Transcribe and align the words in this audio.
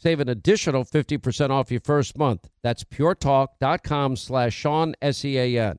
Save 0.00 0.20
an 0.20 0.30
additional 0.30 0.82
50% 0.86 1.50
off 1.50 1.70
your 1.70 1.80
first 1.80 2.16
month. 2.16 2.48
That's 2.62 2.84
puretalk.com 2.84 4.16
slash 4.16 4.54
Sean, 4.54 4.94
S-E-A-N. 5.02 5.78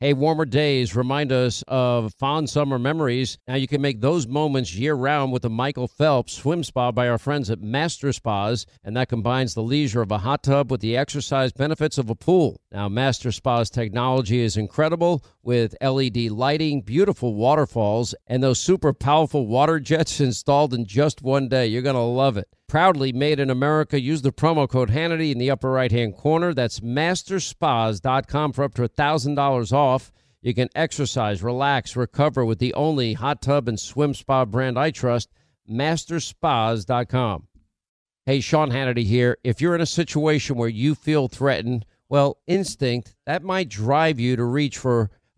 Hey, 0.00 0.12
warmer 0.12 0.44
days 0.44 0.94
remind 0.94 1.32
us 1.32 1.64
of 1.66 2.12
fond 2.12 2.50
summer 2.50 2.78
memories. 2.78 3.38
Now 3.48 3.54
you 3.54 3.66
can 3.66 3.80
make 3.80 4.02
those 4.02 4.26
moments 4.26 4.74
year 4.74 4.92
round 4.92 5.32
with 5.32 5.40
the 5.40 5.48
Michael 5.48 5.88
Phelps 5.88 6.34
Swim 6.34 6.62
Spa 6.62 6.92
by 6.92 7.08
our 7.08 7.16
friends 7.16 7.48
at 7.48 7.62
Master 7.62 8.12
Spas, 8.12 8.66
and 8.84 8.94
that 8.98 9.08
combines 9.08 9.54
the 9.54 9.62
leisure 9.62 10.02
of 10.02 10.10
a 10.10 10.18
hot 10.18 10.42
tub 10.42 10.70
with 10.70 10.82
the 10.82 10.94
exercise 10.94 11.52
benefits 11.52 11.96
of 11.96 12.10
a 12.10 12.14
pool. 12.14 12.60
Now, 12.70 12.90
Master 12.90 13.32
Spa's 13.32 13.70
technology 13.70 14.40
is 14.40 14.58
incredible 14.58 15.24
with 15.44 15.76
LED 15.80 16.30
lighting, 16.30 16.80
beautiful 16.80 17.34
waterfalls, 17.34 18.14
and 18.26 18.42
those 18.42 18.58
super 18.58 18.92
powerful 18.92 19.46
water 19.46 19.78
jets 19.78 20.20
installed 20.20 20.74
in 20.74 20.86
just 20.86 21.22
one 21.22 21.48
day. 21.48 21.66
You're 21.66 21.82
going 21.82 21.94
to 21.94 22.00
love 22.00 22.36
it. 22.36 22.48
Proudly 22.68 23.12
made 23.12 23.38
in 23.40 23.50
America. 23.50 24.00
Use 24.00 24.22
the 24.22 24.32
promo 24.32 24.68
code 24.68 24.90
Hannity 24.90 25.30
in 25.32 25.38
the 25.38 25.50
upper 25.50 25.70
right 25.70 25.92
hand 25.92 26.16
corner. 26.16 26.54
That's 26.54 26.80
masterspas.com 26.80 28.52
for 28.52 28.64
up 28.64 28.74
to 28.74 28.88
$1,000 28.88 29.72
off. 29.72 30.12
You 30.40 30.54
can 30.54 30.68
exercise, 30.74 31.42
relax, 31.42 31.96
recover 31.96 32.44
with 32.44 32.58
the 32.58 32.74
only 32.74 33.14
hot 33.14 33.40
tub 33.40 33.66
and 33.68 33.80
swim 33.80 34.12
spa 34.12 34.44
brand 34.44 34.78
I 34.78 34.90
trust, 34.90 35.30
masterspas.com. 35.70 37.48
Hey, 38.26 38.40
Sean 38.40 38.70
Hannity 38.70 39.04
here. 39.04 39.38
If 39.44 39.60
you're 39.60 39.74
in 39.74 39.80
a 39.80 39.86
situation 39.86 40.56
where 40.56 40.68
you 40.68 40.94
feel 40.94 41.28
threatened, 41.28 41.86
well, 42.08 42.38
instinct, 42.46 43.14
that 43.26 43.42
might 43.42 43.68
drive 43.68 44.20
you 44.20 44.36
to 44.36 44.44
reach 44.44 44.78
for 44.78 45.10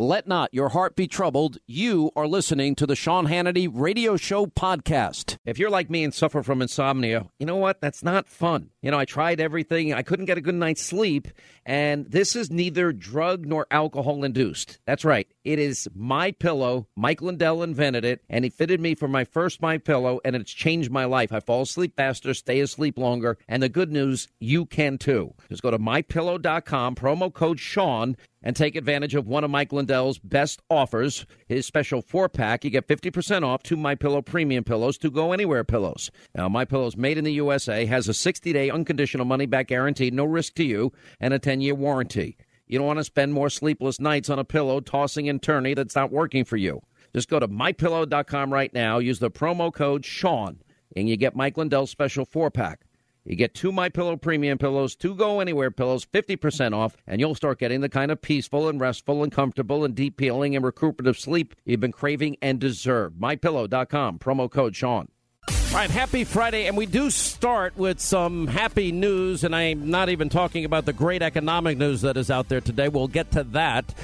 Let 0.00 0.26
not 0.26 0.54
your 0.54 0.70
heart 0.70 0.96
be 0.96 1.06
troubled. 1.06 1.58
You 1.66 2.10
are 2.16 2.26
listening 2.26 2.74
to 2.76 2.86
the 2.86 2.96
Sean 2.96 3.26
Hannity 3.26 3.68
Radio 3.70 4.16
Show 4.16 4.46
podcast. 4.46 5.36
If 5.44 5.58
you're 5.58 5.68
like 5.68 5.90
me 5.90 6.04
and 6.04 6.14
suffer 6.14 6.42
from 6.42 6.62
insomnia, 6.62 7.26
you 7.38 7.44
know 7.44 7.56
what? 7.56 7.82
That's 7.82 8.02
not 8.02 8.26
fun. 8.26 8.70
You 8.80 8.90
know, 8.90 8.98
I 8.98 9.04
tried 9.04 9.40
everything. 9.40 9.92
I 9.92 10.00
couldn't 10.00 10.24
get 10.24 10.38
a 10.38 10.40
good 10.40 10.54
night's 10.54 10.80
sleep. 10.80 11.28
And 11.66 12.10
this 12.10 12.34
is 12.34 12.50
neither 12.50 12.92
drug 12.92 13.44
nor 13.44 13.66
alcohol 13.70 14.24
induced. 14.24 14.78
That's 14.86 15.04
right. 15.04 15.28
It 15.44 15.58
is 15.58 15.86
my 15.94 16.32
pillow. 16.32 16.86
Mike 16.96 17.20
Lindell 17.20 17.62
invented 17.62 18.04
it, 18.04 18.22
and 18.28 18.44
he 18.44 18.50
fitted 18.50 18.80
me 18.80 18.94
for 18.94 19.06
my 19.06 19.24
first 19.24 19.60
my 19.60 19.76
pillow, 19.76 20.18
and 20.24 20.34
it's 20.34 20.50
changed 20.50 20.90
my 20.90 21.04
life. 21.04 21.30
I 21.30 21.40
fall 21.40 21.62
asleep 21.62 21.94
faster, 21.96 22.32
stay 22.32 22.60
asleep 22.60 22.96
longer, 22.96 23.36
and 23.48 23.62
the 23.62 23.68
good 23.68 23.92
news, 23.92 24.28
you 24.38 24.64
can 24.64 24.96
too. 24.96 25.34
Just 25.50 25.62
go 25.62 25.70
to 25.70 25.78
mypillow.com, 25.78 26.94
promo 26.94 27.32
code 27.32 27.60
Sean, 27.60 28.16
and 28.42 28.56
take 28.56 28.76
advantage 28.76 29.14
of 29.14 29.26
one 29.26 29.44
of 29.44 29.50
Mike 29.50 29.72
Lindell's 29.72 30.18
best 30.18 30.62
offers, 30.70 31.26
his 31.46 31.66
special 31.66 32.02
four 32.02 32.28
pack. 32.28 32.64
You 32.64 32.70
get 32.70 32.88
50% 32.88 33.44
off 33.44 33.62
two 33.62 33.76
My 33.76 33.94
Pillow 33.94 34.22
premium 34.22 34.64
pillows 34.64 34.98
to 34.98 35.10
go 35.10 35.32
anywhere 35.32 35.64
pillows. 35.64 36.10
Now, 36.34 36.48
My 36.48 36.64
Pillow's 36.64 36.96
made 36.96 37.18
in 37.18 37.24
the 37.24 37.32
USA, 37.32 37.84
has 37.86 38.08
a 38.08 38.14
60 38.14 38.52
day 38.52 38.70
unconditional 38.70 39.26
money 39.26 39.46
back 39.46 39.68
guarantee, 39.68 40.10
no 40.10 40.24
risk 40.24 40.54
to 40.54 40.64
you, 40.64 40.92
and 41.18 41.34
a 41.34 41.38
10 41.38 41.60
year 41.60 41.74
warranty. 41.74 42.36
You 42.66 42.78
don't 42.78 42.86
want 42.86 42.98
to 42.98 43.04
spend 43.04 43.32
more 43.32 43.50
sleepless 43.50 43.98
nights 43.98 44.30
on 44.30 44.38
a 44.38 44.44
pillow 44.44 44.80
tossing 44.80 45.28
and 45.28 45.42
turning 45.42 45.74
that's 45.74 45.96
not 45.96 46.12
working 46.12 46.44
for 46.44 46.56
you. 46.56 46.80
Just 47.12 47.28
go 47.28 47.40
to 47.40 47.48
mypillow.com 47.48 48.52
right 48.52 48.72
now, 48.72 48.98
use 48.98 49.18
the 49.18 49.30
promo 49.30 49.72
code 49.72 50.04
Sean, 50.04 50.60
and 50.94 51.08
you 51.08 51.16
get 51.16 51.34
Mike 51.34 51.56
Lindell's 51.56 51.90
special 51.90 52.24
four 52.24 52.50
pack. 52.50 52.82
You 53.24 53.36
get 53.36 53.54
two 53.54 53.70
My 53.70 53.88
Pillow 53.88 54.16
premium 54.16 54.56
pillows, 54.56 54.96
two 54.96 55.14
Go 55.14 55.40
Anywhere 55.40 55.70
pillows, 55.70 56.06
50% 56.06 56.74
off, 56.74 56.96
and 57.06 57.20
you'll 57.20 57.34
start 57.34 57.58
getting 57.58 57.80
the 57.80 57.88
kind 57.88 58.10
of 58.10 58.22
peaceful 58.22 58.68
and 58.68 58.80
restful 58.80 59.22
and 59.22 59.30
comfortable 59.30 59.84
and 59.84 59.94
deep 59.94 60.18
healing 60.18 60.56
and 60.56 60.64
recuperative 60.64 61.18
sleep 61.18 61.54
you've 61.64 61.80
been 61.80 61.92
craving 61.92 62.36
and 62.40 62.58
deserve. 62.58 63.12
MyPillow.com, 63.14 64.18
promo 64.18 64.50
code 64.50 64.74
Sean. 64.74 65.08
All 65.48 65.76
right, 65.76 65.90
happy 65.90 66.24
Friday, 66.24 66.66
and 66.66 66.76
we 66.76 66.86
do 66.86 67.10
start 67.10 67.76
with 67.76 68.00
some 68.00 68.48
happy 68.48 68.90
news, 68.90 69.44
and 69.44 69.54
I'm 69.54 69.88
not 69.90 70.08
even 70.08 70.28
talking 70.28 70.64
about 70.64 70.84
the 70.84 70.92
great 70.92 71.22
economic 71.22 71.78
news 71.78 72.00
that 72.00 72.16
is 72.16 72.28
out 72.30 72.48
there 72.48 72.60
today. 72.60 72.88
We'll 72.88 73.06
get 73.06 73.30
to 73.32 73.44
that. 73.44 73.94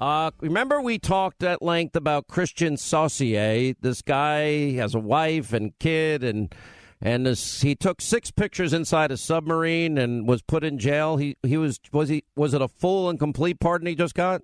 Uh, 0.00 0.32
remember, 0.40 0.80
we 0.80 0.98
talked 0.98 1.44
at 1.44 1.62
length 1.62 1.94
about 1.94 2.26
Christian 2.26 2.76
Saucier. 2.76 3.74
This 3.80 4.02
guy 4.02 4.72
has 4.72 4.96
a 4.96 4.98
wife 4.98 5.52
and 5.52 5.78
kid, 5.78 6.24
and 6.24 6.52
and 7.04 7.26
this, 7.26 7.62
he 7.62 7.74
took 7.74 8.00
six 8.00 8.30
pictures 8.30 8.72
inside 8.72 9.10
a 9.10 9.16
submarine 9.16 9.98
and 9.98 10.26
was 10.26 10.40
put 10.40 10.62
in 10.62 10.78
jail. 10.78 11.16
He 11.16 11.36
he 11.42 11.56
was 11.56 11.80
was 11.92 12.08
he 12.08 12.22
was 12.36 12.54
it 12.54 12.62
a 12.62 12.68
full 12.68 13.10
and 13.10 13.18
complete 13.18 13.58
pardon 13.58 13.88
he 13.88 13.96
just 13.96 14.14
got, 14.14 14.42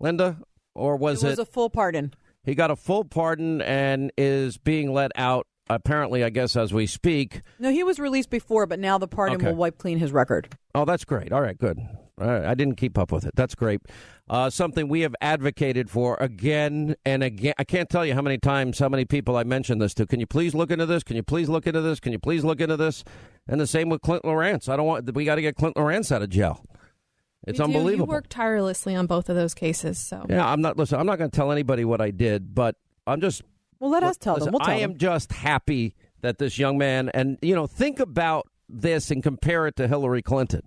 Linda, 0.00 0.38
or 0.74 0.96
was 0.96 1.22
it? 1.22 1.28
Was 1.28 1.38
it, 1.38 1.42
a 1.42 1.44
full 1.44 1.68
pardon. 1.68 2.14
He 2.42 2.54
got 2.54 2.70
a 2.70 2.76
full 2.76 3.04
pardon 3.04 3.60
and 3.60 4.10
is 4.16 4.56
being 4.56 4.94
let 4.94 5.12
out. 5.14 5.46
Apparently, 5.70 6.22
I 6.22 6.28
guess 6.30 6.56
as 6.56 6.74
we 6.74 6.86
speak. 6.86 7.40
No, 7.58 7.70
he 7.70 7.82
was 7.82 7.98
released 7.98 8.28
before, 8.30 8.66
but 8.66 8.78
now 8.78 8.98
the 8.98 9.08
pardon 9.08 9.36
Okay. 9.36 9.46
will 9.48 9.54
wipe 9.56 9.78
clean 9.78 9.98
his 9.98 10.12
record. 10.12 10.48
Oh, 10.74 10.84
that's 10.84 11.04
great. 11.04 11.32
All 11.32 11.40
right, 11.40 11.56
good. 11.56 11.78
All 12.20 12.26
right, 12.28 12.44
I 12.44 12.54
didn't 12.54 12.76
keep 12.76 12.96
up 12.98 13.10
with 13.10 13.24
it. 13.24 13.32
That's 13.34 13.54
great. 13.54 13.80
Uh, 14.28 14.48
something 14.50 14.88
we 14.88 15.00
have 15.00 15.14
advocated 15.20 15.90
for 15.90 16.16
again 16.20 16.94
and 17.04 17.22
again. 17.22 17.54
I 17.58 17.64
can't 17.64 17.88
tell 17.88 18.04
you 18.06 18.14
how 18.14 18.22
many 18.22 18.38
times, 18.38 18.78
how 18.78 18.88
many 18.88 19.04
people 19.04 19.36
I 19.36 19.44
mentioned 19.44 19.80
this 19.80 19.94
to. 19.94 20.06
Can 20.06 20.20
you 20.20 20.26
please 20.26 20.54
look 20.54 20.70
into 20.70 20.86
this? 20.86 21.02
Can 21.02 21.16
you 21.16 21.22
please 21.22 21.48
look 21.48 21.66
into 21.66 21.80
this? 21.80 21.98
Can 21.98 22.12
you 22.12 22.18
please 22.18 22.44
look 22.44 22.60
into 22.60 22.76
this? 22.76 23.02
And 23.48 23.60
the 23.60 23.66
same 23.66 23.88
with 23.88 24.02
Clint 24.02 24.24
Lawrence. 24.24 24.68
I 24.68 24.76
don't 24.76 24.86
want. 24.86 25.12
We 25.14 25.24
got 25.24 25.34
to 25.36 25.42
get 25.42 25.56
Clint 25.56 25.76
Lawrence 25.76 26.12
out 26.12 26.22
of 26.22 26.28
jail. 26.30 26.64
It's 27.46 27.58
We 27.58 27.66
do. 27.66 27.72
unbelievable. 27.72 28.06
You 28.06 28.16
worked 28.16 28.30
tirelessly 28.30 28.94
on 28.94 29.06
both 29.06 29.28
of 29.28 29.36
those 29.36 29.54
cases, 29.54 29.98
so 29.98 30.24
Yeah, 30.28 30.46
I'm 30.46 30.60
not. 30.62 30.76
Listen, 30.76 31.00
I'm 31.00 31.06
not 31.06 31.18
going 31.18 31.30
to 31.30 31.36
tell 31.36 31.50
anybody 31.50 31.84
what 31.84 32.00
I 32.00 32.10
did, 32.10 32.54
but 32.54 32.76
I'm 33.06 33.20
just. 33.20 33.42
Well, 33.80 33.90
let 33.90 34.02
us 34.02 34.16
tell 34.16 34.34
listen, 34.34 34.46
them. 34.46 34.52
We'll 34.52 34.66
tell 34.66 34.74
I 34.74 34.78
am 34.78 34.90
them. 34.92 34.98
just 34.98 35.32
happy 35.32 35.94
that 36.22 36.38
this 36.38 36.58
young 36.58 36.78
man, 36.78 37.10
and 37.12 37.38
you 37.42 37.54
know, 37.54 37.66
think 37.66 38.00
about 38.00 38.48
this 38.68 39.10
and 39.10 39.22
compare 39.22 39.66
it 39.66 39.76
to 39.76 39.88
Hillary 39.88 40.22
Clinton. 40.22 40.62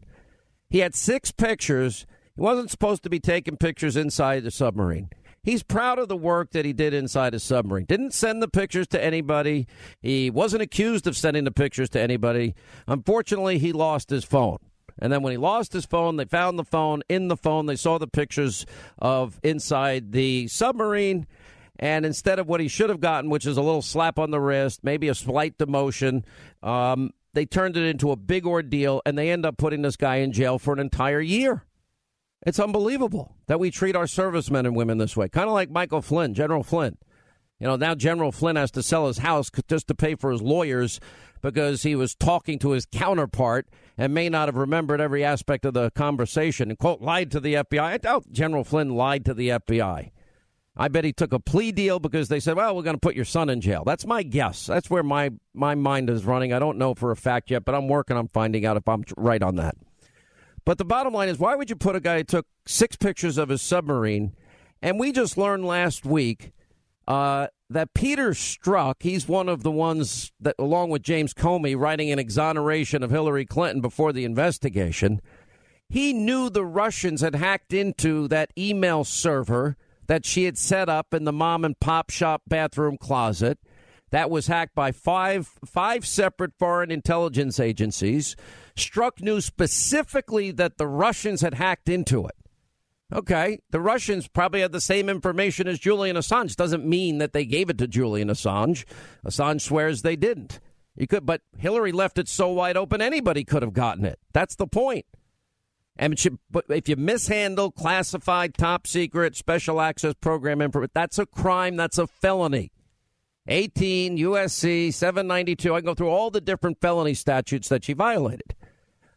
He 0.69 0.79
had 0.79 0.94
six 0.94 1.31
pictures. 1.31 2.06
He 2.35 2.41
wasn't 2.41 2.69
supposed 2.69 3.03
to 3.03 3.09
be 3.09 3.19
taking 3.19 3.57
pictures 3.57 3.95
inside 3.95 4.44
the 4.44 4.51
submarine. 4.51 5.09
He's 5.41 5.63
proud 5.63 5.97
of 5.97 6.09
the 6.09 6.18
work 6.18 6.51
that 6.51 6.66
he 6.66 6.73
did 6.73 6.94
inside 6.94 7.34
a 7.34 7.40
submarine. 7.40 7.85
Didn't 7.85 8.13
send 8.13 8.44
the 8.44 8.50
pictures 8.50 8.88
to 8.90 9.01
anybody. 9.01 9.66
He 10.01 10.29
wasn't 10.29 10.62
accused 10.62 11.07
of 11.07 11.16
sending 11.16 11.45
the 11.45 11.51
pictures 11.51 11.89
to 11.91 12.01
anybody. 12.01 12.53
Unfortunately, 12.85 13.57
he 13.57 13.72
lost 13.72 14.09
his 14.09 14.25
phone. 14.25 14.57
And 15.00 15.13
then 15.13 15.22
when 15.22 15.31
he 15.31 15.38
lost 15.38 15.74
his 15.74 15.85
phone, 15.85 16.18
they 16.18 16.25
found 16.25 16.59
the 16.59 16.66
phone. 16.66 17.01
In 17.07 17.29
the 17.29 17.38
phone, 17.38 17.66
they 17.66 17.75
saw 17.75 17.97
the 17.97 18.07
pictures 18.07 18.65
of 19.00 19.39
inside 19.42 20.12
the 20.12 20.48
submarine. 20.48 21.27
And 21.79 22.06
instead 22.06 22.39
of 22.39 22.47
what 22.47 22.59
he 22.59 22.68
should 22.68 22.89
have 22.89 23.00
gotten, 23.00 23.29
which 23.29 23.45
is 23.45 23.57
a 23.57 23.62
little 23.62 23.81
slap 23.81 24.18
on 24.18 24.31
the 24.31 24.39
wrist, 24.39 24.83
maybe 24.83 25.07
a 25.09 25.15
slight 25.15 25.57
demotion, 25.57 26.24
um, 26.63 27.12
they 27.33 27.45
turned 27.45 27.77
it 27.77 27.83
into 27.83 28.12
a 28.12 28.15
big 28.15 28.47
ordeal, 28.47 29.01
and 29.06 29.18
they 29.18 29.29
end 29.29 29.45
up 29.45 29.57
putting 29.57 29.83
this 29.83 29.95
guy 29.95 30.18
in 30.18 30.31
jail 30.31 30.57
for 30.57 30.74
an 30.74 30.79
entire 30.79 31.21
year. 31.21 31.65
It's 32.45 32.59
unbelievable 32.59 33.35
that 33.47 33.59
we 33.59 33.71
treat 33.71 33.95
our 33.95 34.07
servicemen 34.07 34.65
and 34.65 34.75
women 34.75 34.97
this 34.97 35.18
way. 35.18 35.29
Kind 35.29 35.47
of 35.47 35.53
like 35.53 35.69
Michael 35.69 36.01
Flynn, 36.01 36.33
General 36.33 36.63
Flynn. 36.63 36.97
You 37.59 37.68
know, 37.68 37.75
now 37.75 37.95
General 37.95 38.31
Flynn 38.31 38.56
has 38.56 38.71
to 38.71 38.83
sell 38.83 39.07
his 39.07 39.19
house 39.19 39.50
just 39.68 39.88
to 39.88 39.95
pay 39.95 40.15
for 40.15 40.31
his 40.31 40.41
lawyers 40.41 41.00
because 41.41 41.83
he 41.83 41.95
was 41.95 42.15
talking 42.15 42.59
to 42.59 42.71
his 42.71 42.85
counterpart 42.85 43.68
and 43.97 44.13
may 44.13 44.30
not 44.30 44.47
have 44.47 44.56
remembered 44.56 45.01
every 45.01 45.23
aspect 45.23 45.65
of 45.65 45.73
the 45.73 45.91
conversation 45.91 46.69
and, 46.69 46.77
quote, 46.77 47.01
lied 47.01 47.31
to 47.31 47.39
the 47.39 47.56
FBI. 47.56 47.81
I 47.81 47.97
doubt 47.97 48.31
General 48.31 48.63
Flynn 48.63 48.95
lied 48.95 49.25
to 49.25 49.33
the 49.33 49.50
FBI. 49.50 50.12
I 50.77 50.88
bet 50.89 51.03
he 51.03 51.12
took 51.12 51.33
a 51.33 51.39
plea 51.39 51.71
deal 51.71 52.00
because 52.00 52.29
they 52.29 52.39
said, 52.39 52.56
"Well, 52.56 52.75
we're 52.75 52.83
going 52.83 52.95
to 52.95 53.00
put 53.00 53.15
your 53.15 53.25
son 53.25 53.50
in 53.50 53.62
jail." 53.62 53.83
That's 53.85 54.06
my 54.06 54.24
guess. 54.24 54.68
That's 54.68 54.89
where 54.89 55.03
my 55.03 55.31
my 55.53 55.75
mind 55.75 56.09
is 56.09 56.25
running. 56.25 56.53
I 56.53 56.59
don't 56.59 56.77
know 56.77 56.94
for 56.94 57.12
a 57.12 57.15
fact 57.15 57.50
yet, 57.50 57.65
but 57.65 57.74
I'm 57.74 57.88
working 57.88 58.15
on 58.15 58.27
finding 58.27 58.65
out 58.65 58.77
if 58.77 58.88
I'm 58.88 59.03
right 59.18 59.41
on 59.41 59.56
that. 59.56 59.75
But 60.65 60.77
the 60.77 60.85
bottom 60.85 61.13
line 61.13 61.29
is, 61.29 61.39
why 61.39 61.56
would 61.56 61.69
you 61.69 61.75
put 61.75 61.95
a 61.95 62.01
guy 62.01 62.18
who 62.18 62.24
took 62.25 62.45
six 62.65 62.95
pictures 62.97 63.38
of 63.38 63.50
his 63.50 63.62
submarine? 63.62 64.33
And 64.81 65.00
we 65.00 65.12
just 65.12 65.38
learned 65.38 65.65
last 65.65 66.06
week 66.06 66.51
uh, 67.07 67.47
that 67.69 67.94
Peter 67.94 68.31
Strzok, 68.31 68.95
he's 69.00 69.27
one 69.27 69.50
of 69.50 69.63
the 69.63 69.71
ones 69.71 70.31
that, 70.39 70.56
along 70.59 70.89
with 70.89 71.01
James 71.01 71.33
Comey, 71.33 71.77
writing 71.77 72.12
an 72.12 72.19
exoneration 72.19 73.01
of 73.01 73.12
Hillary 73.12 73.45
Clinton 73.45 73.81
before 73.81 74.12
the 74.12 74.25
investigation. 74.25 75.21
He 75.89 76.12
knew 76.12 76.50
the 76.50 76.65
Russians 76.65 77.21
had 77.21 77.35
hacked 77.35 77.73
into 77.73 78.27
that 78.27 78.51
email 78.57 79.06
server 79.06 79.77
that 80.07 80.25
she 80.25 80.45
had 80.45 80.57
set 80.57 80.89
up 80.89 81.13
in 81.13 81.24
the 81.24 81.33
mom 81.33 81.63
and 81.63 81.80
pop 81.80 82.09
shop 82.09 82.44
bathroom 82.48 82.98
closet. 82.98 83.59
That 84.12 84.30
was 84.30 84.48
hacked 84.48 84.74
by 84.74 84.92
five 84.92 85.48
five 85.65 86.06
separate 86.06 86.54
foreign 86.57 86.92
intelligence 86.92 87.59
agencies. 87.59 88.36
Strzok 88.75 89.21
news 89.21 89.45
specifically 89.45 90.51
that 90.51 90.77
the 90.77 90.88
Russians 90.88 91.42
had 91.42 91.56
hacked 91.56 91.89
into 91.89 92.25
it. 92.25 92.36
Okay, 93.12 93.59
the 93.69 93.80
Russians 93.80 94.27
probably 94.27 94.62
had 94.62 94.74
the 94.74 94.81
same 94.81 95.07
information 95.07 95.68
as 95.68 95.80
Julian 95.80 96.18
Assange. 96.18 96.56
Doesn't 96.56 96.86
mean 96.86 97.19
that 97.19 97.31
they 97.31 97.45
gave 97.45 97.69
it 97.69 97.77
to 97.77 97.88
Julian 97.88 98.27
Assange. 98.30 98.83
Assange 99.25 99.62
swears 99.62 100.01
they 100.01 100.18
didn't. 100.18 100.59
You 100.95 101.07
could, 101.07 101.25
but 101.25 101.42
Hillary 101.57 101.92
left 101.92 102.18
it 102.18 102.27
so 102.27 102.50
wide 102.50 102.75
open 102.75 103.01
anybody 103.01 103.44
could 103.44 103.62
have 103.62 103.74
gotten 103.74 104.04
it. 104.04 104.19
That's 104.33 104.56
the 104.56 104.68
point. 104.68 105.06
And 105.97 106.13
if 106.69 106.88
you 106.88 106.95
mishandle 106.95 107.71
classified, 107.71 108.53
top 108.53 108.85
secret, 108.85 109.35
special 109.35 109.81
access 109.81 110.13
program 110.13 110.61
information, 110.61 110.91
that's 110.94 111.17
a 111.17 111.25
crime. 111.25 111.75
That's 111.75 111.97
a 111.97 112.05
felony. 112.05 112.71
18 113.47 114.17
USC 114.17 114.94
792. 114.94 115.73
I 115.73 115.79
can 115.79 115.85
go 115.85 115.94
through 115.95 116.09
all 116.09 116.29
the 116.29 116.41
different 116.41 116.79
felony 116.81 117.13
statutes 117.13 117.69
that 117.69 117.85
she 117.85 117.94
violated. 117.94 118.55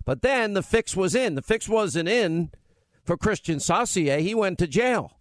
But 0.04 0.22
then 0.22 0.54
the 0.54 0.62
fix 0.62 0.96
was 0.96 1.14
in. 1.14 1.34
The 1.34 1.42
fix 1.42 1.68
wasn't 1.68 2.08
in 2.08 2.50
for 3.04 3.16
Christian 3.16 3.60
Saucier. 3.60 4.18
He 4.18 4.34
went 4.34 4.58
to 4.58 4.66
jail. 4.66 5.18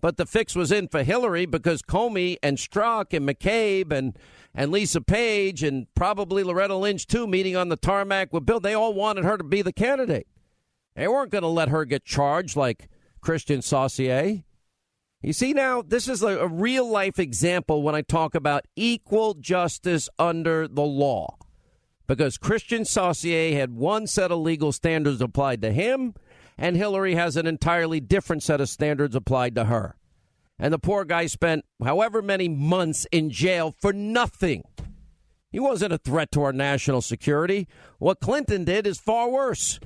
But 0.00 0.18
the 0.18 0.26
fix 0.26 0.54
was 0.54 0.70
in 0.70 0.88
for 0.88 1.02
Hillary 1.02 1.46
because 1.46 1.80
Comey 1.80 2.36
and 2.42 2.58
Strzok 2.58 3.14
and 3.16 3.26
McCabe 3.26 3.90
and, 3.90 4.18
and 4.54 4.70
Lisa 4.70 5.00
Page 5.00 5.62
and 5.62 5.86
probably 5.94 6.42
Loretta 6.42 6.76
Lynch, 6.76 7.06
too, 7.06 7.26
meeting 7.26 7.56
on 7.56 7.70
the 7.70 7.76
tarmac 7.76 8.30
with 8.30 8.44
Bill, 8.44 8.60
they 8.60 8.74
all 8.74 8.92
wanted 8.92 9.24
her 9.24 9.38
to 9.38 9.44
be 9.44 9.62
the 9.62 9.72
candidate. 9.72 10.26
They 10.96 11.08
weren't 11.08 11.32
going 11.32 11.42
to 11.42 11.48
let 11.48 11.68
her 11.68 11.84
get 11.84 12.04
charged 12.04 12.56
like 12.56 12.88
Christian 13.20 13.62
Saucier. 13.62 14.44
You 15.22 15.32
see, 15.32 15.54
now, 15.54 15.82
this 15.82 16.06
is 16.06 16.22
a, 16.22 16.38
a 16.38 16.46
real 16.46 16.88
life 16.88 17.18
example 17.18 17.82
when 17.82 17.94
I 17.94 18.02
talk 18.02 18.34
about 18.34 18.66
equal 18.76 19.34
justice 19.34 20.08
under 20.18 20.68
the 20.68 20.82
law. 20.82 21.38
Because 22.06 22.36
Christian 22.36 22.84
Saucier 22.84 23.56
had 23.56 23.74
one 23.74 24.06
set 24.06 24.30
of 24.30 24.40
legal 24.40 24.70
standards 24.70 25.22
applied 25.22 25.62
to 25.62 25.72
him, 25.72 26.14
and 26.58 26.76
Hillary 26.76 27.14
has 27.14 27.36
an 27.36 27.46
entirely 27.46 28.00
different 28.00 28.42
set 28.42 28.60
of 28.60 28.68
standards 28.68 29.16
applied 29.16 29.54
to 29.54 29.64
her. 29.64 29.96
And 30.58 30.72
the 30.72 30.78
poor 30.78 31.04
guy 31.04 31.26
spent 31.26 31.64
however 31.82 32.20
many 32.20 32.48
months 32.48 33.06
in 33.10 33.30
jail 33.30 33.74
for 33.80 33.92
nothing. 33.92 34.62
He 35.50 35.58
wasn't 35.58 35.94
a 35.94 35.98
threat 35.98 36.30
to 36.32 36.42
our 36.42 36.52
national 36.52 37.00
security. 37.00 37.66
What 37.98 38.20
Clinton 38.20 38.64
did 38.64 38.86
is 38.86 39.00
far 39.00 39.30
worse. 39.30 39.80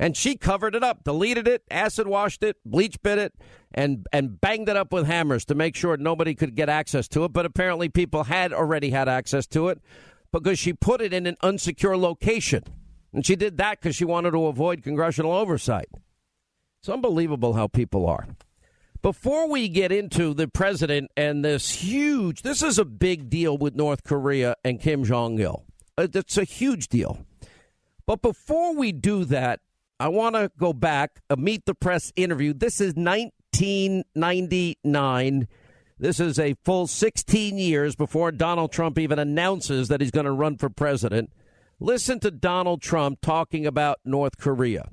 And 0.00 0.16
she 0.16 0.34
covered 0.34 0.74
it 0.74 0.82
up, 0.82 1.04
deleted 1.04 1.46
it, 1.46 1.62
acid 1.70 2.06
washed 2.06 2.42
it, 2.42 2.56
bleach 2.64 3.00
bit 3.02 3.18
it, 3.18 3.34
and, 3.74 4.06
and 4.14 4.40
banged 4.40 4.70
it 4.70 4.76
up 4.76 4.94
with 4.94 5.06
hammers 5.06 5.44
to 5.44 5.54
make 5.54 5.76
sure 5.76 5.94
nobody 5.98 6.34
could 6.34 6.54
get 6.54 6.70
access 6.70 7.06
to 7.08 7.24
it. 7.24 7.34
But 7.34 7.44
apparently, 7.44 7.90
people 7.90 8.24
had 8.24 8.54
already 8.54 8.88
had 8.90 9.10
access 9.10 9.46
to 9.48 9.68
it 9.68 9.78
because 10.32 10.58
she 10.58 10.72
put 10.72 11.02
it 11.02 11.12
in 11.12 11.26
an 11.26 11.36
unsecure 11.42 12.00
location. 12.00 12.64
And 13.12 13.26
she 13.26 13.36
did 13.36 13.58
that 13.58 13.78
because 13.78 13.94
she 13.94 14.06
wanted 14.06 14.30
to 14.30 14.46
avoid 14.46 14.82
congressional 14.82 15.32
oversight. 15.32 15.88
It's 16.80 16.88
unbelievable 16.88 17.52
how 17.52 17.68
people 17.68 18.06
are. 18.06 18.26
Before 19.02 19.50
we 19.50 19.68
get 19.68 19.92
into 19.92 20.32
the 20.32 20.48
president 20.48 21.10
and 21.14 21.44
this 21.44 21.70
huge, 21.72 22.40
this 22.40 22.62
is 22.62 22.78
a 22.78 22.86
big 22.86 23.28
deal 23.28 23.58
with 23.58 23.74
North 23.74 24.02
Korea 24.04 24.54
and 24.64 24.80
Kim 24.80 25.04
Jong 25.04 25.38
il. 25.38 25.62
Uh, 25.98 26.08
it's 26.14 26.38
a 26.38 26.44
huge 26.44 26.88
deal. 26.88 27.26
But 28.06 28.22
before 28.22 28.74
we 28.74 28.92
do 28.92 29.26
that, 29.26 29.60
I 30.00 30.08
want 30.08 30.34
to 30.34 30.50
go 30.58 30.72
back, 30.72 31.20
a 31.28 31.36
meet 31.36 31.66
the 31.66 31.74
press 31.74 32.10
interview. 32.16 32.54
This 32.54 32.80
is 32.80 32.94
1999. 32.94 35.48
This 35.98 36.18
is 36.18 36.38
a 36.38 36.54
full 36.64 36.86
16 36.86 37.58
years 37.58 37.96
before 37.96 38.32
Donald 38.32 38.72
Trump 38.72 38.98
even 38.98 39.18
announces 39.18 39.88
that 39.88 40.00
he's 40.00 40.10
going 40.10 40.24
to 40.24 40.32
run 40.32 40.56
for 40.56 40.70
president. 40.70 41.30
Listen 41.78 42.18
to 42.20 42.30
Donald 42.30 42.80
Trump 42.80 43.20
talking 43.20 43.66
about 43.66 43.98
North 44.02 44.38
Korea. 44.38 44.88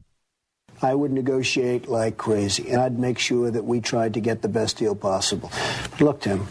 I 0.82 0.94
would 0.94 1.14
negotiate 1.14 1.88
like 1.88 2.18
crazy, 2.18 2.70
and 2.70 2.82
I'd 2.82 3.00
make 3.00 3.18
sure 3.18 3.50
that 3.50 3.64
we 3.64 3.80
tried 3.80 4.14
to 4.16 4.20
get 4.20 4.42
the 4.42 4.50
best 4.50 4.76
deal 4.76 4.94
possible. 4.94 5.50
Look, 6.02 6.20
Tim, 6.20 6.50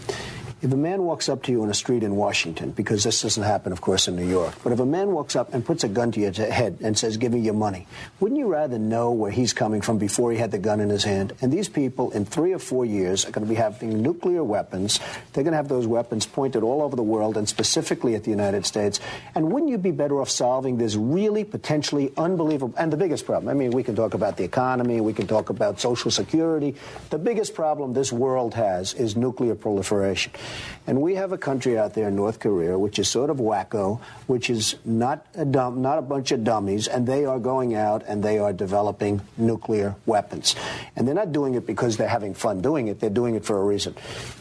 if 0.66 0.72
a 0.72 0.76
man 0.76 1.02
walks 1.02 1.28
up 1.28 1.44
to 1.44 1.52
you 1.52 1.62
on 1.62 1.70
a 1.70 1.74
street 1.74 2.02
in 2.02 2.16
Washington, 2.16 2.72
because 2.72 3.04
this 3.04 3.22
doesn't 3.22 3.44
happen, 3.44 3.70
of 3.70 3.80
course, 3.80 4.08
in 4.08 4.16
New 4.16 4.26
York, 4.26 4.52
but 4.64 4.72
if 4.72 4.80
a 4.80 4.84
man 4.84 5.12
walks 5.12 5.36
up 5.36 5.54
and 5.54 5.64
puts 5.64 5.84
a 5.84 5.88
gun 5.88 6.10
to 6.10 6.18
your 6.18 6.32
head 6.32 6.78
and 6.82 6.98
says, 6.98 7.16
Give 7.16 7.32
me 7.32 7.38
your 7.38 7.54
money, 7.54 7.86
wouldn't 8.18 8.40
you 8.40 8.48
rather 8.48 8.76
know 8.76 9.12
where 9.12 9.30
he's 9.30 9.52
coming 9.52 9.80
from 9.80 9.98
before 9.98 10.32
he 10.32 10.38
had 10.38 10.50
the 10.50 10.58
gun 10.58 10.80
in 10.80 10.88
his 10.88 11.04
hand? 11.04 11.34
And 11.40 11.52
these 11.52 11.68
people, 11.68 12.10
in 12.10 12.24
three 12.24 12.52
or 12.52 12.58
four 12.58 12.84
years, 12.84 13.24
are 13.24 13.30
going 13.30 13.46
to 13.46 13.48
be 13.48 13.54
having 13.54 14.02
nuclear 14.02 14.42
weapons. 14.42 14.98
They're 15.32 15.44
going 15.44 15.52
to 15.52 15.56
have 15.56 15.68
those 15.68 15.86
weapons 15.86 16.26
pointed 16.26 16.64
all 16.64 16.82
over 16.82 16.96
the 16.96 17.02
world 17.02 17.36
and 17.36 17.48
specifically 17.48 18.16
at 18.16 18.24
the 18.24 18.30
United 18.30 18.66
States. 18.66 18.98
And 19.36 19.52
wouldn't 19.52 19.70
you 19.70 19.78
be 19.78 19.92
better 19.92 20.20
off 20.20 20.30
solving 20.30 20.78
this 20.78 20.96
really 20.96 21.44
potentially 21.44 22.12
unbelievable 22.16 22.74
and 22.76 22.92
the 22.92 22.96
biggest 22.96 23.24
problem? 23.24 23.48
I 23.48 23.54
mean, 23.54 23.70
we 23.70 23.84
can 23.84 23.94
talk 23.94 24.14
about 24.14 24.36
the 24.36 24.42
economy, 24.42 25.00
we 25.00 25.12
can 25.12 25.28
talk 25.28 25.48
about 25.48 25.78
social 25.78 26.10
security. 26.10 26.74
The 27.10 27.18
biggest 27.18 27.54
problem 27.54 27.92
this 27.92 28.12
world 28.12 28.54
has 28.54 28.94
is 28.94 29.14
nuclear 29.14 29.54
proliferation. 29.54 30.32
And 30.86 31.02
we 31.02 31.16
have 31.16 31.32
a 31.32 31.38
country 31.38 31.78
out 31.78 31.94
there, 31.94 32.10
North 32.10 32.38
Korea, 32.38 32.78
which 32.78 32.98
is 32.98 33.08
sort 33.08 33.30
of 33.30 33.38
wacko, 33.38 34.00
which 34.26 34.50
is 34.50 34.76
not 34.84 35.26
a 35.34 35.44
dumb, 35.44 35.82
not 35.82 35.98
a 35.98 36.02
bunch 36.02 36.30
of 36.32 36.44
dummies, 36.44 36.86
and 36.86 37.06
they 37.06 37.24
are 37.24 37.38
going 37.38 37.74
out 37.74 38.04
and 38.06 38.22
they 38.22 38.38
are 38.38 38.52
developing 38.52 39.20
nuclear 39.36 39.96
weapons. 40.06 40.54
And 40.94 41.06
they're 41.06 41.14
not 41.14 41.32
doing 41.32 41.54
it 41.54 41.66
because 41.66 41.96
they're 41.96 42.08
having 42.08 42.34
fun 42.34 42.60
doing 42.60 42.88
it; 42.88 43.00
they're 43.00 43.10
doing 43.10 43.34
it 43.34 43.44
for 43.44 43.60
a 43.60 43.64
reason. 43.64 43.94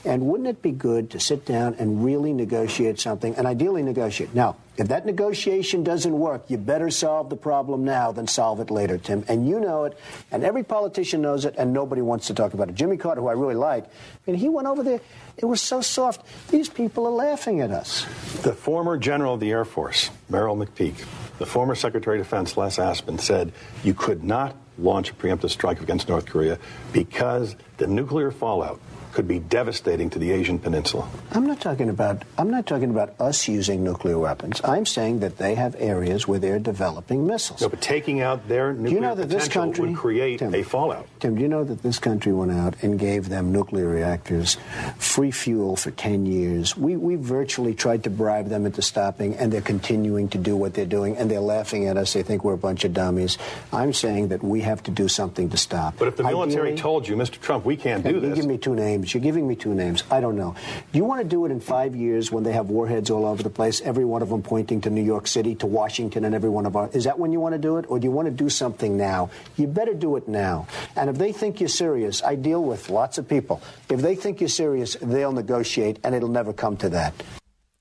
And 0.03 0.27
wouldn't 0.27 0.49
it 0.49 0.61
be 0.61 0.71
good 0.71 1.11
to 1.11 1.19
sit 1.19 1.45
down 1.45 1.75
and 1.79 2.03
really 2.05 2.33
negotiate 2.33 2.99
something, 2.99 3.35
and 3.35 3.47
ideally 3.47 3.81
negotiate 3.81 4.33
now? 4.35 4.55
If 4.77 4.89
that 4.89 5.05
negotiation 5.05 5.83
doesn't 5.83 6.11
work, 6.17 6.45
you 6.49 6.57
better 6.57 6.89
solve 6.89 7.29
the 7.29 7.37
problem 7.37 7.85
now 7.85 8.11
than 8.11 8.27
solve 8.27 8.59
it 8.59 8.69
later, 8.69 8.97
Tim. 8.97 9.23
And 9.27 9.47
you 9.47 9.59
know 9.59 9.85
it, 9.85 9.97
and 10.31 10.43
every 10.43 10.63
politician 10.63 11.21
knows 11.21 11.45
it, 11.45 11.55
and 11.57 11.71
nobody 11.71 12.01
wants 12.01 12.27
to 12.27 12.33
talk 12.33 12.53
about 12.53 12.69
it. 12.69 12.75
Jimmy 12.75 12.97
Carter, 12.97 13.21
who 13.21 13.27
I 13.27 13.33
really 13.33 13.55
like, 13.55 13.85
and 14.27 14.35
he 14.35 14.49
went 14.49 14.67
over 14.67 14.83
there. 14.83 14.99
It 15.37 15.45
was 15.45 15.61
so 15.61 15.79
soft. 15.79 16.25
These 16.49 16.67
people 16.67 17.07
are 17.07 17.11
laughing 17.11 17.61
at 17.61 17.71
us. 17.71 18.03
The 18.41 18.53
former 18.53 18.97
general 18.97 19.35
of 19.35 19.39
the 19.39 19.51
Air 19.51 19.65
Force, 19.65 20.09
Merrill 20.29 20.57
McPeak, 20.57 21.05
the 21.37 21.45
former 21.45 21.75
Secretary 21.75 22.19
of 22.19 22.25
Defense, 22.25 22.57
Les 22.57 22.77
Aspin, 22.77 23.19
said 23.19 23.53
you 23.83 23.93
could 23.93 24.23
not 24.23 24.55
launch 24.77 25.09
a 25.09 25.13
preemptive 25.13 25.51
strike 25.51 25.81
against 25.81 26.09
North 26.09 26.25
Korea 26.25 26.59
because 26.91 27.55
the 27.77 27.87
nuclear 27.87 28.31
fallout 28.31 28.79
could 29.15 29.27
be 29.27 29.39
devastating 29.39 30.09
to 30.11 30.19
the 30.19 30.31
Asian 30.31 30.59
peninsula. 30.59 31.09
I'm 31.31 31.47
not 31.47 31.61
talking 31.61 31.89
about 31.89 32.23
I'm 32.37 32.51
not 32.51 32.67
talking 32.67 32.91
about 32.91 33.19
us 33.19 33.47
using 33.47 33.83
nuclear 33.83 34.19
weapons. 34.19 34.61
I'm 34.63 34.85
saying 34.85 35.21
that 35.21 35.37
they 35.37 35.55
have 35.55 35.75
areas 35.79 36.27
where 36.27 36.37
they're 36.37 36.59
developing 36.59 37.25
missiles. 37.25 37.61
No, 37.61 37.69
but 37.69 37.81
taking 37.81 38.19
out 38.21 38.47
their 38.47 38.73
nuclear 38.73 38.89
do 38.89 38.95
you 38.95 39.01
know 39.01 39.15
that 39.15 39.29
this 39.29 39.47
country 39.47 39.87
would 39.87 39.97
create 39.97 40.39
Tim, 40.39 40.53
a 40.53 40.63
fallout. 40.63 41.07
Tim, 41.21 41.35
do 41.35 41.41
you 41.41 41.47
know 41.47 41.63
that 41.63 41.81
this 41.81 41.97
country 41.97 42.33
went 42.33 42.51
out 42.51 42.75
and 42.83 42.99
gave 42.99 43.29
them 43.29 43.53
nuclear 43.53 43.87
reactors, 43.87 44.57
free 44.97 45.31
fuel 45.31 45.77
for 45.77 45.91
10 45.91 46.25
years? 46.25 46.75
We, 46.75 46.97
we 46.97 47.15
virtually 47.15 47.73
tried 47.73 48.03
to 48.03 48.09
bribe 48.09 48.49
them 48.49 48.65
into 48.65 48.81
stopping, 48.81 49.35
and 49.35 49.51
they're 49.51 49.61
continuing 49.61 50.27
to 50.29 50.37
do 50.37 50.57
what 50.57 50.73
they're 50.73 50.85
doing, 50.85 51.15
and 51.15 51.31
they're 51.31 51.39
laughing 51.39 51.87
at 51.87 51.95
us. 51.95 52.13
They 52.13 52.23
think 52.23 52.43
we're 52.43 52.53
a 52.53 52.57
bunch 52.57 52.83
of 52.83 52.93
dummies. 52.93 53.37
I'm 53.71 53.93
saying 53.93 54.27
that 54.29 54.43
we 54.43 54.61
have 54.61 54.83
to 54.83 54.91
do 54.91 55.07
something 55.07 55.49
to 55.51 55.57
stop. 55.57 55.95
But 55.97 56.09
if 56.09 56.17
the 56.17 56.23
military 56.23 56.71
Ideally, 56.71 56.81
told 56.81 57.07
you, 57.07 57.15
Mr. 57.15 57.39
Trump, 57.39 57.63
we 57.63 57.77
can't 57.77 58.03
do 58.03 58.19
this. 58.19 58.35
give 58.35 58.45
me 58.45 58.57
two 58.57 58.75
names. 58.75 59.04
You're 59.13 59.21
giving 59.23 59.47
me 59.47 59.55
two 59.55 59.73
names. 59.73 60.03
I 60.09 60.19
don't 60.21 60.35
know. 60.35 60.55
You 60.93 61.05
want 61.05 61.21
to 61.21 61.27
do 61.27 61.45
it 61.45 61.51
in 61.51 61.59
five 61.59 61.95
years 61.95 62.31
when 62.31 62.43
they 62.43 62.53
have 62.53 62.69
warheads 62.69 63.09
all 63.09 63.25
over 63.25 63.43
the 63.43 63.49
place, 63.49 63.81
every 63.81 64.05
one 64.05 64.21
of 64.21 64.29
them 64.29 64.41
pointing 64.41 64.81
to 64.81 64.89
New 64.89 65.03
York 65.03 65.27
City, 65.27 65.55
to 65.55 65.65
Washington, 65.67 66.25
and 66.25 66.33
every 66.33 66.49
one 66.49 66.65
of 66.65 66.75
our? 66.75 66.89
Is 66.93 67.03
that 67.03 67.19
when 67.19 67.31
you 67.31 67.39
want 67.39 67.53
to 67.53 67.59
do 67.59 67.77
it, 67.77 67.85
or 67.89 67.99
do 67.99 68.05
you 68.05 68.11
want 68.11 68.27
to 68.27 68.31
do 68.31 68.49
something 68.49 68.97
now? 68.97 69.29
You 69.57 69.67
better 69.67 69.93
do 69.93 70.15
it 70.15 70.27
now. 70.27 70.67
And 70.95 71.09
if 71.09 71.17
they 71.17 71.31
think 71.31 71.59
you're 71.59 71.69
serious, 71.69 72.23
I 72.23 72.35
deal 72.35 72.63
with 72.63 72.89
lots 72.89 73.17
of 73.17 73.27
people. 73.27 73.61
If 73.89 74.01
they 74.01 74.15
think 74.15 74.39
you're 74.39 74.49
serious, 74.49 74.95
they'll 75.01 75.31
negotiate, 75.33 75.99
and 76.03 76.15
it'll 76.15 76.29
never 76.29 76.53
come 76.53 76.77
to 76.77 76.89
that. 76.89 77.13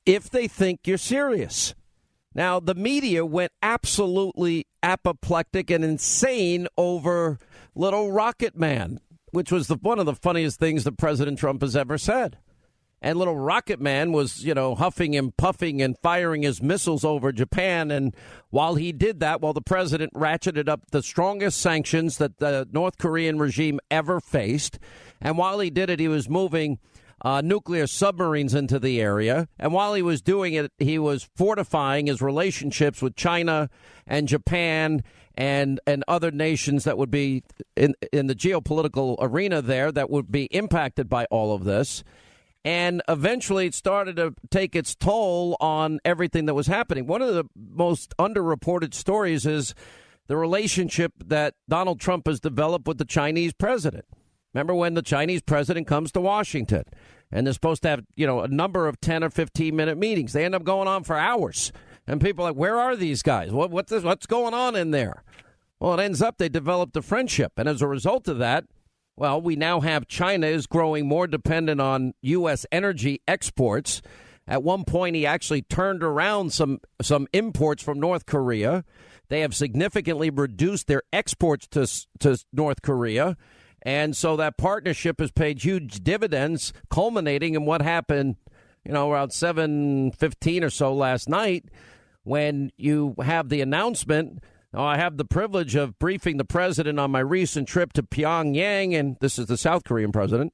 if 0.07 0.29
they 0.29 0.47
think 0.47 0.81
you're 0.87 0.99
serious. 0.99 1.75
Now, 2.35 2.61
the 2.61 2.75
media 2.75 3.25
went 3.25 3.53
absolutely 3.63 4.67
apoplectic 4.83 5.71
and 5.71 5.85
insane 5.85 6.67
over 6.77 7.39
little 7.75 8.13
Rocket 8.13 8.57
Man, 8.57 9.01
which 9.35 9.53
was 9.53 9.67
the, 9.67 9.77
one 9.77 9.99
of 9.99 10.07
the 10.07 10.15
funniest 10.15 10.59
things 10.59 10.85
that 10.85 10.97
President 10.97 11.39
Trump 11.39 11.61
has 11.61 11.77
ever 11.77 11.99
said. 11.99 12.39
and 13.05 13.19
little 13.19 13.37
Rocket 13.37 13.83
Man 13.83 14.13
was, 14.13 14.43
you 14.47 14.55
know, 14.55 14.75
huffing 14.75 15.15
and 15.15 15.37
puffing 15.37 15.83
and 15.83 15.95
firing 15.99 16.41
his 16.43 16.63
missiles 16.63 17.05
over 17.05 17.33
Japan. 17.33 17.91
And 17.91 18.17
while 18.49 18.77
he 18.77 18.93
did 18.93 19.21
that, 19.21 19.43
while 19.43 19.53
the 19.53 19.61
president 19.61 20.15
ratcheted 20.15 20.71
up 20.71 20.91
the 20.91 21.03
strongest 21.03 21.61
sanctions 21.61 22.17
that 22.17 22.39
the 22.39 22.67
North 22.73 22.97
Korean 22.97 23.39
regime 23.39 23.79
ever 23.91 24.21
faced, 24.21 24.79
and 25.21 25.37
while 25.37 25.61
he 25.61 25.69
did 25.69 25.91
it, 25.91 26.01
he 26.01 26.09
was 26.09 26.31
moving 26.31 26.79
uh, 27.21 27.43
nuclear 27.43 27.87
submarines 27.87 28.55
into 28.55 28.79
the 28.79 29.03
area. 29.03 29.49
And 29.59 29.75
while 29.75 29.93
he 29.93 30.03
was 30.03 30.23
doing 30.23 30.55
it, 30.55 30.73
he 30.79 30.99
was 30.99 31.29
fortifying 31.37 32.07
his 32.07 32.23
relationships 32.23 33.03
with 33.03 33.17
China 33.17 33.69
and 34.07 34.29
Japan 34.29 35.05
and 35.37 35.81
and 35.87 36.05
other 36.07 36.31
nations 36.31 36.85
that 36.85 36.97
would 36.99 37.11
be 37.11 37.43
in 37.77 37.95
in 38.13 38.27
the 38.27 38.35
geopolitical 38.35 39.17
arena 39.21 39.61
there 39.61 39.91
that 39.93 40.11
would 40.11 40.31
be 40.31 40.45
impacted 40.47 41.09
by 41.09 41.25
all 41.27 41.55
of 41.55 41.65
this. 41.65 42.05
And 42.67 43.03
eventually, 43.09 43.67
it 43.67 43.75
started 43.75 44.17
to 44.17 44.35
take 44.51 44.75
its 44.75 44.95
toll 44.95 45.57
on 45.61 46.01
everything 46.05 46.47
that 46.47 46.55
was 46.55 46.67
happening. 46.67 47.07
One 47.07 47.21
of 47.21 47.35
the 47.35 47.45
most 47.55 48.15
underreported 48.19 48.95
stories 48.95 49.45
is 49.45 49.75
the 50.29 50.37
relationship 50.37 51.13
that 51.27 51.55
Donald 51.69 52.01
Trump 52.01 52.27
has 52.27 52.41
developed 52.41 52.89
with 52.89 52.97
the 52.97 53.05
Chinese 53.05 53.53
president. 53.53 54.07
Remember 54.55 54.75
when 54.75 54.95
the 54.95 55.03
Chinese 55.03 55.43
president 55.43 55.87
comes 55.87 56.13
to 56.13 56.21
Washington 56.21 56.85
and 57.31 57.47
they're 57.47 57.53
supposed 57.53 57.83
to 57.83 57.89
have, 57.89 58.05
you 58.15 58.27
know, 58.27 58.41
a 58.41 58.49
number 58.49 58.87
of 58.87 59.01
10 59.01 59.25
or 59.25 59.31
15 59.31 59.75
minute 59.75 59.99
meetings. 59.99 60.33
They 60.33 60.45
end 60.45 60.55
up 60.55 60.65
going 60.65 60.89
on 60.89 61.05
for 61.05 61.17
hours. 61.17 61.73
And 62.07 62.21
people 62.21 62.45
are 62.45 62.51
like, 62.51 62.59
where 62.59 62.79
are 62.79 62.97
these 62.97 63.23
guys? 63.23 63.51
What, 63.51 63.71
what's, 63.71 63.91
this, 63.91 64.03
what's 64.03 64.27
going 64.27 64.55
on 64.55 64.77
in 64.77 64.91
there? 64.91 65.23
Well, 65.81 65.99
it 65.99 66.03
ends 66.03 66.23
up 66.23 66.39
they 66.39 66.49
developed 66.49 66.97
a 66.97 67.03
friendship. 67.03 67.53
And 67.57 67.69
as 67.69 67.83
a 67.83 67.89
result 67.89 68.29
of 68.29 68.39
that, 68.39 68.65
well, 69.17 69.41
we 69.41 69.55
now 69.55 69.81
have 69.81 70.09
China 70.09 70.47
is 70.47 70.67
growing 70.67 71.07
more 71.07 71.27
dependent 71.27 71.81
on 71.81 72.15
U.S. 72.23 72.67
energy 72.73 73.21
exports. 73.29 74.03
At 74.47 74.63
one 74.63 74.85
point, 74.85 75.15
he 75.17 75.25
actually 75.25 75.63
turned 75.63 76.03
around 76.03 76.53
some 76.53 76.81
some 77.01 77.29
imports 77.33 77.83
from 77.83 78.01
North 78.01 78.27
Korea. 78.27 78.85
They 79.29 79.41
have 79.41 79.55
significantly 79.55 80.31
reduced 80.31 80.87
their 80.87 81.03
exports 81.13 81.67
to 81.69 81.87
to 82.21 82.45
North 82.53 82.83
Korea. 82.83 83.37
And 83.83 84.17
so 84.17 84.37
that 84.37 84.57
partnership 84.57 85.21
has 85.21 85.31
paid 85.31 85.63
huge 85.63 86.03
dividends, 86.03 86.73
culminating 86.91 87.55
in 87.55 87.67
what 87.67 87.83
happened, 87.83 88.37
you 88.85 88.93
know, 88.93 89.11
around 89.13 89.31
7:15 89.31 90.65
or 90.65 90.71
so 90.71 90.93
last 90.93 91.29
night 91.29 91.67
when 92.25 92.73
you 92.77 93.15
have 93.23 93.49
the 93.49 93.61
announcement 93.61 94.43
oh, 94.75 94.83
I 94.85 94.97
have 94.97 95.17
the 95.17 95.25
privilege 95.25 95.75
of 95.75 95.99
briefing 95.99 96.37
the 96.37 96.45
president 96.45 96.99
on 96.99 97.11
my 97.11 97.21
recent 97.21 97.69
trip 97.69 97.93
to 97.95 98.03
Pyongyang, 98.03 98.99
and 98.99 99.17
this 99.21 99.39
is 99.39 99.47
the 99.47 99.57
South 99.57 99.85
Korean 99.85 100.13
president. 100.13 100.53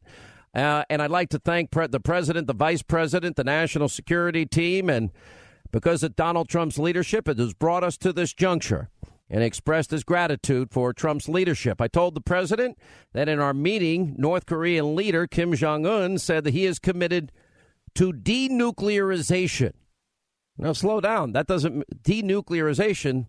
Uh, 0.54 0.84
and 0.90 1.00
I'd 1.00 1.10
like 1.10 1.30
to 1.30 1.38
thank 1.38 1.70
pre- 1.70 1.86
the 1.86 2.00
president, 2.00 2.46
the 2.46 2.54
vice 2.54 2.82
president, 2.82 3.36
the 3.36 3.44
national 3.44 3.88
security 3.88 4.46
team, 4.46 4.90
and 4.90 5.10
because 5.72 6.02
of 6.02 6.16
Donald 6.16 6.48
Trump's 6.48 6.78
leadership, 6.78 7.28
it 7.28 7.38
has 7.38 7.54
brought 7.54 7.84
us 7.84 7.96
to 7.98 8.12
this 8.12 8.34
juncture 8.34 8.90
and 9.30 9.44
expressed 9.44 9.92
his 9.92 10.02
gratitude 10.02 10.72
for 10.72 10.92
Trump's 10.92 11.28
leadership. 11.28 11.80
I 11.80 11.86
told 11.86 12.14
the 12.14 12.20
president 12.20 12.76
that 13.12 13.28
in 13.28 13.38
our 13.38 13.54
meeting, 13.54 14.16
North 14.18 14.44
Korean 14.44 14.96
leader 14.96 15.28
Kim 15.28 15.54
Jong 15.54 15.86
un 15.86 16.18
said 16.18 16.42
that 16.42 16.52
he 16.52 16.66
is 16.66 16.80
committed 16.80 17.30
to 17.94 18.12
denuclearization. 18.12 19.72
Now, 20.60 20.74
slow 20.74 21.00
down. 21.00 21.32
That 21.32 21.46
doesn't 21.46 21.84
denuclearization 22.04 23.28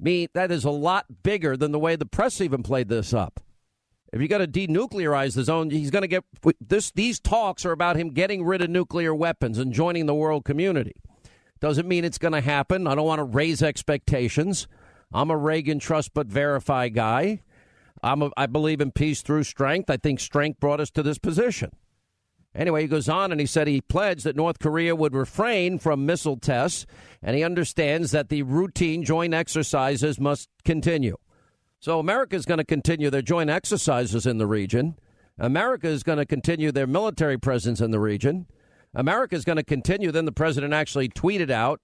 mean 0.00 0.28
that 0.32 0.50
is 0.50 0.64
a 0.64 0.70
lot 0.70 1.22
bigger 1.22 1.56
than 1.58 1.72
the 1.72 1.78
way 1.78 1.94
the 1.94 2.06
press 2.06 2.40
even 2.40 2.62
played 2.62 2.88
this 2.88 3.12
up. 3.12 3.40
If 4.14 4.22
you 4.22 4.28
got 4.28 4.38
to 4.38 4.46
denuclearize 4.46 5.34
the 5.34 5.44
zone, 5.44 5.68
he's 5.68 5.90
going 5.90 6.02
to 6.02 6.08
get 6.08 6.24
this. 6.60 6.90
These 6.92 7.20
talks 7.20 7.66
are 7.66 7.72
about 7.72 7.96
him 7.96 8.10
getting 8.10 8.44
rid 8.44 8.62
of 8.62 8.70
nuclear 8.70 9.14
weapons 9.14 9.58
and 9.58 9.74
joining 9.74 10.06
the 10.06 10.14
world 10.14 10.44
community. 10.44 10.94
Doesn't 11.60 11.86
mean 11.86 12.04
it's 12.04 12.18
going 12.18 12.32
to 12.32 12.40
happen. 12.40 12.86
I 12.86 12.94
don't 12.94 13.06
want 13.06 13.18
to 13.18 13.24
raise 13.24 13.62
expectations. 13.62 14.66
I'm 15.12 15.30
a 15.30 15.36
Reagan 15.36 15.78
trust 15.78 16.14
but 16.14 16.28
verify 16.28 16.88
guy. 16.88 17.42
I'm 18.02 18.22
a, 18.22 18.30
I 18.36 18.46
believe 18.46 18.80
in 18.80 18.90
peace 18.90 19.20
through 19.20 19.44
strength. 19.44 19.90
I 19.90 19.98
think 19.98 20.18
strength 20.18 20.60
brought 20.60 20.80
us 20.80 20.90
to 20.92 21.02
this 21.02 21.18
position. 21.18 21.72
Anyway, 22.54 22.82
he 22.82 22.88
goes 22.88 23.08
on 23.08 23.32
and 23.32 23.40
he 23.40 23.46
said 23.46 23.66
he 23.66 23.80
pledged 23.80 24.24
that 24.24 24.36
North 24.36 24.58
Korea 24.58 24.94
would 24.94 25.14
refrain 25.14 25.78
from 25.78 26.06
missile 26.06 26.36
tests, 26.36 26.86
and 27.22 27.36
he 27.36 27.42
understands 27.42 28.12
that 28.12 28.28
the 28.28 28.42
routine 28.42 29.02
joint 29.04 29.34
exercises 29.34 30.20
must 30.20 30.48
continue. 30.64 31.16
So 31.80 31.98
America 31.98 32.36
is 32.36 32.46
going 32.46 32.58
to 32.58 32.64
continue 32.64 33.10
their 33.10 33.22
joint 33.22 33.50
exercises 33.50 34.26
in 34.26 34.38
the 34.38 34.46
region. 34.46 34.96
America 35.38 35.88
is 35.88 36.02
going 36.02 36.18
to 36.18 36.26
continue 36.26 36.70
their 36.70 36.86
military 36.86 37.38
presence 37.38 37.80
in 37.80 37.90
the 37.90 37.98
region. 38.00 38.46
America 38.94 39.34
is 39.34 39.44
going 39.44 39.56
to 39.56 39.64
continue. 39.64 40.12
Then 40.12 40.24
the 40.24 40.32
president 40.32 40.72
actually 40.72 41.08
tweeted 41.08 41.50
out 41.50 41.80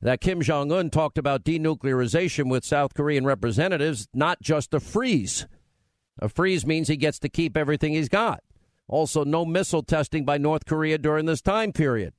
that 0.00 0.20
Kim 0.20 0.42
Jong 0.42 0.70
un 0.70 0.90
talked 0.90 1.18
about 1.18 1.44
denuclearization 1.44 2.50
with 2.50 2.64
South 2.64 2.94
Korean 2.94 3.24
representatives, 3.24 4.08
not 4.14 4.40
just 4.40 4.74
a 4.74 4.80
freeze. 4.80 5.46
A 6.18 6.28
freeze 6.28 6.66
means 6.66 6.88
he 6.88 6.96
gets 6.96 7.18
to 7.20 7.28
keep 7.28 7.56
everything 7.56 7.92
he's 7.92 8.08
got. 8.08 8.43
Also, 8.86 9.24
no 9.24 9.44
missile 9.44 9.82
testing 9.82 10.24
by 10.24 10.38
North 10.38 10.66
Korea 10.66 10.98
during 10.98 11.26
this 11.26 11.40
time 11.40 11.72
period. 11.72 12.12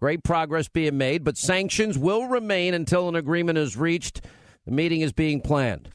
Great 0.00 0.22
progress 0.22 0.68
being 0.68 0.96
made, 0.96 1.24
but 1.24 1.36
sanctions 1.36 1.98
will 1.98 2.26
remain 2.28 2.74
until 2.74 3.08
an 3.08 3.16
agreement 3.16 3.58
is 3.58 3.76
reached. 3.76 4.20
The 4.64 4.72
meeting 4.72 5.00
is 5.00 5.12
being 5.12 5.40
planned. 5.40 5.90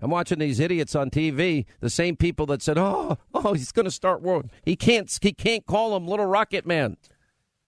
I'm 0.00 0.10
watching 0.10 0.38
these 0.38 0.60
idiots 0.60 0.94
on 0.94 1.10
TV, 1.10 1.66
the 1.80 1.90
same 1.90 2.16
people 2.16 2.46
that 2.46 2.62
said, 2.62 2.78
"Oh, 2.78 3.18
oh, 3.34 3.54
he's 3.54 3.72
going 3.72 3.84
to 3.84 3.90
start 3.90 4.22
war." 4.22 4.44
He 4.62 4.76
can't. 4.76 5.16
He 5.20 5.32
can't 5.32 5.66
call 5.66 5.96
him 5.96 6.06
Little 6.06 6.26
Rocket 6.26 6.66
Man. 6.66 6.96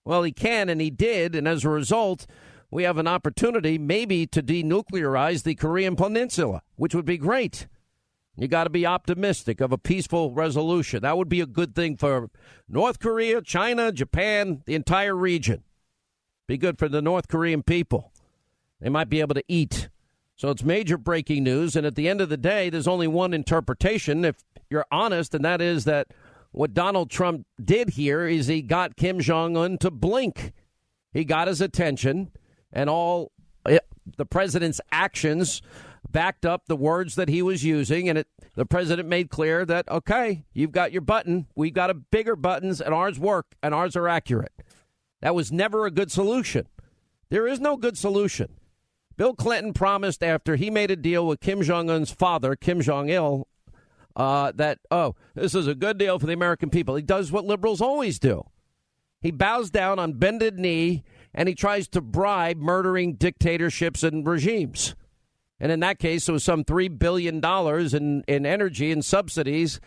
Well, 0.04 0.22
he 0.22 0.32
can, 0.32 0.68
and 0.68 0.80
he 0.80 0.90
did, 0.90 1.34
and 1.34 1.48
as 1.48 1.64
a 1.64 1.70
result, 1.70 2.26
we 2.70 2.84
have 2.84 2.98
an 2.98 3.08
opportunity 3.08 3.78
maybe 3.78 4.26
to 4.28 4.42
denuclearize 4.42 5.42
the 5.42 5.54
Korean 5.54 5.96
Peninsula, 5.96 6.62
which 6.76 6.94
would 6.94 7.04
be 7.04 7.18
great. 7.18 7.66
You 8.40 8.48
got 8.48 8.64
to 8.64 8.70
be 8.70 8.86
optimistic 8.86 9.60
of 9.60 9.70
a 9.70 9.76
peaceful 9.76 10.32
resolution. 10.32 11.02
That 11.02 11.18
would 11.18 11.28
be 11.28 11.42
a 11.42 11.46
good 11.46 11.74
thing 11.74 11.98
for 11.98 12.30
North 12.66 12.98
Korea, 12.98 13.42
China, 13.42 13.92
Japan, 13.92 14.62
the 14.64 14.74
entire 14.74 15.14
region. 15.14 15.62
Be 16.48 16.56
good 16.56 16.78
for 16.78 16.88
the 16.88 17.02
North 17.02 17.28
Korean 17.28 17.62
people. 17.62 18.12
They 18.80 18.88
might 18.88 19.10
be 19.10 19.20
able 19.20 19.34
to 19.34 19.44
eat. 19.46 19.90
So 20.36 20.48
it's 20.48 20.64
major 20.64 20.96
breaking 20.96 21.44
news. 21.44 21.76
And 21.76 21.86
at 21.86 21.96
the 21.96 22.08
end 22.08 22.22
of 22.22 22.30
the 22.30 22.38
day, 22.38 22.70
there's 22.70 22.88
only 22.88 23.06
one 23.06 23.34
interpretation, 23.34 24.24
if 24.24 24.36
you're 24.70 24.86
honest, 24.90 25.34
and 25.34 25.44
that 25.44 25.60
is 25.60 25.84
that 25.84 26.06
what 26.50 26.72
Donald 26.72 27.10
Trump 27.10 27.46
did 27.62 27.90
here 27.90 28.26
is 28.26 28.46
he 28.46 28.62
got 28.62 28.96
Kim 28.96 29.20
Jong 29.20 29.54
un 29.54 29.76
to 29.76 29.90
blink. 29.90 30.54
He 31.12 31.26
got 31.26 31.46
his 31.46 31.60
attention 31.60 32.30
and 32.72 32.88
all 32.88 33.32
eh, 33.66 33.80
the 34.16 34.24
president's 34.24 34.80
actions 34.90 35.60
backed 36.08 36.46
up 36.46 36.66
the 36.66 36.76
words 36.76 37.14
that 37.14 37.28
he 37.28 37.42
was 37.42 37.64
using, 37.64 38.08
and 38.08 38.18
it, 38.18 38.28
the 38.54 38.66
president 38.66 39.08
made 39.08 39.30
clear 39.30 39.64
that 39.64 39.88
okay, 39.88 40.44
you've 40.52 40.72
got 40.72 40.92
your 40.92 41.02
button, 41.02 41.46
we've 41.54 41.74
got 41.74 41.90
a 41.90 41.94
bigger 41.94 42.36
buttons, 42.36 42.80
and 42.80 42.94
ours 42.94 43.18
work, 43.18 43.54
and 43.62 43.74
ours 43.74 43.96
are 43.96 44.08
accurate. 44.08 44.52
That 45.20 45.34
was 45.34 45.52
never 45.52 45.86
a 45.86 45.90
good 45.90 46.10
solution. 46.10 46.66
There 47.28 47.46
is 47.46 47.60
no 47.60 47.76
good 47.76 47.96
solution. 47.96 48.56
Bill 49.16 49.34
Clinton 49.34 49.72
promised 49.72 50.22
after 50.22 50.56
he 50.56 50.70
made 50.70 50.90
a 50.90 50.96
deal 50.96 51.26
with 51.26 51.40
Kim 51.40 51.62
Jong 51.62 51.90
Un's 51.90 52.10
father, 52.10 52.56
Kim 52.56 52.80
Jong 52.80 53.10
Il, 53.10 53.46
uh, 54.16 54.52
that 54.52 54.78
oh, 54.90 55.14
this 55.34 55.54
is 55.54 55.66
a 55.66 55.74
good 55.74 55.98
deal 55.98 56.18
for 56.18 56.26
the 56.26 56.32
American 56.32 56.70
people. 56.70 56.96
He 56.96 57.02
does 57.02 57.30
what 57.30 57.44
liberals 57.44 57.80
always 57.80 58.18
do. 58.18 58.44
He 59.20 59.30
bows 59.30 59.70
down 59.70 59.98
on 59.98 60.14
bended 60.14 60.58
knee 60.58 61.04
and 61.34 61.48
he 61.48 61.54
tries 61.54 61.86
to 61.88 62.00
bribe 62.00 62.56
murdering 62.56 63.14
dictatorships 63.14 64.02
and 64.02 64.26
regimes. 64.26 64.94
And 65.60 65.70
in 65.70 65.80
that 65.80 65.98
case, 65.98 66.28
it 66.28 66.32
was 66.32 66.42
some 66.42 66.64
$3 66.64 66.98
billion 66.98 67.44
in, 67.44 68.24
in 68.26 68.46
energy 68.46 68.90
and 68.90 69.04
subsidies, 69.04 69.78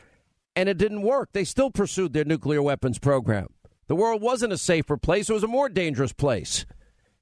and 0.55 0.69
it 0.69 0.77
didn't 0.77 1.01
work. 1.01 1.29
They 1.33 1.43
still 1.43 1.71
pursued 1.71 2.13
their 2.13 2.25
nuclear 2.25 2.61
weapons 2.61 2.99
program. 2.99 3.47
The 3.87 3.95
world 3.95 4.21
wasn't 4.21 4.53
a 4.53 4.57
safer 4.57 4.97
place, 4.97 5.29
it 5.29 5.33
was 5.33 5.43
a 5.43 5.47
more 5.47 5.69
dangerous 5.69 6.13
place. 6.13 6.65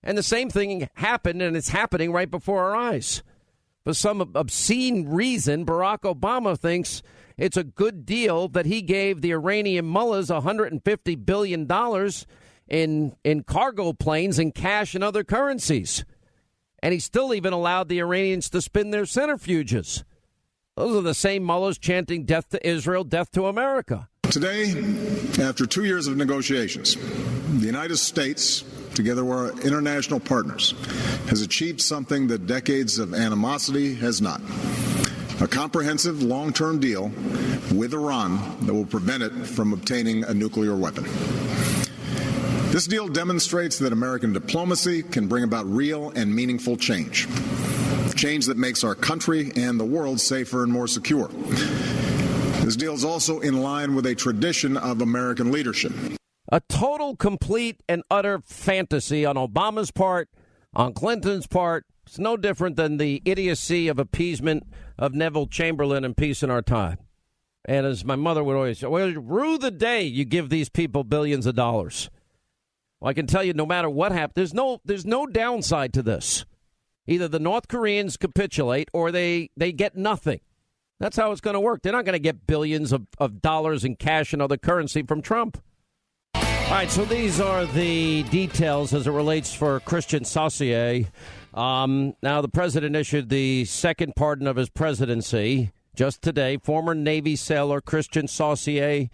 And 0.03 0.17
the 0.17 0.23
same 0.23 0.49
thing 0.49 0.89
happened, 0.95 1.41
and 1.41 1.55
it's 1.55 1.69
happening 1.69 2.11
right 2.11 2.29
before 2.29 2.63
our 2.63 2.75
eyes. 2.75 3.23
For 3.83 3.93
some 3.93 4.21
obscene 4.35 5.07
reason, 5.07 5.65
Barack 5.65 6.01
Obama 6.01 6.57
thinks 6.57 7.01
it's 7.37 7.57
a 7.57 7.63
good 7.63 8.05
deal 8.05 8.47
that 8.49 8.67
he 8.67 8.81
gave 8.81 9.21
the 9.21 9.31
Iranian 9.31 9.85
mullahs 9.85 10.29
$150 10.29 11.25
billion 11.25 11.67
in 12.67 13.15
in 13.23 13.43
cargo 13.43 13.91
planes 13.91 14.39
and 14.39 14.53
cash 14.53 14.93
and 14.95 15.03
other 15.03 15.23
currencies. 15.23 16.05
And 16.81 16.93
he 16.93 16.99
still 16.99 17.33
even 17.33 17.53
allowed 17.53 17.89
the 17.89 17.99
Iranians 17.99 18.49
to 18.49 18.61
spin 18.61 18.91
their 18.91 19.03
centrifuges. 19.03 20.03
Those 20.75 20.97
are 20.97 21.01
the 21.01 21.13
same 21.13 21.43
mullahs 21.43 21.77
chanting 21.77 22.25
death 22.25 22.49
to 22.49 22.67
Israel, 22.67 23.03
death 23.03 23.31
to 23.31 23.47
America. 23.47 24.07
Today, 24.23 24.71
after 25.39 25.65
two 25.65 25.83
years 25.83 26.07
of 26.07 26.15
negotiations, 26.17 26.95
the 27.59 27.65
United 27.65 27.97
States, 27.97 28.63
together 28.93 29.25
with 29.25 29.37
our 29.37 29.61
international 29.61 30.19
partners, 30.19 30.73
has 31.27 31.41
achieved 31.41 31.81
something 31.81 32.27
that 32.27 32.47
decades 32.47 32.97
of 32.97 33.13
animosity 33.13 33.93
has 33.95 34.21
not 34.21 34.41
a 35.41 35.47
comprehensive 35.47 36.21
long 36.21 36.53
term 36.53 36.79
deal 36.79 37.11
with 37.73 37.93
Iran 37.93 38.57
that 38.65 38.73
will 38.73 38.85
prevent 38.85 39.23
it 39.23 39.31
from 39.31 39.73
obtaining 39.73 40.23
a 40.23 40.33
nuclear 40.33 40.75
weapon. 40.75 41.05
This 42.71 42.87
deal 42.87 43.09
demonstrates 43.09 43.77
that 43.79 43.91
American 43.91 44.31
diplomacy 44.31 45.03
can 45.03 45.27
bring 45.27 45.43
about 45.43 45.65
real 45.65 46.11
and 46.11 46.33
meaningful 46.33 46.77
change. 46.77 47.27
Change 48.15 48.45
that 48.45 48.55
makes 48.55 48.85
our 48.85 48.95
country 48.95 49.51
and 49.57 49.77
the 49.77 49.83
world 49.83 50.21
safer 50.21 50.63
and 50.63 50.71
more 50.71 50.87
secure. 50.87 51.27
This 52.63 52.77
deal 52.77 52.93
is 52.93 53.03
also 53.03 53.41
in 53.41 53.61
line 53.61 53.93
with 53.93 54.05
a 54.05 54.15
tradition 54.15 54.77
of 54.77 55.01
American 55.01 55.51
leadership. 55.51 55.91
A 56.49 56.61
total, 56.69 57.17
complete, 57.17 57.83
and 57.89 58.03
utter 58.09 58.39
fantasy 58.45 59.25
on 59.25 59.35
Obama's 59.35 59.91
part, 59.91 60.29
on 60.73 60.93
Clinton's 60.93 61.47
part. 61.47 61.85
It's 62.07 62.19
no 62.19 62.37
different 62.37 62.77
than 62.77 62.95
the 62.95 63.21
idiocy 63.25 63.89
of 63.89 63.99
appeasement 63.99 64.63
of 64.97 65.13
Neville 65.13 65.47
Chamberlain 65.47 66.05
and 66.05 66.15
peace 66.15 66.41
in 66.41 66.49
our 66.49 66.61
time. 66.61 66.99
And 67.65 67.85
as 67.85 68.05
my 68.05 68.15
mother 68.15 68.45
would 68.45 68.55
always 68.55 68.79
say, 68.79 68.87
well, 68.87 69.11
rue 69.11 69.57
the 69.57 69.71
day 69.71 70.03
you 70.03 70.23
give 70.23 70.47
these 70.47 70.69
people 70.69 71.03
billions 71.03 71.45
of 71.45 71.55
dollars. 71.55 72.09
Well, 73.01 73.09
I 73.09 73.13
can 73.13 73.27
tell 73.27 73.43
you, 73.43 73.53
no 73.53 73.65
matter 73.65 73.89
what 73.89 74.11
happens, 74.11 74.35
there's 74.35 74.53
no 74.53 74.79
there's 74.85 75.05
no 75.05 75.25
downside 75.25 75.91
to 75.93 76.03
this. 76.03 76.45
Either 77.07 77.27
the 77.27 77.39
North 77.39 77.67
Koreans 77.67 78.15
capitulate 78.15 78.89
or 78.93 79.11
they 79.11 79.49
they 79.57 79.71
get 79.71 79.97
nothing. 79.97 80.39
That's 80.99 81.17
how 81.17 81.31
it's 81.31 81.41
going 81.41 81.55
to 81.55 81.59
work. 81.59 81.81
They're 81.81 81.91
not 81.91 82.05
going 82.05 82.13
to 82.13 82.19
get 82.19 82.45
billions 82.45 82.91
of, 82.91 83.07
of 83.17 83.41
dollars 83.41 83.83
in 83.83 83.95
cash 83.95 84.33
and 84.33 84.41
other 84.41 84.55
currency 84.55 85.01
from 85.01 85.23
Trump. 85.23 85.59
All 86.35 86.77
right, 86.77 86.91
so 86.91 87.03
these 87.03 87.41
are 87.41 87.65
the 87.65 88.21
details 88.23 88.93
as 88.93 89.07
it 89.07 89.11
relates 89.11 89.51
for 89.51 89.79
Christian 89.79 90.23
Saucier. 90.23 91.05
Um, 91.55 92.13
now, 92.21 92.41
the 92.41 92.47
president 92.47 92.95
issued 92.95 93.29
the 93.29 93.65
second 93.65 94.15
pardon 94.15 94.45
of 94.45 94.57
his 94.57 94.69
presidency 94.69 95.71
just 95.95 96.21
today. 96.21 96.57
Former 96.57 96.93
Navy 96.93 97.35
sailor 97.35 97.81
Christian 97.81 98.27
Saucier, 98.27 99.09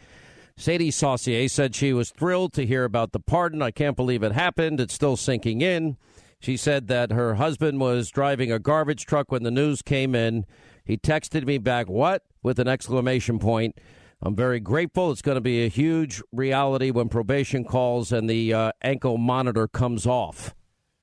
Sadie 0.60 0.90
Saucier, 0.90 1.48
said 1.48 1.76
she 1.76 1.94
was 1.94 2.10
thrilled 2.10 2.52
to 2.54 2.66
hear 2.66 2.84
about 2.84 3.12
the 3.12 3.20
pardon. 3.20 3.62
I 3.62 3.70
can't 3.70 3.96
believe 3.96 4.24
it 4.24 4.32
happened. 4.32 4.80
It's 4.80 4.94
still 4.94 5.16
sinking 5.16 5.62
in. 5.62 5.98
She 6.40 6.58
said 6.58 6.88
that 6.88 7.12
her 7.12 7.36
husband 7.36 7.80
was 7.80 8.10
driving 8.10 8.52
a 8.52 8.58
garbage 8.58 9.06
truck 9.06 9.32
when 9.32 9.44
the 9.44 9.52
news 9.52 9.84
came 9.84 10.16
in. 10.16 10.46
He 10.84 10.98
texted 10.98 11.46
me 11.46 11.60
back, 11.60 11.88
What? 11.88 12.24
with 12.42 12.60
an 12.60 12.68
exclamation 12.68 13.38
point. 13.40 13.78
I'm 14.22 14.36
very 14.36 14.60
grateful. 14.60 15.12
It's 15.12 15.22
going 15.22 15.36
to 15.36 15.42
be 15.42 15.64
a 15.64 15.70
huge 15.70 16.24
reality 16.32 16.90
when 16.90 17.08
probation 17.10 17.64
calls 17.64 18.12
and 18.12 18.28
the 18.28 18.52
uh, 18.54 18.72
ankle 18.82 19.18
monitor 19.18 19.68
comes 19.68 20.08
off. 20.08 20.56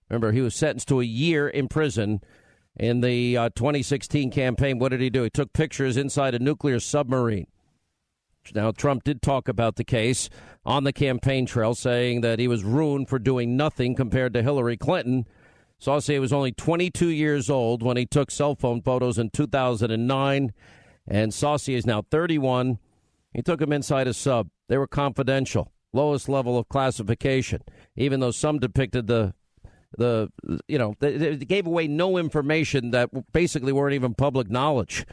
Remember, 0.08 0.32
he 0.32 0.40
was 0.40 0.56
sentenced 0.56 0.88
to 0.88 1.00
a 1.00 1.04
year 1.04 1.48
in 1.48 1.68
prison 1.68 2.20
in 2.76 3.02
the 3.02 3.36
uh, 3.36 3.50
2016 3.54 4.32
campaign. 4.32 4.78
What 4.80 4.88
did 4.88 5.00
he 5.00 5.10
do? 5.10 5.22
He 5.22 5.30
took 5.30 5.52
pictures 5.52 5.96
inside 5.96 6.34
a 6.34 6.40
nuclear 6.40 6.80
submarine. 6.80 7.46
Now, 8.52 8.72
Trump 8.72 9.04
did 9.04 9.22
talk 9.22 9.48
about 9.48 9.76
the 9.76 9.84
case 9.84 10.28
on 10.64 10.84
the 10.84 10.92
campaign 10.92 11.46
trail, 11.46 11.74
saying 11.74 12.22
that 12.22 12.38
he 12.38 12.48
was 12.48 12.64
ruined 12.64 13.08
for 13.08 13.18
doing 13.18 13.56
nothing 13.56 13.94
compared 13.94 14.34
to 14.34 14.42
Hillary 14.42 14.76
Clinton. 14.76 15.26
Saucier 15.78 16.20
was 16.20 16.32
only 16.32 16.52
22 16.52 17.08
years 17.08 17.48
old 17.48 17.82
when 17.82 17.96
he 17.96 18.06
took 18.06 18.30
cell 18.30 18.54
phone 18.54 18.82
photos 18.82 19.18
in 19.18 19.30
2009, 19.30 20.52
and 21.06 21.34
Saucier 21.34 21.76
is 21.76 21.86
now 21.86 22.02
31. 22.10 22.78
He 23.32 23.42
took 23.42 23.60
them 23.60 23.72
inside 23.72 24.06
a 24.06 24.14
sub. 24.14 24.48
They 24.68 24.78
were 24.78 24.86
confidential, 24.86 25.72
lowest 25.92 26.28
level 26.28 26.58
of 26.58 26.68
classification, 26.68 27.62
even 27.96 28.20
though 28.20 28.30
some 28.30 28.58
depicted 28.58 29.06
the 29.06 29.34
the 29.96 30.28
you 30.66 30.76
know 30.76 30.94
they 30.98 31.36
gave 31.36 31.66
away 31.66 31.86
no 31.86 32.18
information 32.18 32.90
that 32.90 33.10
basically 33.32 33.72
weren't 33.72 33.94
even 33.94 34.14
public 34.14 34.50
knowledge. 34.50 35.06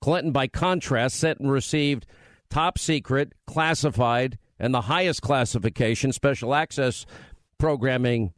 Clinton, 0.00 0.32
by 0.32 0.46
contrast, 0.46 1.16
sent 1.16 1.40
and 1.40 1.50
received 1.50 2.06
top 2.50 2.78
secret, 2.78 3.32
classified, 3.46 4.38
and 4.58 4.74
the 4.74 4.82
highest 4.82 5.22
classification, 5.22 6.12
special 6.12 6.54
access 6.54 7.06
programming 7.58 8.32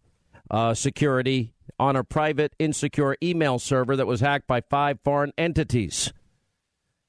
uh, 0.50 0.74
security 0.74 1.54
on 1.78 1.96
a 1.96 2.04
private, 2.04 2.54
insecure 2.58 3.16
email 3.22 3.58
server 3.58 3.96
that 3.96 4.06
was 4.06 4.20
hacked 4.20 4.46
by 4.46 4.60
five 4.60 4.98
foreign 5.02 5.32
entities. 5.38 6.12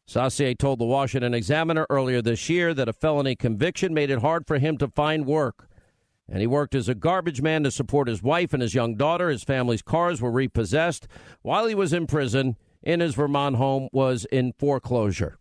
Saucier 0.05 0.53
told 0.53 0.79
the 0.79 0.85
Washington 0.85 1.33
Examiner 1.33 1.87
earlier 1.89 2.21
this 2.21 2.49
year 2.49 2.73
that 2.73 2.89
a 2.89 2.93
felony 2.93 3.35
conviction 3.35 3.93
made 3.93 4.09
it 4.09 4.19
hard 4.19 4.45
for 4.45 4.59
him 4.59 4.77
to 4.77 4.87
find 4.87 5.25
work. 5.25 5.67
And 6.27 6.39
he 6.39 6.47
worked 6.47 6.75
as 6.75 6.87
a 6.87 6.95
garbage 6.95 7.41
man 7.41 7.63
to 7.63 7.71
support 7.71 8.07
his 8.07 8.23
wife 8.23 8.53
and 8.53 8.61
his 8.61 8.73
young 8.73 8.95
daughter. 8.95 9.29
His 9.29 9.43
family's 9.43 9.81
cars 9.81 10.21
were 10.21 10.31
repossessed 10.31 11.07
while 11.41 11.65
he 11.65 11.75
was 11.75 11.91
in 11.93 12.07
prison 12.07 12.55
in 12.83 12.99
his 12.99 13.15
Vermont 13.15 13.57
home 13.57 13.89
was 13.91 14.25
in 14.31 14.53
foreclosure. 14.53 15.37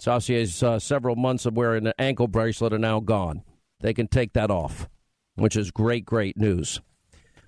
Saucier's 0.00 0.62
uh, 0.62 0.78
several 0.78 1.16
months 1.16 1.46
of 1.46 1.56
wearing 1.56 1.86
an 1.86 1.92
ankle 1.98 2.28
bracelet 2.28 2.72
are 2.72 2.78
now 2.78 3.00
gone. 3.00 3.42
They 3.80 3.94
can 3.94 4.08
take 4.08 4.32
that 4.34 4.50
off, 4.50 4.88
which 5.34 5.56
is 5.56 5.70
great, 5.70 6.04
great 6.04 6.36
news. 6.36 6.80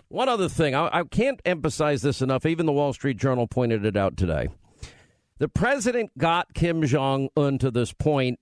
One 0.08 0.28
other 0.28 0.48
thing, 0.48 0.74
I, 0.74 0.88
I 0.92 1.04
can't 1.04 1.40
emphasize 1.44 2.02
this 2.02 2.20
enough. 2.20 2.44
Even 2.44 2.66
the 2.66 2.72
Wall 2.72 2.92
Street 2.92 3.16
Journal 3.16 3.46
pointed 3.46 3.84
it 3.84 3.96
out 3.96 4.16
today. 4.16 4.48
The 5.38 5.48
president 5.48 6.16
got 6.18 6.54
Kim 6.54 6.84
Jong 6.86 7.28
un 7.36 7.58
to 7.58 7.70
this 7.70 7.92
point 7.92 8.38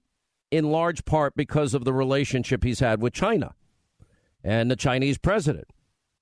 in 0.50 0.70
large 0.70 1.04
part 1.04 1.34
because 1.36 1.74
of 1.74 1.84
the 1.84 1.92
relationship 1.92 2.64
he's 2.64 2.80
had 2.80 3.00
with 3.00 3.12
China 3.12 3.54
and 4.42 4.70
the 4.70 4.76
Chinese 4.76 5.16
president. 5.16 5.68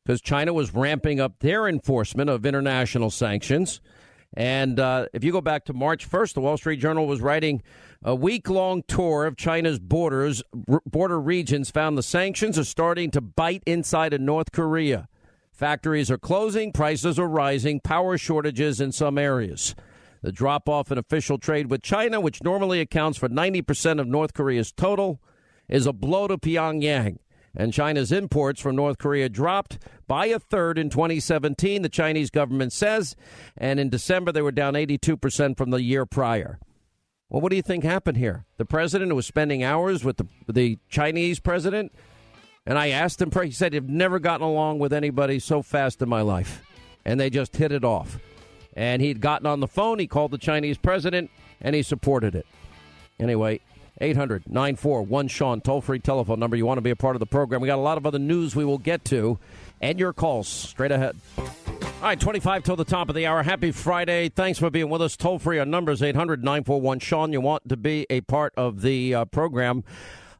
Because 0.05 0.21
China 0.21 0.53
was 0.53 0.75
ramping 0.75 1.21
up 1.21 1.41
their 1.41 1.67
enforcement 1.67 2.31
of 2.31 2.47
international 2.47 3.11
sanctions. 3.11 3.81
And 4.35 4.79
uh, 4.79 5.07
if 5.13 5.25
you 5.25 5.33
go 5.33 5.41
back 5.41 5.65
to 5.67 5.73
March 5.73 6.09
1st, 6.09 6.35
the 6.35 6.41
Wall 6.41 6.57
Street 6.57 6.81
Journal 6.81 7.07
was 7.07 7.21
writing 7.21 7.63
a 8.03 8.15
week 8.15 8.49
long 8.49 8.83
tour 8.87 9.27
of 9.27 9.37
China's 9.37 9.79
borders, 9.79 10.43
r- 10.69 10.83
border 10.87 11.21
regions, 11.21 11.71
found 11.71 11.97
the 11.97 12.03
sanctions 12.03 12.59
are 12.59 12.65
starting 12.65 13.11
to 13.11 13.21
bite 13.21 13.63
inside 13.67 14.13
of 14.13 14.21
North 14.21 14.53
Korea. 14.53 15.09
Factories 15.51 16.11
are 16.11 16.19
closing, 16.19 16.73
prices 16.73 17.19
are 17.19 17.27
rising, 17.27 17.81
power 17.81 18.17
shortages 18.17 18.81
in 18.81 18.93
some 18.93 19.19
areas. 19.19 19.75
The 20.23 20.31
drop 20.31 20.69
off 20.69 20.93
in 20.93 20.99
official 20.99 21.39
trade 21.39 21.71
with 21.71 21.83
China, 21.83 22.21
which 22.21 22.43
normally 22.43 22.81
accounts 22.81 23.19
for 23.19 23.29
90% 23.29 24.01
of 24.01 24.07
North 24.07 24.35
Korea's 24.35 24.73
total, 24.73 25.21
is 25.69 25.87
a 25.87 25.93
blow 25.93 26.29
to 26.29 26.39
Pyongyang. 26.39 27.19
And 27.59 27.73
China's 27.73 28.13
imports 28.13 28.61
from 28.61 28.77
North 28.77 28.99
Korea 28.99 29.29
dropped 29.29 29.79
by 30.07 30.27
a 30.27 30.39
third 30.39 30.79
in 30.79 30.91
2017, 30.91 31.83
the 31.83 31.89
Chinese 31.89 32.31
government 32.31 32.73
says. 32.73 33.17
And 33.57 33.81
in 33.81 33.91
December, 33.91 34.31
they 34.31 34.43
were 34.43 34.53
down 34.53 34.75
82% 34.75 35.57
from 35.57 35.71
the 35.71 35.83
year 35.83 36.07
prior. 36.07 36.61
Well, 37.29 37.43
what 37.43 37.51
do 37.51 37.57
you 37.57 37.63
think 37.63 37.83
happened 37.83 38.17
here? 38.17 38.47
The 38.57 38.65
president 38.65 39.15
was 39.15 39.27
spending 39.27 39.65
hours 39.65 40.05
with 40.05 40.19
the, 40.19 40.27
the 40.47 40.79
Chinese 40.89 41.41
president. 41.41 41.93
And 42.65 42.79
I 42.79 42.91
asked 42.91 43.21
him, 43.21 43.33
he 43.43 43.51
said, 43.51 43.75
I've 43.75 43.89
never 43.89 44.21
gotten 44.21 44.47
along 44.47 44.79
with 44.79 44.93
anybody 44.93 45.41
so 45.41 45.61
fast 45.61 46.01
in 46.01 46.09
my 46.09 46.23
life. 46.23 46.63
And 47.05 47.19
they 47.19 47.29
just 47.29 47.57
hit 47.57 47.73
it 47.73 47.85
off. 47.85 48.19
And 48.75 49.03
he'd 49.03 49.21
gotten 49.21 49.47
on 49.47 49.59
the 49.59 49.67
phone, 49.67 49.99
he 49.99 50.07
called 50.07 50.31
the 50.31 50.39
Chinese 50.39 50.79
president, 50.79 51.31
and 51.61 51.75
he 51.75 51.83
supported 51.83 52.37
it. 52.37 52.47
Anyway, 53.19 53.61
800 54.01 54.45
941 54.49 55.29
Sean, 55.29 55.61
toll 55.61 55.81
free 55.81 55.99
telephone 55.99 56.39
number. 56.39 56.57
You 56.57 56.67
want 56.67 56.79
to 56.79 56.83
be 56.83 56.91
a 56.91 56.97
part 56.97 57.17
of 57.17 57.21
the 57.21 57.27
program. 57.27 57.61
We 57.61 57.67
got 57.67 57.79
a 57.79 57.83
lot 57.83 57.99
of 57.99 58.07
other 58.07 58.19
news 58.19 58.55
we 58.55 58.65
will 58.65 58.79
get 58.79 59.05
to, 59.07 59.39
and 59.81 59.99
your 59.99 60.13
calls 60.13 60.49
straight 60.49 60.93
ahead. 60.93 61.17
All 61.37 62.05
right, 62.05 62.21
25 62.21 62.63
till 62.63 62.77
the 62.77 62.85
top 62.85 63.09
of 63.09 63.17
the 63.17 63.27
hour. 63.27 63.43
Happy 63.43 63.73
Friday. 63.73 64.29
Thanks 64.29 64.59
for 64.59 64.71
being 64.71 64.89
with 64.89 65.03
us. 65.03 65.17
Toll 65.17 65.41
free. 65.41 65.59
Our 65.59 65.67
number 65.67 65.91
is 65.91 66.01
800 66.01 66.45
941 66.45 67.01
Sean. 67.01 67.33
You 67.33 67.41
want 67.41 67.69
to 67.69 67.77
be 67.77 68.07
a 68.09 68.21
part 68.21 68.55
of 68.57 68.83
the 68.83 69.15
uh, 69.15 69.25
program. 69.25 69.83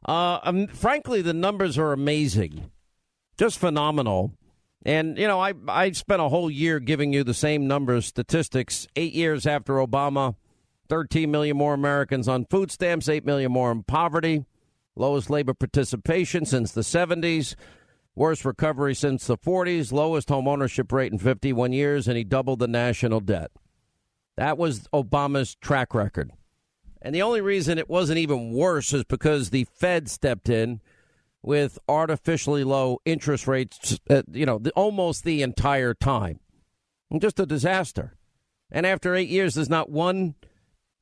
Uh, 0.07 0.39
um, 0.43 0.67
frankly, 0.67 1.21
the 1.21 1.33
numbers 1.33 1.77
are 1.77 1.91
amazing, 1.91 2.71
just 3.37 3.59
phenomenal. 3.59 4.33
And, 4.85 5.17
you 5.17 5.27
know, 5.27 5.41
I, 5.41 5.53
I 5.67 5.91
spent 5.91 6.21
a 6.21 6.29
whole 6.29 6.49
year 6.49 6.79
giving 6.79 7.11
you 7.11 7.25
the 7.25 7.33
same 7.33 7.67
numbers, 7.67 8.05
statistics, 8.05 8.87
eight 8.95 9.13
years 9.13 9.45
after 9.45 9.73
Obama. 9.73 10.35
13 10.89 11.29
million 11.31 11.55
more 11.55 11.73
Americans 11.73 12.27
on 12.27 12.45
food 12.45 12.71
stamps, 12.71 13.07
8 13.07 13.25
million 13.25 13.51
more 13.51 13.71
in 13.71 13.83
poverty, 13.83 14.45
lowest 14.95 15.29
labor 15.29 15.53
participation 15.53 16.45
since 16.45 16.71
the 16.71 16.81
70s, 16.81 17.55
worst 18.15 18.43
recovery 18.43 18.95
since 18.95 19.27
the 19.27 19.37
40s, 19.37 19.91
lowest 19.91 20.29
home 20.29 20.47
ownership 20.47 20.91
rate 20.91 21.11
in 21.11 21.19
51 21.19 21.71
years, 21.71 22.07
and 22.07 22.17
he 22.17 22.23
doubled 22.23 22.59
the 22.59 22.67
national 22.67 23.21
debt. 23.21 23.51
That 24.35 24.57
was 24.57 24.87
Obama's 24.93 25.55
track 25.55 25.93
record. 25.93 26.31
And 27.01 27.15
the 27.15 27.21
only 27.21 27.41
reason 27.41 27.77
it 27.77 27.89
wasn't 27.89 28.19
even 28.19 28.51
worse 28.51 28.91
is 28.93 29.03
because 29.05 29.49
the 29.49 29.65
Fed 29.73 30.09
stepped 30.09 30.49
in 30.49 30.81
with 31.41 31.79
artificially 31.87 32.63
low 32.63 32.99
interest 33.05 33.47
rates, 33.47 33.99
uh, 34.09 34.23
you 34.31 34.45
know, 34.45 34.59
the, 34.59 34.71
almost 34.71 35.23
the 35.23 35.41
entire 35.41 35.93
time. 35.93 36.39
Just 37.17 37.39
a 37.39 37.45
disaster. 37.45 38.15
And 38.71 38.85
after 38.85 39.15
eight 39.15 39.29
years, 39.29 39.55
there's 39.55 39.69
not 39.69 39.89
one 39.89 40.35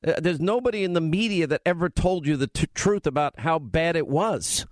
uh, 0.06 0.14
there's 0.20 0.40
nobody 0.40 0.84
in 0.84 0.92
the 0.92 1.00
media 1.00 1.46
that 1.46 1.62
ever 1.66 1.88
told 1.88 2.26
you 2.26 2.36
the 2.36 2.46
t- 2.46 2.68
truth 2.74 3.06
about 3.06 3.40
how 3.40 3.58
bad 3.58 3.96
it 3.96 4.08
was. 4.08 4.66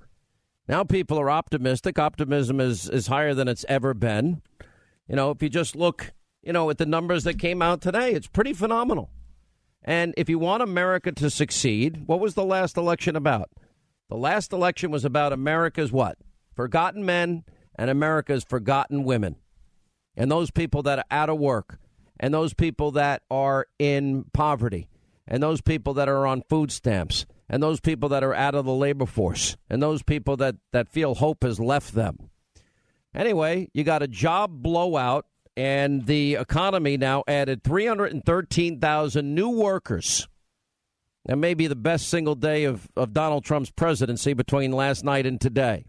Now 0.69 0.85
people 0.85 1.19
are 1.19 1.31
optimistic. 1.31 1.99
Optimism 1.99 2.61
is, 2.61 2.89
is 2.89 3.07
higher 3.07 3.35
than 3.35 3.49
it's 3.49 3.65
ever 3.69 3.95
been. 3.95 4.43
You 5.09 5.17
know, 5.17 5.31
if 5.31 5.43
you 5.43 5.49
just 5.49 5.77
look, 5.77 6.13
you 6.43 6.53
know, 6.53 6.69
at 6.71 6.79
the 6.79 6.87
numbers 6.87 7.25
that 7.25 7.39
came 7.39 7.63
out 7.63 7.81
today, 7.81 8.13
it's 8.13 8.27
pretty 8.27 8.53
phenomenal. 8.53 9.11
And 9.83 10.15
if 10.17 10.29
you 10.29 10.39
want 10.39 10.63
America 10.63 11.13
to 11.13 11.31
succeed, 11.31 12.03
what 12.07 12.19
was 12.19 12.35
the 12.35 12.45
last 12.45 12.77
election 12.77 13.15
about? 13.15 13.51
The 14.09 14.17
last 14.17 14.53
election 14.53 14.91
was 14.91 15.05
about 15.05 15.33
America's 15.33 15.93
what? 15.93 16.19
forgotten 16.57 17.05
men 17.05 17.45
and 17.79 17.91
America's 17.91 18.43
forgotten 18.43 19.05
women. 19.05 19.37
And 20.17 20.31
those 20.31 20.51
people 20.51 20.83
that 20.85 20.99
are 20.99 21.05
out 21.11 21.29
of 21.29 21.39
work, 21.39 21.79
and 22.19 22.33
those 22.33 22.55
people 22.55 22.93
that 22.93 23.23
are 23.31 23.67
in 23.79 24.25
poverty, 24.33 24.89
and 25.29 25.43
those 25.43 25.61
people 25.61 25.95
that 25.95 26.09
are 26.09 26.27
on 26.27 26.43
food 26.49 26.71
stamps, 26.71 27.27
and 27.49 27.63
those 27.63 27.81
people 27.81 28.09
that 28.11 28.25
are 28.25 28.35
out 28.35 28.55
of 28.55 28.65
the 28.65 28.75
labor 28.75 29.07
force, 29.07 29.57
and 29.69 29.83
those 29.83 30.03
people 30.03 30.37
that, 30.37 30.57
that 30.73 30.89
feel 30.89 31.15
hope 31.17 31.43
has 31.43 31.61
left 31.61 31.95
them. 31.95 32.31
Anyway, 33.15 33.69
you 33.73 33.83
got 33.83 34.03
a 34.03 34.09
job 34.09 34.63
blowout, 34.63 35.27
and 35.57 36.07
the 36.07 36.35
economy 36.35 36.97
now 36.97 37.25
added 37.27 37.63
313,000 37.63 39.35
new 39.35 39.49
workers. 39.49 40.29
That 41.25 41.37
may 41.37 41.55
be 41.55 41.67
the 41.67 41.75
best 41.75 42.09
single 42.09 42.37
day 42.37 42.65
of, 42.65 42.89
of 42.97 43.13
Donald 43.13 43.45
Trump's 43.45 43.71
presidency 43.71 44.33
between 44.33 44.71
last 44.71 45.03
night 45.03 45.27
and 45.27 45.41
today. 45.41 45.85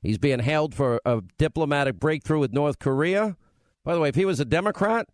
He's 0.00 0.18
being 0.18 0.38
hailed 0.38 0.74
for 0.74 1.00
a 1.04 1.22
diplomatic 1.38 1.98
breakthrough 1.98 2.38
with 2.38 2.52
North 2.52 2.78
Korea. 2.78 3.36
By 3.84 3.94
the 3.94 4.00
way, 4.00 4.08
if 4.08 4.14
he 4.14 4.24
was 4.24 4.38
a 4.38 4.44
Democrat, 4.44 5.08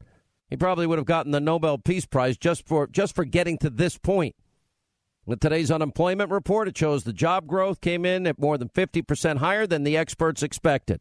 he 0.52 0.56
probably 0.58 0.86
would 0.86 0.98
have 0.98 1.06
gotten 1.06 1.32
the 1.32 1.40
Nobel 1.40 1.78
Peace 1.78 2.04
Prize 2.04 2.36
just 2.36 2.68
for 2.68 2.86
just 2.86 3.14
for 3.14 3.24
getting 3.24 3.56
to 3.56 3.70
this 3.70 3.96
point. 3.96 4.36
With 5.24 5.40
today's 5.40 5.70
unemployment 5.70 6.30
report, 6.30 6.68
it 6.68 6.76
shows 6.76 7.04
the 7.04 7.14
job 7.14 7.46
growth 7.46 7.80
came 7.80 8.04
in 8.04 8.26
at 8.26 8.38
more 8.38 8.58
than 8.58 8.68
50% 8.68 9.38
higher 9.38 9.66
than 9.66 9.82
the 9.82 9.96
experts 9.96 10.42
expected. 10.42 11.00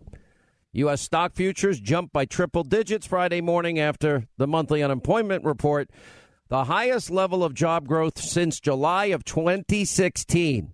U.S. 0.71 1.01
stock 1.01 1.35
futures 1.35 1.81
jumped 1.81 2.13
by 2.13 2.23
triple 2.23 2.63
digits 2.63 3.05
Friday 3.05 3.41
morning 3.41 3.77
after 3.77 4.25
the 4.37 4.47
monthly 4.47 4.81
unemployment 4.81 5.43
report, 5.43 5.89
the 6.47 6.63
highest 6.63 7.11
level 7.11 7.43
of 7.43 7.53
job 7.53 7.89
growth 7.89 8.17
since 8.21 8.57
July 8.57 9.07
of 9.07 9.25
2016. 9.25 10.73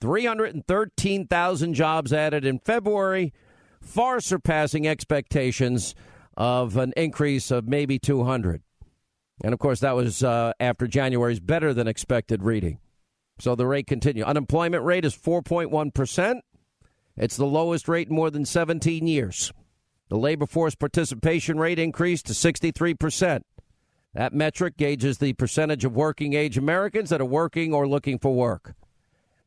313,000 0.00 1.74
jobs 1.74 2.12
added 2.12 2.44
in 2.44 2.58
February, 2.58 3.32
far 3.80 4.18
surpassing 4.18 4.88
expectations 4.88 5.94
of 6.36 6.76
an 6.76 6.92
increase 6.96 7.50
of 7.50 7.68
maybe 7.68 7.98
200. 7.98 8.62
And 9.42 9.52
of 9.52 9.58
course, 9.58 9.80
that 9.80 9.96
was 9.96 10.22
uh, 10.22 10.52
after 10.60 10.86
January's 10.86 11.40
better 11.40 11.74
than 11.74 11.88
expected 11.88 12.42
reading. 12.42 12.78
So 13.38 13.54
the 13.54 13.66
rate 13.66 13.86
continued. 13.86 14.26
Unemployment 14.26 14.84
rate 14.84 15.04
is 15.04 15.16
4.1%. 15.16 16.40
It's 17.16 17.36
the 17.36 17.46
lowest 17.46 17.88
rate 17.88 18.08
in 18.08 18.14
more 18.14 18.30
than 18.30 18.44
17 18.44 19.06
years. 19.06 19.52
The 20.08 20.16
labor 20.16 20.46
force 20.46 20.74
participation 20.74 21.58
rate 21.58 21.78
increased 21.78 22.26
to 22.26 22.32
63%. 22.32 23.42
That 24.14 24.34
metric 24.34 24.76
gauges 24.76 25.18
the 25.18 25.32
percentage 25.32 25.84
of 25.84 25.96
working 25.96 26.34
age 26.34 26.58
Americans 26.58 27.10
that 27.10 27.20
are 27.20 27.26
working 27.26 27.72
or 27.72 27.88
looking 27.88 28.18
for 28.18 28.34
work. 28.34 28.74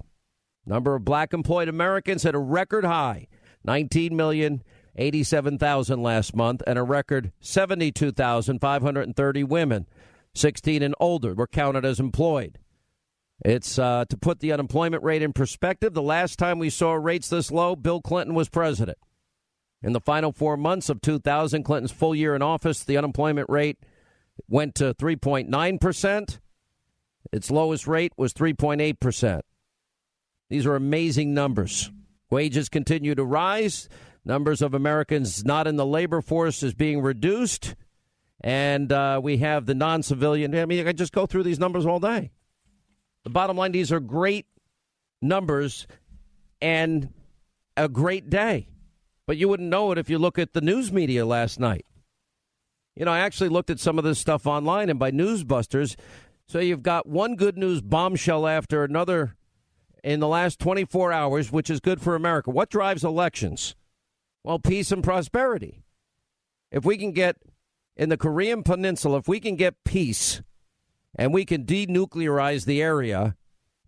Number 0.66 0.96
of 0.96 1.05
black 1.05 1.33
employed 1.33 1.68
Americans 1.68 2.24
hit 2.24 2.35
a 2.35 2.38
record 2.38 2.85
high, 2.85 3.29
19 3.64 4.16
million. 4.16 4.62
87,000 4.98 6.02
last 6.02 6.35
month 6.35 6.62
and 6.66 6.79
a 6.79 6.83
record 6.83 7.31
72,530 7.40 9.44
women 9.44 9.87
16 10.37 10.83
and 10.83 10.94
older 11.00 11.35
were 11.35 11.46
counted 11.46 11.85
as 11.85 12.00
employed. 12.00 12.59
It's 13.44 13.79
uh, 13.79 14.05
to 14.09 14.16
put 14.16 14.40
the 14.40 14.52
unemployment 14.52 15.02
rate 15.02 15.22
in 15.22 15.33
perspective. 15.33 15.94
The 15.94 16.02
last 16.02 16.38
time 16.38 16.59
we 16.59 16.70
saw 16.70 16.94
rates 16.94 17.29
this 17.29 17.50
low, 17.50 17.76
Bill 17.76 18.00
Clinton 18.00 18.35
was 18.35 18.48
president. 18.48 18.98
In 19.83 19.92
the 19.92 20.00
final 20.00 20.33
four 20.33 20.57
months 20.57 20.88
of 20.88 21.02
2000, 21.02 21.62
Clinton's 21.62 21.92
full 21.92 22.14
year 22.14 22.35
in 22.35 22.42
office, 22.42 22.83
the 22.83 22.96
unemployment 22.96 23.48
rate 23.50 23.79
went 24.48 24.74
to 24.76 24.94
3.9%. 24.94 26.38
Its 27.33 27.50
lowest 27.50 27.87
rate 27.87 28.12
was 28.16 28.33
3.8%. 28.33 29.40
These 30.48 30.66
are 30.66 30.76
amazing 30.76 31.35
numbers. 31.35 31.90
Wages 32.30 32.68
continue 32.68 33.14
to 33.14 33.24
rise. 33.24 33.88
Numbers 34.24 34.62
of 34.62 34.74
Americans 34.74 35.44
not 35.44 35.66
in 35.66 35.76
the 35.76 35.87
labor 35.87 36.20
force 36.20 36.62
is 36.62 36.74
being 36.74 37.00
reduced. 37.00 37.74
And 38.40 38.92
uh, 38.92 39.20
we 39.22 39.38
have 39.38 39.66
the 39.66 39.74
non 39.74 40.02
civilian. 40.02 40.54
I 40.54 40.66
mean, 40.66 40.87
I 40.87 40.92
just 40.92 41.12
go 41.12 41.26
through 41.26 41.44
these 41.44 41.59
numbers 41.59 41.87
all 41.87 42.00
day. 42.00 42.30
The 43.24 43.30
bottom 43.30 43.56
line, 43.56 43.72
these 43.72 43.90
are 43.90 44.00
great 44.00 44.46
numbers 45.20 45.87
and 46.61 47.12
a 47.76 47.88
great 47.88 48.30
day. 48.30 48.68
But 49.26 49.37
you 49.37 49.48
wouldn't 49.48 49.68
know 49.68 49.90
it 49.90 49.98
if 49.98 50.09
you 50.09 50.18
look 50.18 50.38
at 50.38 50.52
the 50.52 50.61
news 50.61 50.92
media 50.92 51.26
last 51.26 51.59
night. 51.59 51.87
You 52.94 53.04
know, 53.04 53.12
I 53.12 53.20
actually 53.20 53.48
looked 53.48 53.70
at 53.70 53.80
some 53.80 53.98
of 53.98 54.04
this 54.04 54.18
stuff 54.18 54.46
online 54.46 54.88
and 54.88 54.98
by 54.98 55.11
Newsbusters. 55.11 55.96
So 56.46 56.61
you've 56.61 56.82
got 56.82 57.09
one 57.09 57.35
good 57.35 57.59
news 57.59 57.82
bombshell 57.82 58.46
after 58.46 58.85
another 58.85 59.37
in 60.06 60.20
the 60.20 60.28
last 60.28 60.60
24 60.60 61.10
hours, 61.12 61.50
which 61.50 61.68
is 61.68 61.80
good 61.80 62.00
for 62.00 62.14
America. 62.14 62.48
What 62.48 62.70
drives 62.70 63.02
elections? 63.02 63.74
Well, 64.44 64.60
peace 64.60 64.92
and 64.92 65.02
prosperity. 65.02 65.82
If 66.70 66.84
we 66.84 66.96
can 66.96 67.10
get 67.10 67.38
in 67.96 68.08
the 68.08 68.16
Korean 68.16 68.62
Peninsula, 68.62 69.18
if 69.18 69.26
we 69.26 69.40
can 69.40 69.56
get 69.56 69.82
peace 69.84 70.42
and 71.16 71.34
we 71.34 71.44
can 71.44 71.64
denuclearize 71.64 72.66
the 72.66 72.80
area, 72.80 73.34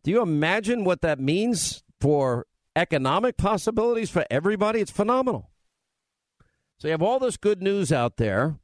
do 0.03 0.11
you 0.11 0.21
imagine 0.21 0.83
what 0.83 1.03
that 1.03 1.21
means 1.21 1.85
for 2.01 2.47
economic 2.75 3.37
possibilities 3.37 4.11
for 4.11 4.27
everybody? 4.29 4.81
It's 4.81 4.91
phenomenal. 4.91 5.53
So 6.79 6.89
you 6.89 6.93
have 6.93 7.03
all 7.03 7.21
this 7.21 7.37
good 7.37 7.63
news 7.63 7.93
out 7.93 8.17
there 8.17 8.59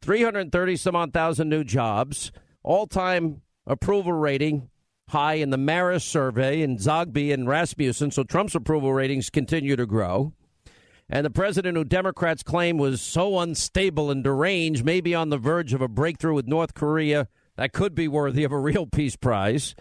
330 0.00 0.76
some 0.76 0.94
odd 0.94 1.12
thousand 1.12 1.48
new 1.48 1.64
jobs, 1.64 2.30
all 2.62 2.86
time 2.86 3.42
approval 3.66 4.12
rating 4.12 4.70
high 5.08 5.34
in 5.34 5.50
the 5.50 5.56
Marist 5.56 6.08
survey 6.08 6.62
and 6.62 6.78
Zogby 6.78 7.32
and 7.32 7.48
Rasmussen. 7.48 8.10
So 8.10 8.24
Trump's 8.24 8.54
approval 8.54 8.92
ratings 8.92 9.30
continue 9.30 9.76
to 9.76 9.86
grow. 9.86 10.32
And 11.08 11.26
the 11.26 11.30
president, 11.30 11.76
who 11.76 11.84
Democrats 11.84 12.42
claim 12.42 12.78
was 12.78 13.00
so 13.00 13.38
unstable 13.38 14.10
and 14.10 14.24
deranged, 14.24 14.84
may 14.84 15.00
be 15.00 15.14
on 15.14 15.28
the 15.28 15.38
verge 15.38 15.74
of 15.74 15.82
a 15.82 15.88
breakthrough 15.88 16.34
with 16.34 16.46
North 16.46 16.74
Korea 16.74 17.28
that 17.56 17.72
could 17.72 17.94
be 17.94 18.08
worthy 18.08 18.42
of 18.44 18.52
a 18.52 18.58
real 18.58 18.86
peace 18.86 19.16
prize. 19.16 19.74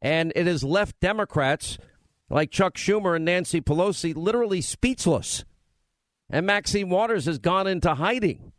And 0.00 0.32
it 0.36 0.46
has 0.46 0.62
left 0.62 1.00
Democrats 1.00 1.78
like 2.30 2.50
Chuck 2.50 2.74
Schumer 2.74 3.16
and 3.16 3.24
Nancy 3.24 3.60
Pelosi 3.60 4.14
literally 4.14 4.60
speechless. 4.60 5.44
And 6.30 6.46
Maxine 6.46 6.88
Waters 6.88 7.26
has 7.26 7.38
gone 7.38 7.66
into 7.66 7.94
hiding. 7.94 8.52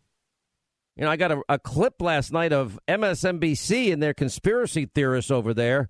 You 0.95 1.05
know, 1.05 1.09
I 1.09 1.15
got 1.15 1.31
a, 1.31 1.41
a 1.49 1.59
clip 1.59 2.01
last 2.01 2.31
night 2.31 2.53
of 2.53 2.79
MSNBC 2.87 3.91
and 3.91 4.01
their 4.01 4.13
conspiracy 4.13 4.85
theorists 4.85 5.31
over 5.31 5.53
there 5.53 5.89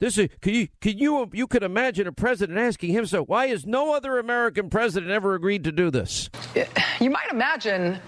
this 0.00 0.16
is 0.16 0.30
can 0.40 0.54
you 0.54 0.68
can 0.80 0.96
you 0.96 1.28
you 1.32 1.46
could 1.46 1.62
imagine 1.62 2.06
a 2.06 2.12
president 2.12 2.58
asking 2.58 2.94
himself 2.94 3.28
why 3.28 3.48
has 3.48 3.66
no 3.66 3.94
other 3.94 4.18
American 4.18 4.70
president 4.70 5.10
ever 5.10 5.34
agreed 5.34 5.64
to 5.64 5.72
do 5.72 5.90
this? 5.90 6.30
You 7.00 7.10
might 7.10 7.30
imagine 7.30 7.98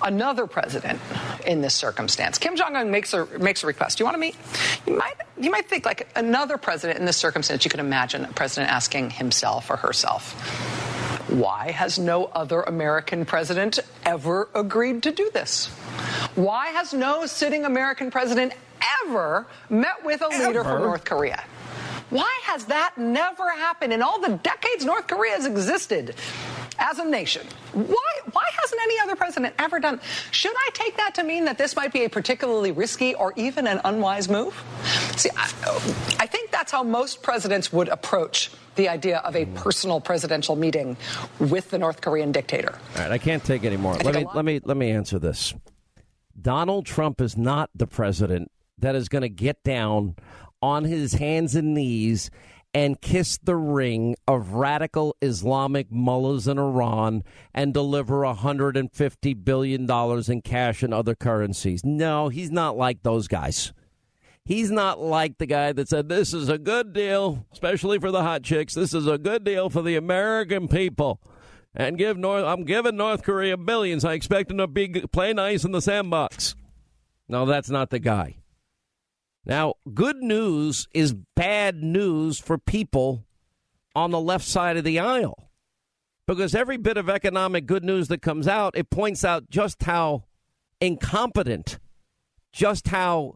another 0.00 0.46
president 0.46 1.00
in 1.44 1.60
this 1.60 1.74
circumstance. 1.74 2.38
Kim 2.38 2.54
Jong 2.54 2.76
Un 2.76 2.92
makes 2.92 3.12
a 3.12 3.26
makes 3.40 3.64
a 3.64 3.66
request. 3.66 3.98
Do 3.98 4.02
you 4.02 4.06
want 4.06 4.14
to 4.14 4.20
meet? 4.20 4.36
You 4.86 4.96
might 4.96 5.14
you 5.40 5.50
might 5.50 5.68
think 5.68 5.84
like 5.84 6.08
another 6.14 6.56
president 6.56 7.00
in 7.00 7.04
this 7.04 7.16
circumstance. 7.16 7.64
You 7.64 7.70
could 7.70 7.80
imagine 7.80 8.24
a 8.24 8.32
president 8.32 8.72
asking 8.72 9.10
himself 9.10 9.70
or 9.70 9.76
herself. 9.76 10.32
Why 11.30 11.72
has 11.72 11.98
no 11.98 12.26
other 12.26 12.62
American 12.62 13.24
president 13.24 13.80
ever 14.04 14.48
agreed 14.54 15.02
to 15.04 15.12
do 15.12 15.30
this? 15.32 15.68
Why 16.34 16.68
has 16.68 16.92
no 16.92 17.26
sitting 17.26 17.64
American 17.64 18.10
president 18.10 18.52
ever 19.06 19.46
met 19.68 20.04
with 20.04 20.22
a 20.22 20.28
leader 20.28 20.64
from 20.64 20.82
North 20.82 21.04
Korea. 21.04 21.42
Why 22.10 22.40
has 22.44 22.64
that 22.66 22.98
never 22.98 23.50
happened 23.50 23.92
in 23.92 24.02
all 24.02 24.20
the 24.20 24.30
decades 24.30 24.84
North 24.84 25.06
Korea 25.06 25.32
has 25.32 25.46
existed 25.46 26.16
as 26.76 26.98
a 26.98 27.04
nation? 27.04 27.46
Why, 27.72 28.12
why 28.32 28.44
hasn't 28.60 28.80
any 28.82 28.98
other 28.98 29.14
president 29.14 29.54
ever 29.60 29.78
done? 29.78 30.00
Should 30.32 30.54
I 30.56 30.70
take 30.74 30.96
that 30.96 31.14
to 31.16 31.22
mean 31.22 31.44
that 31.44 31.56
this 31.56 31.76
might 31.76 31.92
be 31.92 32.04
a 32.04 32.10
particularly 32.10 32.72
risky 32.72 33.14
or 33.14 33.32
even 33.36 33.68
an 33.68 33.80
unwise 33.84 34.28
move? 34.28 34.60
See, 35.16 35.30
I, 35.36 35.44
I 36.18 36.26
think 36.26 36.50
that's 36.50 36.72
how 36.72 36.82
most 36.82 37.22
presidents 37.22 37.72
would 37.72 37.88
approach 37.88 38.50
the 38.74 38.88
idea 38.88 39.18
of 39.18 39.36
a 39.36 39.46
personal 39.46 40.00
presidential 40.00 40.56
meeting 40.56 40.96
with 41.38 41.70
the 41.70 41.78
North 41.78 42.00
Korean 42.00 42.32
dictator. 42.32 42.76
All 42.96 43.02
right, 43.02 43.12
I 43.12 43.18
can't 43.18 43.44
take 43.44 43.62
any 43.62 43.76
more. 43.76 43.94
Let 43.94 44.16
me 44.16 44.26
let 44.34 44.44
me 44.44 44.60
let 44.64 44.76
me 44.76 44.90
answer 44.90 45.20
this. 45.20 45.54
Donald 46.40 46.86
Trump 46.86 47.20
is 47.20 47.36
not 47.36 47.70
the 47.74 47.86
president 47.86 48.50
that 48.78 48.94
is 48.94 49.08
going 49.08 49.22
to 49.22 49.28
get 49.28 49.62
down 49.62 50.16
on 50.62 50.84
his 50.84 51.14
hands 51.14 51.54
and 51.54 51.74
knees 51.74 52.30
and 52.72 53.00
kiss 53.00 53.38
the 53.38 53.56
ring 53.56 54.14
of 54.28 54.52
radical 54.52 55.16
Islamic 55.20 55.90
mullahs 55.90 56.46
in 56.46 56.58
Iran 56.58 57.24
and 57.52 57.74
deliver 57.74 58.20
$150 58.20 59.44
billion 59.44 59.90
in 60.30 60.42
cash 60.42 60.82
and 60.82 60.94
other 60.94 61.14
currencies. 61.14 61.84
No, 61.84 62.28
he's 62.28 62.50
not 62.50 62.76
like 62.76 63.02
those 63.02 63.26
guys. 63.26 63.72
He's 64.44 64.70
not 64.70 65.00
like 65.00 65.38
the 65.38 65.46
guy 65.46 65.72
that 65.72 65.88
said, 65.88 66.08
This 66.08 66.32
is 66.32 66.48
a 66.48 66.58
good 66.58 66.92
deal, 66.92 67.46
especially 67.52 67.98
for 67.98 68.10
the 68.10 68.22
hot 68.22 68.42
chicks. 68.42 68.74
This 68.74 68.94
is 68.94 69.06
a 69.06 69.18
good 69.18 69.44
deal 69.44 69.68
for 69.68 69.82
the 69.82 69.96
American 69.96 70.66
people. 70.66 71.20
And 71.74 71.96
give 71.96 72.16
North, 72.16 72.44
I'm 72.44 72.64
giving 72.64 72.96
North 72.96 73.22
Korea 73.22 73.56
billions. 73.56 74.04
I 74.04 74.14
expect 74.14 74.48
them 74.48 74.58
to 74.58 74.66
be, 74.66 74.88
play 74.88 75.32
nice 75.32 75.64
in 75.64 75.72
the 75.72 75.80
sandbox. 75.80 76.56
No, 77.28 77.46
that's 77.46 77.70
not 77.70 77.90
the 77.90 78.00
guy. 78.00 78.36
Now, 79.46 79.74
good 79.94 80.16
news 80.16 80.88
is 80.92 81.14
bad 81.36 81.82
news 81.82 82.38
for 82.38 82.58
people 82.58 83.24
on 83.94 84.10
the 84.10 84.20
left 84.20 84.44
side 84.44 84.76
of 84.76 84.84
the 84.84 84.98
aisle. 84.98 85.50
Because 86.26 86.54
every 86.54 86.76
bit 86.76 86.96
of 86.96 87.08
economic 87.08 87.66
good 87.66 87.84
news 87.84 88.08
that 88.08 88.22
comes 88.22 88.46
out, 88.46 88.76
it 88.76 88.90
points 88.90 89.24
out 89.24 89.50
just 89.50 89.82
how 89.82 90.24
incompetent, 90.80 91.78
just 92.52 92.88
how 92.88 93.34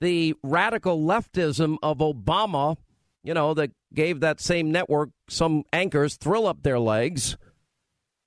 the 0.00 0.34
radical 0.42 1.00
leftism 1.00 1.78
of 1.82 1.98
Obama, 1.98 2.76
you 3.24 3.34
know, 3.34 3.54
that 3.54 3.70
gave 3.92 4.20
that 4.20 4.40
same 4.40 4.70
network 4.70 5.10
some 5.28 5.64
anchors 5.72 6.16
thrill 6.16 6.46
up 6.46 6.62
their 6.62 6.78
legs, 6.78 7.36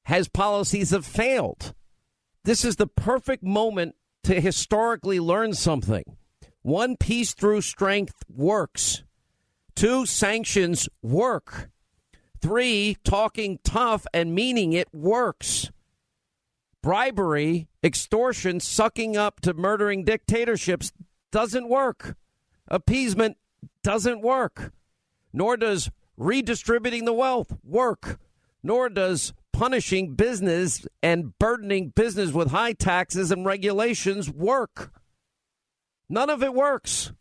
has 0.03 0.27
policies 0.27 0.89
that 0.89 1.05
failed. 1.05 1.73
This 2.43 2.65
is 2.65 2.77
the 2.77 2.87
perfect 2.87 3.43
moment 3.43 3.95
to 4.23 4.41
historically 4.41 5.19
learn 5.19 5.53
something. 5.53 6.03
One, 6.63 6.95
peace 6.97 7.33
through 7.33 7.61
strength 7.61 8.23
works. 8.29 9.03
Two, 9.75 10.05
sanctions 10.05 10.89
work. 11.01 11.69
Three, 12.41 12.97
talking 13.03 13.59
tough 13.63 14.05
and 14.13 14.33
meaning 14.33 14.73
it 14.73 14.93
works. 14.93 15.71
Bribery, 16.81 17.67
extortion, 17.83 18.59
sucking 18.59 19.15
up 19.15 19.39
to 19.41 19.53
murdering 19.53 20.03
dictatorships 20.03 20.91
doesn't 21.31 21.69
work. 21.69 22.15
Appeasement 22.67 23.37
doesn't 23.83 24.21
work. 24.21 24.71
Nor 25.31 25.57
does 25.57 25.91
redistributing 26.17 27.05
the 27.05 27.13
wealth 27.13 27.55
work. 27.63 28.19
Nor 28.63 28.89
does 28.89 29.33
punishing 29.61 30.15
business 30.15 30.87
and 31.03 31.37
burdening 31.37 31.89
business 31.89 32.31
with 32.31 32.49
high 32.49 32.73
taxes 32.73 33.29
and 33.29 33.45
regulations 33.45 34.27
work. 34.27 34.91
None 36.09 36.31
of 36.31 36.41
it 36.41 36.55
works. 36.55 37.13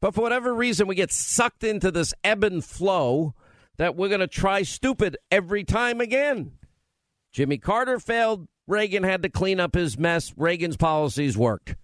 But 0.00 0.14
for 0.14 0.20
whatever 0.20 0.54
reason, 0.54 0.86
we 0.86 0.94
get 0.94 1.10
sucked 1.10 1.64
into 1.64 1.90
this 1.90 2.14
ebb 2.22 2.44
and 2.44 2.64
flow 2.64 3.34
that 3.78 3.96
we're 3.96 4.06
going 4.06 4.20
to 4.20 4.28
try 4.28 4.62
stupid 4.62 5.16
every 5.28 5.64
time 5.64 6.00
again. 6.00 6.52
Jimmy 7.32 7.58
Carter 7.58 7.98
failed. 7.98 8.46
Reagan 8.68 9.02
had 9.02 9.24
to 9.24 9.28
clean 9.28 9.58
up 9.58 9.74
his 9.74 9.98
mess. 9.98 10.32
Reagan's 10.36 10.76
policies 10.76 11.36
worked. 11.36 11.74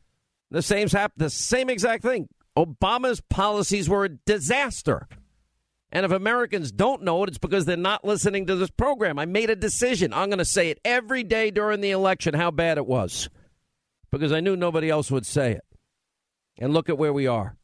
The 0.53 0.63
same. 0.63 0.87
The 1.17 1.29
same 1.29 1.71
exact 1.71 2.05
thing. 2.05 2.29
Obama's 2.57 3.21
policies 3.21 3.89
were 3.89 4.05
a 4.05 4.11
disaster. 4.11 5.09
And 5.97 6.05
if 6.05 6.13
Americans 6.13 6.73
don't 6.73 7.05
know 7.05 7.23
it, 7.23 7.31
it's 7.31 7.39
because 7.39 7.65
they're 7.65 7.75
not 7.75 8.05
listening 8.05 8.45
to 8.49 8.55
this 8.55 8.69
program. 8.69 9.19
I 9.19 9.25
made 9.25 9.49
a 9.49 9.57
decision. 9.57 10.13
I'm 10.13 10.29
going 10.29 10.41
to 10.41 10.45
say 10.45 10.69
it 10.69 10.79
every 10.85 11.25
day 11.25 11.51
during 11.51 11.81
the 11.81 11.93
election 11.93 12.35
how 12.35 12.51
bad 12.51 12.77
it 12.77 12.85
was 12.85 13.31
because 14.13 14.31
I 14.31 14.41
knew 14.41 14.57
nobody 14.57 14.91
else 14.91 15.11
would 15.11 15.25
say 15.25 15.53
it. 15.53 15.65
And 16.59 16.75
look 16.75 16.91
at 16.91 16.99
where 16.99 17.15
we 17.15 17.27
are. 17.27 17.57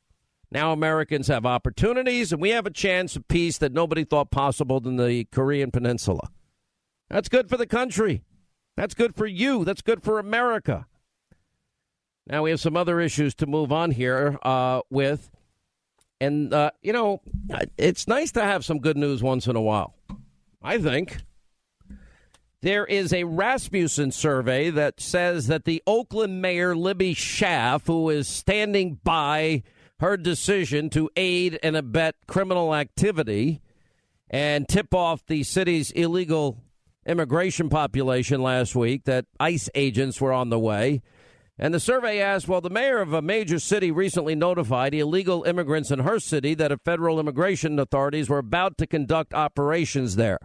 Now 0.51 0.73
Americans 0.73 1.29
have 1.29 1.45
opportunities, 1.45 2.33
and 2.33 2.41
we 2.41 2.49
have 2.49 2.65
a 2.65 2.71
chance 2.71 3.17
of 3.17 3.29
peace 3.29 3.59
that 3.59 3.75
nobody 3.75 4.03
thought 4.03 4.31
possible 4.31 4.81
in 4.83 4.97
the 4.97 5.25
Korean 5.25 5.71
Peninsula. 5.71 6.31
That's 7.11 7.29
good 7.29 7.51
for 7.51 7.59
the 7.59 7.67
country. 7.67 8.25
That's 8.79 8.95
good 8.95 9.15
for 9.15 9.27
you. 9.27 9.63
That's 9.67 9.83
good 9.83 10.03
for 10.03 10.19
America. 10.19 10.87
Now 12.27 12.45
we 12.45 12.51
have 12.51 12.61
some 12.61 12.79
other 12.79 12.99
issues 12.99 13.35
to 13.35 13.47
move 13.47 13.71
on 13.71 13.91
here 13.91 14.39
uh, 14.43 14.81
with. 14.89 15.31
And, 16.23 16.55
uh, 16.55 16.71
you 16.83 16.93
know, 16.93 17.21
it's 17.77 18.07
nice 18.07 18.31
to 18.33 18.43
have 18.43 18.65
some 18.65 18.79
good 18.79 18.97
news 18.97 19.25
once 19.25 19.49
in 19.49 19.57
a 19.57 19.61
while, 19.61 19.97
I 20.63 20.79
think. 20.79 21.17
There 22.61 22.87
is 22.87 23.13
a 23.13 23.25
Rasmussen 23.25 24.13
survey 24.13 24.71
that 24.71 25.01
says 25.01 25.49
that 25.49 25.65
the 25.65 25.83
Oakland 25.85 26.41
mayor, 26.41 26.77
Libby 26.77 27.17
Schaaf, 27.17 27.89
who 27.89 28.09
is 28.09 28.29
standing 28.29 29.01
by 29.03 29.65
her 29.99 30.17
decision 30.17 30.91
to 30.91 31.11
aid 31.17 31.59
and 31.61 31.75
abet 31.75 32.15
criminal 32.29 32.73
activity 32.73 33.61
and 34.31 34.69
tip 34.69 34.95
off 34.95 35.27
the 35.27 35.43
city's 35.43 35.91
illegal 35.91 36.63
immigration 37.05 37.69
population 37.69 38.41
last 38.41 38.77
week, 38.77 39.07
that 39.07 39.27
ICE 39.41 39.69
agents 39.75 40.21
were 40.21 40.33
on 40.33 40.51
the 40.51 40.59
way. 40.61 41.03
And 41.63 41.73
the 41.73 41.79
survey 41.79 42.19
asked, 42.21 42.49
well, 42.49 42.61
the 42.61 42.71
mayor 42.71 42.99
of 42.99 43.13
a 43.13 43.23
major 43.23 43.61
city 43.61 43.93
recently 43.93 44.35
notified 44.35 44.95
illegal 44.95 45.45
immigrants 45.45 45.93
in 45.93 46.01
her 46.01 46.19
city 46.19 46.55
that 46.55 46.77
federal 46.85 47.21
immigration 47.21 47.79
authorities 47.79 48.29
were 48.29 48.39
about 48.39 48.77
to 48.79 48.87
conduct 48.89 49.33
operations 49.33 50.17
there. 50.17 50.41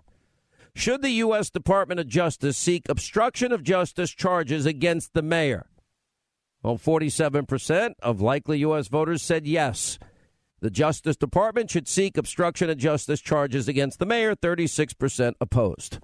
Should 0.75 1.01
the 1.01 1.09
U.S. 1.09 1.49
Department 1.49 1.99
of 1.99 2.07
Justice 2.07 2.55
seek 2.55 2.87
obstruction 2.87 3.51
of 3.51 3.63
justice 3.63 4.11
charges 4.11 4.67
against 4.67 5.15
the 5.15 5.23
mayor? 5.23 5.65
Well, 6.61 6.77
47% 6.77 7.93
of 8.03 8.21
likely 8.21 8.59
U.S. 8.59 8.87
voters 8.87 9.23
said 9.23 9.47
yes. 9.47 9.97
The 10.59 10.69
Justice 10.69 11.17
Department 11.17 11.71
should 11.71 11.87
seek 11.87 12.15
obstruction 12.15 12.69
of 12.69 12.77
justice 12.77 13.21
charges 13.21 13.67
against 13.67 13.97
the 13.97 14.05
mayor. 14.05 14.35
36% 14.35 15.33
opposed. 15.41 15.97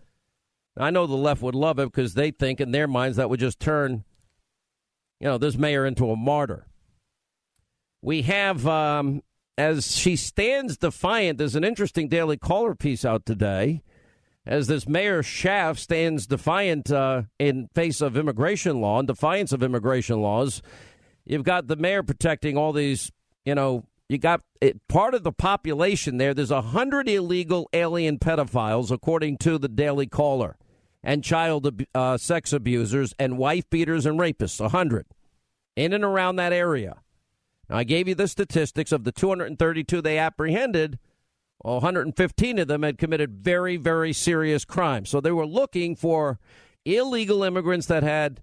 I 0.75 0.89
know 0.89 1.05
the 1.05 1.13
left 1.13 1.43
would 1.43 1.53
love 1.53 1.77
it 1.77 1.91
because 1.91 2.15
they 2.15 2.31
think 2.31 2.59
in 2.59 2.71
their 2.71 2.87
minds 2.87 3.17
that 3.17 3.29
would 3.29 3.39
just 3.39 3.59
turn, 3.59 4.05
you 5.23 5.29
know, 5.29 5.37
this 5.37 5.57
mayor 5.57 5.85
into 5.85 6.11
a 6.11 6.17
martyr. 6.17 6.67
We 8.01 8.23
have, 8.23 8.67
um, 8.67 9.23
as 9.57 9.95
she 9.95 10.17
stands 10.17 10.75
defiant, 10.75 11.37
there's 11.37 11.55
an 11.55 11.63
interesting 11.63 12.09
Daily 12.09 12.35
Caller 12.35 12.75
piece 12.75 13.05
out 13.05 13.25
today 13.25 13.83
as 14.45 14.67
this 14.67 14.85
Mayor 14.85 15.23
Schaaf 15.23 15.77
stands 15.77 16.27
defiant 16.27 16.91
uh, 16.91 17.21
in 17.39 17.69
face 17.73 18.01
of 18.01 18.17
immigration 18.17 18.81
law, 18.81 18.99
in 18.99 19.05
defiance 19.05 19.53
of 19.53 19.63
immigration 19.63 20.21
laws. 20.21 20.61
You've 21.23 21.45
got 21.45 21.67
the 21.67 21.77
mayor 21.77 22.03
protecting 22.03 22.57
all 22.57 22.73
these, 22.73 23.09
you 23.45 23.55
know, 23.55 23.85
you 24.09 24.17
got 24.17 24.41
it, 24.59 24.85
part 24.89 25.13
of 25.13 25.23
the 25.23 25.31
population 25.31 26.17
there. 26.17 26.33
There's 26.33 26.51
a 26.51 26.61
hundred 26.61 27.07
illegal 27.07 27.69
alien 27.71 28.19
pedophiles, 28.19 28.91
according 28.91 29.37
to 29.37 29.57
the 29.57 29.69
Daily 29.69 30.05
Caller, 30.05 30.57
and 31.03 31.23
child 31.23 31.83
uh, 31.93 32.17
sex 32.17 32.53
abusers 32.53 33.13
and 33.19 33.37
wife 33.37 33.69
beaters 33.69 34.05
and 34.05 34.19
rapists. 34.19 34.63
A 34.63 34.69
hundred 34.69 35.05
in 35.75 35.93
and 35.93 36.03
around 36.03 36.35
that 36.35 36.53
area. 36.53 37.01
Now, 37.69 37.77
I 37.77 37.83
gave 37.83 38.07
you 38.07 38.15
the 38.15 38.27
statistics 38.27 38.91
of 38.91 39.03
the 39.03 39.11
232 39.11 40.01
they 40.01 40.17
apprehended. 40.17 40.99
115 41.59 42.59
of 42.59 42.67
them 42.67 42.83
had 42.83 42.97
committed 42.97 43.33
very, 43.33 43.77
very 43.77 44.11
serious 44.11 44.65
crimes. 44.65 45.09
So 45.09 45.21
they 45.21 45.31
were 45.31 45.45
looking 45.45 45.95
for 45.95 46.39
illegal 46.85 47.43
immigrants 47.43 47.87
that 47.87 48.03
had 48.03 48.41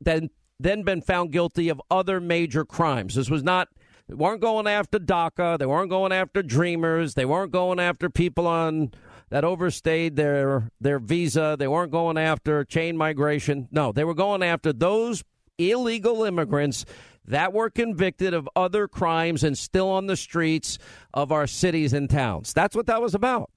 then 0.00 0.30
then 0.58 0.82
been 0.82 1.02
found 1.02 1.32
guilty 1.32 1.68
of 1.68 1.82
other 1.90 2.20
major 2.20 2.64
crimes. 2.64 3.14
This 3.14 3.28
was 3.28 3.42
not 3.42 3.68
they 4.08 4.14
weren't 4.14 4.40
going 4.40 4.66
after 4.66 4.98
DACA, 4.98 5.58
they 5.58 5.66
weren't 5.66 5.90
going 5.90 6.12
after 6.12 6.42
dreamers, 6.42 7.14
they 7.14 7.24
weren't 7.24 7.50
going 7.50 7.80
after 7.80 8.08
people 8.08 8.46
on 8.46 8.92
that 9.30 9.44
overstayed 9.44 10.16
their 10.16 10.70
their 10.80 10.98
visa, 10.98 11.56
they 11.58 11.68
weren't 11.68 11.92
going 11.92 12.16
after 12.16 12.64
chain 12.64 12.96
migration. 12.96 13.68
No, 13.70 13.92
they 13.92 14.04
were 14.04 14.14
going 14.14 14.42
after 14.42 14.72
those 14.72 15.24
illegal 15.58 16.24
immigrants 16.24 16.84
that 17.26 17.52
were 17.52 17.70
convicted 17.70 18.34
of 18.34 18.48
other 18.54 18.86
crimes 18.86 19.42
and 19.42 19.58
still 19.58 19.88
on 19.88 20.06
the 20.06 20.16
streets 20.16 20.78
of 21.12 21.32
our 21.32 21.46
cities 21.46 21.92
and 21.92 22.08
towns. 22.08 22.52
That's 22.52 22.76
what 22.76 22.86
that 22.86 23.02
was 23.02 23.14
about. 23.14 23.50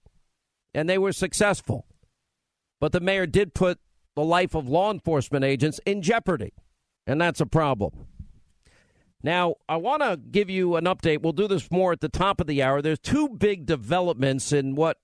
And 0.74 0.90
they 0.90 0.98
were 0.98 1.12
successful. 1.12 1.86
But 2.80 2.92
the 2.92 3.00
mayor 3.00 3.28
did 3.28 3.54
put 3.54 3.80
the 4.16 4.24
life 4.24 4.56
of 4.56 4.68
law 4.68 4.92
enforcement 4.92 5.46
agents 5.46 5.80
in 5.86 6.02
jeopardy. 6.02 6.54
And 7.06 7.22
that's 7.22 7.42
a 7.42 7.46
problem. 7.46 8.08
Now, 9.22 9.56
I 9.68 9.76
want 9.76 10.02
to 10.02 10.18
give 10.18 10.50
you 10.50 10.78
an 10.78 10.86
update. 10.86 11.22
We'll 11.22 11.34
do 11.34 11.48
this 11.48 11.70
more 11.70 11.92
at 11.92 12.00
the 12.00 12.10
top 12.10 12.40
of 12.40 12.48
the 12.48 12.64
hour. 12.64 12.82
There's 12.82 13.00
two 13.00 13.28
big 13.30 13.66
developments 13.66 14.54
in 14.54 14.76
what 14.76 14.98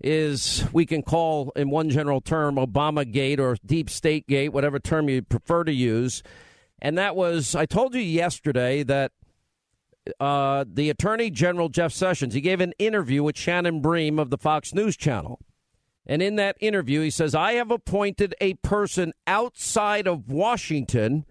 is 0.00 0.64
we 0.72 0.86
can 0.86 1.02
call 1.02 1.52
in 1.56 1.70
one 1.70 1.90
general 1.90 2.20
term 2.20 2.56
Obama 2.56 3.10
Gate 3.10 3.38
or 3.38 3.56
Deep 3.64 3.90
State 3.90 4.26
Gate, 4.26 4.52
whatever 4.52 4.78
term 4.78 5.08
you 5.08 5.22
prefer 5.22 5.64
to 5.64 5.72
use. 5.72 6.22
And 6.80 6.96
that 6.98 7.14
was 7.14 7.54
I 7.54 7.66
told 7.66 7.94
you 7.94 8.00
yesterday 8.00 8.82
that 8.84 9.12
uh, 10.18 10.64
the 10.66 10.90
Attorney 10.90 11.30
General 11.30 11.68
Jeff 11.68 11.92
Sessions 11.92 12.34
he 12.34 12.40
gave 12.40 12.60
an 12.60 12.72
interview 12.78 13.22
with 13.22 13.36
Shannon 13.36 13.80
Bream 13.80 14.18
of 14.18 14.30
the 14.30 14.38
Fox 14.38 14.74
News 14.74 14.96
Channel. 14.96 15.40
And 16.06 16.22
in 16.22 16.36
that 16.36 16.56
interview, 16.60 17.02
he 17.02 17.10
says, 17.10 17.34
I 17.34 17.52
have 17.52 17.70
appointed 17.70 18.34
a 18.40 18.54
person 18.54 19.12
outside 19.26 20.08
of 20.08 20.28
Washington, 20.28 21.24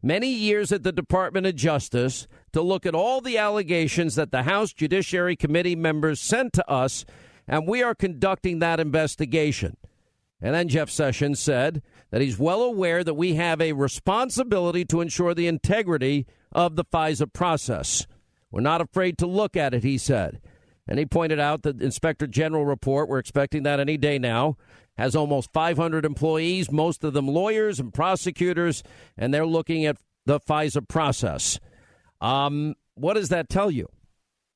many 0.00 0.32
years 0.32 0.72
at 0.72 0.84
the 0.84 0.92
Department 0.92 1.46
of 1.46 1.56
Justice, 1.56 2.28
to 2.52 2.62
look 2.62 2.86
at 2.86 2.94
all 2.94 3.20
the 3.20 3.36
allegations 3.36 4.14
that 4.14 4.30
the 4.30 4.44
House 4.44 4.72
Judiciary 4.72 5.36
Committee 5.36 5.76
members 5.76 6.20
sent 6.20 6.52
to 6.54 6.70
us 6.70 7.04
and 7.52 7.68
we 7.68 7.82
are 7.82 7.94
conducting 7.94 8.60
that 8.60 8.80
investigation. 8.80 9.76
And 10.40 10.54
then 10.54 10.68
Jeff 10.68 10.88
Sessions 10.88 11.38
said 11.38 11.82
that 12.10 12.22
he's 12.22 12.38
well 12.38 12.62
aware 12.62 13.04
that 13.04 13.12
we 13.12 13.34
have 13.34 13.60
a 13.60 13.74
responsibility 13.74 14.86
to 14.86 15.02
ensure 15.02 15.34
the 15.34 15.46
integrity 15.46 16.26
of 16.50 16.76
the 16.76 16.84
FISA 16.84 17.30
process. 17.30 18.06
We're 18.50 18.62
not 18.62 18.80
afraid 18.80 19.18
to 19.18 19.26
look 19.26 19.54
at 19.54 19.74
it, 19.74 19.84
he 19.84 19.98
said. 19.98 20.40
And 20.88 20.98
he 20.98 21.04
pointed 21.04 21.38
out 21.38 21.62
that 21.62 21.78
the 21.78 21.84
Inspector 21.84 22.26
General 22.28 22.64
report, 22.64 23.10
we're 23.10 23.18
expecting 23.18 23.64
that 23.64 23.78
any 23.78 23.98
day 23.98 24.18
now, 24.18 24.56
has 24.96 25.14
almost 25.14 25.52
500 25.52 26.06
employees, 26.06 26.72
most 26.72 27.04
of 27.04 27.12
them 27.12 27.28
lawyers 27.28 27.78
and 27.78 27.92
prosecutors, 27.92 28.82
and 29.18 29.32
they're 29.32 29.44
looking 29.44 29.84
at 29.84 29.98
the 30.24 30.40
FISA 30.40 30.88
process. 30.88 31.60
Um, 32.18 32.76
what 32.94 33.12
does 33.14 33.28
that 33.28 33.50
tell 33.50 33.70
you? 33.70 33.90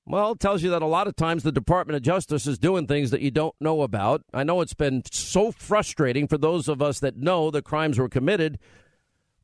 Well, 0.08 0.32
it 0.32 0.40
tells 0.40 0.62
you 0.62 0.70
that 0.70 0.82
a 0.82 0.86
lot 0.86 1.08
of 1.08 1.16
times 1.16 1.42
the 1.42 1.50
Department 1.50 1.96
of 1.96 2.02
Justice 2.02 2.46
is 2.46 2.58
doing 2.58 2.86
things 2.86 3.10
that 3.10 3.22
you 3.22 3.32
don't 3.32 3.56
know 3.60 3.82
about. 3.82 4.22
I 4.32 4.44
know 4.44 4.60
it's 4.60 4.72
been 4.72 5.02
so 5.10 5.50
frustrating 5.50 6.28
for 6.28 6.38
those 6.38 6.68
of 6.68 6.80
us 6.80 7.00
that 7.00 7.16
know 7.16 7.50
the 7.50 7.60
crimes 7.60 7.98
were 7.98 8.08
committed, 8.08 8.60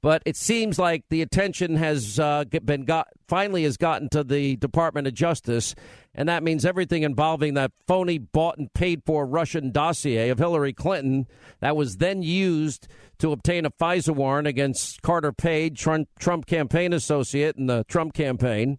but 0.03 0.23
it 0.25 0.37
seems 0.37 0.79
like 0.79 1.03
the 1.11 1.21
attention 1.21 1.75
has 1.77 2.21
uh, 2.21 2.45
been 2.65 2.85
got 2.85 3.09
finally 3.27 3.65
has 3.65 3.77
gotten 3.77 4.09
to 4.11 4.23
the 4.23 4.55
Department 4.55 5.09
of 5.09 5.15
Justice, 5.15 5.75
and 6.15 6.29
that 6.29 6.45
means 6.45 6.65
everything 6.65 7.03
involving 7.03 7.55
that 7.55 7.73
phony 7.89 8.19
bought 8.19 8.57
and 8.57 8.73
paid 8.73 9.03
for 9.05 9.27
Russian 9.27 9.73
dossier 9.73 10.29
of 10.29 10.39
Hillary 10.39 10.73
Clinton 10.73 11.27
that 11.59 11.75
was 11.75 11.97
then 11.97 12.23
used 12.23 12.87
to 13.19 13.33
obtain 13.33 13.67
a 13.67 13.71
FISA 13.71 14.15
warrant 14.15 14.47
against 14.47 15.03
Carter 15.03 15.33
Page, 15.33 15.81
Trump, 15.81 16.09
Trump 16.21 16.47
campaign 16.47 16.93
associate 16.93 17.57
in 17.57 17.67
the 17.67 17.85
Trump 17.89 18.15
campaign 18.15 18.79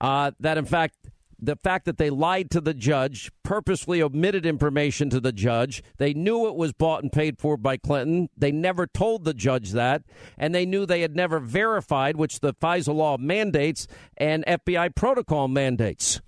uh, 0.00 0.30
that 0.40 0.58
in 0.58 0.64
fact 0.64 1.10
the 1.38 1.56
fact 1.56 1.84
that 1.84 1.98
they 1.98 2.10
lied 2.10 2.50
to 2.50 2.60
the 2.60 2.74
judge, 2.74 3.30
purposely 3.42 4.00
omitted 4.00 4.46
information 4.46 5.10
to 5.10 5.20
the 5.20 5.32
judge. 5.32 5.82
They 5.98 6.14
knew 6.14 6.46
it 6.48 6.56
was 6.56 6.72
bought 6.72 7.02
and 7.02 7.12
paid 7.12 7.38
for 7.38 7.56
by 7.56 7.76
Clinton. 7.76 8.28
They 8.36 8.52
never 8.52 8.86
told 8.86 9.24
the 9.24 9.34
judge 9.34 9.72
that. 9.72 10.02
And 10.38 10.54
they 10.54 10.64
knew 10.64 10.86
they 10.86 11.02
had 11.02 11.14
never 11.14 11.38
verified, 11.38 12.16
which 12.16 12.40
the 12.40 12.54
FISA 12.54 12.94
law 12.94 13.18
mandates 13.18 13.86
and 14.16 14.44
FBI 14.46 14.94
protocol 14.94 15.48
mandates. 15.48 16.20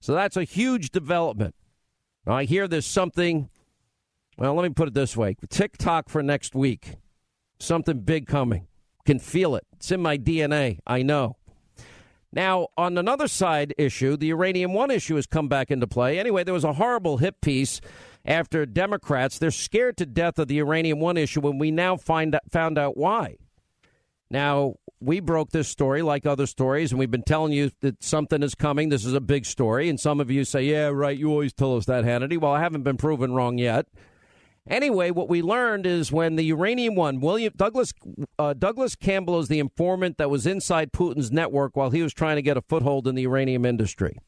So 0.00 0.12
that's 0.12 0.36
a 0.36 0.44
huge 0.44 0.90
development. 0.90 1.54
Now, 2.26 2.34
I 2.34 2.44
hear 2.44 2.68
there's 2.68 2.86
something, 2.86 3.48
well, 4.36 4.54
let 4.54 4.64
me 4.64 4.74
put 4.74 4.88
it 4.88 4.94
this 4.94 5.16
way 5.16 5.36
tick 5.48 5.78
tock 5.78 6.08
for 6.08 6.22
next 6.22 6.54
week. 6.54 6.96
Something 7.60 8.00
big 8.00 8.26
coming. 8.26 8.66
Can 9.04 9.18
feel 9.18 9.56
it. 9.56 9.66
It's 9.72 9.90
in 9.90 10.02
my 10.02 10.18
DNA. 10.18 10.80
I 10.86 11.02
know. 11.02 11.37
Now, 12.32 12.68
on 12.76 12.98
another 12.98 13.26
side 13.26 13.74
issue, 13.78 14.16
the 14.16 14.26
Uranium 14.26 14.74
One 14.74 14.90
issue 14.90 15.16
has 15.16 15.26
come 15.26 15.48
back 15.48 15.70
into 15.70 15.86
play. 15.86 16.18
Anyway, 16.18 16.44
there 16.44 16.54
was 16.54 16.64
a 16.64 16.74
horrible 16.74 17.16
hit 17.16 17.40
piece 17.40 17.80
after 18.28 18.66
Democrats, 18.66 19.38
they're 19.38 19.50
scared 19.50 19.96
to 19.96 20.06
death 20.06 20.38
of 20.38 20.48
the 20.48 20.56
Uranium 20.56 21.00
One 21.00 21.16
issue 21.16 21.40
when 21.40 21.58
we 21.58 21.70
now 21.70 21.96
find 21.96 22.38
found 22.50 22.78
out 22.78 22.96
why. 22.96 23.36
Now, 24.30 24.74
we 25.00 25.20
broke 25.20 25.50
this 25.50 25.68
story 25.68 26.02
like 26.02 26.26
other 26.26 26.46
stories, 26.46 26.92
and 26.92 26.98
we've 26.98 27.10
been 27.10 27.22
telling 27.22 27.52
you 27.52 27.70
that 27.80 28.04
something 28.04 28.42
is 28.42 28.54
coming. 28.54 28.90
This 28.90 29.06
is 29.06 29.14
a 29.14 29.20
big 29.20 29.46
story. 29.46 29.88
And 29.88 29.98
some 29.98 30.20
of 30.20 30.30
you 30.30 30.44
say, 30.44 30.64
yeah, 30.64 30.88
right, 30.88 31.16
you 31.16 31.30
always 31.30 31.54
tell 31.54 31.76
us 31.76 31.86
that, 31.86 32.04
Hannity. 32.04 32.38
Well, 32.38 32.52
I 32.52 32.60
haven't 32.60 32.82
been 32.82 32.98
proven 32.98 33.32
wrong 33.32 33.56
yet. 33.56 33.86
Anyway, 34.68 35.10
what 35.10 35.28
we 35.28 35.40
learned 35.40 35.86
is 35.86 36.12
when 36.12 36.36
the 36.36 36.44
uranium 36.44 36.94
one, 36.94 37.20
William 37.20 37.52
Douglas 37.56 37.92
uh, 38.38 38.52
Douglas 38.52 38.94
Campbell 38.94 39.40
is 39.40 39.48
the 39.48 39.58
informant 39.58 40.18
that 40.18 40.30
was 40.30 40.46
inside 40.46 40.92
Putin's 40.92 41.32
network 41.32 41.74
while 41.74 41.90
he 41.90 42.02
was 42.02 42.12
trying 42.12 42.36
to 42.36 42.42
get 42.42 42.56
a 42.56 42.62
foothold 42.62 43.06
in 43.08 43.14
the 43.14 43.22
uranium 43.22 43.64
industry. 43.64 44.18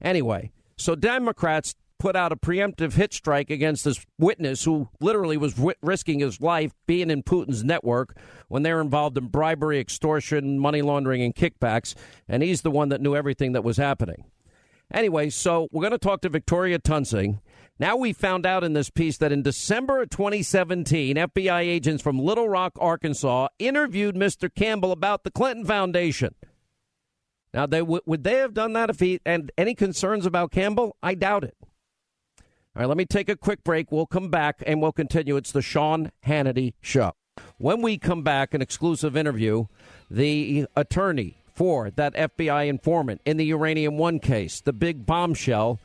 Anyway, 0.00 0.52
so 0.76 0.94
Democrats 0.94 1.74
put 1.98 2.16
out 2.16 2.32
a 2.32 2.36
preemptive 2.36 2.94
hit 2.94 3.12
strike 3.12 3.50
against 3.50 3.84
this 3.84 4.06
witness 4.18 4.64
who 4.64 4.88
literally 5.00 5.36
was 5.36 5.54
w- 5.54 5.74
risking 5.82 6.20
his 6.20 6.40
life 6.40 6.72
being 6.86 7.10
in 7.10 7.22
Putin's 7.22 7.62
network 7.62 8.16
when 8.48 8.62
they 8.62 8.72
were 8.72 8.80
involved 8.80 9.18
in 9.18 9.26
bribery, 9.26 9.78
extortion, 9.78 10.58
money 10.58 10.80
laundering, 10.80 11.20
and 11.20 11.34
kickbacks. 11.34 11.94
And 12.26 12.42
he's 12.42 12.62
the 12.62 12.70
one 12.70 12.88
that 12.88 13.02
knew 13.02 13.14
everything 13.14 13.52
that 13.52 13.64
was 13.64 13.76
happening. 13.76 14.24
Anyway, 14.92 15.30
so 15.30 15.68
we're 15.70 15.82
going 15.82 15.92
to 15.92 15.98
talk 15.98 16.22
to 16.22 16.28
Victoria 16.28 16.78
Toensing. 16.78 17.40
Now 17.80 17.96
we 17.96 18.12
found 18.12 18.44
out 18.44 18.62
in 18.62 18.74
this 18.74 18.90
piece 18.90 19.16
that 19.16 19.32
in 19.32 19.40
December 19.40 20.02
of 20.02 20.10
2017, 20.10 21.16
FBI 21.16 21.60
agents 21.60 22.02
from 22.02 22.18
Little 22.18 22.46
Rock, 22.46 22.74
Arkansas, 22.78 23.48
interviewed 23.58 24.16
Mr. 24.16 24.54
Campbell 24.54 24.92
about 24.92 25.24
the 25.24 25.30
Clinton 25.30 25.64
Foundation. 25.64 26.34
Now, 27.54 27.64
they 27.64 27.80
would 27.80 28.22
they 28.22 28.36
have 28.36 28.52
done 28.52 28.74
that 28.74 28.90
if 28.90 29.00
he 29.00 29.18
and 29.24 29.50
any 29.56 29.74
concerns 29.74 30.26
about 30.26 30.52
Campbell? 30.52 30.94
I 31.02 31.14
doubt 31.14 31.42
it. 31.42 31.56
All 31.62 32.82
right, 32.82 32.86
let 32.86 32.98
me 32.98 33.06
take 33.06 33.30
a 33.30 33.36
quick 33.36 33.64
break. 33.64 33.90
We'll 33.90 34.04
come 34.04 34.28
back 34.28 34.62
and 34.66 34.82
we'll 34.82 34.92
continue. 34.92 35.38
It's 35.38 35.50
the 35.50 35.62
Sean 35.62 36.12
Hannity 36.26 36.74
Show. 36.82 37.12
When 37.56 37.80
we 37.80 37.96
come 37.96 38.22
back, 38.22 38.52
an 38.52 38.60
exclusive 38.60 39.16
interview, 39.16 39.64
the 40.10 40.66
attorney 40.76 41.38
for 41.54 41.90
that 41.92 42.14
FBI 42.14 42.68
informant 42.68 43.22
in 43.24 43.38
the 43.38 43.46
Uranium 43.46 43.96
One 43.96 44.20
case, 44.20 44.60
the 44.60 44.74
big 44.74 45.06
bombshell 45.06 45.80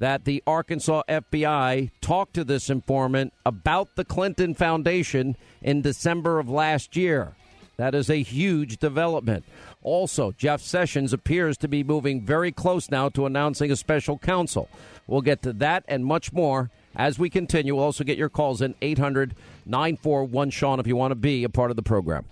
that 0.00 0.24
the 0.24 0.42
Arkansas 0.46 1.02
FBI 1.08 1.90
talked 2.00 2.34
to 2.34 2.42
this 2.42 2.68
informant 2.68 3.32
about 3.46 3.94
the 3.94 4.04
Clinton 4.04 4.54
Foundation 4.54 5.36
in 5.62 5.82
December 5.82 6.40
of 6.40 6.48
last 6.48 6.96
year. 6.96 7.34
That 7.76 7.94
is 7.94 8.10
a 8.10 8.22
huge 8.22 8.78
development. 8.78 9.44
Also, 9.82 10.32
Jeff 10.32 10.60
Sessions 10.60 11.12
appears 11.12 11.56
to 11.58 11.68
be 11.68 11.84
moving 11.84 12.26
very 12.26 12.50
close 12.50 12.90
now 12.90 13.08
to 13.10 13.26
announcing 13.26 13.70
a 13.70 13.76
special 13.76 14.18
counsel. 14.18 14.68
We'll 15.06 15.22
get 15.22 15.42
to 15.42 15.52
that 15.54 15.84
and 15.86 16.04
much 16.04 16.32
more 16.32 16.70
as 16.96 17.18
we 17.18 17.30
continue. 17.30 17.74
We'll 17.74 17.84
also 17.84 18.04
get 18.04 18.18
your 18.18 18.28
calls 18.28 18.60
in 18.60 18.74
800 18.82 19.34
941 19.66 20.50
Sean 20.50 20.80
if 20.80 20.86
you 20.86 20.96
want 20.96 21.12
to 21.12 21.16
be 21.16 21.44
a 21.44 21.48
part 21.48 21.70
of 21.70 21.76
the 21.76 21.82
program. 21.82 22.24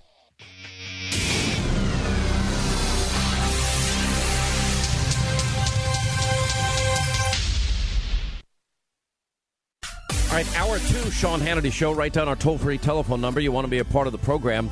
Right, 10.38 10.56
hour 10.60 10.78
two, 10.78 11.10
Sean 11.10 11.40
Hannity 11.40 11.72
Show. 11.72 11.90
Write 11.90 12.12
down 12.12 12.28
our 12.28 12.36
toll 12.36 12.58
free 12.58 12.78
telephone 12.78 13.20
number. 13.20 13.40
You 13.40 13.50
want 13.50 13.64
to 13.64 13.70
be 13.70 13.80
a 13.80 13.84
part 13.84 14.06
of 14.06 14.12
the 14.12 14.20
program. 14.20 14.70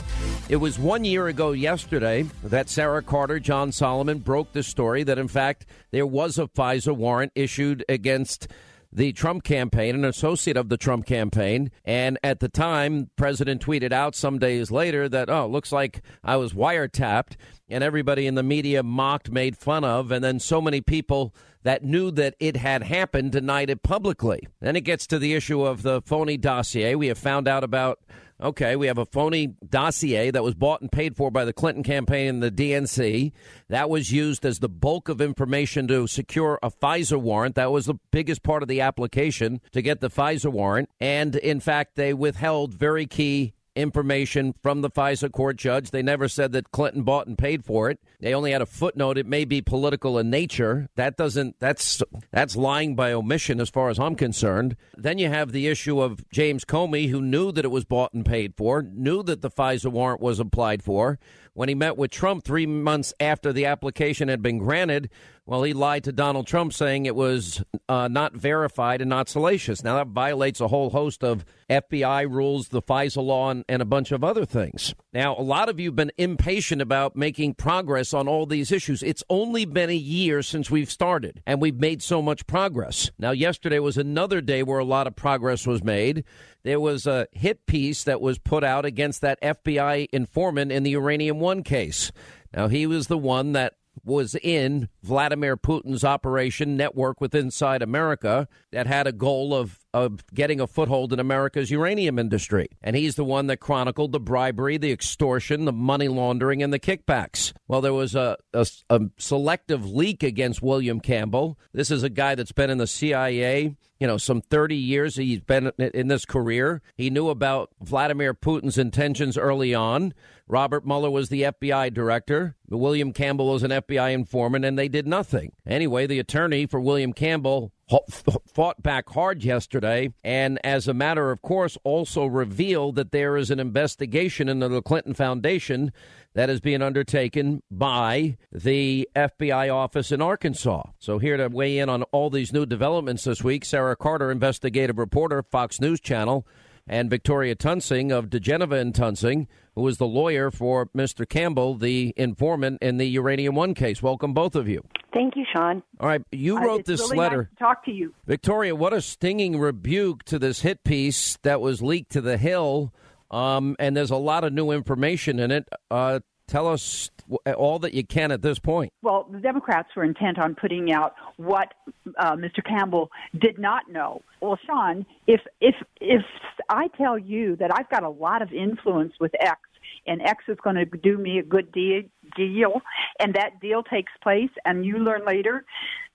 It 0.48 0.56
was 0.56 0.78
one 0.78 1.04
year 1.04 1.26
ago 1.26 1.50
yesterday 1.50 2.22
that 2.44 2.68
Sarah 2.68 3.02
Carter, 3.02 3.40
John 3.40 3.72
Solomon 3.72 4.20
broke 4.20 4.52
the 4.52 4.62
story 4.62 5.02
that, 5.02 5.18
in 5.18 5.26
fact, 5.26 5.66
there 5.90 6.06
was 6.06 6.38
a 6.38 6.46
FISA 6.46 6.96
warrant 6.96 7.32
issued 7.34 7.84
against 7.88 8.46
the 8.92 9.12
Trump 9.12 9.42
campaign, 9.42 9.96
an 9.96 10.04
associate 10.04 10.56
of 10.56 10.68
the 10.68 10.76
Trump 10.76 11.04
campaign. 11.04 11.72
And 11.84 12.16
at 12.22 12.38
the 12.38 12.48
time, 12.48 13.10
President 13.16 13.60
tweeted 13.60 13.90
out 13.90 14.14
some 14.14 14.38
days 14.38 14.70
later 14.70 15.08
that, 15.08 15.28
oh, 15.28 15.48
looks 15.48 15.72
like 15.72 16.00
I 16.22 16.36
was 16.36 16.52
wiretapped. 16.52 17.34
And 17.68 17.82
everybody 17.82 18.28
in 18.28 18.36
the 18.36 18.44
media 18.44 18.84
mocked, 18.84 19.32
made 19.32 19.56
fun 19.56 19.82
of. 19.82 20.12
And 20.12 20.22
then 20.22 20.38
so 20.38 20.60
many 20.60 20.80
people 20.80 21.34
that 21.66 21.82
knew 21.82 22.12
that 22.12 22.36
it 22.38 22.56
had 22.56 22.84
happened 22.84 23.32
denied 23.32 23.70
it 23.70 23.82
publicly. 23.82 24.46
Then 24.60 24.76
it 24.76 24.82
gets 24.82 25.04
to 25.08 25.18
the 25.18 25.34
issue 25.34 25.62
of 25.62 25.82
the 25.82 26.00
phony 26.02 26.36
dossier. 26.36 26.94
We 26.94 27.08
have 27.08 27.18
found 27.18 27.48
out 27.48 27.64
about, 27.64 27.98
okay, 28.40 28.76
we 28.76 28.86
have 28.86 28.98
a 28.98 29.04
phony 29.04 29.56
dossier 29.68 30.30
that 30.30 30.44
was 30.44 30.54
bought 30.54 30.80
and 30.80 30.92
paid 30.92 31.16
for 31.16 31.32
by 31.32 31.44
the 31.44 31.52
Clinton 31.52 31.82
campaign 31.82 32.28
and 32.28 32.40
the 32.40 32.52
DNC. 32.52 33.32
That 33.68 33.90
was 33.90 34.12
used 34.12 34.46
as 34.46 34.60
the 34.60 34.68
bulk 34.68 35.08
of 35.08 35.20
information 35.20 35.88
to 35.88 36.06
secure 36.06 36.60
a 36.62 36.70
FISA 36.70 37.20
warrant. 37.20 37.56
That 37.56 37.72
was 37.72 37.86
the 37.86 37.98
biggest 38.12 38.44
part 38.44 38.62
of 38.62 38.68
the 38.68 38.80
application 38.80 39.60
to 39.72 39.82
get 39.82 40.00
the 40.00 40.08
FISA 40.08 40.52
warrant. 40.52 40.88
And 41.00 41.34
in 41.34 41.58
fact, 41.58 41.96
they 41.96 42.14
withheld 42.14 42.74
very 42.74 43.06
key 43.06 43.54
information 43.76 44.54
from 44.62 44.80
the 44.80 44.90
FISA 44.90 45.30
court 45.30 45.56
judge. 45.56 45.90
They 45.90 46.02
never 46.02 46.28
said 46.28 46.52
that 46.52 46.72
Clinton 46.72 47.02
bought 47.02 47.26
and 47.26 47.36
paid 47.36 47.64
for 47.64 47.90
it. 47.90 48.00
They 48.20 48.34
only 48.34 48.52
had 48.52 48.62
a 48.62 48.66
footnote. 48.66 49.18
It 49.18 49.26
may 49.26 49.44
be 49.44 49.60
political 49.60 50.18
in 50.18 50.30
nature. 50.30 50.88
That 50.96 51.16
doesn't. 51.16 51.60
That's 51.60 52.02
that's 52.32 52.56
lying 52.56 52.96
by 52.96 53.12
omission, 53.12 53.60
as 53.60 53.68
far 53.68 53.90
as 53.90 53.98
I'm 53.98 54.16
concerned. 54.16 54.76
Then 54.96 55.18
you 55.18 55.28
have 55.28 55.52
the 55.52 55.68
issue 55.68 56.00
of 56.00 56.28
James 56.30 56.64
Comey, 56.64 57.10
who 57.10 57.20
knew 57.20 57.52
that 57.52 57.64
it 57.64 57.70
was 57.70 57.84
bought 57.84 58.14
and 58.14 58.24
paid 58.24 58.54
for, 58.56 58.82
knew 58.82 59.22
that 59.22 59.42
the 59.42 59.50
FISA 59.50 59.92
warrant 59.92 60.20
was 60.20 60.40
applied 60.40 60.82
for. 60.82 61.18
When 61.56 61.70
he 61.70 61.74
met 61.74 61.96
with 61.96 62.10
Trump 62.10 62.44
three 62.44 62.66
months 62.66 63.14
after 63.18 63.50
the 63.50 63.64
application 63.64 64.28
had 64.28 64.42
been 64.42 64.58
granted, 64.58 65.08
well, 65.46 65.62
he 65.62 65.72
lied 65.72 66.04
to 66.04 66.12
Donald 66.12 66.46
Trump 66.46 66.74
saying 66.74 67.06
it 67.06 67.16
was 67.16 67.62
uh, 67.88 68.08
not 68.08 68.34
verified 68.34 69.00
and 69.00 69.08
not 69.08 69.30
salacious. 69.30 69.82
Now, 69.82 69.96
that 69.96 70.08
violates 70.08 70.60
a 70.60 70.68
whole 70.68 70.90
host 70.90 71.24
of 71.24 71.46
FBI 71.70 72.28
rules, 72.28 72.68
the 72.68 72.82
FISA 72.82 73.24
law, 73.24 73.50
and, 73.50 73.64
and, 73.70 73.80
a 73.80 73.86
bunch 73.86 74.12
of 74.12 74.22
other 74.22 74.44
things. 74.44 74.94
Now, 75.14 75.34
a 75.34 75.40
lot 75.40 75.70
of 75.70 75.80
you 75.80 75.88
have 75.88 75.96
been 75.96 76.12
impatient 76.18 76.82
about 76.82 77.16
making 77.16 77.54
progress 77.54 78.12
on 78.12 78.28
all 78.28 78.44
these 78.44 78.70
issues. 78.70 79.02
It's 79.02 79.24
only 79.30 79.64
been 79.64 79.88
a 79.88 79.96
year 79.96 80.42
since 80.42 80.70
we've 80.70 80.90
started, 80.90 81.42
and 81.46 81.62
we've 81.62 81.80
made 81.80 82.02
so 82.02 82.20
much 82.20 82.46
progress. 82.46 83.10
Now, 83.18 83.30
yesterday 83.30 83.78
was 83.78 83.96
another 83.96 84.42
day 84.42 84.62
where 84.62 84.80
a 84.80 84.84
lot 84.84 85.06
of 85.06 85.16
progress 85.16 85.66
was 85.66 85.82
made. 85.82 86.24
There 86.66 86.80
was 86.80 87.06
a 87.06 87.28
hit 87.30 87.64
piece 87.66 88.02
that 88.02 88.20
was 88.20 88.40
put 88.40 88.64
out 88.64 88.84
against 88.84 89.20
that 89.20 89.40
FBI 89.40 90.08
informant 90.12 90.72
in 90.72 90.82
the 90.82 90.90
Uranium 90.90 91.38
One 91.38 91.62
case. 91.62 92.10
Now, 92.52 92.66
he 92.66 92.88
was 92.88 93.06
the 93.06 93.16
one 93.16 93.52
that 93.52 93.74
was 94.04 94.34
in 94.34 94.88
Vladimir 95.00 95.56
Putin's 95.56 96.02
operation 96.02 96.76
network 96.76 97.20
with 97.20 97.36
Inside 97.36 97.82
America 97.82 98.48
that 98.72 98.88
had 98.88 99.06
a 99.06 99.12
goal 99.12 99.54
of, 99.54 99.85
of 99.96 100.22
getting 100.34 100.60
a 100.60 100.66
foothold 100.66 101.14
in 101.14 101.18
America's 101.18 101.70
uranium 101.70 102.18
industry. 102.18 102.68
And 102.82 102.94
he's 102.94 103.14
the 103.14 103.24
one 103.24 103.46
that 103.46 103.60
chronicled 103.60 104.12
the 104.12 104.20
bribery, 104.20 104.76
the 104.76 104.92
extortion, 104.92 105.64
the 105.64 105.72
money 105.72 106.06
laundering, 106.06 106.62
and 106.62 106.70
the 106.70 106.78
kickbacks. 106.78 107.54
Well, 107.66 107.80
there 107.80 107.94
was 107.94 108.14
a, 108.14 108.36
a, 108.52 108.66
a 108.90 109.00
selective 109.16 109.88
leak 109.88 110.22
against 110.22 110.60
William 110.60 111.00
Campbell. 111.00 111.58
This 111.72 111.90
is 111.90 112.02
a 112.02 112.10
guy 112.10 112.34
that's 112.34 112.52
been 112.52 112.68
in 112.68 112.76
the 112.76 112.86
CIA 112.86 113.74
you 113.98 114.06
know, 114.06 114.18
some 114.18 114.42
30 114.42 114.76
years 114.76 115.16
he's 115.16 115.40
been 115.40 115.72
in 115.78 116.08
this 116.08 116.26
career. 116.26 116.82
He 116.96 117.08
knew 117.08 117.30
about 117.30 117.70
Vladimir 117.80 118.34
Putin's 118.34 118.76
intentions 118.76 119.38
early 119.38 119.74
on. 119.74 120.12
Robert 120.46 120.86
Mueller 120.86 121.10
was 121.10 121.28
the 121.30 121.42
FBI 121.42 121.94
director. 121.94 122.56
William 122.68 123.12
Campbell 123.12 123.48
was 123.52 123.62
an 123.62 123.70
FBI 123.70 124.12
informant, 124.12 124.64
and 124.64 124.78
they 124.78 124.88
did 124.88 125.06
nothing. 125.06 125.52
Anyway, 125.66 126.06
the 126.06 126.18
attorney 126.18 126.66
for 126.66 126.78
William 126.78 127.12
Campbell 127.12 127.72
fought 127.88 128.82
back 128.82 129.08
hard 129.10 129.44
yesterday, 129.44 130.12
and 130.24 130.58
as 130.64 130.88
a 130.88 130.94
matter 130.94 131.30
of 131.30 131.42
course, 131.42 131.78
also 131.84 132.26
revealed 132.26 132.96
that 132.96 133.12
there 133.12 133.36
is 133.36 133.50
an 133.50 133.60
investigation 133.60 134.48
into 134.48 134.68
the 134.68 134.82
Clinton 134.82 135.14
Foundation 135.14 135.92
that 136.34 136.50
is 136.50 136.60
being 136.60 136.82
undertaken 136.82 137.62
by 137.70 138.36
the 138.50 139.08
FBI 139.14 139.72
office 139.72 140.10
in 140.10 140.20
Arkansas. 140.20 140.82
So, 140.98 141.18
here 141.18 141.36
to 141.36 141.48
weigh 141.48 141.78
in 141.78 141.88
on 141.88 142.02
all 142.04 142.28
these 142.28 142.52
new 142.52 142.66
developments 142.66 143.24
this 143.24 143.44
week, 143.44 143.64
Sarah 143.64 143.96
Carter, 143.96 144.30
investigative 144.30 144.98
reporter, 144.98 145.42
Fox 145.42 145.80
News 145.80 146.00
Channel 146.00 146.46
and 146.86 147.10
Victoria 147.10 147.54
Toensing 147.54 148.12
of 148.12 148.26
diGenova 148.26 148.80
and 148.80 148.94
Toensing, 148.94 149.46
who 149.74 149.86
is 149.88 149.98
the 149.98 150.06
lawyer 150.06 150.50
for 150.50 150.86
Mr. 150.96 151.28
Campbell, 151.28 151.74
the 151.74 152.14
informant 152.16 152.78
in 152.82 152.96
the 152.96 153.06
Uranium 153.06 153.54
One 153.54 153.74
case. 153.74 154.02
Welcome, 154.02 154.32
both 154.32 154.54
of 154.54 154.68
you. 154.68 154.84
Thank 155.12 155.36
you, 155.36 155.44
Sean. 155.54 155.82
All 155.98 156.08
right, 156.08 156.22
you 156.30 156.58
wrote 156.58 156.80
uh, 156.80 156.84
this 156.86 157.00
really 157.00 157.16
letter. 157.16 157.42
Nice 157.42 157.50
to 157.50 157.56
talk 157.56 157.84
to 157.86 157.90
you, 157.90 158.14
Victoria. 158.26 158.74
What 158.74 158.92
a 158.92 159.00
stinging 159.00 159.58
rebuke 159.58 160.24
to 160.24 160.38
this 160.38 160.60
hit 160.60 160.84
piece 160.84 161.38
that 161.42 161.60
was 161.60 161.82
leaked 161.82 162.12
to 162.12 162.20
the 162.20 162.36
Hill. 162.36 162.92
Um, 163.30 163.76
and 163.78 163.96
there's 163.96 164.10
a 164.10 164.16
lot 164.16 164.44
of 164.44 164.52
new 164.52 164.70
information 164.70 165.40
in 165.40 165.50
it. 165.50 165.68
Uh, 165.90 166.20
tell 166.46 166.68
us 166.68 167.10
all 167.56 167.78
that 167.80 167.94
you 167.94 168.04
can 168.04 168.30
at 168.30 168.42
this 168.42 168.58
point. 168.58 168.92
Well, 169.02 169.28
the 169.30 169.38
Democrats 169.38 169.88
were 169.96 170.04
intent 170.04 170.38
on 170.38 170.54
putting 170.54 170.92
out 170.92 171.14
what 171.36 171.74
uh, 172.18 172.36
Mr. 172.36 172.64
Campbell 172.64 173.10
did 173.38 173.58
not 173.58 173.90
know. 173.90 174.22
Well, 174.40 174.58
Sean, 174.66 175.06
if 175.26 175.40
if 175.60 175.74
if 176.00 176.22
I 176.68 176.88
tell 176.96 177.18
you 177.18 177.56
that 177.56 177.70
I've 177.76 177.88
got 177.90 178.02
a 178.02 178.08
lot 178.08 178.42
of 178.42 178.52
influence 178.52 179.14
with 179.20 179.32
X 179.40 179.60
and 180.06 180.22
X 180.22 180.44
is 180.48 180.58
going 180.62 180.76
to 180.76 180.84
do 180.84 181.18
me 181.18 181.38
a 181.38 181.42
good 181.42 181.72
deal, 181.72 182.02
deal, 182.36 182.80
and 183.20 183.34
that 183.34 183.60
deal 183.60 183.82
takes 183.82 184.12
place, 184.22 184.50
and 184.64 184.84
you 184.84 184.98
learn 184.98 185.24
later 185.24 185.64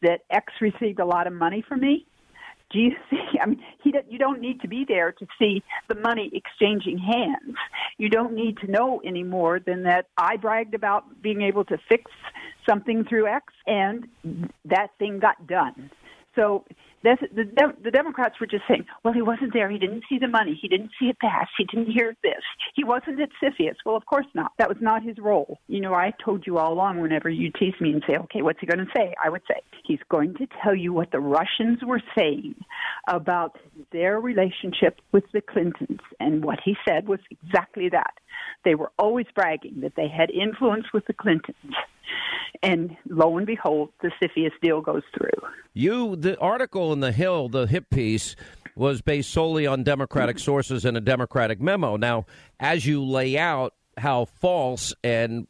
that 0.01 0.21
X 0.29 0.53
received 0.61 0.99
a 0.99 1.05
lot 1.05 1.27
of 1.27 1.33
money 1.33 1.63
from 1.67 1.81
me, 1.81 2.05
do 2.71 2.79
you 2.79 2.91
see? 3.09 3.39
I 3.41 3.45
mean, 3.45 3.61
he, 3.83 3.93
you 4.09 4.17
don't 4.17 4.41
need 4.41 4.61
to 4.61 4.67
be 4.67 4.85
there 4.87 5.11
to 5.11 5.27
see 5.37 5.63
the 5.87 5.95
money 5.95 6.31
exchanging 6.33 6.97
hands. 6.97 7.55
You 7.97 8.09
don't 8.09 8.33
need 8.33 8.57
to 8.59 8.71
know 8.71 9.01
any 9.05 9.23
more 9.23 9.59
than 9.59 9.83
that 9.83 10.07
I 10.17 10.37
bragged 10.37 10.73
about 10.73 11.21
being 11.21 11.41
able 11.41 11.65
to 11.65 11.77
fix 11.89 12.11
something 12.67 13.05
through 13.05 13.27
X, 13.27 13.53
and 13.67 14.07
that 14.65 14.89
thing 14.99 15.19
got 15.19 15.47
done. 15.47 15.89
So 16.35 16.65
the, 17.03 17.17
the, 17.33 17.73
the 17.83 17.91
Democrats 17.91 18.35
were 18.39 18.47
just 18.47 18.63
saying, 18.67 18.85
well, 19.03 19.13
he 19.13 19.21
wasn't 19.21 19.53
there. 19.53 19.69
He 19.69 19.79
didn't 19.79 20.03
see 20.09 20.17
the 20.19 20.27
money. 20.27 20.57
He 20.61 20.67
didn't 20.67 20.91
see 20.99 21.07
it 21.07 21.19
pass. 21.19 21.47
He 21.57 21.65
didn't 21.65 21.91
hear 21.91 22.15
this. 22.23 22.41
He 22.75 22.83
wasn't 22.83 23.19
at 23.19 23.29
CFIUS. 23.41 23.75
Well, 23.85 23.95
of 23.95 24.05
course 24.05 24.27
not. 24.33 24.51
That 24.57 24.69
was 24.69 24.77
not 24.81 25.03
his 25.03 25.17
role. 25.17 25.59
You 25.67 25.81
know, 25.81 25.93
I 25.93 26.13
told 26.23 26.45
you 26.45 26.57
all 26.57 26.73
along 26.73 26.99
whenever 26.99 27.29
you 27.29 27.51
tease 27.51 27.73
me 27.79 27.91
and 27.91 28.03
say, 28.07 28.17
okay, 28.17 28.41
what's 28.41 28.59
he 28.59 28.67
going 28.67 28.85
to 28.85 28.91
say? 28.95 29.13
I 29.23 29.29
would 29.29 29.41
say, 29.47 29.61
he's 29.85 29.99
going 30.09 30.35
to 30.35 30.47
tell 30.63 30.75
you 30.75 30.93
what 30.93 31.11
the 31.11 31.19
Russians 31.19 31.79
were 31.83 32.01
saying 32.15 32.55
about 33.07 33.57
their 33.91 34.19
relationship 34.19 34.99
with 35.11 35.23
the 35.33 35.41
Clintons. 35.41 35.99
And 36.19 36.43
what 36.43 36.59
he 36.63 36.75
said 36.87 37.07
was 37.07 37.19
exactly 37.29 37.89
that. 37.89 38.13
They 38.63 38.75
were 38.75 38.91
always 38.97 39.25
bragging 39.33 39.81
that 39.81 39.95
they 39.95 40.07
had 40.07 40.29
influence 40.29 40.85
with 40.93 41.05
the 41.07 41.13
Clintons. 41.13 41.55
And 42.63 42.95
lo 43.09 43.37
and 43.37 43.47
behold, 43.47 43.89
the 44.01 44.11
CFIUS 44.21 44.51
deal 44.61 44.81
goes 44.81 45.03
through. 45.17 45.49
You, 45.73 46.15
the 46.15 46.37
article 46.39 46.93
in 46.93 46.99
the 46.99 47.11
Hill, 47.11 47.49
the 47.49 47.65
hip 47.65 47.89
piece, 47.89 48.35
was 48.75 49.01
based 49.01 49.31
solely 49.31 49.65
on 49.65 49.83
Democratic 49.83 50.39
sources 50.39 50.85
and 50.85 50.95
a 50.95 51.01
Democratic 51.01 51.59
memo. 51.59 51.97
Now, 51.97 52.25
as 52.59 52.85
you 52.85 53.03
lay 53.03 53.37
out 53.37 53.73
how 53.97 54.25
false 54.25 54.93
and 55.03 55.45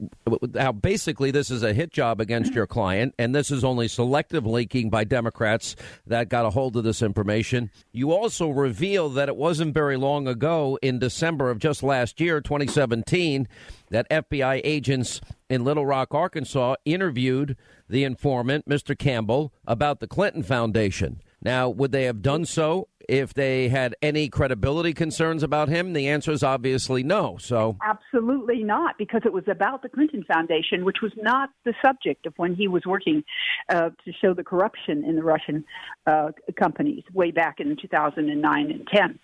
how 0.57 0.71
basically 0.71 1.31
this 1.31 1.51
is 1.51 1.63
a 1.63 1.73
hit 1.73 1.91
job 1.91 2.19
against 2.19 2.53
your 2.53 2.67
client, 2.67 3.13
and 3.19 3.35
this 3.35 3.51
is 3.51 3.63
only 3.63 3.87
selective 3.87 4.45
leaking 4.45 4.89
by 4.89 5.03
Democrats 5.03 5.75
that 6.07 6.29
got 6.29 6.45
a 6.45 6.49
hold 6.49 6.75
of 6.75 6.83
this 6.83 7.01
information. 7.01 7.69
You 7.91 8.11
also 8.11 8.49
reveal 8.49 9.09
that 9.09 9.29
it 9.29 9.35
wasn't 9.35 9.73
very 9.73 9.97
long 9.97 10.27
ago, 10.27 10.77
in 10.81 10.99
December 10.99 11.49
of 11.49 11.59
just 11.59 11.83
last 11.83 12.19
year, 12.19 12.41
2017, 12.41 13.47
that 13.89 14.09
FBI 14.09 14.61
agents 14.63 15.21
in 15.49 15.63
Little 15.63 15.85
Rock, 15.85 16.13
Arkansas, 16.13 16.75
interviewed 16.85 17.55
the 17.89 18.03
informant, 18.03 18.67
Mr. 18.67 18.97
Campbell, 18.97 19.53
about 19.65 19.99
the 19.99 20.07
Clinton 20.07 20.43
Foundation. 20.43 21.21
Now, 21.41 21.69
would 21.69 21.91
they 21.91 22.05
have 22.05 22.21
done 22.21 22.45
so 22.45 22.87
if 23.11 23.33
they 23.33 23.67
had 23.67 23.93
any 24.01 24.29
credibility 24.29 24.93
concerns 24.93 25.43
about 25.43 25.67
him? 25.67 25.91
The 25.91 26.07
answer 26.07 26.31
is 26.31 26.43
obviously 26.43 27.03
no. 27.03 27.37
So 27.39 27.75
absolutely 27.83 28.63
not, 28.63 28.97
because 28.97 29.21
it 29.25 29.33
was 29.33 29.43
about 29.49 29.81
the 29.81 29.89
Clinton 29.89 30.23
Foundation, 30.23 30.85
which 30.85 30.97
was 31.03 31.11
not 31.17 31.49
the 31.65 31.73
subject 31.83 32.25
of 32.25 32.33
when 32.37 32.55
he 32.55 32.69
was 32.69 32.83
working 32.85 33.23
uh, 33.67 33.89
to 34.05 34.13
show 34.21 34.33
the 34.33 34.45
corruption 34.45 35.03
in 35.03 35.17
the 35.17 35.23
Russian 35.23 35.65
uh, 36.07 36.31
companies 36.57 37.03
way 37.13 37.31
back 37.31 37.59
in 37.59 37.75
2009 37.81 38.71
and 38.71 38.87
10. 38.87 39.19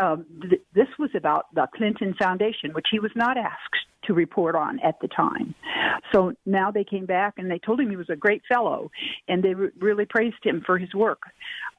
Um, 0.00 0.26
th- 0.40 0.62
this 0.72 0.88
was 0.96 1.10
about 1.16 1.52
the 1.54 1.66
Clinton 1.74 2.14
Foundation, 2.16 2.72
which 2.72 2.86
he 2.92 3.00
was 3.00 3.10
not 3.16 3.36
asked 3.36 3.84
to 4.06 4.14
report 4.14 4.54
on 4.54 4.78
at 4.80 4.96
the 5.00 5.08
time. 5.08 5.54
So 6.12 6.32
now 6.46 6.70
they 6.70 6.84
came 6.84 7.06
back 7.06 7.34
and 7.38 7.50
they 7.50 7.58
told 7.58 7.80
him 7.80 7.90
he 7.90 7.96
was 7.96 8.10
a 8.10 8.16
great 8.16 8.42
fellow, 8.48 8.90
and 9.28 9.42
they 9.42 9.54
re- 9.54 9.70
really 9.80 10.06
praised 10.06 10.42
him 10.42 10.62
for 10.64 10.78
his 10.78 10.94
work. 10.94 11.22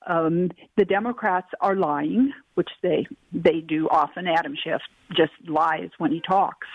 Um, 0.07 0.51
the 0.77 0.85
Democrats 0.85 1.47
are 1.61 1.75
lying, 1.75 2.31
which 2.55 2.69
they 2.81 3.07
they 3.33 3.61
do 3.61 3.87
often. 3.89 4.27
Adam 4.27 4.55
Schiff 4.61 4.81
just 5.15 5.33
lies 5.47 5.89
when 5.97 6.11
he 6.11 6.21
talks. 6.21 6.67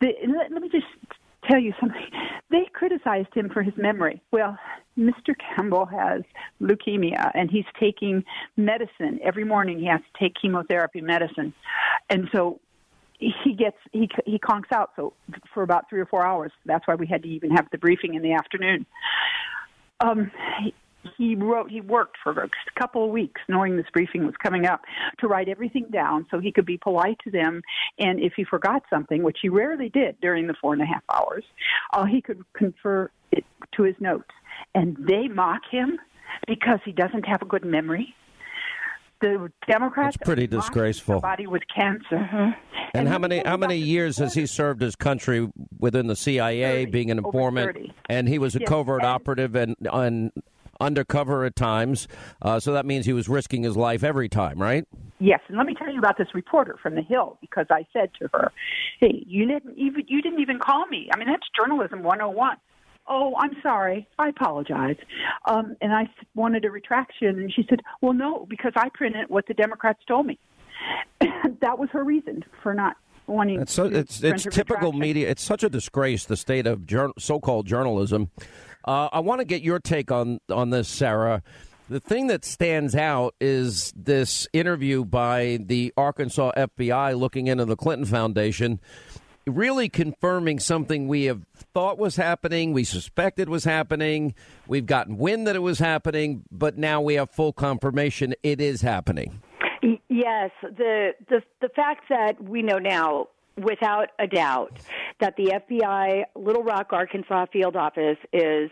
The, 0.00 0.12
let, 0.26 0.52
let 0.52 0.62
me 0.62 0.68
just 0.70 0.86
tell 1.48 1.60
you 1.60 1.72
something. 1.80 2.06
They 2.50 2.66
criticized 2.72 3.34
him 3.34 3.50
for 3.52 3.62
his 3.62 3.74
memory. 3.76 4.20
Well, 4.32 4.56
Mr. 4.98 5.34
Campbell 5.54 5.86
has 5.86 6.22
leukemia 6.60 7.30
and 7.34 7.50
he's 7.50 7.64
taking 7.78 8.24
medicine 8.56 9.20
every 9.22 9.44
morning. 9.44 9.78
He 9.78 9.86
has 9.86 10.00
to 10.00 10.18
take 10.18 10.34
chemotherapy 10.40 11.00
medicine, 11.00 11.52
and 12.10 12.28
so 12.32 12.60
he 13.18 13.52
gets 13.52 13.76
he 13.92 14.08
he 14.26 14.38
conks 14.38 14.72
out 14.72 14.92
so 14.96 15.12
for 15.52 15.62
about 15.62 15.88
three 15.90 16.00
or 16.00 16.06
four 16.06 16.24
hours. 16.24 16.52
That's 16.64 16.86
why 16.86 16.94
we 16.94 17.06
had 17.06 17.22
to 17.22 17.28
even 17.28 17.50
have 17.50 17.68
the 17.70 17.78
briefing 17.78 18.14
in 18.14 18.22
the 18.22 18.32
afternoon. 18.32 18.86
Um, 20.00 20.30
he 21.16 21.34
wrote 21.34 21.70
he 21.70 21.80
worked 21.80 22.16
for 22.22 22.32
a 22.32 22.48
couple 22.78 23.04
of 23.04 23.10
weeks 23.10 23.40
knowing 23.48 23.76
this 23.76 23.86
briefing 23.92 24.26
was 24.26 24.34
coming 24.42 24.66
up 24.66 24.82
to 25.18 25.28
write 25.28 25.48
everything 25.48 25.86
down 25.90 26.26
so 26.30 26.38
he 26.38 26.52
could 26.52 26.66
be 26.66 26.76
polite 26.76 27.18
to 27.24 27.30
them 27.30 27.62
and 27.98 28.20
if 28.20 28.32
he 28.36 28.44
forgot 28.44 28.82
something 28.90 29.22
which 29.22 29.38
he 29.40 29.48
rarely 29.48 29.88
did 29.88 30.20
during 30.20 30.46
the 30.46 30.54
four 30.60 30.72
and 30.72 30.82
a 30.82 30.86
half 30.86 31.02
hours 31.12 31.44
uh, 31.92 32.04
he 32.04 32.20
could 32.20 32.42
confer 32.52 33.10
it 33.30 33.44
to 33.72 33.84
his 33.84 33.94
notes 34.00 34.30
and 34.74 34.96
they 34.98 35.28
mock 35.28 35.62
him 35.70 35.98
because 36.46 36.80
he 36.84 36.92
doesn't 36.92 37.26
have 37.26 37.42
a 37.42 37.46
good 37.46 37.64
memory 37.64 38.14
the 39.20 39.50
Democrats 39.68 40.16
That's 40.16 40.26
pretty 40.26 40.46
disgraceful. 40.46 41.16
Somebody 41.16 41.46
with 41.46 41.62
cancer. 41.74 42.04
Mm-hmm. 42.12 42.50
And, 42.94 43.08
how 43.08 43.18
many 43.18 43.42
how 43.44 43.56
many 43.56 43.76
years 43.76 44.18
has 44.18 44.34
he 44.34 44.46
served 44.46 44.80
his 44.80 44.96
country 44.96 45.48
within 45.78 46.06
the 46.06 46.16
CIA, 46.16 46.86
being 46.86 47.10
an 47.10 47.18
informant? 47.18 47.76
And 48.08 48.28
he 48.28 48.38
was 48.38 48.56
a 48.56 48.60
Yes, 48.60 48.68
covert 48.68 49.02
and- 49.02 49.06
operative 49.10 49.54
and, 49.54 49.76
and 49.92 50.32
undercover 50.80 51.44
at 51.44 51.56
times. 51.56 52.08
Uh, 52.40 52.60
so 52.60 52.72
that 52.72 52.86
means 52.86 53.06
he 53.06 53.12
was 53.12 53.28
risking 53.28 53.62
his 53.62 53.76
life 53.76 54.04
every 54.04 54.28
time, 54.28 54.60
right? 54.60 54.86
Yes, 55.20 55.40
and 55.48 55.56
let 55.56 55.66
me 55.66 55.74
tell 55.74 55.92
you 55.92 55.98
about 55.98 56.16
this 56.16 56.28
reporter 56.34 56.76
from 56.80 56.94
the 56.94 57.02
Hill 57.02 57.38
because 57.40 57.66
I 57.70 57.84
said 57.92 58.10
to 58.20 58.28
her, 58.32 58.52
"Hey, 59.00 59.24
you 59.26 59.46
didn't 59.46 59.76
even 59.76 60.04
you 60.06 60.22
didn't 60.22 60.40
even 60.40 60.58
call 60.60 60.86
me. 60.86 61.08
I 61.12 61.18
mean, 61.18 61.28
that's 61.28 61.46
journalism 61.56 62.02
101." 62.02 62.56
Oh, 63.08 63.34
I'm 63.38 63.56
sorry. 63.62 64.06
I 64.18 64.28
apologize. 64.28 64.96
Um, 65.46 65.76
and 65.80 65.92
I 65.92 66.08
wanted 66.34 66.64
a 66.64 66.70
retraction, 66.70 67.38
and 67.38 67.52
she 67.52 67.64
said, 67.68 67.80
"Well, 68.00 68.12
no, 68.12 68.46
because 68.48 68.72
I 68.76 68.88
printed 68.92 69.28
what 69.28 69.46
the 69.46 69.54
Democrats 69.54 70.00
told 70.06 70.26
me." 70.26 70.38
that 71.20 71.78
was 71.78 71.88
her 71.92 72.04
reason 72.04 72.44
for 72.62 72.74
not 72.74 72.96
wanting. 73.26 73.60
It's 73.62 73.72
so, 73.72 73.88
to 73.88 73.96
it's 73.96 74.22
it's 74.22 74.44
typical 74.44 74.92
retraction. 74.92 74.98
media. 75.00 75.28
It's 75.30 75.42
such 75.42 75.62
a 75.62 75.68
disgrace 75.68 76.24
the 76.24 76.36
state 76.36 76.66
of 76.66 76.86
jour- 76.86 77.12
so-called 77.18 77.66
journalism. 77.66 78.30
Uh, 78.84 79.08
I 79.12 79.20
want 79.20 79.40
to 79.40 79.44
get 79.44 79.62
your 79.62 79.78
take 79.80 80.10
on 80.10 80.40
on 80.50 80.70
this, 80.70 80.88
Sarah. 80.88 81.42
The 81.90 82.00
thing 82.00 82.26
that 82.26 82.44
stands 82.44 82.94
out 82.94 83.34
is 83.40 83.94
this 83.96 84.46
interview 84.52 85.06
by 85.06 85.58
the 85.58 85.94
Arkansas 85.96 86.52
FBI 86.54 87.18
looking 87.18 87.46
into 87.46 87.64
the 87.64 87.76
Clinton 87.76 88.04
Foundation, 88.04 88.78
really 89.48 89.88
confirming 89.88 90.58
something 90.58 91.08
we 91.08 91.24
have 91.24 91.42
thought 91.74 91.98
was 91.98 92.16
happening, 92.16 92.72
we 92.72 92.84
suspected 92.84 93.48
was 93.48 93.64
happening, 93.64 94.34
we've 94.66 94.86
gotten 94.86 95.18
wind 95.18 95.46
that 95.46 95.56
it 95.56 95.62
was 95.62 95.78
happening, 95.78 96.44
but 96.50 96.78
now 96.78 97.00
we 97.00 97.14
have 97.14 97.30
full 97.30 97.52
confirmation 97.52 98.34
it 98.42 98.60
is 98.60 98.82
happening. 98.82 99.42
Yes, 100.08 100.50
the 100.62 101.12
the 101.28 101.42
the 101.60 101.68
fact 101.68 102.04
that 102.08 102.42
we 102.42 102.62
know 102.62 102.78
now 102.78 103.28
without 103.56 104.08
a 104.18 104.26
doubt 104.26 104.78
that 105.20 105.36
the 105.36 105.60
FBI 105.68 106.24
Little 106.34 106.62
Rock, 106.62 106.88
Arkansas 106.92 107.46
field 107.52 107.76
office 107.76 108.18
is 108.32 108.70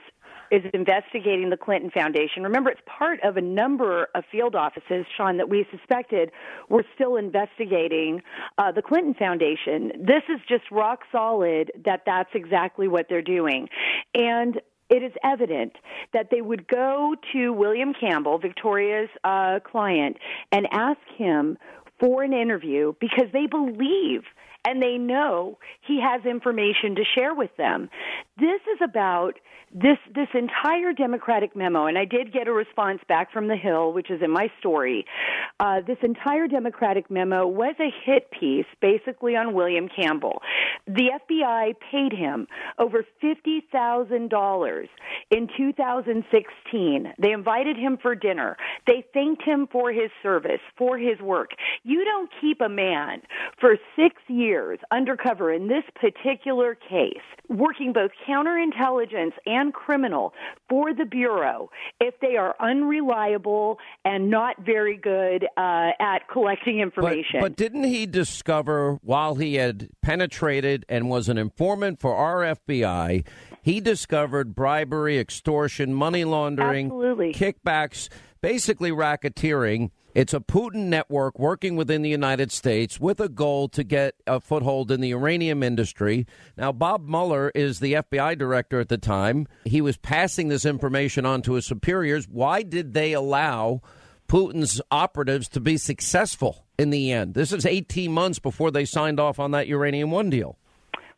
is 0.50 0.62
investigating 0.72 1.50
the 1.50 1.56
Clinton 1.56 1.90
Foundation. 1.90 2.42
Remember, 2.42 2.70
it's 2.70 2.80
part 2.86 3.20
of 3.22 3.36
a 3.36 3.40
number 3.40 4.08
of 4.14 4.24
field 4.30 4.54
offices, 4.54 5.06
Sean, 5.16 5.36
that 5.38 5.48
we 5.48 5.66
suspected 5.70 6.30
were 6.68 6.84
still 6.94 7.16
investigating 7.16 8.22
uh, 8.58 8.72
the 8.72 8.82
Clinton 8.82 9.14
Foundation. 9.14 9.92
This 9.98 10.22
is 10.28 10.40
just 10.48 10.64
rock 10.70 11.00
solid 11.10 11.72
that 11.84 12.02
that's 12.06 12.30
exactly 12.34 12.88
what 12.88 13.06
they're 13.08 13.22
doing, 13.22 13.68
and 14.14 14.60
it 14.88 15.02
is 15.02 15.12
evident 15.24 15.72
that 16.12 16.28
they 16.30 16.40
would 16.40 16.68
go 16.68 17.16
to 17.32 17.52
William 17.52 17.92
Campbell, 17.92 18.38
Victoria's 18.38 19.10
uh, 19.24 19.58
client, 19.64 20.16
and 20.52 20.68
ask 20.70 21.00
him 21.16 21.58
for 21.98 22.22
an 22.22 22.32
interview 22.32 22.92
because 23.00 23.26
they 23.32 23.46
believe 23.46 24.22
and 24.66 24.82
they 24.82 24.98
know 24.98 25.58
he 25.86 26.00
has 26.02 26.26
information 26.26 26.96
to 26.96 27.04
share 27.14 27.34
with 27.34 27.56
them. 27.56 27.88
This 28.36 28.60
is 28.74 28.80
about 28.82 29.34
this 29.72 29.98
this 30.14 30.28
entire 30.34 30.92
Democratic 30.92 31.54
memo, 31.54 31.86
and 31.86 31.98
I 31.98 32.04
did 32.04 32.32
get 32.32 32.48
a 32.48 32.52
response 32.52 33.00
back 33.08 33.32
from 33.32 33.48
the 33.48 33.56
Hill, 33.56 33.92
which 33.92 34.10
is 34.10 34.22
in 34.22 34.30
my 34.30 34.48
story. 34.58 35.04
Uh, 35.60 35.80
this 35.86 35.98
entire 36.02 36.46
Democratic 36.46 37.10
memo 37.10 37.46
was 37.46 37.74
a 37.80 37.90
hit 38.04 38.30
piece, 38.30 38.66
basically 38.80 39.36
on 39.36 39.54
William 39.54 39.88
Campbell. 39.88 40.40
The 40.86 41.10
FBI 41.28 41.74
paid 41.90 42.12
him 42.12 42.46
over 42.78 43.04
fifty 43.20 43.62
thousand 43.72 44.30
dollars 44.30 44.88
in 45.30 45.48
2016. 45.56 47.12
They 47.20 47.32
invited 47.32 47.76
him 47.76 47.98
for 48.00 48.14
dinner. 48.14 48.56
They 48.86 49.04
thanked 49.12 49.42
him 49.42 49.68
for 49.70 49.92
his 49.92 50.10
service, 50.22 50.60
for 50.78 50.96
his 50.98 51.20
work. 51.20 51.50
You 51.82 52.04
don't 52.04 52.30
keep 52.40 52.60
a 52.60 52.68
man 52.68 53.22
for 53.60 53.76
six 53.96 54.16
years 54.28 54.55
undercover 54.90 55.52
in 55.52 55.68
this 55.68 55.84
particular 55.94 56.74
case, 56.74 57.22
working 57.48 57.92
both 57.92 58.10
counterintelligence 58.28 59.32
and 59.46 59.72
criminal 59.72 60.32
for 60.68 60.94
the 60.94 61.04
Bureau 61.04 61.70
if 62.00 62.14
they 62.20 62.36
are 62.36 62.54
unreliable 62.60 63.78
and 64.04 64.30
not 64.30 64.56
very 64.64 64.96
good 64.96 65.44
uh, 65.56 65.90
at 66.00 66.28
collecting 66.30 66.80
information. 66.80 67.40
But, 67.40 67.50
but 67.50 67.56
didn't 67.56 67.84
he 67.84 68.06
discover 68.06 68.98
while 69.02 69.36
he 69.36 69.54
had 69.54 69.88
penetrated 70.02 70.84
and 70.88 71.08
was 71.08 71.28
an 71.28 71.38
informant 71.38 72.00
for 72.00 72.14
our 72.14 72.56
FBI, 72.56 73.26
he 73.62 73.80
discovered 73.80 74.54
bribery, 74.54 75.18
extortion, 75.18 75.92
money 75.92 76.24
laundering, 76.24 76.86
Absolutely. 76.86 77.32
kickbacks, 77.32 78.08
basically 78.40 78.90
racketeering. 78.90 79.90
It's 80.16 80.32
a 80.32 80.40
Putin 80.40 80.86
network 80.86 81.38
working 81.38 81.76
within 81.76 82.00
the 82.00 82.08
United 82.08 82.50
States 82.50 82.98
with 82.98 83.20
a 83.20 83.28
goal 83.28 83.68
to 83.68 83.84
get 83.84 84.14
a 84.26 84.40
foothold 84.40 84.90
in 84.90 85.02
the 85.02 85.08
uranium 85.08 85.62
industry. 85.62 86.26
Now, 86.56 86.72
Bob 86.72 87.06
Mueller 87.06 87.52
is 87.54 87.80
the 87.80 87.92
FBI 87.92 88.38
director 88.38 88.80
at 88.80 88.88
the 88.88 88.96
time. 88.96 89.46
He 89.66 89.82
was 89.82 89.98
passing 89.98 90.48
this 90.48 90.64
information 90.64 91.26
on 91.26 91.42
to 91.42 91.52
his 91.52 91.66
superiors. 91.66 92.26
Why 92.30 92.62
did 92.62 92.94
they 92.94 93.12
allow 93.12 93.82
Putin's 94.26 94.80
operatives 94.90 95.50
to 95.50 95.60
be 95.60 95.76
successful 95.76 96.64
in 96.78 96.88
the 96.88 97.12
end? 97.12 97.34
This 97.34 97.52
is 97.52 97.66
18 97.66 98.10
months 98.10 98.38
before 98.38 98.70
they 98.70 98.86
signed 98.86 99.20
off 99.20 99.38
on 99.38 99.50
that 99.50 99.66
Uranium 99.66 100.10
One 100.10 100.30
deal. 100.30 100.56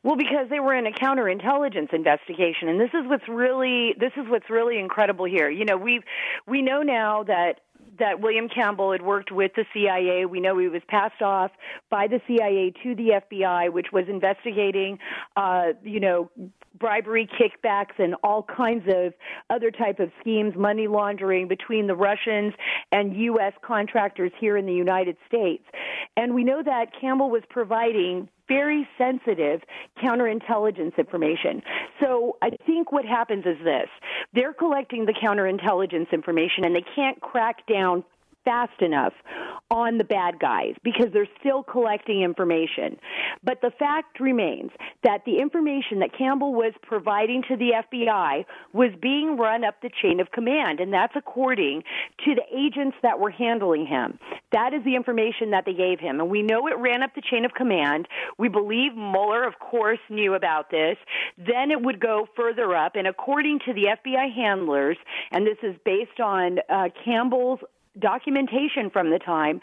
Well, 0.04 0.16
because 0.16 0.48
they 0.48 0.60
were 0.60 0.74
in 0.74 0.86
a 0.86 0.92
counterintelligence 0.92 1.92
investigation, 1.92 2.68
and 2.68 2.80
this 2.80 2.90
is 2.94 3.06
what's 3.06 3.28
really 3.28 3.94
this 3.98 4.12
is 4.16 4.26
what's 4.28 4.48
really 4.48 4.78
incredible 4.78 5.24
here. 5.24 5.50
You 5.50 5.64
know, 5.64 5.76
we 5.76 6.00
we 6.46 6.62
know 6.62 6.82
now 6.82 7.24
that 7.24 7.60
that 7.98 8.20
William 8.20 8.48
Campbell 8.48 8.92
had 8.92 9.02
worked 9.02 9.30
with 9.30 9.52
the 9.54 9.64
CIA. 9.72 10.24
We 10.26 10.40
know 10.40 10.58
he 10.58 10.68
was 10.68 10.82
passed 10.88 11.22
off 11.22 11.50
by 11.90 12.06
the 12.06 12.20
CIA 12.26 12.72
to 12.82 12.94
the 12.94 13.20
FBI, 13.30 13.72
which 13.72 13.88
was 13.92 14.04
investigating, 14.08 14.98
uh, 15.36 15.72
you 15.82 16.00
know, 16.00 16.30
bribery, 16.78 17.28
kickbacks, 17.28 17.98
and 17.98 18.14
all 18.22 18.42
kinds 18.42 18.84
of 18.88 19.12
other 19.50 19.70
type 19.70 20.00
of 20.00 20.10
schemes, 20.20 20.54
money 20.56 20.86
laundering 20.86 21.48
between 21.48 21.86
the 21.86 21.94
Russians 21.94 22.54
and 22.92 23.16
U.S. 23.16 23.52
contractors 23.62 24.32
here 24.38 24.56
in 24.56 24.66
the 24.66 24.74
United 24.74 25.16
States. 25.26 25.64
And 26.16 26.34
we 26.34 26.44
know 26.44 26.62
that 26.62 26.92
Campbell 27.00 27.30
was 27.30 27.42
providing 27.48 28.28
very 28.48 28.88
sensitive 28.96 29.60
counterintelligence 30.02 30.96
information. 30.96 31.62
So 32.00 32.36
I 32.42 32.50
think 32.66 32.90
what 32.92 33.04
happens 33.04 33.44
is 33.46 33.58
this 33.62 33.88
they're 34.32 34.52
collecting 34.52 35.06
the 35.06 35.12
counterintelligence 35.12 36.10
information 36.12 36.64
and 36.64 36.74
they 36.74 36.84
can't 36.94 37.20
crack 37.20 37.66
down 37.66 38.04
fast 38.44 38.80
enough 38.80 39.12
on 39.70 39.98
the 39.98 40.04
bad 40.04 40.38
guys 40.40 40.74
because 40.82 41.06
they're 41.12 41.28
still 41.38 41.62
collecting 41.62 42.22
information. 42.22 42.98
But 43.44 43.60
the 43.60 43.70
fact 43.78 44.18
remains 44.18 44.70
that 45.04 45.24
the 45.26 45.38
information 45.38 45.98
that 45.98 46.16
Campbell 46.16 46.54
was 46.54 46.72
providing 46.82 47.42
to 47.48 47.56
the 47.56 47.72
FBI 47.92 48.44
was 48.72 48.90
being 49.00 49.36
run 49.36 49.64
up 49.64 49.74
the 49.82 49.90
chain 50.02 50.20
of 50.20 50.30
command, 50.30 50.80
and 50.80 50.92
that's 50.92 51.12
according 51.16 51.82
to 52.24 52.34
the 52.34 52.42
agents 52.56 52.96
that 53.02 53.20
were 53.20 53.30
handling 53.30 53.86
him. 53.86 54.18
That 54.52 54.72
is 54.72 54.82
the 54.84 54.96
information 54.96 55.50
that 55.50 55.64
they 55.66 55.74
gave 55.74 56.00
him, 56.00 56.20
and 56.20 56.30
we 56.30 56.42
know 56.42 56.66
it 56.66 56.78
ran 56.78 57.02
up 57.02 57.14
the 57.14 57.22
chain 57.22 57.44
of 57.44 57.52
command. 57.52 58.08
We 58.38 58.48
believe 58.48 58.96
Mueller, 58.96 59.44
of 59.44 59.58
course, 59.58 59.98
knew 60.08 60.34
about 60.34 60.70
this. 60.70 60.96
Then 61.36 61.70
it 61.70 61.82
would 61.82 62.00
go 62.00 62.26
further 62.34 62.74
up, 62.74 62.96
and 62.96 63.06
according 63.06 63.60
to 63.66 63.74
the 63.74 63.96
FBI 64.02 64.34
handlers, 64.34 64.96
and 65.30 65.46
this 65.46 65.58
is 65.62 65.76
based 65.84 66.20
on 66.20 66.58
uh, 66.70 66.88
Campbell's 67.04 67.60
documentation 68.00 68.90
from 68.92 69.10
the 69.10 69.18
time, 69.18 69.60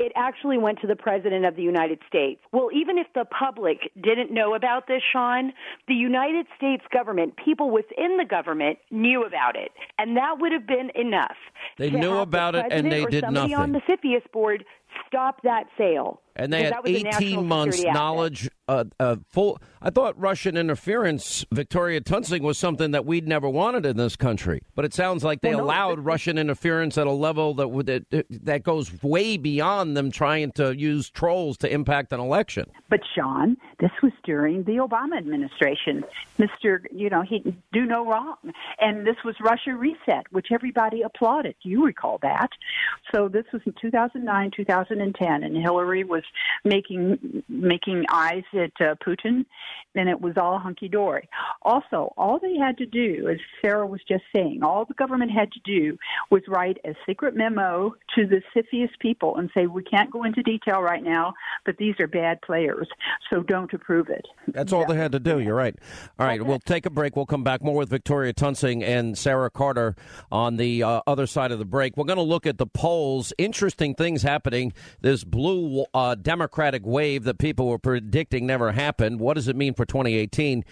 it 0.00 0.12
actually 0.16 0.56
went 0.56 0.80
to 0.80 0.86
the 0.86 0.96
President 0.96 1.44
of 1.44 1.56
the 1.56 1.62
United 1.62 1.98
States. 2.08 2.40
Well, 2.52 2.70
even 2.72 2.96
if 2.96 3.06
the 3.14 3.26
public 3.26 3.92
didn't 4.00 4.32
know 4.32 4.54
about 4.54 4.86
this, 4.88 5.02
Sean, 5.12 5.52
the 5.88 5.94
United 5.94 6.46
States 6.56 6.82
government, 6.90 7.34
people 7.36 7.70
within 7.70 8.16
the 8.16 8.24
government, 8.24 8.78
knew 8.90 9.24
about 9.24 9.56
it. 9.56 9.72
And 9.98 10.16
that 10.16 10.38
would 10.38 10.52
have 10.52 10.66
been 10.66 10.90
enough. 10.94 11.36
They 11.76 11.90
knew 11.90 12.08
have 12.08 12.16
the 12.16 12.20
about 12.22 12.54
it 12.54 12.66
and 12.70 12.90
they 12.90 13.04
or 13.04 13.10
did 13.10 13.24
somebody 13.24 13.52
on 13.52 13.72
the 13.72 13.80
nothing. 13.80 13.98
CFIUS 13.98 14.32
board 14.32 14.64
stop 15.06 15.42
that 15.42 15.64
sale. 15.76 16.20
And 16.36 16.52
they 16.52 16.64
had 16.64 16.72
that 16.74 16.84
was 16.84 16.92
a 16.92 17.02
national 17.02 17.28
18 17.28 17.46
months 17.46 17.82
knowledge. 17.82 18.50
Uh, 18.68 18.84
uh, 19.00 19.16
full. 19.28 19.60
I 19.82 19.90
thought 19.90 20.18
Russian 20.18 20.56
interference, 20.56 21.44
Victoria 21.50 22.00
Toensing, 22.00 22.42
was 22.42 22.56
something 22.56 22.92
that 22.92 23.04
we'd 23.04 23.26
never 23.26 23.48
wanted 23.48 23.84
in 23.84 23.96
this 23.96 24.14
country. 24.14 24.62
But 24.76 24.84
it 24.84 24.94
sounds 24.94 25.24
like 25.24 25.40
they 25.40 25.50
Well, 25.50 25.58
no, 25.58 25.64
allowed 25.64 26.00
Russian 26.00 26.38
interference 26.38 26.96
at 26.96 27.08
a 27.08 27.12
level 27.12 27.54
that 27.54 27.68
would 27.68 27.86
that, 27.86 28.26
that 28.30 28.62
goes 28.62 29.02
way 29.02 29.36
beyond 29.36 29.96
them 29.96 30.12
trying 30.12 30.52
to 30.52 30.76
use 30.76 31.10
trolls 31.10 31.56
to 31.58 31.72
impact 31.72 32.12
an 32.12 32.20
election. 32.20 32.66
But 32.88 33.00
Sean, 33.14 33.56
this 33.80 33.90
was 34.02 34.12
during 34.24 34.62
the 34.64 34.76
Obama 34.76 35.18
administration. 35.18 36.04
Mr. 36.38 36.84
You 36.92 37.10
know, 37.10 37.22
he 37.22 37.56
do 37.72 37.84
no 37.84 38.06
wrong, 38.06 38.36
and 38.78 39.04
this 39.06 39.16
was 39.24 39.34
Russia 39.40 39.74
reset, 39.74 40.26
which 40.30 40.48
everybody 40.52 41.02
applauded. 41.02 41.56
You 41.62 41.84
recall 41.84 42.18
that. 42.22 42.50
So 43.12 43.28
this 43.28 43.46
was 43.52 43.62
in 43.66 43.74
2009, 43.80 44.50
2010, 44.56 45.42
and 45.42 45.56
Hillary 45.56 46.04
was 46.04 46.19
was 46.20 46.24
making 46.64 47.42
making 47.48 48.04
eyes 48.12 48.44
at 48.54 48.72
uh, 48.80 48.94
Putin, 49.06 49.44
and 49.94 50.08
it 50.08 50.20
was 50.20 50.34
all 50.36 50.58
hunky 50.58 50.88
dory. 50.88 51.28
Also, 51.62 52.12
all 52.16 52.38
they 52.38 52.56
had 52.56 52.76
to 52.78 52.86
do, 52.86 53.28
as 53.30 53.38
Sarah 53.62 53.86
was 53.86 54.00
just 54.08 54.24
saying, 54.34 54.60
all 54.62 54.84
the 54.84 54.94
government 54.94 55.30
had 55.30 55.50
to 55.52 55.60
do 55.64 55.96
was 56.30 56.42
write 56.48 56.78
a 56.84 56.94
secret 57.06 57.34
memo 57.36 57.94
to 58.14 58.26
the 58.26 58.42
CFIUS 58.54 58.90
people 59.00 59.36
and 59.36 59.50
say, 59.54 59.66
"We 59.66 59.82
can't 59.82 60.10
go 60.10 60.24
into 60.24 60.42
detail 60.42 60.80
right 60.80 61.02
now, 61.02 61.34
but 61.64 61.76
these 61.78 61.94
are 62.00 62.06
bad 62.06 62.40
players, 62.42 62.88
so 63.30 63.42
don't 63.42 63.72
approve 63.72 64.08
it." 64.08 64.26
That's 64.48 64.72
all 64.72 64.86
they 64.86 64.96
had 64.96 65.12
to 65.12 65.20
do. 65.20 65.38
You're 65.40 65.54
right. 65.54 65.76
All 66.18 66.26
right, 66.26 66.42
we'll 66.44 66.58
take 66.60 66.86
a 66.86 66.90
break. 66.90 67.16
We'll 67.16 67.26
come 67.26 67.44
back 67.44 67.62
more 67.62 67.76
with 67.76 67.88
Victoria 67.88 68.32
Toensing 68.32 68.82
and 68.82 69.16
Sarah 69.16 69.50
Carter 69.50 69.96
on 70.30 70.56
the 70.56 70.82
uh, 70.82 71.00
other 71.06 71.26
side 71.26 71.52
of 71.52 71.58
the 71.58 71.64
break. 71.64 71.96
We're 71.96 72.04
going 72.04 72.16
to 72.16 72.22
look 72.22 72.46
at 72.46 72.58
the 72.58 72.66
polls. 72.66 73.32
Interesting 73.38 73.94
things 73.94 74.22
happening. 74.22 74.72
This 75.00 75.24
blue 75.24 75.84
uh, 75.94 76.09
Democratic 76.16 76.84
wave 76.84 77.24
that 77.24 77.38
people 77.38 77.68
were 77.68 77.78
predicting 77.78 78.46
never 78.46 78.72
happened. 78.72 79.20
What 79.20 79.34
does 79.34 79.48
it 79.48 79.56
mean 79.56 79.74
for 79.74 79.84
2018? 79.84 80.64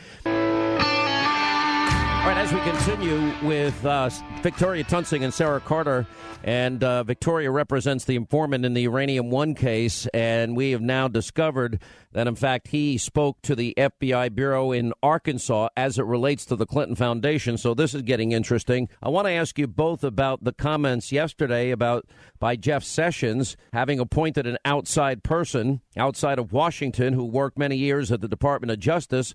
All 2.18 2.34
right, 2.34 2.36
as 2.36 2.52
we 2.52 2.60
continue 2.60 3.32
with 3.46 3.86
uh, 3.86 4.10
Victoria 4.42 4.84
Toensing 4.84 5.24
and 5.24 5.32
Sarah 5.32 5.60
Carter, 5.60 6.06
and 6.44 6.82
uh, 6.84 7.02
Victoria 7.04 7.50
represents 7.50 8.04
the 8.04 8.16
informant 8.16 8.64
in 8.66 8.74
the 8.74 8.82
Uranium 8.82 9.30
One 9.30 9.54
case, 9.54 10.06
and 10.12 10.56
we 10.56 10.72
have 10.72 10.82
now 10.82 11.08
discovered 11.08 11.80
that, 12.12 12.26
in 12.26 12.34
fact, 12.34 12.68
he 12.68 12.98
spoke 12.98 13.40
to 13.42 13.54
the 13.54 13.72
FBI 13.78 14.34
Bureau 14.34 14.72
in 14.72 14.92
Arkansas 15.02 15.68
as 15.76 15.98
it 15.98 16.04
relates 16.04 16.44
to 16.46 16.56
the 16.56 16.66
Clinton 16.66 16.96
Foundation. 16.96 17.56
So 17.56 17.72
this 17.72 17.94
is 17.94 18.02
getting 18.02 18.32
interesting. 18.32 18.88
I 19.02 19.08
want 19.08 19.26
to 19.26 19.32
ask 19.32 19.58
you 19.58 19.66
both 19.66 20.04
about 20.04 20.44
the 20.44 20.52
comments 20.52 21.12
yesterday 21.12 21.70
about 21.70 22.06
by 22.38 22.56
Jeff 22.56 22.84
Sessions 22.84 23.56
having 23.72 24.00
appointed 24.00 24.46
an 24.46 24.58
outside 24.64 25.22
person 25.22 25.80
outside 25.96 26.38
of 26.38 26.52
Washington 26.52 27.14
who 27.14 27.24
worked 27.24 27.58
many 27.58 27.76
years 27.76 28.12
at 28.12 28.20
the 28.20 28.28
Department 28.28 28.70
of 28.70 28.80
Justice 28.80 29.34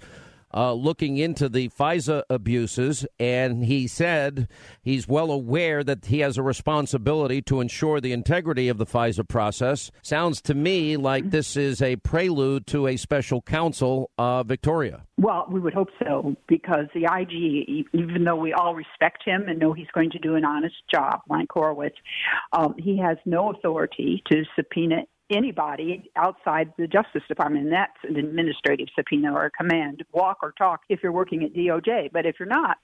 uh, 0.54 0.74
looking 0.74 1.18
into 1.18 1.49
the 1.49 1.70
FISA 1.70 2.24
abuses, 2.30 3.06
and 3.20 3.66
he 3.66 3.88
said 3.88 4.47
he's 4.82 5.08
well 5.08 5.32
aware 5.32 5.84
that 5.84 6.06
he 6.06 6.20
has 6.20 6.38
a 6.38 6.43
responsibility 6.43 7.41
to 7.41 7.62
ensure 7.62 7.99
the 7.99 8.12
integrity 8.12 8.70
of 8.70 8.78
the 8.78 8.86
FISA 8.86 9.28
process. 9.28 9.91
Sounds 10.01 10.41
to 10.43 10.54
me 10.54 10.97
like 10.97 11.30
this 11.30 11.56
is 11.58 11.82
a 11.82 11.95
prelude 11.97 12.68
to 12.68 12.88
a 12.88 12.97
special 12.97 13.41
counsel, 13.41 14.10
uh, 14.18 14.43
Victoria. 14.43 15.04
Well, 15.18 15.45
we 15.49 15.60
would 15.60 15.74
hope 15.74 15.89
so 16.04 16.36
because 16.47 16.86
the 16.93 17.06
IG, 17.06 17.86
even 17.93 18.24
though 18.24 18.36
we 18.36 18.51
all 18.51 18.74
respect 18.74 19.24
him 19.24 19.47
and 19.47 19.60
know 19.60 19.72
he's 19.74 19.88
going 19.93 20.10
to 20.12 20.20
do 20.20 20.36
an 20.36 20.43
honest 20.43 20.76
job, 20.91 21.22
Mike 21.30 21.49
Horowitz, 21.51 21.97
um, 22.51 22.76
he 22.78 22.97
has 22.97 23.18
no 23.26 23.51
authority 23.51 24.24
to 24.32 24.43
subpoena 24.56 25.04
anybody 25.36 26.10
outside 26.16 26.74
the 26.78 26.88
Justice 26.88 27.24
Department, 27.28 27.66
and 27.66 27.74
that's 27.74 27.98
an 28.04 28.18
administrative 28.18 28.88
subpoena 28.96 29.34
or 29.34 29.46
a 29.46 29.52
command, 29.52 30.04
walk 30.12 30.40
or 30.42 30.54
talk 30.58 30.82
if 30.90 31.02
you're 31.04 31.12
working 31.12 31.44
at 31.44 31.54
DOJ. 31.54 32.12
But 32.12 32.26
if 32.26 32.36
you're 32.40 32.48
not, 32.48 32.78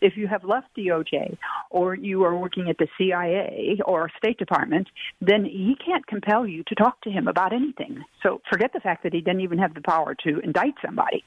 if 0.00 0.16
you 0.16 0.28
have 0.28 0.44
left 0.44 0.68
DOJ 0.76 1.36
or 1.70 1.94
you 1.94 2.24
are 2.24 2.36
working 2.36 2.68
at 2.68 2.78
the 2.78 2.88
CIA 2.98 3.78
or 3.84 4.10
State 4.16 4.38
Department, 4.38 4.88
then 5.20 5.44
he 5.44 5.76
can't 5.84 6.06
compel 6.06 6.46
you 6.46 6.62
to 6.68 6.74
talk 6.74 7.00
to 7.02 7.10
him 7.10 7.28
about 7.28 7.52
anything. 7.52 8.02
So 8.22 8.40
forget 8.50 8.72
the 8.72 8.80
fact 8.80 9.02
that 9.02 9.12
he 9.12 9.20
doesn't 9.20 9.40
even 9.40 9.58
have 9.58 9.74
the 9.74 9.82
power 9.82 10.14
to 10.24 10.40
indict 10.40 10.74
somebody. 10.84 11.24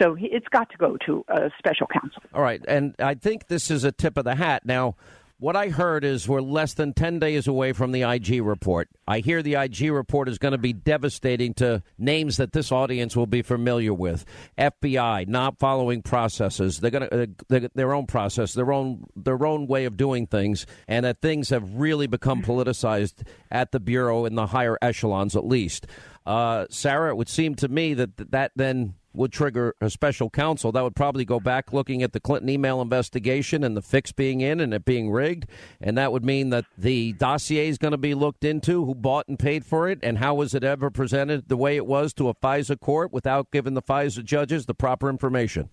So 0.00 0.16
it's 0.18 0.48
got 0.48 0.70
to 0.70 0.78
go 0.78 0.96
to 1.04 1.24
a 1.28 1.50
special 1.58 1.86
counsel. 1.86 2.22
All 2.32 2.40
right, 2.40 2.64
and 2.66 2.94
I 2.98 3.14
think 3.14 3.48
this 3.48 3.70
is 3.70 3.84
a 3.84 3.92
tip 3.92 4.16
of 4.16 4.24
the 4.24 4.34
hat. 4.34 4.64
Now, 4.64 4.96
what 5.40 5.56
I 5.56 5.70
heard 5.70 6.04
is 6.04 6.28
we're 6.28 6.42
less 6.42 6.74
than 6.74 6.92
10 6.92 7.18
days 7.18 7.48
away 7.48 7.72
from 7.72 7.92
the 7.92 8.02
IG 8.02 8.42
report. 8.42 8.90
I 9.08 9.20
hear 9.20 9.42
the 9.42 9.54
IG 9.54 9.90
report 9.90 10.28
is 10.28 10.36
going 10.38 10.52
to 10.52 10.58
be 10.58 10.74
devastating 10.74 11.54
to 11.54 11.82
names 11.98 12.36
that 12.36 12.52
this 12.52 12.70
audience 12.70 13.16
will 13.16 13.26
be 13.26 13.40
familiar 13.40 13.94
with. 13.94 14.26
FBI 14.58 15.26
not 15.26 15.58
following 15.58 16.02
processes. 16.02 16.80
They're 16.80 16.90
going 16.90 17.08
to 17.08 17.56
uh, 17.64 17.68
their 17.74 17.94
own 17.94 18.06
process, 18.06 18.52
their 18.52 18.70
own 18.70 19.06
their 19.16 19.44
own 19.44 19.66
way 19.66 19.86
of 19.86 19.96
doing 19.96 20.26
things 20.26 20.66
and 20.86 21.06
that 21.06 21.22
things 21.22 21.48
have 21.48 21.74
really 21.74 22.06
become 22.06 22.42
politicized 22.42 23.26
at 23.50 23.72
the 23.72 23.80
bureau 23.80 24.26
in 24.26 24.34
the 24.34 24.46
higher 24.46 24.76
echelons 24.82 25.34
at 25.34 25.46
least. 25.46 25.86
Uh, 26.26 26.66
Sarah, 26.68 27.10
it 27.10 27.16
would 27.16 27.30
seem 27.30 27.54
to 27.56 27.68
me 27.68 27.94
that 27.94 28.30
that 28.30 28.52
then 28.54 28.94
would 29.12 29.32
trigger 29.32 29.74
a 29.80 29.90
special 29.90 30.30
counsel. 30.30 30.72
That 30.72 30.82
would 30.82 30.94
probably 30.94 31.24
go 31.24 31.40
back 31.40 31.72
looking 31.72 32.02
at 32.02 32.12
the 32.12 32.20
Clinton 32.20 32.48
email 32.48 32.80
investigation 32.80 33.64
and 33.64 33.76
the 33.76 33.82
fix 33.82 34.12
being 34.12 34.40
in 34.40 34.60
and 34.60 34.72
it 34.72 34.84
being 34.84 35.10
rigged. 35.10 35.46
And 35.80 35.98
that 35.98 36.12
would 36.12 36.24
mean 36.24 36.50
that 36.50 36.64
the 36.78 37.12
dossier 37.14 37.68
is 37.68 37.78
going 37.78 37.92
to 37.92 37.98
be 37.98 38.14
looked 38.14 38.44
into 38.44 38.84
who 38.84 38.94
bought 38.94 39.28
and 39.28 39.38
paid 39.38 39.64
for 39.64 39.88
it 39.88 39.98
and 40.02 40.18
how 40.18 40.34
was 40.34 40.54
it 40.54 40.64
ever 40.64 40.90
presented 40.90 41.48
the 41.48 41.56
way 41.56 41.76
it 41.76 41.86
was 41.86 42.12
to 42.14 42.28
a 42.28 42.34
FISA 42.34 42.78
court 42.80 43.12
without 43.12 43.50
giving 43.50 43.74
the 43.74 43.82
FISA 43.82 44.24
judges 44.24 44.66
the 44.66 44.74
proper 44.74 45.08
information. 45.08 45.70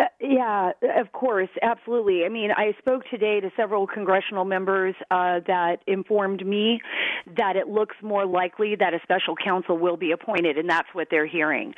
Uh, 0.00 0.04
yeah, 0.20 0.70
of 0.98 1.12
course, 1.12 1.50
absolutely. 1.60 2.24
I 2.24 2.30
mean, 2.30 2.50
I 2.56 2.74
spoke 2.78 3.02
today 3.10 3.40
to 3.40 3.50
several 3.54 3.86
congressional 3.86 4.46
members 4.46 4.94
uh, 5.10 5.40
that 5.46 5.78
informed 5.86 6.46
me 6.46 6.80
that 7.36 7.56
it 7.56 7.68
looks 7.68 7.96
more 8.02 8.24
likely 8.24 8.76
that 8.76 8.94
a 8.94 9.00
special 9.02 9.34
counsel 9.36 9.76
will 9.76 9.98
be 9.98 10.12
appointed, 10.12 10.56
and 10.56 10.70
that's 10.70 10.88
what 10.94 11.08
they're 11.10 11.26
hearing. 11.26 11.74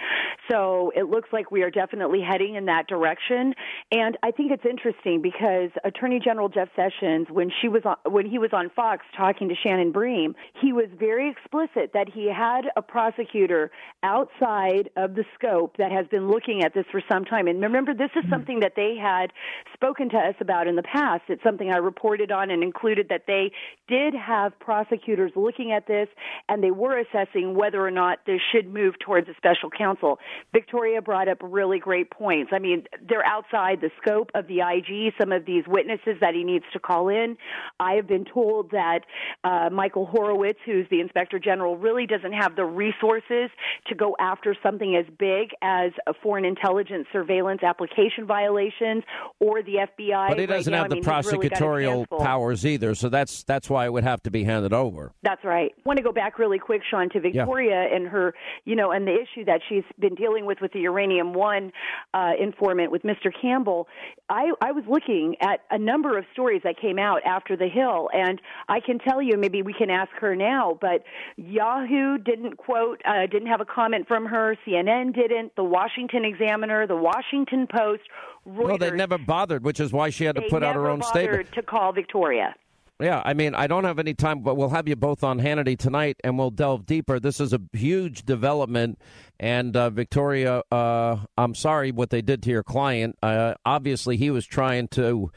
So 0.50 0.92
it 0.94 1.04
looks 1.04 1.30
like 1.32 1.50
we 1.50 1.62
are 1.62 1.70
definitely 1.70 2.20
heading 2.20 2.54
in 2.54 2.66
that 2.66 2.86
direction. 2.86 3.54
And 3.90 4.16
I 4.22 4.30
think 4.30 4.52
it's 4.52 4.64
interesting 4.68 5.20
because 5.20 5.70
Attorney 5.84 6.20
General 6.20 6.48
Jeff 6.48 6.68
Sessions, 6.76 7.26
when 7.30 7.50
she 7.60 7.68
was 7.68 7.82
on, 7.84 7.96
when 8.12 8.26
he 8.26 8.38
was 8.38 8.50
on 8.52 8.70
Fox 8.70 9.04
talking 9.16 9.48
to 9.48 9.54
Shannon 9.56 9.90
Bream, 9.90 10.34
he 10.60 10.72
was 10.72 10.86
very 10.96 11.30
explicit 11.30 11.92
that 11.94 12.08
he 12.12 12.30
had 12.32 12.62
a 12.76 12.82
prosecutor 12.82 13.72
outside 14.04 14.90
of 14.96 15.14
the 15.14 15.24
scope 15.34 15.76
that 15.78 15.90
has 15.90 16.06
been 16.06 16.28
looking 16.28 16.62
at 16.62 16.72
this 16.72 16.84
for 16.92 17.02
some 17.10 17.24
time. 17.24 17.48
And 17.48 17.60
remember, 17.62 17.94
this 17.94 18.11
is 18.16 18.28
something 18.30 18.60
that 18.60 18.72
they 18.76 18.96
had 19.00 19.32
spoken 19.74 20.08
to 20.10 20.16
us 20.16 20.34
about 20.40 20.66
in 20.66 20.76
the 20.76 20.82
past. 20.82 21.22
It's 21.28 21.42
something 21.42 21.70
I 21.70 21.78
reported 21.78 22.32
on 22.32 22.50
and 22.50 22.62
included 22.62 23.08
that 23.08 23.24
they 23.26 23.52
did 23.88 24.14
have 24.14 24.58
prosecutors 24.58 25.32
looking 25.36 25.72
at 25.72 25.86
this 25.86 26.08
and 26.48 26.62
they 26.62 26.70
were 26.70 26.98
assessing 26.98 27.54
whether 27.54 27.84
or 27.84 27.90
not 27.90 28.18
this 28.26 28.40
should 28.52 28.72
move 28.72 28.94
towards 28.98 29.28
a 29.28 29.34
special 29.36 29.70
counsel. 29.70 30.18
Victoria 30.52 31.00
brought 31.00 31.28
up 31.28 31.38
really 31.42 31.78
great 31.78 32.10
points. 32.10 32.50
I 32.52 32.58
mean, 32.58 32.84
they're 33.08 33.24
outside 33.24 33.80
the 33.80 33.90
scope 34.00 34.30
of 34.34 34.46
the 34.46 34.60
IG, 34.60 35.14
some 35.20 35.32
of 35.32 35.44
these 35.44 35.64
witnesses 35.66 36.16
that 36.20 36.34
he 36.34 36.44
needs 36.44 36.64
to 36.72 36.78
call 36.78 37.08
in. 37.08 37.36
I 37.80 37.94
have 37.94 38.06
been 38.06 38.24
told 38.24 38.70
that 38.72 39.00
uh, 39.44 39.70
Michael 39.70 40.06
Horowitz, 40.06 40.58
who's 40.64 40.86
the 40.90 41.00
inspector 41.00 41.38
general, 41.38 41.76
really 41.76 42.06
doesn't 42.06 42.32
have 42.32 42.56
the 42.56 42.64
resources 42.64 43.50
to 43.86 43.94
go 43.94 44.16
after 44.18 44.56
something 44.62 44.96
as 44.96 45.06
big 45.18 45.50
as 45.62 45.92
a 46.06 46.14
foreign 46.22 46.44
intelligence 46.44 47.06
surveillance 47.12 47.62
application 47.62 47.91
violations 48.26 49.04
or 49.40 49.62
the 49.62 49.86
FBI. 49.98 50.28
But 50.28 50.38
he 50.38 50.46
doesn't 50.46 50.72
right 50.72 50.78
have 50.78 50.90
now. 50.90 51.00
the 51.00 51.10
I 51.10 51.22
mean, 51.22 51.24
really 51.24 51.48
prosecutorial 51.50 52.06
powers 52.18 52.66
either, 52.66 52.94
so 52.94 53.08
that's 53.08 53.44
that's 53.44 53.68
why 53.68 53.86
it 53.86 53.92
would 53.92 54.04
have 54.04 54.22
to 54.22 54.30
be 54.30 54.44
handed 54.44 54.72
over. 54.72 55.12
That's 55.22 55.44
right. 55.44 55.72
I 55.76 55.82
want 55.84 55.98
to 55.98 56.02
go 56.02 56.12
back 56.12 56.38
really 56.38 56.58
quick, 56.58 56.82
Sean, 56.88 57.08
to 57.10 57.20
Victoria 57.20 57.86
yeah. 57.88 57.96
and 57.96 58.08
her, 58.08 58.34
you 58.64 58.76
know, 58.76 58.90
and 58.92 59.06
the 59.06 59.14
issue 59.14 59.44
that 59.44 59.60
she's 59.68 59.84
been 59.98 60.14
dealing 60.14 60.46
with 60.46 60.58
with 60.60 60.72
the 60.72 60.80
Uranium 60.80 61.34
One 61.34 61.72
uh, 62.14 62.32
informant 62.38 62.90
with 62.90 63.02
Mr. 63.02 63.30
Campbell. 63.40 63.88
I, 64.28 64.52
I 64.60 64.72
was 64.72 64.84
looking 64.88 65.36
at 65.40 65.60
a 65.70 65.78
number 65.78 66.16
of 66.16 66.24
stories 66.32 66.62
that 66.64 66.80
came 66.80 66.98
out 66.98 67.20
after 67.24 67.56
the 67.56 67.68
Hill, 67.68 68.08
and 68.12 68.40
I 68.68 68.80
can 68.80 68.98
tell 68.98 69.20
you, 69.20 69.36
maybe 69.36 69.62
we 69.62 69.74
can 69.74 69.90
ask 69.90 70.10
her 70.20 70.34
now, 70.34 70.78
but 70.80 71.04
Yahoo 71.36 72.18
didn't 72.18 72.56
quote, 72.56 73.00
uh, 73.04 73.26
didn't 73.30 73.48
have 73.48 73.60
a 73.60 73.64
comment 73.64 74.08
from 74.08 74.26
her. 74.26 74.56
CNN 74.66 75.14
didn't. 75.14 75.54
The 75.56 75.64
Washington 75.64 76.24
Examiner, 76.24 76.86
the 76.86 76.96
Washington 76.96 77.66
Post, 77.82 78.02
Reuters. 78.46 78.68
No, 78.68 78.76
they 78.76 78.90
never 78.90 79.18
bothered, 79.18 79.64
which 79.64 79.80
is 79.80 79.92
why 79.92 80.10
she 80.10 80.24
had 80.24 80.36
to 80.36 80.42
put 80.42 80.62
out 80.62 80.74
her 80.74 80.88
own 80.88 81.02
statement 81.02 81.52
to 81.52 81.62
call 81.62 81.92
Victoria. 81.92 82.54
Yeah, 83.00 83.20
I 83.24 83.34
mean, 83.34 83.54
I 83.54 83.66
don't 83.66 83.84
have 83.84 83.98
any 83.98 84.14
time, 84.14 84.40
but 84.42 84.56
we'll 84.56 84.68
have 84.68 84.86
you 84.86 84.94
both 84.94 85.24
on 85.24 85.40
Hannity 85.40 85.76
tonight, 85.76 86.18
and 86.22 86.38
we'll 86.38 86.50
delve 86.50 86.86
deeper. 86.86 87.18
This 87.18 87.40
is 87.40 87.52
a 87.52 87.60
huge 87.72 88.24
development, 88.24 89.00
and 89.40 89.76
uh, 89.76 89.90
Victoria, 89.90 90.62
uh, 90.70 91.16
I'm 91.36 91.54
sorry 91.56 91.90
what 91.90 92.10
they 92.10 92.22
did 92.22 92.44
to 92.44 92.50
your 92.50 92.62
client. 92.62 93.16
Uh, 93.20 93.54
obviously, 93.64 94.16
he 94.16 94.30
was 94.30 94.46
trying 94.46 94.88
to 94.88 95.32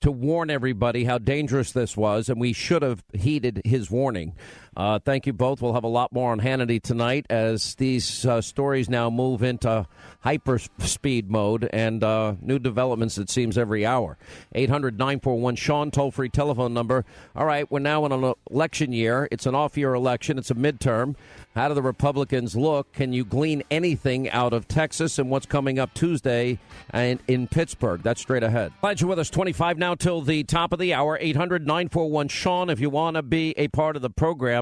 to 0.00 0.10
warn 0.10 0.50
everybody 0.50 1.04
how 1.04 1.16
dangerous 1.16 1.70
this 1.72 1.96
was, 1.96 2.28
and 2.28 2.40
we 2.40 2.52
should 2.52 2.82
have 2.82 3.04
heeded 3.12 3.62
his 3.64 3.90
warning. 3.90 4.34
Uh, 4.74 4.98
thank 4.98 5.26
you 5.26 5.32
both. 5.32 5.60
We'll 5.60 5.74
have 5.74 5.84
a 5.84 5.88
lot 5.88 6.12
more 6.12 6.32
on 6.32 6.40
Hannity 6.40 6.80
tonight 6.80 7.26
as 7.28 7.74
these 7.74 8.24
uh, 8.24 8.40
stories 8.40 8.88
now 8.88 9.10
move 9.10 9.42
into 9.42 9.86
hyper 10.20 10.58
speed 10.78 11.30
mode 11.30 11.68
and 11.72 12.02
uh, 12.02 12.34
new 12.40 12.58
developments, 12.58 13.18
it 13.18 13.28
seems, 13.28 13.58
every 13.58 13.84
hour. 13.84 14.16
800 14.54 14.98
941 14.98 15.56
Sean, 15.56 15.90
toll 15.90 16.10
free 16.10 16.30
telephone 16.30 16.72
number. 16.72 17.04
All 17.36 17.44
right, 17.44 17.70
we're 17.70 17.80
now 17.80 18.06
in 18.06 18.12
an 18.12 18.34
election 18.50 18.92
year. 18.92 19.28
It's 19.30 19.46
an 19.46 19.54
off 19.54 19.76
year 19.76 19.92
election, 19.92 20.38
it's 20.38 20.50
a 20.50 20.54
midterm. 20.54 21.16
How 21.54 21.68
do 21.68 21.74
the 21.74 21.82
Republicans 21.82 22.56
look? 22.56 22.92
Can 22.92 23.12
you 23.12 23.26
glean 23.26 23.62
anything 23.70 24.30
out 24.30 24.54
of 24.54 24.68
Texas 24.68 25.18
and 25.18 25.28
what's 25.28 25.44
coming 25.44 25.78
up 25.78 25.92
Tuesday 25.92 26.58
and 26.90 27.20
in 27.28 27.46
Pittsburgh? 27.46 28.02
That's 28.02 28.22
straight 28.22 28.42
ahead. 28.42 28.72
Glad 28.80 29.02
you're 29.02 29.10
with 29.10 29.18
us. 29.18 29.28
25 29.28 29.76
now 29.76 29.94
till 29.94 30.22
the 30.22 30.44
top 30.44 30.72
of 30.72 30.78
the 30.78 30.94
hour. 30.94 31.18
800 31.20 31.66
941 31.66 32.28
Sean, 32.28 32.70
if 32.70 32.80
you 32.80 32.88
want 32.88 33.16
to 33.16 33.22
be 33.22 33.52
a 33.58 33.68
part 33.68 33.96
of 33.96 34.02
the 34.02 34.08
program. 34.08 34.61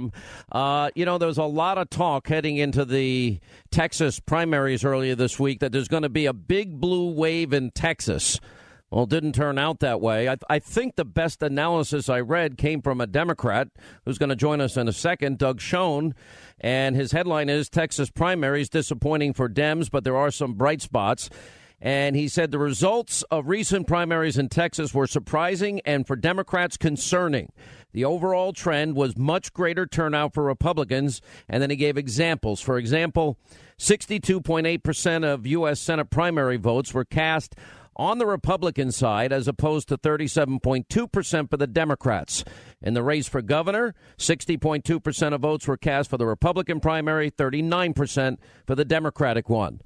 Uh, 0.51 0.91
you 0.95 1.05
know, 1.05 1.19
there 1.19 1.29
was 1.29 1.39
a 1.39 1.45
lot 1.45 1.79
of 1.79 1.91
talk 1.91 2.29
heading 2.29 2.57
into 2.57 2.85
the 2.85 3.41
Texas 3.71 4.21
primaries 4.21 4.85
earlier 4.85 5.15
this 5.15 5.39
week 5.39 5.61
that 5.61 5.73
there's 5.73 5.89
going 5.89 6.03
to 6.03 6.09
be 6.09 6.27
a 6.27 6.33
big 6.33 6.81
blue 6.81 7.11
wave 7.11 7.53
in 7.53 7.71
Texas. 7.71 8.41
Well, 8.91 9.05
it 9.05 9.11
didn't 9.11 9.35
turn 9.35 9.57
out 9.57 9.79
that 9.81 10.01
way. 10.01 10.29
I, 10.29 10.37
I, 10.49 10.59
think 10.59 10.97
the 10.97 11.05
best 11.05 11.45
analysis 11.45 12.09
I 12.09 12.21
read 12.21 12.59
came 12.59 12.83
from 12.83 13.01
a 13.01 13.07
Democrat 13.07 13.69
who's 14.05 14.19
going 14.19 14.31
to 14.31 14.37
join 14.37 14.61
us 14.61 14.77
in 14.77 14.89
a 14.89 14.93
second, 14.93 15.39
Doug 15.39 15.61
Schoen. 15.61 16.13
And 16.61 16.97
his 16.97 17.13
headline 17.13 17.49
is 17.49 17.69
Texas 17.69 18.11
primaries 18.11 18.69
disappointing 18.69 19.33
for 19.35 19.49
Dems, 19.49 19.91
but 19.93 20.03
there 20.03 20.17
are 20.17 20.33
some 20.33 20.55
bright 20.55 20.83
spots. 20.83 21.31
And 21.81 22.17
he 22.17 22.27
said 22.29 22.51
the 22.51 22.59
results 22.59 23.23
of 23.31 23.49
recent 23.49 23.87
primaries 23.87 24.37
in 24.37 24.49
Texas 24.49 24.93
were 24.93 25.07
surprising 25.07 25.81
and 25.85 26.07
for 26.07 26.17
Democrats 26.17 26.77
concerning. 26.77 27.53
The 27.93 28.05
overall 28.05 28.53
trend 28.53 28.95
was 28.95 29.17
much 29.17 29.53
greater 29.53 29.87
turnout 29.87 30.35
for 30.35 30.45
Republicans. 30.45 31.21
And 31.49 31.63
then 31.63 31.71
he 31.71 31.77
gave 31.77 31.97
examples. 31.97 32.61
For 32.61 32.79
example, 32.79 33.37
62.8% 33.79 35.25
of 35.25 35.47
U.S. 35.47 35.81
Senate 35.81 36.11
primary 36.11 36.57
votes 36.57 36.95
were 36.95 37.05
cast 37.05 37.55
on 37.97 38.19
the 38.19 38.27
Republican 38.27 38.91
side 38.91 39.33
as 39.33 39.47
opposed 39.47 39.89
to 39.89 39.99
37.2% 39.99 41.51
for 41.51 41.57
the 41.57 41.67
Democrats. 41.67 42.45
In 42.81 42.95
the 42.95 43.03
race 43.03 43.29
for 43.29 43.43
governor, 43.43 43.95
60.2% 44.17 45.35
of 45.35 45.41
votes 45.41 45.69
were 45.69 45.77
cast 45.77 46.09
for 46.09 46.17
the 46.17 46.27
Republican 46.27 46.81
primary, 46.81 47.31
39% 47.31 48.39
for 48.67 48.75
the 48.75 48.87
Democratic 48.87 49.51
one. 49.51 49.81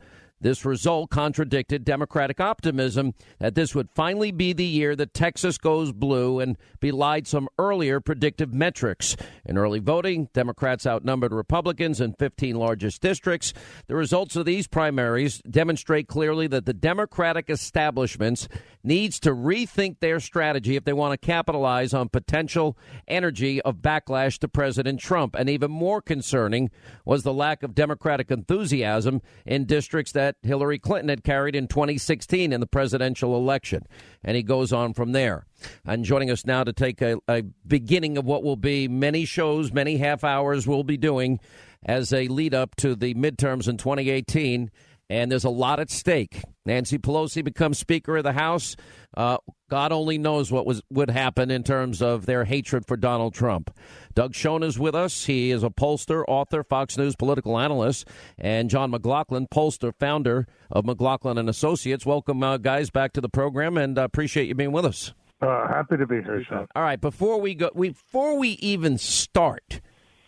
This 0.44 0.66
result 0.66 1.08
contradicted 1.08 1.86
Democratic 1.86 2.38
optimism 2.38 3.14
that 3.38 3.54
this 3.54 3.74
would 3.74 3.88
finally 3.88 4.30
be 4.30 4.52
the 4.52 4.62
year 4.62 4.94
that 4.94 5.14
Texas 5.14 5.56
goes 5.56 5.90
blue 5.90 6.38
and 6.38 6.58
belied 6.80 7.26
some 7.26 7.48
earlier 7.58 7.98
predictive 7.98 8.52
metrics. 8.52 9.16
In 9.46 9.56
early 9.56 9.78
voting, 9.78 10.28
Democrats 10.34 10.86
outnumbered 10.86 11.32
Republicans 11.32 11.98
in 11.98 12.12
15 12.12 12.56
largest 12.56 13.00
districts. 13.00 13.54
The 13.86 13.96
results 13.96 14.36
of 14.36 14.44
these 14.44 14.66
primaries 14.66 15.40
demonstrate 15.48 16.08
clearly 16.08 16.46
that 16.48 16.66
the 16.66 16.74
Democratic 16.74 17.48
establishments 17.48 18.46
needs 18.84 19.18
to 19.20 19.30
rethink 19.30 19.98
their 20.00 20.20
strategy 20.20 20.76
if 20.76 20.84
they 20.84 20.92
want 20.92 21.12
to 21.12 21.26
capitalize 21.26 21.94
on 21.94 22.08
potential 22.08 22.76
energy 23.08 23.60
of 23.62 23.76
backlash 23.76 24.38
to 24.38 24.46
President 24.46 25.00
Trump. 25.00 25.34
And 25.34 25.48
even 25.48 25.70
more 25.70 26.02
concerning 26.02 26.70
was 27.04 27.22
the 27.22 27.32
lack 27.32 27.62
of 27.62 27.74
Democratic 27.74 28.30
enthusiasm 28.30 29.22
in 29.46 29.64
districts 29.64 30.12
that 30.12 30.36
Hillary 30.42 30.78
Clinton 30.78 31.08
had 31.08 31.24
carried 31.24 31.56
in 31.56 31.66
2016 31.66 32.52
in 32.52 32.60
the 32.60 32.66
presidential 32.66 33.36
election. 33.36 33.86
And 34.22 34.36
he 34.36 34.42
goes 34.42 34.72
on 34.72 34.92
from 34.92 35.12
there. 35.12 35.46
And 35.84 36.04
joining 36.04 36.30
us 36.30 36.44
now 36.44 36.62
to 36.64 36.72
take 36.72 37.00
a, 37.00 37.18
a 37.26 37.42
beginning 37.66 38.18
of 38.18 38.26
what 38.26 38.42
will 38.42 38.56
be 38.56 38.86
many 38.86 39.24
shows, 39.24 39.72
many 39.72 39.96
half 39.96 40.22
hours 40.22 40.66
we'll 40.66 40.84
be 40.84 40.98
doing 40.98 41.40
as 41.86 42.12
a 42.12 42.28
lead 42.28 42.54
up 42.54 42.74
to 42.76 42.94
the 42.94 43.14
midterms 43.14 43.68
in 43.68 43.76
2018 43.76 44.70
and 45.10 45.30
there's 45.30 45.44
a 45.44 45.50
lot 45.50 45.80
at 45.80 45.90
stake. 45.90 46.42
Nancy 46.66 46.98
Pelosi 46.98 47.44
becomes 47.44 47.78
Speaker 47.78 48.16
of 48.16 48.24
the 48.24 48.32
House. 48.32 48.74
Uh, 49.16 49.36
God 49.68 49.92
only 49.92 50.18
knows 50.18 50.50
what 50.50 50.66
was 50.66 50.82
would 50.90 51.10
happen 51.10 51.50
in 51.50 51.62
terms 51.62 52.00
of 52.00 52.26
their 52.26 52.44
hatred 52.44 52.86
for 52.86 52.96
Donald 52.96 53.34
Trump. 53.34 53.70
Doug 54.14 54.34
Schoen 54.34 54.62
is 54.62 54.78
with 54.78 54.94
us. 54.94 55.26
He 55.26 55.50
is 55.50 55.62
a 55.62 55.70
pollster, 55.70 56.24
author, 56.26 56.62
Fox 56.62 56.96
News 56.96 57.16
political 57.16 57.58
analyst, 57.58 58.08
and 58.38 58.70
John 58.70 58.90
McLaughlin, 58.90 59.46
pollster, 59.46 59.92
founder 59.98 60.46
of 60.70 60.84
McLaughlin 60.84 61.38
and 61.38 61.48
Associates. 61.48 62.06
Welcome, 62.06 62.42
uh, 62.42 62.56
guys, 62.56 62.90
back 62.90 63.12
to 63.12 63.20
the 63.20 63.28
program, 63.28 63.76
and 63.76 63.98
uh, 63.98 64.02
appreciate 64.02 64.48
you 64.48 64.54
being 64.54 64.72
with 64.72 64.86
us. 64.86 65.12
Uh, 65.40 65.68
happy 65.68 65.96
to 65.98 66.06
be 66.06 66.22
here, 66.22 66.42
Sean. 66.48 66.66
All 66.74 66.82
right, 66.82 67.00
before 67.00 67.40
we 67.40 67.54
go, 67.54 67.70
we, 67.74 67.90
before 67.90 68.38
we 68.38 68.50
even 68.60 68.96
start, 68.96 69.80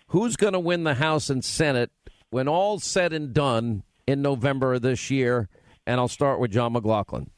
who's 0.08 0.36
going 0.36 0.52
to 0.52 0.60
win 0.60 0.84
the 0.84 0.94
House 0.94 1.30
and 1.30 1.42
Senate 1.42 1.90
when 2.30 2.48
all's 2.48 2.84
said 2.84 3.12
and 3.12 3.32
done? 3.32 3.82
In 4.06 4.22
November 4.22 4.74
of 4.74 4.82
this 4.82 5.10
year? 5.10 5.48
And 5.86 6.00
I'll 6.00 6.08
start 6.08 6.40
with 6.40 6.50
John 6.50 6.72
McLaughlin. 6.72 7.30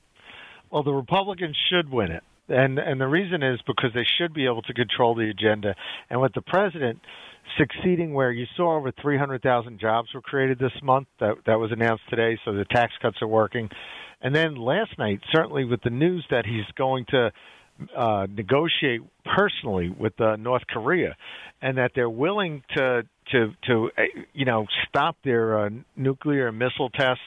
Well, 0.70 0.82
the 0.82 0.92
Republicans 0.92 1.56
should 1.70 1.90
win 1.90 2.10
it. 2.10 2.22
And 2.48 2.78
and 2.78 3.00
the 3.00 3.06
reason 3.06 3.42
is 3.42 3.60
because 3.66 3.90
they 3.94 4.06
should 4.18 4.32
be 4.32 4.46
able 4.46 4.62
to 4.62 4.72
control 4.72 5.14
the 5.14 5.28
agenda. 5.28 5.74
And 6.08 6.20
with 6.20 6.32
the 6.32 6.40
president 6.40 6.98
succeeding 7.56 8.14
where 8.14 8.30
you 8.30 8.46
saw 8.56 8.76
over 8.76 8.92
300,000 9.02 9.78
jobs 9.80 10.08
were 10.14 10.20
created 10.20 10.58
this 10.58 10.72
month 10.82 11.08
that 11.20 11.36
that 11.46 11.58
was 11.58 11.72
announced 11.72 12.04
today 12.08 12.38
so 12.44 12.52
the 12.52 12.64
tax 12.66 12.92
cuts 13.00 13.18
are 13.20 13.28
working. 13.28 13.68
And 14.20 14.34
then 14.34 14.56
last 14.56 14.98
night 14.98 15.20
certainly 15.32 15.64
with 15.64 15.82
the 15.82 15.90
news 15.90 16.24
that 16.30 16.46
he's 16.46 16.66
going 16.76 17.04
to 17.10 17.32
uh, 17.96 18.26
negotiate 18.30 19.02
personally 19.24 19.90
with 19.90 20.20
uh, 20.20 20.36
North 20.36 20.62
Korea, 20.68 21.16
and 21.62 21.78
that 21.78 21.92
they're 21.94 22.10
willing 22.10 22.62
to 22.76 23.02
to 23.32 23.52
to 23.66 23.90
uh, 23.96 24.02
you 24.32 24.44
know 24.44 24.66
stop 24.88 25.16
their 25.24 25.66
uh, 25.66 25.70
nuclear 25.96 26.52
missile 26.52 26.90
tests, 26.90 27.22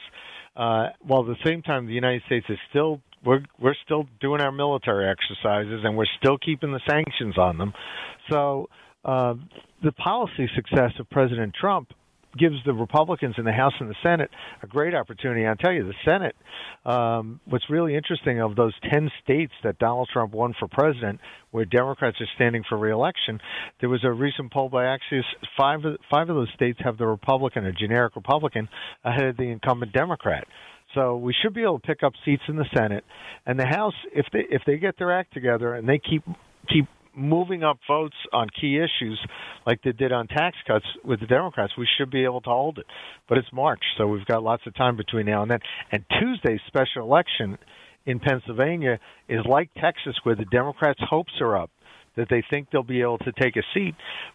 uh, 0.56 0.88
while 1.00 1.22
at 1.22 1.36
the 1.36 1.48
same 1.48 1.62
time 1.62 1.86
the 1.86 1.94
United 1.94 2.22
States 2.26 2.46
is 2.48 2.58
still 2.70 3.00
we're 3.24 3.42
we're 3.60 3.76
still 3.84 4.06
doing 4.20 4.40
our 4.40 4.52
military 4.52 5.08
exercises 5.08 5.80
and 5.84 5.96
we're 5.96 6.04
still 6.18 6.38
keeping 6.38 6.72
the 6.72 6.80
sanctions 6.88 7.38
on 7.38 7.58
them. 7.58 7.72
So 8.30 8.68
uh, 9.04 9.34
the 9.82 9.92
policy 9.92 10.48
success 10.54 10.92
of 10.98 11.08
President 11.10 11.54
Trump 11.58 11.92
gives 12.38 12.56
the 12.64 12.72
Republicans 12.72 13.34
in 13.38 13.44
the 13.44 13.52
House 13.52 13.72
and 13.80 13.90
the 13.90 13.94
Senate 14.02 14.30
a 14.62 14.66
great 14.66 14.94
opportunity. 14.94 15.46
I'll 15.46 15.56
tell 15.56 15.72
you, 15.72 15.84
the 15.84 15.94
Senate, 16.04 16.34
um, 16.84 17.40
what's 17.46 17.68
really 17.68 17.94
interesting 17.94 18.40
of 18.40 18.56
those 18.56 18.72
10 18.90 19.10
states 19.22 19.52
that 19.64 19.78
Donald 19.78 20.08
Trump 20.12 20.32
won 20.32 20.54
for 20.58 20.68
president, 20.68 21.20
where 21.50 21.64
Democrats 21.64 22.16
are 22.20 22.28
standing 22.34 22.62
for 22.68 22.78
reelection, 22.78 23.40
there 23.80 23.88
was 23.88 24.04
a 24.04 24.10
recent 24.10 24.52
poll 24.52 24.68
by 24.68 24.84
Axios. 24.84 25.22
Five 25.56 25.84
of, 25.84 25.96
five 26.10 26.28
of 26.28 26.36
those 26.36 26.50
states 26.54 26.78
have 26.84 26.98
the 26.98 27.06
Republican, 27.06 27.66
a 27.66 27.72
generic 27.72 28.16
Republican, 28.16 28.68
ahead 29.04 29.24
of 29.24 29.36
the 29.36 29.44
incumbent 29.44 29.92
Democrat. 29.92 30.46
So 30.94 31.16
we 31.16 31.34
should 31.42 31.54
be 31.54 31.62
able 31.62 31.80
to 31.80 31.86
pick 31.86 32.02
up 32.02 32.12
seats 32.24 32.42
in 32.48 32.56
the 32.56 32.66
Senate 32.76 33.04
and 33.46 33.58
the 33.58 33.66
House 33.66 33.94
if 34.14 34.26
they 34.32 34.44
if 34.50 34.62
they 34.66 34.76
get 34.76 34.98
their 34.98 35.10
act 35.10 35.32
together 35.32 35.74
and 35.74 35.88
they 35.88 35.98
keep 35.98 36.22
keep 36.68 36.86
moving 37.14 37.62
up 37.62 37.78
votes 37.88 38.16
on 38.32 38.48
key 38.48 38.78
issues 38.78 39.20
like 39.66 39.80
they 39.82 39.92
did 39.92 40.12
on 40.12 40.26
tax 40.28 40.56
cuts 40.66 40.86
with 41.04 41.20
the 41.20 41.26
Democrats, 41.26 41.72
we 41.76 41.86
should 41.98 42.10
be 42.10 42.24
able 42.24 42.40
to 42.42 42.50
hold 42.50 42.78
it. 42.78 42.86
But 43.28 43.38
it's 43.38 43.52
March, 43.52 43.82
so 43.96 44.06
we've 44.06 44.26
got 44.26 44.42
lots 44.42 44.62
of 44.66 44.74
time 44.74 44.96
between 44.96 45.26
now 45.26 45.42
and 45.42 45.50
then. 45.50 45.60
And 45.90 46.04
Tuesday's 46.20 46.60
special 46.66 47.02
election 47.02 47.58
in 48.06 48.18
Pennsylvania 48.18 48.98
is 49.28 49.40
like 49.46 49.70
Texas, 49.74 50.16
where 50.24 50.34
the 50.34 50.44
Democrats' 50.46 51.00
hopes 51.08 51.32
are 51.40 51.56
up 51.56 51.70
that 52.16 52.28
they 52.28 52.42
think 52.50 52.68
they'll 52.70 52.82
be 52.82 53.00
able 53.00 53.18
to 53.18 53.32
take 53.32 53.56
a 53.56 53.62
seat. 53.74 53.94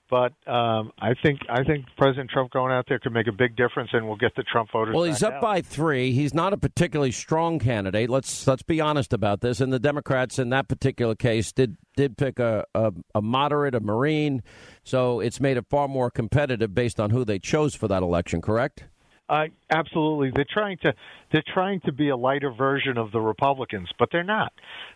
But 0.10 0.34
um, 0.50 0.92
I 1.00 1.14
think 1.22 1.42
I 1.50 1.64
think 1.64 1.86
President 1.98 2.30
Trump 2.30 2.52
going 2.52 2.72
out 2.72 2.86
there 2.88 2.98
could 3.00 3.14
make 3.14 3.28
a 3.28 3.32
big 3.32 3.56
difference, 3.56 3.90
and 3.94 4.08
we'll 4.08 4.18
get 4.18 4.36
the 4.36 4.44
Trump 4.44 4.72
voters. 4.72 4.96
Well, 4.96 5.04
he's 5.04 5.24
up 5.24 5.36
out. 5.36 5.42
by 5.42 5.62
three. 5.62 6.12
He's 6.12 6.34
not 6.34 6.54
a 6.54 6.58
particularly 6.58 7.12
strong 7.12 7.60
candidate. 7.60 8.10
Let's 8.10 8.48
let's 8.48 8.64
be 8.64 8.80
honest 8.80 9.14
about 9.14 9.42
this. 9.42 9.60
And 9.60 9.72
the 9.72 9.80
Democrats 9.80 10.40
in 10.40 10.50
that 10.50 10.68
particular 10.68 11.16
case 11.16 11.52
did 11.52 11.78
did 11.96 12.18
pick 12.18 12.40
a, 12.40 12.66
a, 12.74 12.94
a 13.16 13.22
moderate, 13.22 13.76
a 13.76 13.80
Marine. 13.80 14.44
So 14.84 15.20
it's 15.20 15.40
made 15.40 15.58
it 15.58 15.66
far 15.70 15.88
more 15.88 16.10
competitive 16.10 16.74
based 16.74 17.00
on 17.00 17.10
who 17.10 17.26
they 17.26 17.40
chose 17.40 17.76
for 17.76 17.88
that 17.90 18.02
election. 18.02 18.42
Correct? 18.42 18.86
Uh, 19.30 19.46
absolutely, 19.70 20.32
they're 20.34 20.46
trying 20.50 20.78
to 20.78 20.94
they're 21.32 21.44
trying 21.54 21.82
to 21.82 21.92
be 21.92 22.10
a 22.10 22.16
lighter 22.16 22.52
version 22.52 22.98
of 22.98 23.12
the 23.12 23.20
Republicans, 23.20 23.90
but 24.00 24.10
they're 24.12 24.24
not 24.24 24.54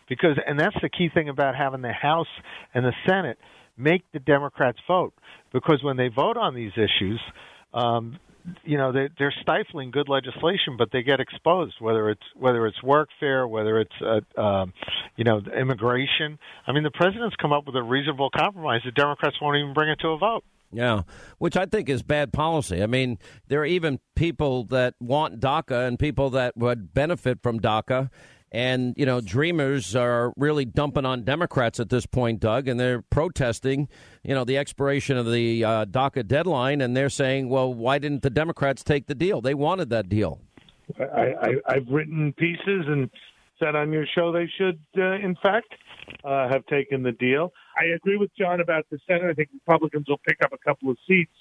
because, 0.08 0.38
and 0.46 0.58
that's 0.58 0.76
the 0.80 0.88
key 0.88 1.10
thing 1.12 1.28
about 1.28 1.54
having 1.54 1.82
the 1.82 1.92
House 1.92 2.28
and 2.72 2.84
the 2.84 2.94
Senate 3.06 3.38
make 3.76 4.02
the 4.12 4.18
Democrats 4.18 4.78
vote 4.86 5.12
because 5.52 5.82
when 5.82 5.96
they 5.96 6.08
vote 6.08 6.36
on 6.36 6.54
these 6.54 6.72
issues, 6.76 7.20
um, 7.74 8.18
you 8.64 8.76
know 8.76 8.90
they're, 8.92 9.10
they're 9.18 9.34
stifling 9.42 9.90
good 9.90 10.08
legislation, 10.08 10.76
but 10.78 10.88
they 10.92 11.02
get 11.02 11.20
exposed. 11.20 11.74
Whether 11.78 12.10
it's 12.10 12.22
whether 12.34 12.66
it's 12.66 12.78
workfare, 12.82 13.48
whether 13.48 13.80
it's 13.80 13.92
uh, 14.00 14.40
um, 14.40 14.72
you 15.16 15.24
know 15.24 15.40
immigration. 15.58 16.38
I 16.66 16.72
mean, 16.72 16.82
the 16.82 16.90
president's 16.90 17.36
come 17.36 17.52
up 17.52 17.66
with 17.66 17.76
a 17.76 17.82
reasonable 17.82 18.30
compromise. 18.30 18.80
The 18.84 18.92
Democrats 18.92 19.36
won't 19.40 19.58
even 19.58 19.74
bring 19.74 19.90
it 19.90 20.00
to 20.00 20.08
a 20.08 20.18
vote. 20.18 20.44
Yeah, 20.72 21.02
which 21.38 21.56
I 21.56 21.66
think 21.66 21.90
is 21.90 22.02
bad 22.02 22.32
policy. 22.32 22.82
I 22.82 22.86
mean, 22.86 23.18
there 23.48 23.60
are 23.60 23.66
even 23.66 24.00
people 24.16 24.64
that 24.64 24.94
want 25.00 25.38
DACA 25.38 25.86
and 25.86 25.98
people 25.98 26.30
that 26.30 26.56
would 26.56 26.94
benefit 26.94 27.42
from 27.42 27.60
DACA. 27.60 28.08
And, 28.54 28.94
you 28.98 29.06
know, 29.06 29.22
dreamers 29.22 29.96
are 29.96 30.32
really 30.36 30.66
dumping 30.66 31.06
on 31.06 31.24
Democrats 31.24 31.80
at 31.80 31.88
this 31.88 32.04
point, 32.04 32.40
Doug, 32.40 32.68
and 32.68 32.78
they're 32.78 33.00
protesting, 33.00 33.88
you 34.22 34.34
know, 34.34 34.44
the 34.44 34.58
expiration 34.58 35.16
of 35.16 35.30
the 35.30 35.64
uh, 35.64 35.84
DACA 35.86 36.26
deadline. 36.26 36.82
And 36.82 36.94
they're 36.94 37.08
saying, 37.08 37.48
well, 37.48 37.72
why 37.72 37.98
didn't 37.98 38.22
the 38.22 38.30
Democrats 38.30 38.82
take 38.82 39.06
the 39.06 39.14
deal? 39.14 39.40
They 39.40 39.54
wanted 39.54 39.88
that 39.90 40.08
deal. 40.08 40.40
I, 40.98 41.04
I, 41.40 41.48
I've 41.66 41.88
written 41.88 42.34
pieces 42.34 42.84
and 42.88 43.10
said 43.58 43.74
on 43.74 43.92
your 43.92 44.06
show 44.14 44.32
they 44.32 44.50
should, 44.58 44.80
uh, 44.98 45.12
in 45.12 45.36
fact, 45.42 45.74
uh, 46.24 46.48
have 46.48 46.66
taken 46.66 47.02
the 47.02 47.12
deal. 47.12 47.52
I 47.78 47.94
agree 47.94 48.16
with 48.16 48.30
John 48.36 48.60
about 48.60 48.86
the 48.90 48.98
Senate. 49.06 49.24
I 49.30 49.34
think 49.34 49.50
Republicans 49.66 50.06
will 50.08 50.20
pick 50.26 50.38
up 50.44 50.52
a 50.52 50.58
couple 50.58 50.90
of 50.90 50.98
seats, 51.06 51.32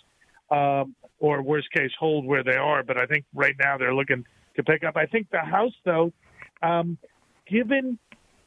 um, 0.49 0.95
or 1.19 1.41
worst 1.41 1.72
case, 1.72 1.91
hold 1.99 2.26
where 2.26 2.43
they 2.43 2.55
are. 2.55 2.84
But 2.84 2.97
I 2.97 3.05
think 3.05 3.26
right 3.34 3.55
now 3.59 3.78
they're 3.78 3.93
looking 3.93 4.26
to 4.55 4.63
pick 4.63 4.84
up. 4.84 4.97
I 4.97 5.05
think 5.05 5.30
the 5.32 5.39
House, 5.39 5.74
though, 5.86 6.11
um, 6.61 6.97
given 7.47 7.97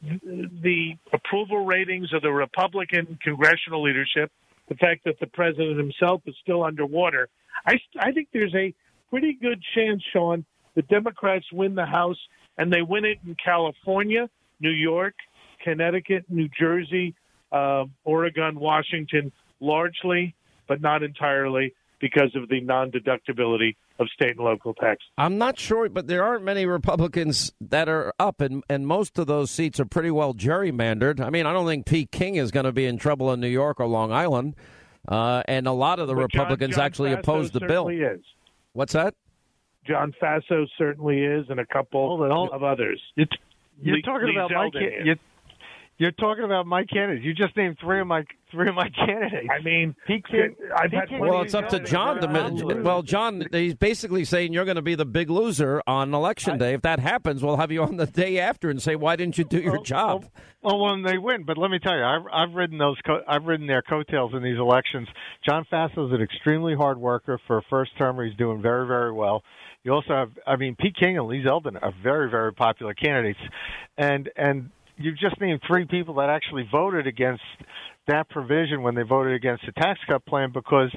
the 0.01 0.93
approval 1.13 1.65
ratings 1.65 2.13
of 2.13 2.21
the 2.21 2.31
Republican 2.31 3.17
congressional 3.23 3.81
leadership, 3.81 4.31
the 4.67 4.75
fact 4.75 5.03
that 5.05 5.19
the 5.19 5.27
president 5.27 5.77
himself 5.77 6.21
is 6.25 6.35
still 6.41 6.63
underwater, 6.63 7.29
I, 7.65 7.79
I 7.99 8.11
think 8.11 8.29
there's 8.33 8.53
a 8.55 8.73
pretty 9.09 9.37
good 9.39 9.63
chance, 9.73 10.03
Sean, 10.11 10.45
the 10.75 10.81
Democrats 10.83 11.45
win 11.51 11.75
the 11.75 11.85
House 11.85 12.17
and 12.57 12.71
they 12.71 12.81
win 12.81 13.05
it 13.05 13.19
in 13.25 13.35
California, 13.43 14.29
New 14.59 14.71
York, 14.71 15.15
Connecticut, 15.65 16.25
New 16.29 16.47
Jersey, 16.57 17.15
uh, 17.51 17.85
Oregon, 18.05 18.59
Washington, 18.59 19.31
largely, 19.59 20.35
but 20.67 20.79
not 20.81 21.03
entirely, 21.03 21.73
because 21.99 22.35
of 22.35 22.47
the 22.49 22.61
non 22.61 22.91
deductibility 22.91 23.75
of 23.97 24.07
state 24.13 24.31
and 24.35 24.39
local 24.39 24.73
taxes. 24.73 25.07
I'm 25.17 25.37
not 25.37 25.57
sure, 25.57 25.87
but 25.89 26.07
there 26.07 26.23
aren't 26.23 26.43
many 26.43 26.65
Republicans 26.65 27.53
that 27.61 27.87
are 27.87 28.13
up, 28.19 28.41
and, 28.41 28.63
and 28.69 28.85
most 28.85 29.17
of 29.17 29.27
those 29.27 29.49
seats 29.49 29.79
are 29.79 29.85
pretty 29.85 30.11
well 30.11 30.33
gerrymandered. 30.33 31.19
I 31.21 31.29
mean, 31.29 31.45
I 31.45 31.53
don't 31.53 31.65
think 31.65 31.85
Pete 31.85 32.11
King 32.11 32.35
is 32.35 32.51
going 32.51 32.65
to 32.65 32.71
be 32.73 32.85
in 32.85 32.97
trouble 32.97 33.31
in 33.31 33.39
New 33.39 33.47
York 33.47 33.79
or 33.79 33.87
Long 33.87 34.11
Island. 34.11 34.55
Uh, 35.07 35.43
and 35.47 35.67
a 35.67 35.71
lot 35.71 35.99
of 35.99 36.07
the 36.07 36.15
But 36.15 36.23
Republicans 36.23 36.71
John, 36.71 36.77
John 36.77 36.85
actually 36.85 37.09
Faso 37.11 37.19
oppose 37.19 37.51
the 37.51 37.59
bill. 37.61 37.85
certainly 37.87 38.01
Is. 38.01 38.21
What's 38.73 38.93
that? 38.93 39.13
John 39.87 40.13
Faso 40.21 40.67
certainly 40.77 41.23
is, 41.23 41.45
and 41.49 41.59
a 41.59 41.65
couple 41.65 42.23
of 42.51 42.63
others. 42.63 42.99
You're, 43.15 43.27
you're 43.81 43.95
Lee- 43.97 44.01
talking 44.01 44.27
Lee 44.27 44.35
about 44.35 44.51
my 44.51 44.69
Zeldin 44.69 44.71
ca- 45.05 45.11
is. 45.11 45.17
You're, 45.97 46.07
you're 46.07 46.11
talking 46.11 46.43
about 46.43 46.65
my 46.65 46.83
candidates. 46.83 47.25
You 47.25 47.33
just 47.33 47.55
named 47.55 47.77
three 47.79 47.99
of 47.99 48.07
my 48.07 48.23
three 48.51 48.69
of 48.69 48.75
my 48.75 48.89
candidates. 48.89 49.47
I 49.51 49.61
mean, 49.63 49.95
Pete 50.07 50.25
King, 50.27 50.55
I've 50.75 50.91
Pete 50.91 50.99
had 50.99 51.09
King- 51.09 51.19
Well, 51.19 51.41
it's 51.41 51.53
up 51.53 51.69
to 51.69 51.79
John 51.79 52.21
to. 52.21 52.81
Well, 52.81 53.01
John, 53.01 53.43
he's 53.51 53.75
basically 53.75 54.25
saying 54.25 54.53
you're 54.53 54.65
going 54.65 54.75
to 54.75 54.81
be 54.81 54.95
the 54.95 55.05
big 55.05 55.29
loser 55.29 55.81
on 55.87 56.13
election 56.13 56.57
day. 56.57 56.73
If 56.73 56.81
that 56.83 56.99
happens, 56.99 57.43
we'll 57.43 57.57
have 57.57 57.71
you 57.71 57.83
on 57.83 57.97
the 57.97 58.05
day 58.05 58.39
after 58.39 58.69
and 58.69 58.81
say, 58.81 58.95
"Why 58.95 59.15
didn't 59.15 59.37
you 59.37 59.43
do 59.43 59.59
your 59.59 59.79
oh, 59.79 59.83
job?" 59.83 60.25
Oh, 60.25 60.41
oh, 60.63 60.77
well, 60.77 60.91
when 60.91 61.03
they 61.03 61.17
win, 61.17 61.43
but 61.43 61.57
let 61.57 61.69
me 61.69 61.79
tell 61.79 61.95
you, 61.95 62.03
I've, 62.03 62.25
I've 62.31 62.55
ridden 62.55 62.77
those, 62.77 62.97
co- 63.05 63.21
I've 63.27 63.43
ridden 63.43 63.67
their 63.67 63.81
coattails 63.81 64.33
in 64.33 64.43
these 64.43 64.57
elections. 64.57 65.07
John 65.47 65.65
Faso 65.71 66.07
is 66.07 66.13
an 66.13 66.21
extremely 66.21 66.75
hard 66.75 66.97
worker 66.97 67.39
for 67.45 67.59
a 67.59 67.61
first 67.69 67.91
termer. 67.97 68.25
He's 68.25 68.35
doing 68.35 68.61
very, 68.61 68.87
very 68.87 69.11
well. 69.11 69.43
You 69.83 69.93
also 69.93 70.15
have, 70.15 70.31
I 70.47 70.55
mean, 70.55 70.75
Pete 70.75 70.95
King 70.99 71.19
and 71.19 71.27
Lee 71.27 71.43
Zeldin 71.45 71.77
are 71.79 71.93
very, 72.01 72.29
very 72.31 72.51
popular 72.51 72.95
candidates, 72.95 73.39
and 73.97 74.29
and 74.35 74.71
you've 74.97 75.17
just 75.17 75.39
named 75.39 75.61
three 75.67 75.85
people 75.85 76.15
that 76.15 76.29
actually 76.29 76.67
voted 76.71 77.07
against 77.07 77.43
that 78.07 78.29
provision 78.29 78.81
when 78.83 78.95
they 78.95 79.03
voted 79.03 79.33
against 79.33 79.65
the 79.65 79.71
tax 79.71 79.99
cut 80.07 80.25
plan 80.25 80.51
because 80.53 80.91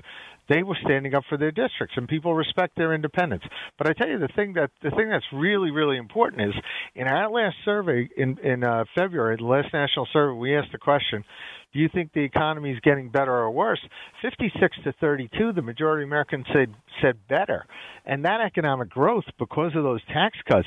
they 0.48 0.62
were 0.62 0.76
standing 0.82 1.14
up 1.14 1.24
for 1.28 1.36
their 1.36 1.50
districts 1.50 1.94
and 1.96 2.08
people 2.08 2.34
respect 2.34 2.74
their 2.76 2.94
independence. 2.94 3.42
But 3.76 3.88
I 3.88 3.92
tell 3.92 4.08
you 4.08 4.18
the 4.18 4.28
thing 4.34 4.54
that 4.54 4.70
the 4.82 4.90
thing 4.90 5.08
that's 5.10 5.24
really 5.32 5.70
really 5.70 5.96
important 5.96 6.48
is 6.48 6.54
in 6.94 7.06
our 7.06 7.30
last 7.30 7.56
survey 7.64 8.08
in 8.16 8.38
in 8.38 8.64
uh, 8.64 8.84
February, 8.94 9.36
the 9.36 9.44
last 9.44 9.68
national 9.72 10.08
survey, 10.12 10.38
we 10.38 10.56
asked 10.56 10.72
the 10.72 10.78
question, 10.78 11.24
you 11.80 11.88
think 11.92 12.12
the 12.12 12.24
economy 12.24 12.72
is 12.72 12.80
getting 12.80 13.10
better 13.10 13.32
or 13.32 13.50
worse? 13.50 13.80
56 14.22 14.76
to 14.84 14.92
32, 15.00 15.52
the 15.52 15.62
majority 15.62 16.04
of 16.04 16.08
Americans 16.08 16.46
said 16.52 16.74
said 17.02 17.16
better. 17.28 17.64
And 18.04 18.24
that 18.24 18.40
economic 18.40 18.90
growth 18.90 19.24
because 19.38 19.72
of 19.76 19.82
those 19.82 20.00
tax 20.06 20.36
cuts 20.50 20.66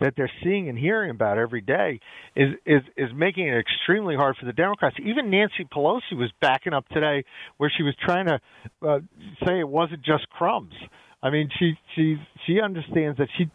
that 0.00 0.14
they're 0.16 0.30
seeing 0.42 0.68
and 0.68 0.78
hearing 0.78 1.10
about 1.10 1.38
every 1.38 1.60
day 1.60 2.00
is 2.36 2.50
is 2.66 2.82
is 2.96 3.10
making 3.14 3.48
it 3.48 3.58
extremely 3.58 4.14
hard 4.14 4.36
for 4.38 4.46
the 4.46 4.52
Democrats. 4.52 4.96
Even 5.04 5.30
Nancy 5.30 5.64
Pelosi 5.64 6.12
was 6.12 6.30
backing 6.40 6.72
up 6.72 6.88
today 6.88 7.24
where 7.56 7.72
she 7.76 7.82
was 7.82 7.94
trying 8.04 8.26
to 8.26 8.40
uh, 8.86 8.98
say 9.44 9.58
it 9.58 9.68
wasn't 9.68 10.02
just 10.02 10.28
crumbs. 10.30 10.74
I 11.22 11.30
mean, 11.30 11.48
she 11.58 11.74
she 11.94 12.16
she 12.46 12.60
understands 12.60 13.18
that 13.18 13.28
she 13.38 13.48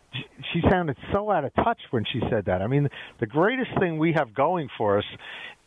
she 0.53 0.61
sounded 0.69 0.95
so 1.11 1.29
out 1.29 1.43
of 1.43 1.53
touch 1.55 1.79
when 1.91 2.05
she 2.11 2.21
said 2.29 2.45
that. 2.45 2.61
I 2.61 2.67
mean, 2.67 2.87
the 3.19 3.25
greatest 3.25 3.71
thing 3.79 3.97
we 3.97 4.13
have 4.13 4.33
going 4.33 4.69
for 4.77 4.97
us 4.97 5.05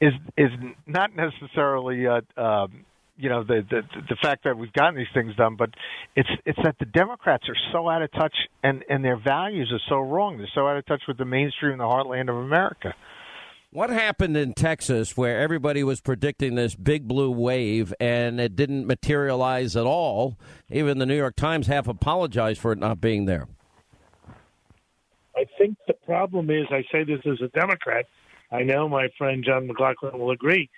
is 0.00 0.12
is 0.36 0.50
not 0.86 1.10
necessarily 1.14 2.06
uh, 2.06 2.20
um, 2.40 2.86
you 3.18 3.28
know 3.28 3.44
the, 3.44 3.62
the 3.68 3.82
the 4.08 4.16
fact 4.22 4.44
that 4.44 4.56
we've 4.56 4.72
gotten 4.72 4.96
these 4.96 5.12
things 5.12 5.36
done, 5.36 5.56
but 5.56 5.70
it's 6.16 6.30
it's 6.46 6.58
that 6.64 6.76
the 6.78 6.86
Democrats 6.86 7.44
are 7.48 7.56
so 7.72 7.88
out 7.88 8.00
of 8.00 8.10
touch 8.12 8.34
and 8.62 8.82
and 8.88 9.04
their 9.04 9.18
values 9.18 9.70
are 9.70 9.82
so 9.88 10.00
wrong. 10.00 10.38
They're 10.38 10.48
so 10.54 10.66
out 10.66 10.78
of 10.78 10.86
touch 10.86 11.02
with 11.06 11.18
the 11.18 11.26
mainstream, 11.26 11.76
the 11.76 11.84
heartland 11.84 12.30
of 12.30 12.36
America. 12.36 12.94
What 13.72 13.90
happened 13.90 14.36
in 14.36 14.54
Texas 14.54 15.16
where 15.16 15.38
everybody 15.38 15.84
was 15.84 16.00
predicting 16.00 16.56
this 16.56 16.74
big 16.74 17.06
blue 17.06 17.30
wave 17.30 17.94
and 18.00 18.40
it 18.40 18.56
didn't 18.56 18.84
materialize 18.84 19.76
at 19.76 19.86
all? 19.86 20.36
Even 20.72 20.98
the 20.98 21.06
New 21.06 21.16
York 21.16 21.36
Times 21.36 21.68
half 21.68 21.86
apologized 21.86 22.60
for 22.60 22.72
it 22.72 22.78
not 22.78 23.00
being 23.00 23.26
there. 23.26 23.46
I 25.36 25.44
think 25.56 25.76
the 25.86 25.92
problem 25.92 26.50
is, 26.50 26.66
I 26.70 26.82
say 26.90 27.04
this 27.04 27.20
as 27.24 27.40
a 27.40 27.48
Democrat. 27.56 28.06
I 28.50 28.64
know 28.64 28.88
my 28.88 29.06
friend 29.16 29.44
John 29.46 29.68
McLaughlin 29.68 30.18
will 30.18 30.32
agree. 30.32 30.68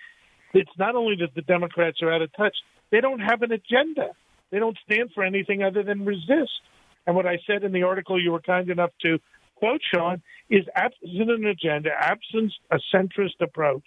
It's 0.52 0.70
not 0.78 0.94
only 0.94 1.16
that 1.20 1.34
the 1.34 1.40
Democrats 1.40 2.02
are 2.02 2.12
out 2.12 2.20
of 2.20 2.30
touch; 2.36 2.54
they 2.90 3.00
don't 3.00 3.20
have 3.20 3.40
an 3.40 3.52
agenda. 3.52 4.10
They 4.50 4.58
don't 4.58 4.76
stand 4.84 5.12
for 5.14 5.24
anything 5.24 5.62
other 5.62 5.82
than 5.82 6.04
resist. 6.04 6.60
And 7.06 7.16
what 7.16 7.24
I 7.24 7.38
said 7.46 7.64
in 7.64 7.72
the 7.72 7.84
article 7.84 8.22
you 8.22 8.32
were 8.32 8.40
kind 8.42 8.68
enough 8.68 8.90
to 9.00 9.18
quote, 9.62 9.80
Sean, 9.94 10.20
is 10.50 10.64
absent 10.74 11.30
an 11.30 11.46
agenda, 11.46 11.90
absent 11.96 12.52
a 12.72 12.78
centrist 12.92 13.40
approach. 13.40 13.86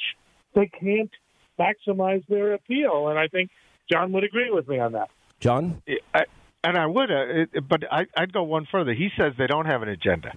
They 0.54 0.68
can't 0.68 1.12
maximize 1.60 2.26
their 2.28 2.54
appeal, 2.54 3.10
and 3.10 3.20
I 3.20 3.28
think 3.28 3.50
John 3.92 4.14
would 4.14 4.24
agree 4.24 4.52
with 4.52 4.70
me 4.70 4.80
on 4.80 4.94
that. 4.94 5.10
John? 5.42 5.82
I, 6.14 6.24
and 6.64 6.78
I 6.78 6.86
would, 6.86 7.12
uh, 7.12 7.26
it, 7.28 7.68
but 7.68 7.84
I, 7.92 8.06
I'd 8.16 8.32
go 8.32 8.44
one 8.44 8.66
further. 8.72 8.94
He 8.94 9.10
says 9.18 9.34
they 9.38 9.48
don't 9.48 9.66
have 9.66 9.82
an 9.82 9.90
agenda. 9.90 10.34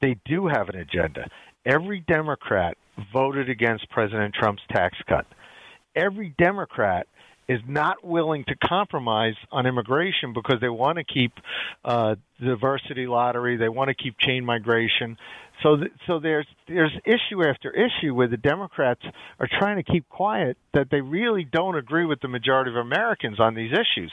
They 0.00 0.16
do 0.24 0.46
have 0.46 0.70
an 0.70 0.76
agenda. 0.76 1.28
Every 1.66 2.00
Democrat 2.00 2.78
voted 3.12 3.50
against 3.50 3.90
President 3.90 4.34
Trump's 4.34 4.62
tax 4.70 4.96
cut. 5.06 5.26
Every 5.94 6.34
Democrat 6.38 7.06
is 7.52 7.60
not 7.66 8.04
willing 8.04 8.44
to 8.44 8.54
compromise 8.56 9.34
on 9.50 9.66
immigration 9.66 10.32
because 10.32 10.56
they 10.60 10.68
want 10.68 10.98
to 10.98 11.04
keep 11.04 11.32
uh, 11.84 12.14
diversity 12.40 13.06
lottery. 13.06 13.56
They 13.56 13.68
want 13.68 13.88
to 13.88 13.94
keep 13.94 14.18
chain 14.18 14.44
migration. 14.44 15.16
So, 15.62 15.76
th- 15.76 15.92
so 16.06 16.18
there's 16.18 16.46
there's 16.66 16.92
issue 17.04 17.44
after 17.46 17.70
issue 17.70 18.14
where 18.14 18.28
the 18.28 18.36
Democrats 18.36 19.02
are 19.38 19.48
trying 19.58 19.76
to 19.76 19.82
keep 19.82 20.08
quiet 20.08 20.56
that 20.74 20.88
they 20.90 21.00
really 21.00 21.44
don't 21.44 21.76
agree 21.76 22.06
with 22.06 22.20
the 22.20 22.28
majority 22.28 22.70
of 22.70 22.76
Americans 22.76 23.38
on 23.38 23.54
these 23.54 23.72
issues. 23.72 24.12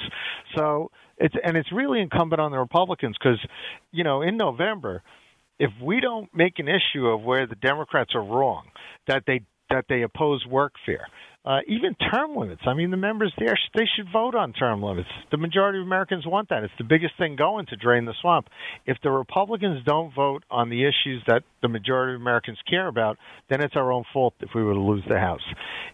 So 0.56 0.92
it's 1.18 1.36
and 1.44 1.58
it's 1.58 1.72
really 1.72 2.02
incumbent 2.02 2.40
on 2.40 2.52
the 2.52 2.60
Republicans 2.60 3.16
because, 3.18 3.40
you 3.92 4.04
know, 4.04 4.22
in 4.22 4.38
November, 4.38 5.02
if 5.60 5.72
we 5.82 6.00
don't 6.00 6.34
make 6.34 6.60
an 6.60 6.68
issue 6.68 7.08
of 7.08 7.22
where 7.22 7.48
the 7.48 7.56
Democrats 7.56 8.16
are 8.16 8.24
wrong, 8.24 8.68
that 9.08 9.24
they 9.26 9.42
that 9.70 9.86
they 9.88 10.02
oppose 10.02 10.46
workfare, 10.46 11.06
uh, 11.50 11.62
even 11.68 11.95
term 11.95 12.36
limits. 12.36 12.62
I 12.68 12.76
mean, 12.76 12.91
the 12.91 12.97
members 12.97 13.34
there 13.39 13.58
they 13.74 13.86
should 13.95 14.06
vote 14.14 14.36
on 14.36 14.54
term 14.54 14.84
limits. 14.84 15.10
The 15.32 15.38
majority 15.38 15.80
of 15.80 15.86
Americans 15.86 16.24
want 16.28 16.50
that. 16.50 16.64
It's 16.64 16.74
the 16.78 16.84
biggest 16.84 17.14
thing 17.18 17.36
going 17.36 17.66
to 17.68 17.76
drain 17.76 18.06
the 18.06 18.14
swamp. 18.22 18.47
If 18.86 18.97
the 19.02 19.10
Republicans 19.10 19.84
don't 19.84 20.14
vote 20.14 20.43
on 20.52 20.70
the 20.70 20.84
issues 20.84 21.24
that 21.26 21.41
the 21.64 21.68
majority 21.68 22.14
of 22.14 22.22
Americans 22.22 22.60
care 22.70 22.88
about, 22.88 23.18
then 23.50 23.64
it's 23.64 23.76
our 23.76 23.91
own 23.91 24.04
fault 24.14 24.36
if 24.41 24.50
we 24.54 24.62
were 24.62 24.76
to 24.76 24.80
lose 24.80 25.04
the 25.10 25.18
House. 25.18 25.41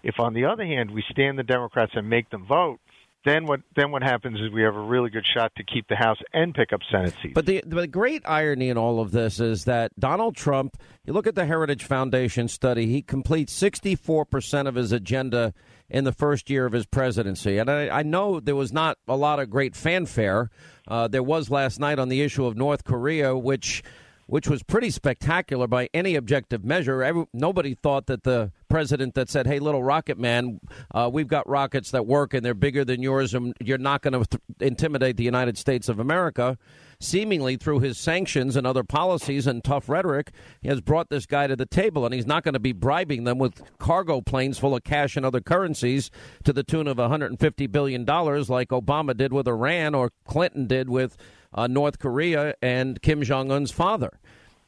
If, 0.03 0.15
on 0.19 0.33
the 0.33 0.43
other 0.43 0.65
hand, 0.65 0.91
we 0.91 1.05
stand 1.09 1.39
the 1.39 1.43
Democrats 1.43 1.93
and 1.95 2.09
make 2.09 2.29
them 2.31 2.45
vote, 2.45 2.79
then 3.25 3.45
what 3.47 3.61
then 3.75 3.91
what 3.91 4.03
happens 4.03 4.39
is 4.39 4.51
we 4.51 4.61
have 4.61 4.75
a 4.75 4.81
really 4.81 5.09
good 5.09 5.25
shot 5.25 5.51
to 5.57 5.63
keep 5.63 5.87
the 5.87 5.95
House 5.95 6.19
and 6.31 6.53
pick 6.53 6.71
up 6.71 6.81
Senate 6.89 7.13
seats. 7.21 7.33
But 7.33 7.47
the, 7.47 7.63
the 7.65 7.87
great 7.87 8.21
irony 8.25 8.69
in 8.69 8.77
all 8.77 8.99
of 8.99 9.11
this 9.11 9.39
is 9.39 9.65
that 9.65 9.91
Donald 9.99 10.35
Trump, 10.35 10.77
you 11.05 11.13
look 11.13 11.27
at 11.27 11.35
the 11.35 11.45
Heritage 11.45 11.83
Foundation 11.83 12.47
study, 12.47 12.85
he 12.85 13.01
completes 13.01 13.59
64% 13.59 14.67
of 14.67 14.75
his 14.75 14.91
agenda 14.91 15.53
in 15.89 16.03
the 16.03 16.11
first 16.11 16.49
year 16.49 16.65
of 16.65 16.73
his 16.73 16.85
presidency. 16.85 17.57
And 17.57 17.69
I, 17.69 17.89
I 17.89 18.03
know 18.03 18.39
there 18.39 18.55
was 18.55 18.71
not 18.71 18.97
a 19.07 19.17
lot 19.17 19.39
of 19.39 19.49
great 19.49 19.75
fanfare. 19.75 20.49
Uh, 20.87 21.07
there 21.07 21.23
was 21.23 21.49
last 21.49 21.79
night 21.79 21.99
on 21.99 22.09
the 22.09 22.21
issue 22.21 22.45
of 22.45 22.55
North 22.55 22.83
Korea, 22.83 23.35
which 23.35 23.83
which 24.27 24.47
was 24.47 24.63
pretty 24.63 24.89
spectacular 24.89 25.67
by 25.67 25.87
any 25.93 26.15
objective 26.15 26.65
measure. 26.65 27.03
Every, 27.03 27.25
nobody 27.33 27.75
thought 27.75 28.07
that 28.07 28.23
the 28.23 28.51
president 28.75 29.13
that 29.13 29.29
said, 29.29 29.47
"Hey, 29.47 29.59
little 29.59 29.81
rocket 29.81 30.19
man, 30.19 30.59
uh, 30.93 31.09
we've 31.09 31.29
got 31.29 31.47
rockets 31.47 31.91
that 31.91 32.05
work 32.05 32.33
and 32.33 32.45
they're 32.45 32.53
bigger 32.53 32.83
than 32.83 33.01
yours, 33.01 33.33
and 33.33 33.53
you're 33.61 33.77
not 33.77 34.01
going 34.01 34.21
to 34.21 34.25
th- 34.29 34.41
intimidate 34.59 35.15
the 35.15 35.23
United 35.23 35.57
States 35.57 35.87
of 35.87 35.97
America." 35.97 36.57
Seemingly 36.99 37.55
through 37.55 37.79
his 37.79 37.97
sanctions 37.97 38.57
and 38.57 38.67
other 38.67 38.83
policies 38.83 39.47
and 39.47 39.63
tough 39.63 39.87
rhetoric, 39.87 40.31
he 40.61 40.67
has 40.67 40.81
brought 40.81 41.09
this 41.09 41.25
guy 41.25 41.47
to 41.47 41.55
the 41.55 41.65
table, 41.65 42.03
and 42.03 42.13
he's 42.13 42.25
not 42.25 42.43
going 42.43 42.53
to 42.53 42.59
be 42.59 42.73
bribing 42.73 43.23
them 43.23 43.37
with 43.37 43.63
cargo 43.79 44.19
planes 44.19 44.57
full 44.57 44.75
of 44.75 44.83
cash 44.83 45.15
and 45.15 45.25
other 45.25 45.39
currencies 45.39 46.11
to 46.43 46.51
the 46.51 46.63
tune 46.63 46.87
of 46.87 46.97
150 46.97 47.67
billion 47.67 48.03
dollars, 48.03 48.49
like 48.49 48.69
Obama 48.69 49.15
did 49.15 49.31
with 49.31 49.47
Iran 49.47 49.95
or 49.95 50.11
Clinton 50.25 50.67
did 50.67 50.89
with 50.89 51.15
uh, 51.53 51.67
North 51.67 51.97
Korea 51.97 52.55
and 52.61 53.01
Kim 53.01 53.23
Jong 53.23 53.51
Un's 53.51 53.71
father. 53.71 54.19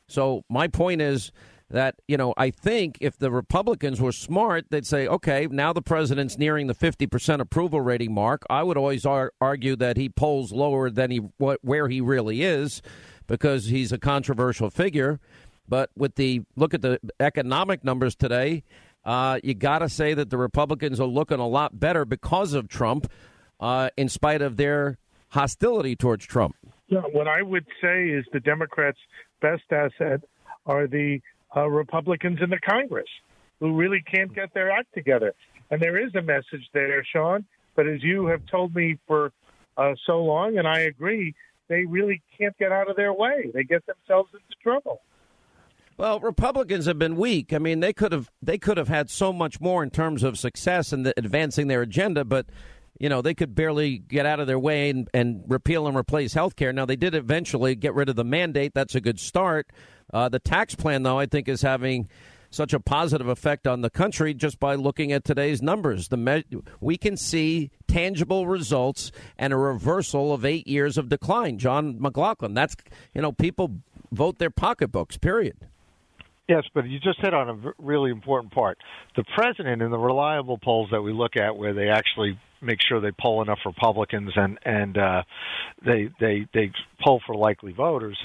So 0.08 0.46
my 0.50 0.70
point 0.70 1.02
is 1.02 1.34
that 1.70 1.96
you 2.08 2.18
know 2.18 2.34
I 2.38 2.52
think 2.52 2.98
if 3.02 3.18
the 3.18 3.32
Republicans 3.32 4.00
were 4.00 4.12
smart, 4.12 4.66
they'd 4.70 4.86
say, 4.86 5.08
okay, 5.08 5.48
now 5.50 5.74
the 5.74 5.82
president's 5.82 6.38
nearing 6.38 6.68
the 6.68 6.74
fifty 6.74 7.08
percent 7.08 7.42
approval 7.42 7.82
rating 7.82 8.14
mark. 8.14 8.44
I 8.50 8.64
would 8.64 8.78
always 8.78 9.06
ar- 9.06 9.34
argue 9.42 9.76
that 9.78 9.98
he 9.98 10.10
polls 10.10 10.52
lower 10.52 10.90
than 10.90 11.12
he 11.12 11.18
where 11.38 11.88
he 11.88 12.02
really 12.02 12.44
is 12.44 12.82
because 13.28 13.66
he's 13.66 13.92
a 13.92 13.98
controversial 13.98 14.70
figure. 14.70 15.20
But 15.68 15.90
with 15.98 16.16
the 16.16 16.44
look 16.56 16.74
at 16.74 16.82
the 16.82 17.00
economic 17.20 17.84
numbers 17.84 18.16
today, 18.16 18.64
uh, 19.04 19.40
you 19.44 19.54
got 19.54 19.80
to 19.80 19.90
say 19.90 20.14
that 20.14 20.30
the 20.30 20.38
Republicans 20.38 21.00
are 21.00 21.08
looking 21.08 21.40
a 21.40 21.48
lot 21.48 21.78
better 21.80 22.06
because 22.06 22.54
of 22.54 22.70
Trump, 22.70 23.12
uh, 23.60 23.90
in 23.98 24.08
spite 24.08 24.42
of 24.42 24.56
their 24.56 24.98
hostility 25.30 25.96
towards 25.96 26.26
Trump. 26.26 26.56
Yeah, 26.88 27.02
what 27.12 27.28
I 27.28 27.42
would 27.42 27.66
say 27.82 28.08
is 28.08 28.24
the 28.32 28.40
Democrats' 28.40 28.98
best 29.42 29.64
asset 29.72 30.22
are 30.66 30.88
the 30.88 31.20
uh, 31.58 31.68
Republicans 31.68 32.40
in 32.42 32.50
the 32.50 32.60
Congress 32.60 33.10
who 33.60 33.76
really 33.76 34.02
can't 34.02 34.34
get 34.36 34.54
their 34.54 34.70
act 34.70 34.94
together. 34.94 35.34
And 35.72 35.82
there 35.82 35.98
is 35.98 36.14
a 36.16 36.22
message 36.22 36.70
there, 36.74 37.04
Sean, 37.12 37.46
but 37.76 37.88
as 37.88 38.04
you 38.04 38.28
have 38.28 38.46
told 38.46 38.76
me 38.76 38.98
for 39.08 39.32
uh, 39.78 39.94
so 40.06 40.24
long, 40.24 40.58
and 40.58 40.68
I 40.68 40.82
agree, 40.82 41.34
they 41.68 41.86
really 41.86 42.22
can't 42.38 42.58
get 42.58 42.72
out 42.72 42.90
of 42.90 42.96
their 42.96 43.14
way. 43.14 43.52
They 43.54 43.64
get 43.64 43.84
themselves 43.86 44.30
into 44.34 44.46
trouble. 44.62 45.02
Well, 45.98 46.20
Republicans 46.20 46.86
have 46.86 47.00
been 47.00 47.16
weak. 47.16 47.52
I 47.54 47.58
mean, 47.58 47.80
they 47.80 47.92
could 47.92 48.12
have 48.12 48.30
they 48.42 48.60
could 48.60 48.78
have 48.78 48.88
had 48.88 49.10
so 49.10 49.34
much 49.34 49.60
more 49.60 49.82
in 49.82 49.90
terms 49.90 50.24
of 50.24 50.38
success 50.38 50.94
in 50.94 51.04
the, 51.04 51.14
advancing 51.18 51.68
their 51.68 51.82
agenda, 51.82 52.24
but 52.24 52.46
you 53.00 53.10
know 53.10 53.24
they 53.24 53.34
could 53.34 53.56
barely 53.56 53.98
get 53.98 54.28
out 54.28 54.40
of 54.40 54.46
their 54.46 54.60
way 54.60 54.92
and, 54.92 55.10
and 55.12 55.44
repeal 55.48 55.88
and 55.88 55.98
replace 55.98 56.34
health 56.34 56.56
care. 56.56 56.72
Now 56.72 56.86
they 56.86 56.96
did 56.96 57.16
eventually 57.16 57.74
get 57.74 57.96
rid 57.96 58.10
of 58.10 58.16
the 58.16 58.24
mandate. 58.24 58.74
That's 58.76 58.94
a 58.94 59.02
good 59.02 59.20
start. 59.20 59.72
Uh, 60.14 60.30
the 60.30 60.40
tax 60.40 60.76
plan, 60.76 61.04
though, 61.04 61.20
I 61.20 61.26
think 61.26 61.48
is 61.48 61.62
having 61.62 62.08
such 62.50 62.74
a 62.74 62.80
positive 62.80 63.28
effect 63.28 63.68
on 63.68 63.82
the 63.82 63.90
country 63.90 64.34
just 64.34 64.60
by 64.60 64.76
looking 64.76 65.12
at 65.12 65.24
today's 65.24 65.62
numbers. 65.62 66.08
The 66.08 66.18
me- 66.18 66.46
we 66.80 66.98
can 66.98 67.18
see 67.18 67.72
tangible 67.88 68.48
results 68.48 69.12
and 69.38 69.54
a 69.54 69.58
reversal 69.58 70.34
of 70.34 70.46
eight 70.46 70.68
years 70.68 70.98
of 70.98 71.10
decline. 71.10 71.58
John 71.58 72.02
McLaughlin, 72.02 72.54
that's 72.54 72.76
you 73.14 73.22
know 73.22 73.32
people 73.32 73.72
vote 74.12 74.38
their 74.38 74.50
pocketbooks. 74.50 75.18
Period. 75.18 75.58
Yes, 76.48 76.64
but 76.74 76.88
you 76.88 76.98
just 77.00 77.20
hit 77.20 77.34
on 77.34 77.50
a 77.50 77.74
really 77.78 78.10
important 78.10 78.54
part. 78.54 78.78
The 79.18 79.26
president 79.36 79.82
in 79.82 79.92
the 79.92 79.98
reliable 79.98 80.58
polls 80.58 80.88
that 80.92 81.02
we 81.02 81.12
look 81.12 81.36
at, 81.36 81.58
where 81.58 81.74
they 81.74 81.90
actually 81.90 82.40
make 82.62 82.80
sure 82.88 83.02
they 83.02 83.12
poll 83.12 83.42
enough 83.42 83.60
Republicans 83.66 84.32
and 84.36 84.58
and 84.64 84.98
uh, 84.98 85.24
they 85.86 86.10
they 86.20 86.48
they 86.54 86.72
poll 87.04 87.22
for 87.26 87.36
likely 87.36 87.74
voters, 87.74 88.18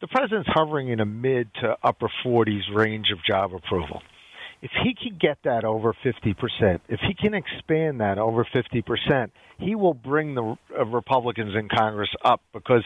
the 0.00 0.08
president's 0.08 0.48
hovering 0.52 0.88
in 0.88 1.00
a 1.00 1.06
mid 1.06 1.48
to 1.62 1.76
upper 1.82 2.08
40s 2.24 2.74
range 2.74 3.06
of 3.12 3.18
job 3.24 3.54
approval. 3.54 4.02
If 4.62 4.70
he 4.82 4.94
can 4.94 5.18
get 5.20 5.36
that 5.44 5.64
over 5.64 5.92
50%, 5.92 6.80
if 6.88 7.00
he 7.00 7.12
can 7.12 7.34
expand 7.34 8.00
that 8.00 8.16
over 8.16 8.46
50%, 8.46 9.30
he 9.58 9.74
will 9.74 9.92
bring 9.92 10.34
the 10.34 10.56
uh, 10.74 10.86
Republicans 10.86 11.54
in 11.54 11.68
Congress 11.68 12.08
up 12.24 12.40
because 12.54 12.82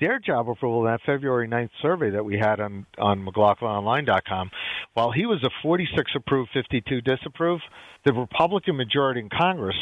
their 0.00 0.18
job 0.18 0.48
approval 0.48 0.86
in 0.86 0.92
that 0.92 1.00
February 1.04 1.46
9th 1.46 1.68
survey 1.82 2.10
that 2.10 2.24
we 2.24 2.38
had 2.38 2.60
on, 2.60 2.86
on 2.96 3.24
McLaughlinOnline.com, 3.26 4.50
while 4.94 5.12
he 5.12 5.26
was 5.26 5.42
a 5.44 5.50
46 5.62 6.12
approved, 6.16 6.48
52 6.54 7.02
disapprove, 7.02 7.60
the 8.06 8.14
Republican 8.14 8.76
majority 8.78 9.20
in 9.20 9.28
Congress 9.28 9.76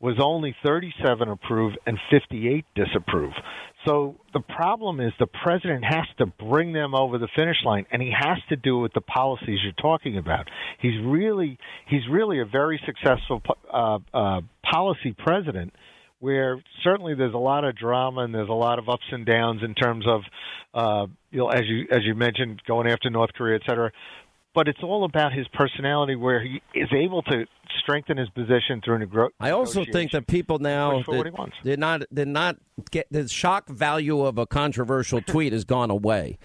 was 0.00 0.16
only 0.22 0.54
37 0.64 1.28
approve 1.28 1.74
and 1.86 1.98
58 2.10 2.64
disapprove. 2.74 3.32
So 3.86 4.16
the 4.32 4.40
problem 4.40 5.00
is 5.00 5.12
the 5.18 5.26
president 5.26 5.84
has 5.84 6.06
to 6.18 6.26
bring 6.26 6.72
them 6.72 6.94
over 6.94 7.18
the 7.18 7.28
finish 7.36 7.56
line, 7.64 7.86
and 7.92 8.02
he 8.02 8.10
has 8.10 8.38
to 8.48 8.56
do 8.56 8.78
it 8.78 8.82
with 8.82 8.92
the 8.94 9.00
policies 9.00 9.60
you're 9.62 9.72
talking 9.80 10.18
about. 10.18 10.48
He's 10.80 11.00
really 11.04 11.58
he's 11.88 12.02
really 12.10 12.40
a 12.40 12.44
very 12.44 12.80
successful 12.84 13.42
uh, 13.72 13.98
uh, 14.12 14.40
policy 14.70 15.14
president. 15.16 15.72
Where 16.18 16.62
certainly 16.82 17.14
there's 17.14 17.34
a 17.34 17.38
lot 17.38 17.64
of 17.64 17.76
drama 17.76 18.22
and 18.22 18.34
there's 18.34 18.48
a 18.48 18.52
lot 18.52 18.78
of 18.78 18.88
ups 18.88 19.04
and 19.12 19.26
downs 19.26 19.60
in 19.62 19.74
terms 19.74 20.06
of, 20.08 20.22
uh, 20.72 21.06
you 21.30 21.38
know, 21.38 21.50
as 21.50 21.60
you 21.66 21.86
as 21.90 22.00
you 22.04 22.14
mentioned, 22.14 22.62
going 22.66 22.88
after 22.88 23.10
North 23.10 23.34
Korea, 23.34 23.56
et 23.56 23.62
cetera 23.68 23.92
but 24.56 24.68
it's 24.68 24.82
all 24.82 25.04
about 25.04 25.34
his 25.34 25.46
personality 25.48 26.16
where 26.16 26.42
he 26.42 26.62
is 26.74 26.88
able 26.90 27.22
to 27.24 27.44
strengthen 27.78 28.16
his 28.16 28.30
position 28.30 28.80
through 28.82 29.06
negro- 29.06 29.28
I 29.38 29.50
also 29.50 29.84
think 29.84 30.12
that 30.12 30.26
people 30.26 30.58
now 30.58 31.02
that 31.02 31.52
they're 31.62 31.76
not 31.76 32.02
they're 32.10 32.24
not 32.24 32.56
get 32.90 33.06
the 33.10 33.28
shock 33.28 33.68
value 33.68 34.24
of 34.24 34.38
a 34.38 34.46
controversial 34.46 35.20
tweet 35.26 35.52
has 35.52 35.64
gone 35.64 35.90
away. 35.90 36.38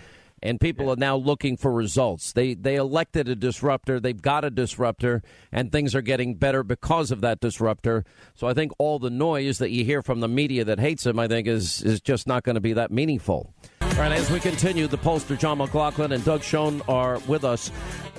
And 0.44 0.60
people 0.60 0.88
yeah. 0.88 0.94
are 0.94 0.96
now 0.96 1.16
looking 1.16 1.56
for 1.56 1.72
results. 1.72 2.34
They 2.34 2.56
they 2.56 2.76
elected 2.76 3.30
a 3.30 3.36
disruptor. 3.36 4.00
They've 4.00 4.22
got 4.22 4.44
a 4.44 4.50
disruptor, 4.50 5.22
and 5.52 5.72
things 5.72 5.94
are 5.94 6.02
getting 6.02 6.34
better 6.34 6.64
because 6.64 7.12
of 7.12 7.22
that 7.22 7.40
disruptor. 7.40 8.04
So 8.34 8.48
I 8.48 8.56
think 8.56 8.72
all 8.80 8.98
the 8.98 9.12
noise 9.12 9.60
that 9.60 9.70
you 9.70 9.86
hear 9.86 10.02
from 10.02 10.20
the 10.20 10.28
media 10.28 10.66
that 10.66 10.80
hates 10.80 11.06
him, 11.06 11.20
I 11.20 11.28
think, 11.28 11.48
is 11.48 11.84
is 11.84 12.02
just 12.02 12.26
not 12.26 12.42
going 12.42 12.56
to 12.56 12.62
be 12.62 12.74
that 12.74 12.92
meaningful. 12.92 13.54
Right, 14.02 14.14
as 14.14 14.32
we 14.32 14.40
continue, 14.40 14.88
the 14.88 14.98
pollster 14.98 15.38
John 15.38 15.60
McLaughlin 15.60 16.12
and 16.12 16.26
Doug 16.26 16.42
Schoen 16.42 16.82
are 16.90 17.20
with 17.28 17.44
us. 17.44 17.70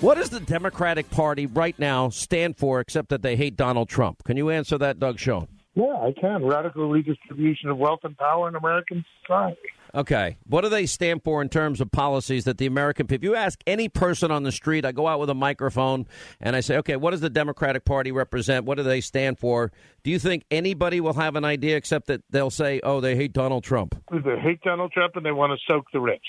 What 0.00 0.14
does 0.14 0.30
the 0.30 0.38
Democratic 0.38 1.10
Party 1.10 1.46
right 1.46 1.76
now 1.76 2.08
stand 2.08 2.56
for, 2.56 2.78
except 2.78 3.08
that 3.08 3.22
they 3.22 3.34
hate 3.34 3.56
Donald 3.56 3.88
Trump? 3.88 4.22
Can 4.22 4.36
you 4.36 4.48
answer 4.48 4.78
that, 4.78 5.00
Doug 5.00 5.18
Schoen? 5.18 5.48
Yeah, 5.74 5.86
I 5.86 6.12
can. 6.12 6.44
Radical 6.44 6.88
redistribution 6.88 7.68
of 7.68 7.78
wealth 7.78 7.98
and 8.04 8.16
power 8.16 8.46
in 8.48 8.54
American 8.54 9.04
society. 9.22 9.58
Okay. 9.94 10.38
What 10.46 10.62
do 10.62 10.70
they 10.70 10.86
stand 10.86 11.22
for 11.22 11.42
in 11.42 11.48
terms 11.48 11.80
of 11.80 11.90
policies 11.92 12.44
that 12.44 12.58
the 12.58 12.66
American 12.66 13.06
people? 13.06 13.26
If 13.26 13.30
you 13.30 13.36
ask 13.36 13.60
any 13.66 13.88
person 13.88 14.30
on 14.30 14.42
the 14.42 14.52
street, 14.52 14.84
I 14.84 14.92
go 14.92 15.06
out 15.06 15.20
with 15.20 15.28
a 15.28 15.34
microphone 15.34 16.06
and 16.40 16.56
I 16.56 16.60
say, 16.60 16.78
okay, 16.78 16.96
what 16.96 17.10
does 17.10 17.20
the 17.20 17.30
Democratic 17.30 17.84
Party 17.84 18.10
represent? 18.10 18.64
What 18.64 18.76
do 18.76 18.84
they 18.84 19.00
stand 19.00 19.38
for? 19.38 19.70
Do 20.02 20.10
you 20.10 20.18
think 20.18 20.44
anybody 20.50 21.00
will 21.00 21.12
have 21.14 21.36
an 21.36 21.44
idea 21.44 21.76
except 21.76 22.06
that 22.06 22.22
they'll 22.30 22.50
say, 22.50 22.80
oh, 22.82 23.00
they 23.00 23.16
hate 23.16 23.32
Donald 23.32 23.64
Trump? 23.64 24.02
They 24.10 24.38
hate 24.40 24.62
Donald 24.62 24.92
Trump 24.92 25.16
and 25.16 25.26
they 25.26 25.32
want 25.32 25.52
to 25.52 25.72
soak 25.72 25.86
the 25.92 26.00
rich. 26.00 26.24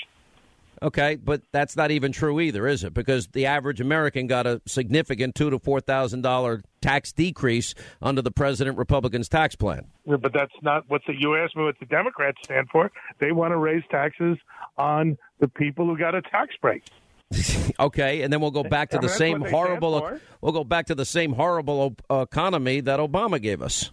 Okay, 0.84 1.16
but 1.16 1.42
that's 1.54 1.78
not 1.78 1.92
even 1.92 2.12
true 2.12 2.42
either, 2.42 2.68
is 2.68 2.84
it? 2.84 2.94
Because 2.94 3.28
the 3.28 3.46
average 3.46 3.80
American 3.80 4.28
got 4.28 4.46
a 4.46 4.62
significant 4.68 5.34
two 5.34 5.50
to 5.50 5.58
four 5.58 5.80
thousand 5.80 6.22
dollar 6.22 6.62
tax 6.82 7.14
decrease 7.14 7.74
under 8.02 8.22
the 8.22 8.32
president 8.32 8.78
Republicans 8.78 9.30
tax 9.30 9.56
plan. 9.56 9.88
Yeah, 10.06 10.18
but 10.18 10.34
that's 10.34 10.52
not 10.62 10.84
what 10.90 11.02
the 11.08 11.14
you 11.18 11.38
asked 11.38 11.56
me 11.56 11.64
what 11.64 11.80
the 11.80 11.86
Democrats 11.86 12.38
stand 12.44 12.68
for. 12.70 12.92
They 13.20 13.32
want 13.32 13.52
to 13.52 13.58
raise 13.58 13.84
taxes 13.90 14.38
on 14.78 15.18
the 15.40 15.48
people 15.48 15.86
who 15.86 15.98
got 15.98 16.16
a 16.16 16.22
tax 16.22 16.54
break. 16.62 16.84
okay, 17.80 18.22
and 18.22 18.32
then 18.32 18.42
we'll 18.42 18.52
go 18.52 18.64
back 18.64 18.90
to 18.90 19.00
the 19.00 19.08
same 19.08 19.42
horrible. 19.42 20.20
We'll 20.42 20.52
go 20.52 20.66
back 20.66 20.88
to 20.88 20.96
the 20.96 21.06
same 21.06 21.32
horrible 21.32 21.96
economy 22.10 22.82
that 22.82 23.00
Obama 23.00 23.42
gave 23.42 23.62
us. 23.62 23.92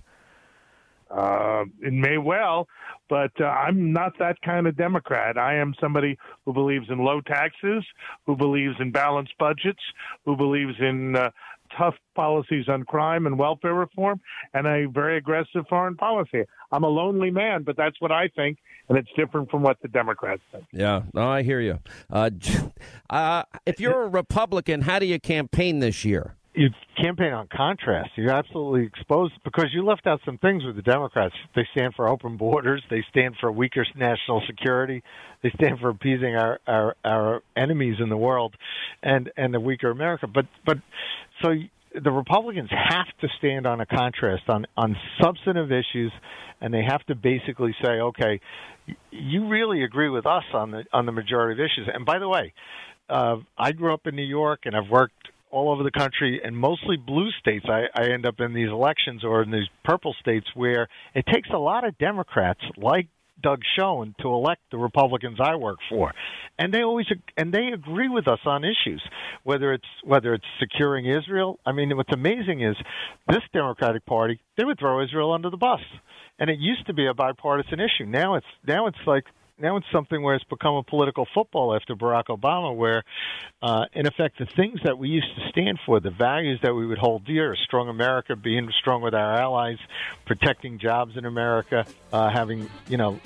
Uh, 1.11 1.65
it 1.83 1.93
may 1.93 2.19
well, 2.19 2.69
but 3.09 3.33
uh, 3.41 3.45
I'm 3.45 3.93
not 3.93 4.13
that 4.21 4.41
kind 4.43 4.67
of 4.67 4.77
Democrat. 4.77 5.37
I 5.37 5.57
am 5.57 5.75
somebody 5.81 6.17
who 6.45 6.53
believes 6.53 6.87
in 6.89 6.99
low 6.99 7.21
taxes, 7.21 7.85
who 8.27 8.37
believes 8.37 8.77
in 8.79 8.93
balanced 8.93 9.35
budgets, 9.39 9.81
who 10.25 10.37
believes 10.37 10.75
in 10.79 11.17
uh, 11.17 11.31
tough 11.77 11.95
policies 12.15 12.69
on 12.69 12.85
crime 12.85 13.27
and 13.27 13.39
welfare 13.39 13.75
reform, 13.75 14.21
and 14.55 14.67
a 14.67 14.87
very 14.87 15.17
aggressive 15.17 15.65
foreign 15.69 15.97
policy. 15.97 16.45
I'm 16.73 16.85
a 16.85 16.89
lonely 16.89 17.31
man, 17.31 17.63
but 17.65 17.77
that's 17.77 18.01
what 18.01 18.13
I 18.13 18.29
think, 18.29 18.59
and 18.89 18.97
it's 18.97 19.11
different 19.17 19.51
from 19.51 19.63
what 19.63 19.79
the 19.83 19.89
Democrats 19.89 20.43
think. 20.53 20.65
Yeah, 20.73 21.03
no, 21.15 21.29
I 21.29 21.43
hear 21.43 21.61
you. 21.61 21.81
Uh, 22.09 22.31
uh 23.11 23.43
if 23.67 23.81
you're 23.81 24.03
a 24.03 24.09
Republican, 24.09 24.83
how 24.83 24.99
do 24.99 25.07
you 25.07 25.19
campaign 25.19 25.81
this 25.81 26.05
year? 26.05 26.37
You 26.55 26.69
campaign 27.01 27.33
on 27.33 27.49
contrast. 27.55 28.11
You're 28.17 28.33
absolutely 28.33 28.85
exposed 28.85 29.35
because 29.45 29.67
you 29.73 29.85
left 29.85 30.07
out 30.07 30.21
some 30.25 30.39
things 30.39 30.65
with 30.65 30.77
the 30.77 30.83
Democrats. 30.83 31.35
They 31.55 31.67
stand 31.73 31.95
for 31.95 32.09
open 32.09 32.37
borders. 32.37 32.83
They 32.91 33.05
stand 33.11 33.37
for 33.41 33.53
weaker 33.53 33.87
national 33.97 34.43
security. 34.47 35.03
They 35.43 35.51
stand 35.51 35.79
for 35.81 35.91
appeasing 35.91 36.35
our 36.35 36.59
our, 36.67 36.97
our 37.05 37.43
enemies 37.57 37.97
in 38.01 38.09
the 38.09 38.17
world, 38.17 38.55
and 39.03 39.31
and 39.37 39.55
a 39.55 39.61
weaker 39.61 39.91
America. 39.91 40.27
But 40.27 40.47
but 40.67 40.79
so 41.43 41.55
the 41.95 42.11
Republicans 42.11 42.71
have 42.71 43.07
to 43.21 43.29
stand 43.39 43.67
on 43.67 43.81
a 43.81 43.87
contrast 43.87 44.49
on 44.49 44.67
on 44.77 44.97
substantive 45.23 45.71
issues, 45.71 46.13
and 46.61 46.75
they 46.75 46.83
have 46.83 47.05
to 47.07 47.15
basically 47.15 47.75
say, 47.83 47.93
okay, 48.01 48.41
you 49.13 49.49
really 49.49 49.85
agree 49.85 50.09
with 50.09 50.27
us 50.27 50.45
on 50.53 50.73
the 50.73 50.85
on 50.93 51.07
the 51.07 51.13
majority 51.13 51.61
of 51.61 51.65
issues. 51.65 51.89
And 51.93 52.05
by 52.05 52.19
the 52.19 52.29
way. 52.29 52.53
Uh, 53.09 53.39
I 53.59 53.73
grew 53.73 53.93
up 53.93 54.07
in 54.07 54.15
New 54.15 54.23
York, 54.23 54.61
and 54.67 54.77
I've 54.77 54.89
worked 54.89 55.31
all 55.51 55.71
over 55.71 55.83
the 55.83 55.91
country 55.91 56.41
and 56.43 56.57
mostly 56.57 56.97
blue 56.97 57.31
states 57.41 57.67
I, 57.69 57.85
I 57.95 58.11
end 58.13 58.27
up 58.27 58.41
in 58.41 58.55
these 58.55 58.69
elections 58.69 59.25
or 59.25 59.43
in 59.43 59.51
these 59.51 59.69
purple 59.85 60.15
states 60.21 60.47
where 60.55 60.89
it 61.15 61.27
takes 61.27 61.49
a 61.53 61.59
lot 61.59 61.87
of 61.87 61.99
Democrats 61.99 62.61
like 62.77 63.09
Doug 63.43 63.61
Schoen 63.77 64.15
to 64.21 64.29
elect 64.29 64.61
the 64.71 64.79
Republicans 64.79 65.39
I 65.43 65.57
work 65.57 65.79
for, 65.89 66.13
and 66.59 66.73
they 66.73 66.83
always 66.83 67.07
and 67.37 67.53
they 67.53 67.69
agree 67.69 68.09
with 68.09 68.29
us 68.29 68.41
on 68.45 68.65
issues, 68.65 69.03
whether 69.45 69.73
it's 69.73 69.85
whether 70.05 70.35
it's 70.35 70.45
securing 70.59 71.07
Israel. 71.07 71.59
I 71.65 71.73
mean, 71.73 71.97
what's 71.97 72.13
amazing 72.13 72.63
is 72.63 72.77
this 73.29 73.43
Democratic 73.53 74.05
Party 74.07 74.41
they 74.57 74.65
would 74.65 74.79
throw 74.79 75.03
Israel 75.03 75.33
under 75.33 75.51
the 75.51 75.57
bus, 75.57 75.81
and 76.39 76.51
it 76.51 76.59
used 76.59 76.87
to 76.87 76.93
be 76.93 77.07
a 77.07 77.15
bipartisan 77.15 77.81
issue. 77.81 78.07
Now 78.07 78.35
it's 78.35 78.47
now 78.67 78.87
it's 78.87 78.99
like 79.07 79.25
now 79.61 79.77
it's 79.77 79.87
something 79.93 80.23
where 80.23 80.35
it's 80.35 80.45
become 80.45 80.75
a 80.75 80.83
political 80.83 81.27
football 81.35 81.75
after 81.75 81.95
Barack 81.95 82.27
Obama, 82.27 82.75
where 82.75 83.03
uh, 83.63 83.85
in 83.93 84.07
effect 84.07 84.39
the 84.39 84.47
things 84.47 84.81
that 84.85 84.99
we 84.99 85.09
used 85.09 85.29
to 85.37 85.49
stand 85.51 85.79
for, 85.85 86.01
the 86.01 86.11
values 86.11 86.59
that 86.63 86.75
we 86.75 86.87
would 86.87 86.99
hold 86.99 87.25
dear, 87.25 87.53
a 87.53 87.57
strong 87.57 87.89
America, 87.89 88.37
being 88.37 88.71
strong 88.81 89.03
with 89.03 89.15
our 89.15 89.35
allies, 89.41 89.79
protecting 90.27 90.79
jobs 90.79 91.17
in 91.17 91.25
America, 91.25 91.85
uh, 92.13 92.31
having 92.31 92.69
you 92.89 92.97
know, 92.97 93.21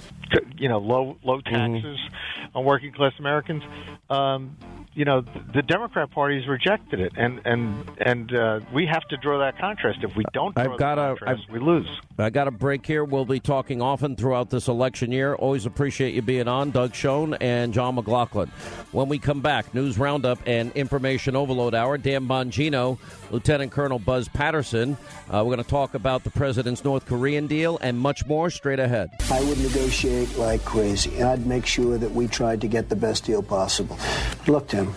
you 0.56 0.68
know, 0.68 0.78
low 0.78 1.16
low 1.22 1.40
taxes 1.40 1.84
mm-hmm. 1.84 2.58
on 2.58 2.64
working 2.64 2.92
class 2.92 3.12
Americans. 3.18 3.62
Um, 4.10 4.56
you 4.94 5.04
know, 5.04 5.22
the 5.52 5.62
Democrat 5.62 6.10
Party 6.12 6.38
has 6.38 6.48
rejected 6.48 7.00
it, 7.00 7.12
and 7.16 7.40
and 7.44 7.90
and 7.98 8.34
uh, 8.34 8.60
we 8.72 8.86
have 8.86 9.02
to 9.08 9.16
draw 9.16 9.38
that 9.40 9.58
contrast. 9.58 10.00
If 10.02 10.14
we 10.16 10.24
don't, 10.32 10.56
I've 10.56 10.78
got 10.78 10.98
a, 10.98 11.16
I've, 11.26 11.38
we 11.50 11.58
lose. 11.58 11.88
I 12.16 12.30
got 12.30 12.46
a 12.46 12.52
break 12.52 12.86
here. 12.86 13.02
We'll 13.02 13.24
be 13.24 13.40
talking 13.40 13.82
often 13.82 14.14
throughout 14.14 14.50
this 14.50 14.68
election 14.68 15.10
year. 15.10 15.34
Always 15.34 15.66
appreciate 15.66 16.14
you 16.14 16.22
being 16.22 16.46
on, 16.46 16.70
Doug 16.70 16.94
Schoen 16.94 17.34
and 17.34 17.74
John 17.74 17.96
McLaughlin. 17.96 18.48
When 18.92 19.08
we 19.08 19.18
come 19.18 19.40
back, 19.40 19.74
news 19.74 19.98
roundup 19.98 20.38
and 20.46 20.70
information 20.72 21.34
overload 21.34 21.74
hour. 21.74 21.98
Dan 21.98 22.28
Bongino, 22.28 22.98
Lieutenant 23.34 23.72
Colonel 23.72 23.98
Buzz 23.98 24.28
Patterson. 24.28 24.96
Uh, 25.28 25.42
we're 25.44 25.56
going 25.56 25.58
to 25.58 25.68
talk 25.68 25.94
about 25.94 26.22
the 26.22 26.30
president's 26.30 26.84
North 26.84 27.04
Korean 27.04 27.48
deal 27.48 27.78
and 27.82 27.98
much 27.98 28.24
more 28.26 28.48
straight 28.48 28.78
ahead. 28.78 29.10
I 29.28 29.42
would 29.42 29.58
negotiate 29.58 30.38
like 30.38 30.64
crazy, 30.64 31.20
I'd 31.20 31.44
make 31.44 31.66
sure 31.66 31.98
that 31.98 32.12
we 32.12 32.28
tried 32.28 32.60
to 32.60 32.68
get 32.68 32.88
the 32.88 32.96
best 32.96 33.24
deal 33.24 33.42
possible. 33.42 33.98
Look, 34.46 34.68
Tim. 34.68 34.94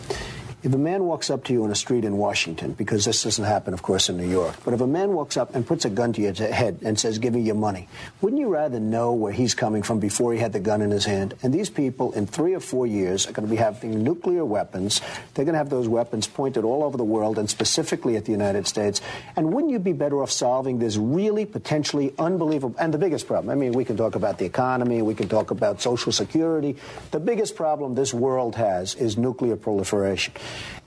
If 0.63 0.73
a 0.73 0.77
man 0.77 1.03
walks 1.03 1.29
up 1.29 1.43
to 1.45 1.53
you 1.53 1.63
on 1.65 1.69
a 1.69 1.75
street 1.75 2.03
in 2.03 2.17
Washington, 2.17 2.73
because 2.73 3.05
this 3.05 3.21
doesn't 3.21 3.45
happen, 3.45 3.75
of 3.75 3.83
course, 3.83 4.09
in 4.09 4.17
New 4.17 4.27
York, 4.27 4.55
but 4.65 4.73
if 4.73 4.81
a 4.81 4.87
man 4.87 5.13
walks 5.13 5.37
up 5.37 5.53
and 5.53 5.65
puts 5.65 5.85
a 5.85 5.89
gun 5.89 6.13
to 6.13 6.21
your 6.21 6.33
head 6.33 6.79
and 6.83 6.99
says, 6.99 7.19
Give 7.19 7.35
me 7.35 7.41
your 7.41 7.53
money, 7.53 7.87
wouldn't 8.21 8.41
you 8.41 8.49
rather 8.49 8.79
know 8.79 9.13
where 9.13 9.31
he's 9.31 9.53
coming 9.53 9.83
from 9.83 9.99
before 9.99 10.33
he 10.33 10.39
had 10.39 10.53
the 10.53 10.59
gun 10.59 10.81
in 10.81 10.89
his 10.89 11.05
hand? 11.05 11.35
And 11.43 11.53
these 11.53 11.69
people, 11.69 12.11
in 12.13 12.25
three 12.25 12.55
or 12.55 12.59
four 12.59 12.87
years, 12.87 13.27
are 13.27 13.33
going 13.33 13.47
to 13.47 13.51
be 13.51 13.57
having 13.57 14.03
nuclear 14.03 14.43
weapons. 14.43 14.99
They're 15.35 15.45
going 15.45 15.53
to 15.53 15.59
have 15.59 15.69
those 15.69 15.87
weapons 15.87 16.25
pointed 16.25 16.63
all 16.63 16.83
over 16.83 16.97
the 16.97 17.03
world 17.03 17.37
and 17.37 17.47
specifically 17.47 18.15
at 18.17 18.25
the 18.25 18.31
United 18.31 18.65
States. 18.65 18.99
And 19.35 19.53
wouldn't 19.53 19.71
you 19.71 19.77
be 19.77 19.93
better 19.93 20.23
off 20.23 20.31
solving 20.31 20.79
this 20.79 20.97
really 20.97 21.45
potentially 21.45 22.15
unbelievable 22.17 22.75
and 22.79 22.91
the 22.91 22.97
biggest 22.97 23.27
problem? 23.27 23.51
I 23.51 23.55
mean, 23.55 23.73
we 23.73 23.85
can 23.85 23.95
talk 23.95 24.15
about 24.15 24.39
the 24.39 24.45
economy, 24.45 25.03
we 25.03 25.13
can 25.13 25.29
talk 25.29 25.51
about 25.51 25.83
Social 25.83 26.11
Security. 26.11 26.77
The 27.11 27.19
biggest 27.19 27.55
problem 27.55 27.93
this 27.93 28.11
world 28.11 28.55
has 28.55 28.95
is 28.95 29.19
nuclear 29.19 29.55
proliferation. 29.55 30.33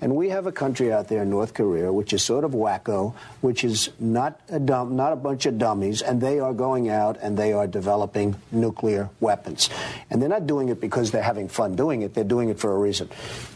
And 0.00 0.16
we 0.16 0.30
have 0.30 0.46
a 0.46 0.52
country 0.52 0.92
out 0.92 1.08
there, 1.08 1.24
North 1.24 1.52
Korea, 1.52 1.92
which 1.92 2.12
is 2.12 2.22
sort 2.22 2.44
of 2.44 2.52
wacko, 2.52 3.14
which 3.42 3.64
is 3.64 3.90
not 3.98 4.40
a 4.48 4.58
dumb, 4.58 4.96
not 4.96 5.12
a 5.12 5.16
bunch 5.16 5.44
of 5.46 5.58
dummies, 5.58 6.00
and 6.00 6.20
they 6.20 6.40
are 6.40 6.54
going 6.54 6.88
out 6.88 7.18
and 7.20 7.36
they 7.36 7.52
are 7.52 7.66
developing 7.66 8.36
nuclear 8.50 9.10
weapons. 9.20 9.68
And 10.08 10.20
they're 10.20 10.28
not 10.28 10.46
doing 10.46 10.70
it 10.70 10.80
because 10.80 11.10
they're 11.10 11.22
having 11.22 11.48
fun 11.48 11.76
doing 11.76 12.02
it; 12.02 12.14
they're 12.14 12.24
doing 12.24 12.48
it 12.48 12.58
for 12.58 12.74
a 12.74 12.78
reason. 12.78 13.10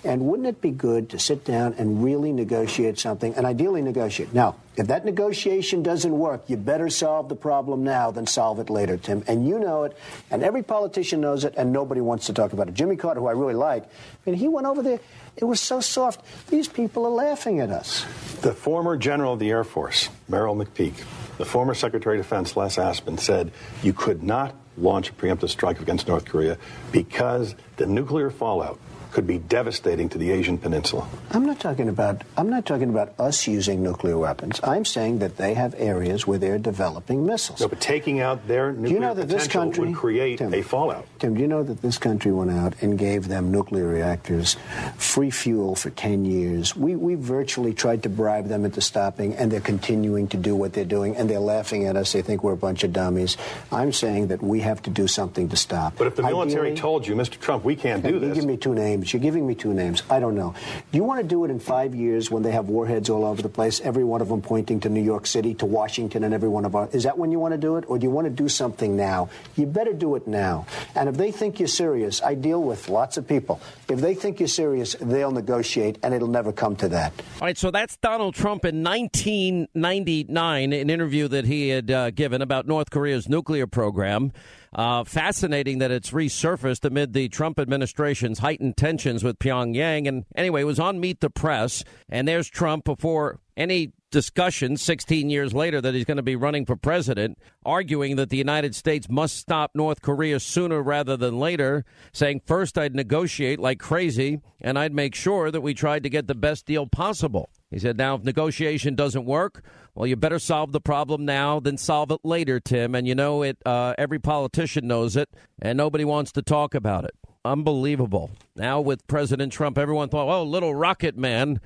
And 0.05 0.27
wouldn't 0.27 0.49
it 0.49 0.61
be 0.61 0.71
good 0.71 1.11
to 1.11 1.19
sit 1.19 1.45
down 1.45 1.75
and 1.79 2.05
really 2.05 2.33
negotiate 2.33 2.99
something, 2.99 3.35
and 3.35 3.47
ideally 3.47 3.81
negotiate? 3.81 4.35
Now, 4.35 4.57
if 4.77 4.89
that 4.89 5.05
negotiation 5.05 5.83
doesn't 5.83 6.13
work, 6.13 6.45
you 6.49 6.57
better 6.57 6.91
solve 6.91 7.29
the 7.29 7.37
problem 7.37 7.85
now 7.85 8.11
than 8.11 8.27
solve 8.27 8.59
it 8.59 8.69
later, 8.69 8.97
Tim. 8.97 9.23
And 9.29 9.47
you 9.47 9.59
know 9.59 9.85
it, 9.85 9.97
and 10.31 10.43
every 10.43 10.63
politician 10.63 11.21
knows 11.21 11.45
it, 11.45 11.55
and 11.57 11.73
nobody 11.73 12.01
wants 12.01 12.27
to 12.27 12.33
talk 12.33 12.53
about 12.53 12.69
it. 12.69 12.75
Jimmy 12.75 12.97
Carter, 12.97 13.21
who 13.21 13.27
I 13.29 13.33
really 13.33 13.55
like, 13.55 13.85
and 14.27 14.37
he 14.37 14.49
went 14.49 14.67
over 14.67 14.83
there. 14.83 14.99
It 15.37 15.45
was 15.45 15.61
so 15.61 15.81
soft. 15.81 16.25
These 16.49 16.69
people 16.69 17.07
are 17.07 17.11
laughing 17.11 17.61
at 17.61 17.71
us. 17.71 18.05
The 18.43 18.53
former 18.53 18.97
general 18.97 19.35
of 19.35 19.39
the 19.39 19.51
Air 19.51 19.65
Force, 19.65 20.09
Merrill 20.29 20.55
McPeak, 20.55 20.95
the 21.39 21.45
former 21.45 21.75
Secretary 21.75 22.19
of 22.19 22.25
Defense, 22.25 22.57
Les 22.57 22.77
Aspin, 22.77 23.19
said 23.19 23.51
you 23.83 23.93
could 23.93 24.23
not 24.23 24.55
launch 24.77 25.11
a 25.11 25.13
preemptive 25.13 25.49
strike 25.49 25.81
against 25.81 26.09
North 26.09 26.25
Korea 26.25 26.59
because 26.93 27.55
the 27.77 27.87
nuclear 27.87 28.31
fallout 28.31 28.79
could 29.15 29.27
be 29.27 29.39
devastating 29.39 30.09
to 30.11 30.19
the 30.19 30.33
Asian 30.33 30.59
peninsula. 30.59 31.09
I'm 31.31 31.47
not 31.47 31.61
talking 31.61 31.89
about 31.89 32.23
I'm 32.37 32.51
not 32.51 32.67
talking 32.67 32.91
about 32.91 33.15
us 33.19 33.47
using 33.47 33.83
nuclear 33.83 34.19
weapons. 34.19 34.61
I'm 34.63 34.85
saying 34.85 35.21
that 35.21 35.37
they 35.37 35.55
have 35.55 35.75
areas 35.79 36.27
where 36.27 36.37
they're 36.39 36.59
developing 36.59 37.25
missiles. 37.25 37.61
No, 37.61 37.69
but 37.69 37.81
taking 37.81 38.21
out 38.21 38.47
their 38.49 38.73
nuclear 38.73 38.89
do 38.89 38.95
you 38.95 39.01
know 39.01 39.15
that 39.15 39.29
this 39.29 39.47
country 39.47 39.87
would 39.87 39.95
create 39.97 40.39
Tim, 40.39 40.53
a 40.53 40.63
fallout. 40.63 41.07
Tim, 41.21 41.35
do 41.35 41.41
you 41.41 41.47
know 41.47 41.63
that 41.63 41.81
this 41.81 41.97
country 41.97 42.33
went 42.33 42.51
out 42.51 42.75
and 42.83 42.99
gave 42.99 43.29
them 43.29 43.53
nuclear 43.53 43.87
reactors, 43.87 44.57
free 44.99 45.31
fuel 45.31 45.77
for 45.77 45.91
10 45.91 46.25
years? 46.25 46.75
We 46.75 46.97
we 46.97 47.15
virtually 47.15 47.73
tried 47.73 48.03
to 48.03 48.09
bribe 48.09 48.49
them 48.49 48.65
into 48.65 48.81
stopping, 48.81 49.35
and 49.35 49.51
they're 49.51 49.61
continuing 49.61 50.27
to 50.29 50.37
do 50.37 50.57
what 50.57 50.73
they're 50.73 50.85
doing, 50.85 51.17
and 51.17 51.31
they're 51.31 51.39
laughing 51.39 51.87
at 51.87 51.97
us. 51.97 52.13
They 52.13 52.23
think 52.23 52.43
we're 52.43 52.53
a 52.53 52.57
bunch 52.57 52.83
of 52.83 52.93
dummies. 52.93 53.37
I'm 53.71 53.93
saying 53.93 54.29
that 54.29 54.43
we 54.43 54.61
have 54.61 54.83
to 54.83 54.91
do 54.91 55.07
something 55.07 55.49
to 55.51 55.57
stop. 55.57 55.95
But 55.97 56.09
if 56.09 56.17
the 56.17 56.23
military 56.25 56.73
Ideally, 56.73 56.81
told 56.81 57.07
you, 57.07 57.15
Mr. 57.15 57.39
Trump, 57.39 57.65
we 57.65 57.77
can't 57.77 58.03
do 58.03 58.19
this. 58.19 58.35
Give 58.35 58.45
me 58.45 58.57
two 58.57 58.75
names. 58.75 59.04
You're 59.13 59.23
giving 59.23 59.47
me 59.47 59.55
two 59.55 59.75
names. 59.75 60.03
I 60.11 60.21
don't 60.21 60.35
know. 60.35 60.55
Do 60.93 60.97
you 60.99 61.05
want 61.05 61.21
to 61.21 61.27
do 61.27 61.45
it 61.45 61.51
in 61.51 61.61
five 61.61 61.95
years 61.95 62.31
when 62.31 62.43
they 62.43 62.53
have 62.53 62.69
warheads 62.69 63.11
all 63.11 63.25
over 63.25 63.43
the 63.43 63.49
place, 63.49 63.81
every 63.81 64.05
one 64.05 64.21
of 64.21 64.29
them 64.29 64.43
pointing 64.43 64.81
to 64.81 64.89
New 64.89 65.03
York 65.03 65.27
City, 65.27 65.55
to 65.55 65.67
Washington, 65.67 66.25
and 66.25 66.33
every 66.33 66.49
one 66.49 66.65
of 66.65 66.75
our? 66.75 66.89
Is 66.93 67.05
that 67.05 67.19
when 67.19 67.31
you 67.33 67.39
want 67.39 67.53
to 67.53 67.59
do 67.59 67.77
it, 67.77 67.85
or 67.89 67.99
do 67.99 68.05
you 68.05 68.11
want 68.11 68.27
to 68.27 68.31
do 68.31 68.49
something 68.49 68.97
now? 68.97 69.29
You 69.57 69.67
better 69.67 69.93
do 69.93 70.15
it 70.17 70.27
now. 70.27 70.67
And 70.95 71.09
if 71.09 71.17
they 71.17 71.31
think 71.31 71.59
you're 71.59 71.69
serious, 71.69 72.23
I 72.23 72.35
deal 72.35 72.63
with 72.63 72.89
lots 72.89 73.17
of 73.17 73.27
people. 73.27 73.61
If 73.89 74.01
they 74.01 74.15
think 74.15 74.41
you're 74.41 74.49
serious, 74.49 74.95
they'll 75.01 75.33
negotiate, 75.33 75.99
and 76.03 76.15
it'll 76.15 76.29
never 76.29 76.53
come 76.53 76.77
to 76.77 76.89
that. 76.89 77.13
All 77.41 77.47
right, 77.47 77.59
so 77.59 77.71
that's 77.71 77.97
Donald 77.97 78.35
Trump 78.35 78.65
in 78.65 78.83
1999, 78.83 80.73
an 80.73 80.91
interview 80.91 81.29
that 81.29 81.45
he 81.45 81.69
had 81.69 81.91
uh, 81.91 82.11
given 82.11 82.43
about 82.43 82.67
North 82.67 82.91
Korea's 82.91 83.29
nuclear 83.29 83.67
program. 83.67 84.33
Uh, 84.75 85.05
fascinating 85.05 85.79
that 85.79 85.91
it's 85.91 86.11
resurfaced 86.11 86.85
amid 86.85 87.13
the 87.13 87.29
Trump 87.29 87.61
administration's 87.61 88.41
heightened 88.41 88.77
tensions 88.77 89.23
with 89.23 89.39
Pyongyang. 89.39 90.09
And 90.09 90.25
anyway, 90.35 90.63
it 90.63 90.65
was 90.65 90.81
on 90.81 90.99
Meet 90.99 91.21
the 91.21 91.31
Press, 91.31 91.85
and 92.09 92.27
there's 92.27 92.49
Trump 92.49 92.85
before 92.85 93.39
any 93.57 93.93
discussion 94.15 94.77
16 94.77 95.29
years 95.29 95.53
later 95.53 95.81
that 95.81 95.93
he's 95.93 96.05
going 96.05 96.19
to 96.19 96.23
be 96.23 96.37
running 96.37 96.65
for 96.65 96.77
president, 96.77 97.37
arguing 97.67 98.15
that 98.15 98.31
the 98.31 98.37
United 98.37 98.73
States 98.73 99.09
must 99.11 99.37
stop 99.37 99.73
North 99.75 100.03
Korea 100.03 100.39
sooner 100.39 100.81
rather 100.81 101.17
than 101.17 101.41
later, 101.41 101.85
saying 102.13 102.43
first 102.47 102.79
I'd 102.79 102.95
negotiate 102.95 103.59
like 103.59 103.81
crazy 103.81 104.41
and 104.61 104.79
I'd 104.79 104.95
make 104.95 105.17
sure 105.17 105.51
that 105.51 105.63
we 105.63 105.75
tried 105.75 106.05
to 106.05 106.09
get 106.09 106.29
the 106.29 106.35
best 106.37 106.65
deal 106.65 106.87
possible. 106.87 107.51
He 107.73 107.81
said, 107.81 107.97
now, 107.97 108.15
if 108.15 108.23
negotiation 108.23 108.95
doesn't 108.95 109.25
work, 109.25 109.65
well, 109.97 110.07
you 110.07 110.15
better 110.15 110.39
solve 110.39 110.71
the 110.71 110.81
problem 110.81 111.25
now 111.25 111.59
than 111.59 111.77
solve 111.77 112.13
it 112.13 112.21
later, 112.23 112.61
Tim. 112.61 112.95
And 112.95 113.09
you 113.09 113.17
know 113.17 113.43
it, 113.43 113.59
uh, 113.67 113.95
every 113.99 114.21
politician 114.21 114.87
knows 114.87 115.17
it, 115.17 115.29
and 115.61 115.77
nobody 115.77 116.05
wants 116.05 116.31
to 116.33 116.43
talk 116.43 116.77
about 116.77 117.05
it. 117.05 117.17
Unbelievable. 117.45 118.31
Now, 118.55 118.81
with 118.81 119.05
President 119.09 119.53
Trump, 119.53 119.77
everyone 119.77 120.09
thought, 120.09 120.29
oh, 120.29 120.45
little 120.45 120.73
rocket 120.73 121.19
man 121.19 121.61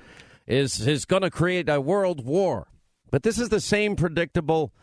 is, 0.49 0.85
is 0.85 1.05
going 1.05 1.21
to 1.21 1.29
create 1.29 1.69
a 1.69 1.79
world 1.79 2.25
war. 2.25 2.67
But 3.11 3.23
this 3.23 3.39
is 3.39 3.49
the 3.49 3.61
same 3.61 3.95
predictable 3.95 4.73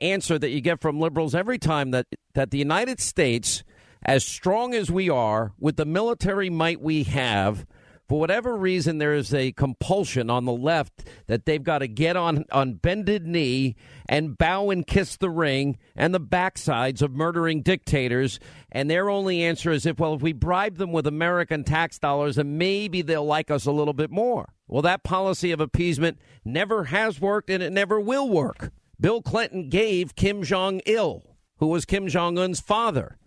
answer 0.00 0.38
that 0.38 0.50
you 0.50 0.60
get 0.60 0.80
from 0.80 1.00
liberals 1.00 1.34
every 1.34 1.58
time 1.58 1.90
that, 1.90 2.06
that 2.34 2.50
the 2.50 2.58
United 2.58 3.00
States, 3.00 3.64
as 4.02 4.24
strong 4.24 4.72
as 4.74 4.90
we 4.90 5.10
are, 5.10 5.52
with 5.58 5.76
the 5.76 5.84
military 5.84 6.48
might 6.48 6.80
we 6.80 7.02
have, 7.04 7.66
for 8.08 8.20
whatever 8.20 8.56
reason, 8.56 8.98
there 8.98 9.14
is 9.14 9.34
a 9.34 9.50
compulsion 9.52 10.30
on 10.30 10.44
the 10.44 10.52
left 10.52 11.08
that 11.26 11.44
they've 11.44 11.62
got 11.62 11.78
to 11.78 11.88
get 11.88 12.16
on, 12.16 12.44
on 12.52 12.74
bended 12.74 13.26
knee 13.26 13.74
and 14.08 14.38
bow 14.38 14.70
and 14.70 14.86
kiss 14.86 15.16
the 15.16 15.30
ring 15.30 15.78
and 15.96 16.14
the 16.14 16.20
backsides 16.20 17.02
of 17.02 17.12
murdering 17.12 17.62
dictators. 17.62 18.38
And 18.70 18.88
their 18.88 19.10
only 19.10 19.42
answer 19.42 19.72
is 19.72 19.86
if, 19.86 19.98
well, 19.98 20.14
if 20.14 20.22
we 20.22 20.32
bribe 20.32 20.76
them 20.76 20.92
with 20.92 21.06
American 21.08 21.64
tax 21.64 21.98
dollars, 21.98 22.36
then 22.36 22.58
maybe 22.58 23.02
they'll 23.02 23.24
like 23.24 23.50
us 23.50 23.66
a 23.66 23.72
little 23.72 23.94
bit 23.94 24.10
more. 24.10 24.54
Well, 24.68 24.82
that 24.82 25.02
policy 25.02 25.50
of 25.50 25.60
appeasement 25.60 26.18
never 26.44 26.84
has 26.84 27.20
worked 27.20 27.50
and 27.50 27.62
it 27.62 27.72
never 27.72 27.98
will 27.98 28.28
work. 28.28 28.70
Bill 29.00 29.20
Clinton 29.20 29.68
gave 29.68 30.14
Kim 30.14 30.44
Jong 30.44 30.80
il, 30.86 31.24
who 31.58 31.66
was 31.66 31.84
Kim 31.84 32.06
Jong 32.06 32.38
un's 32.38 32.60
father, 32.60 33.18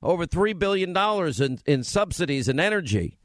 over 0.00 0.26
$3 0.26 0.56
billion 0.56 0.96
in, 0.96 1.58
in 1.66 1.82
subsidies 1.82 2.48
and 2.48 2.60
energy 2.60 3.18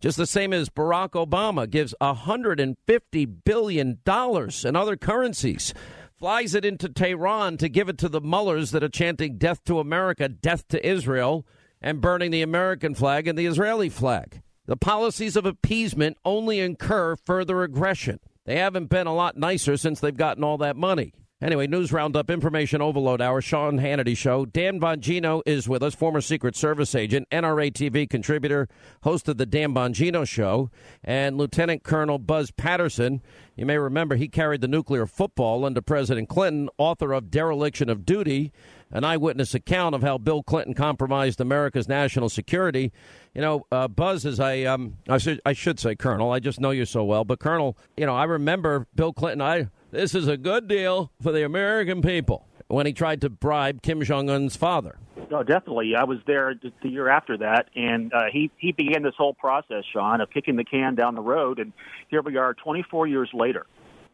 just 0.00 0.16
the 0.16 0.26
same 0.26 0.52
as 0.52 0.68
Barack 0.68 1.10
Obama 1.10 1.68
gives 1.68 1.94
$150 2.00 3.36
billion 3.44 3.98
in 4.06 4.76
other 4.76 4.96
currencies, 4.96 5.74
flies 6.18 6.54
it 6.54 6.64
into 6.64 6.88
Tehran 6.88 7.56
to 7.58 7.68
give 7.68 7.88
it 7.88 7.98
to 7.98 8.08
the 8.08 8.20
mullahs 8.20 8.70
that 8.72 8.82
are 8.82 8.88
chanting 8.88 9.38
death 9.38 9.62
to 9.64 9.78
America, 9.78 10.28
death 10.28 10.66
to 10.68 10.86
Israel, 10.86 11.46
and 11.80 12.00
burning 12.00 12.30
the 12.30 12.42
American 12.42 12.94
flag 12.94 13.28
and 13.28 13.38
the 13.38 13.46
Israeli 13.46 13.88
flag. 13.88 14.42
The 14.66 14.76
policies 14.76 15.36
of 15.36 15.46
appeasement 15.46 16.18
only 16.24 16.60
incur 16.60 17.16
further 17.16 17.62
aggression. 17.62 18.20
They 18.44 18.56
haven't 18.56 18.90
been 18.90 19.06
a 19.06 19.14
lot 19.14 19.36
nicer 19.36 19.76
since 19.76 20.00
they've 20.00 20.16
gotten 20.16 20.44
all 20.44 20.58
that 20.58 20.76
money. 20.76 21.12
Anyway, 21.42 21.66
news 21.66 21.90
roundup, 21.90 22.28
information 22.30 22.82
overload 22.82 23.22
hour, 23.22 23.40
Sean 23.40 23.78
Hannity 23.78 24.14
show. 24.14 24.44
Dan 24.44 24.78
Bongino 24.78 25.40
is 25.46 25.66
with 25.66 25.82
us, 25.82 25.94
former 25.94 26.20
Secret 26.20 26.54
Service 26.54 26.94
agent, 26.94 27.26
NRA 27.30 27.72
TV 27.72 28.08
contributor, 28.08 28.68
host 29.04 29.26
of 29.26 29.38
the 29.38 29.46
Dan 29.46 29.72
Bongino 29.72 30.28
show, 30.28 30.70
and 31.02 31.38
Lieutenant 31.38 31.82
Colonel 31.82 32.18
Buzz 32.18 32.50
Patterson. 32.50 33.22
You 33.56 33.64
may 33.64 33.78
remember 33.78 34.16
he 34.16 34.28
carried 34.28 34.60
the 34.60 34.68
nuclear 34.68 35.06
football 35.06 35.64
under 35.64 35.80
President 35.80 36.28
Clinton, 36.28 36.68
author 36.76 37.14
of 37.14 37.30
Dereliction 37.30 37.88
of 37.88 38.04
Duty, 38.04 38.52
an 38.90 39.04
eyewitness 39.04 39.54
account 39.54 39.94
of 39.94 40.02
how 40.02 40.18
Bill 40.18 40.42
Clinton 40.42 40.74
compromised 40.74 41.40
America's 41.40 41.88
national 41.88 42.28
security. 42.28 42.92
You 43.34 43.40
know, 43.40 43.66
uh, 43.72 43.88
Buzz, 43.88 44.26
as 44.26 44.40
I 44.40 44.64
um, 44.64 44.98
I 45.08 45.16
should 45.16 45.40
I 45.46 45.54
should 45.54 45.80
say, 45.80 45.94
Colonel. 45.94 46.32
I 46.32 46.38
just 46.38 46.60
know 46.60 46.70
you 46.70 46.84
so 46.84 47.02
well, 47.02 47.24
but 47.24 47.38
Colonel, 47.38 47.78
you 47.96 48.04
know, 48.04 48.14
I 48.14 48.24
remember 48.24 48.86
Bill 48.94 49.14
Clinton. 49.14 49.40
I 49.40 49.68
this 49.90 50.14
is 50.14 50.28
a 50.28 50.36
good 50.36 50.68
deal 50.68 51.12
for 51.22 51.32
the 51.32 51.44
American 51.44 52.02
people 52.02 52.46
when 52.68 52.86
he 52.86 52.92
tried 52.92 53.20
to 53.22 53.30
bribe 53.30 53.82
Kim 53.82 54.02
Jong 54.02 54.30
Un's 54.30 54.56
father. 54.56 54.98
No, 55.30 55.42
definitely. 55.42 55.94
I 55.96 56.04
was 56.04 56.18
there 56.26 56.54
the 56.82 56.88
year 56.88 57.08
after 57.08 57.36
that, 57.38 57.68
and 57.76 58.12
uh, 58.12 58.24
he 58.32 58.50
he 58.56 58.72
began 58.72 59.02
this 59.02 59.14
whole 59.16 59.34
process, 59.34 59.84
Sean, 59.92 60.20
of 60.20 60.30
kicking 60.30 60.56
the 60.56 60.64
can 60.64 60.94
down 60.94 61.14
the 61.14 61.20
road, 61.20 61.58
and 61.58 61.72
here 62.08 62.22
we 62.22 62.36
are, 62.36 62.54
24 62.54 63.06
years 63.06 63.30
later 63.32 63.66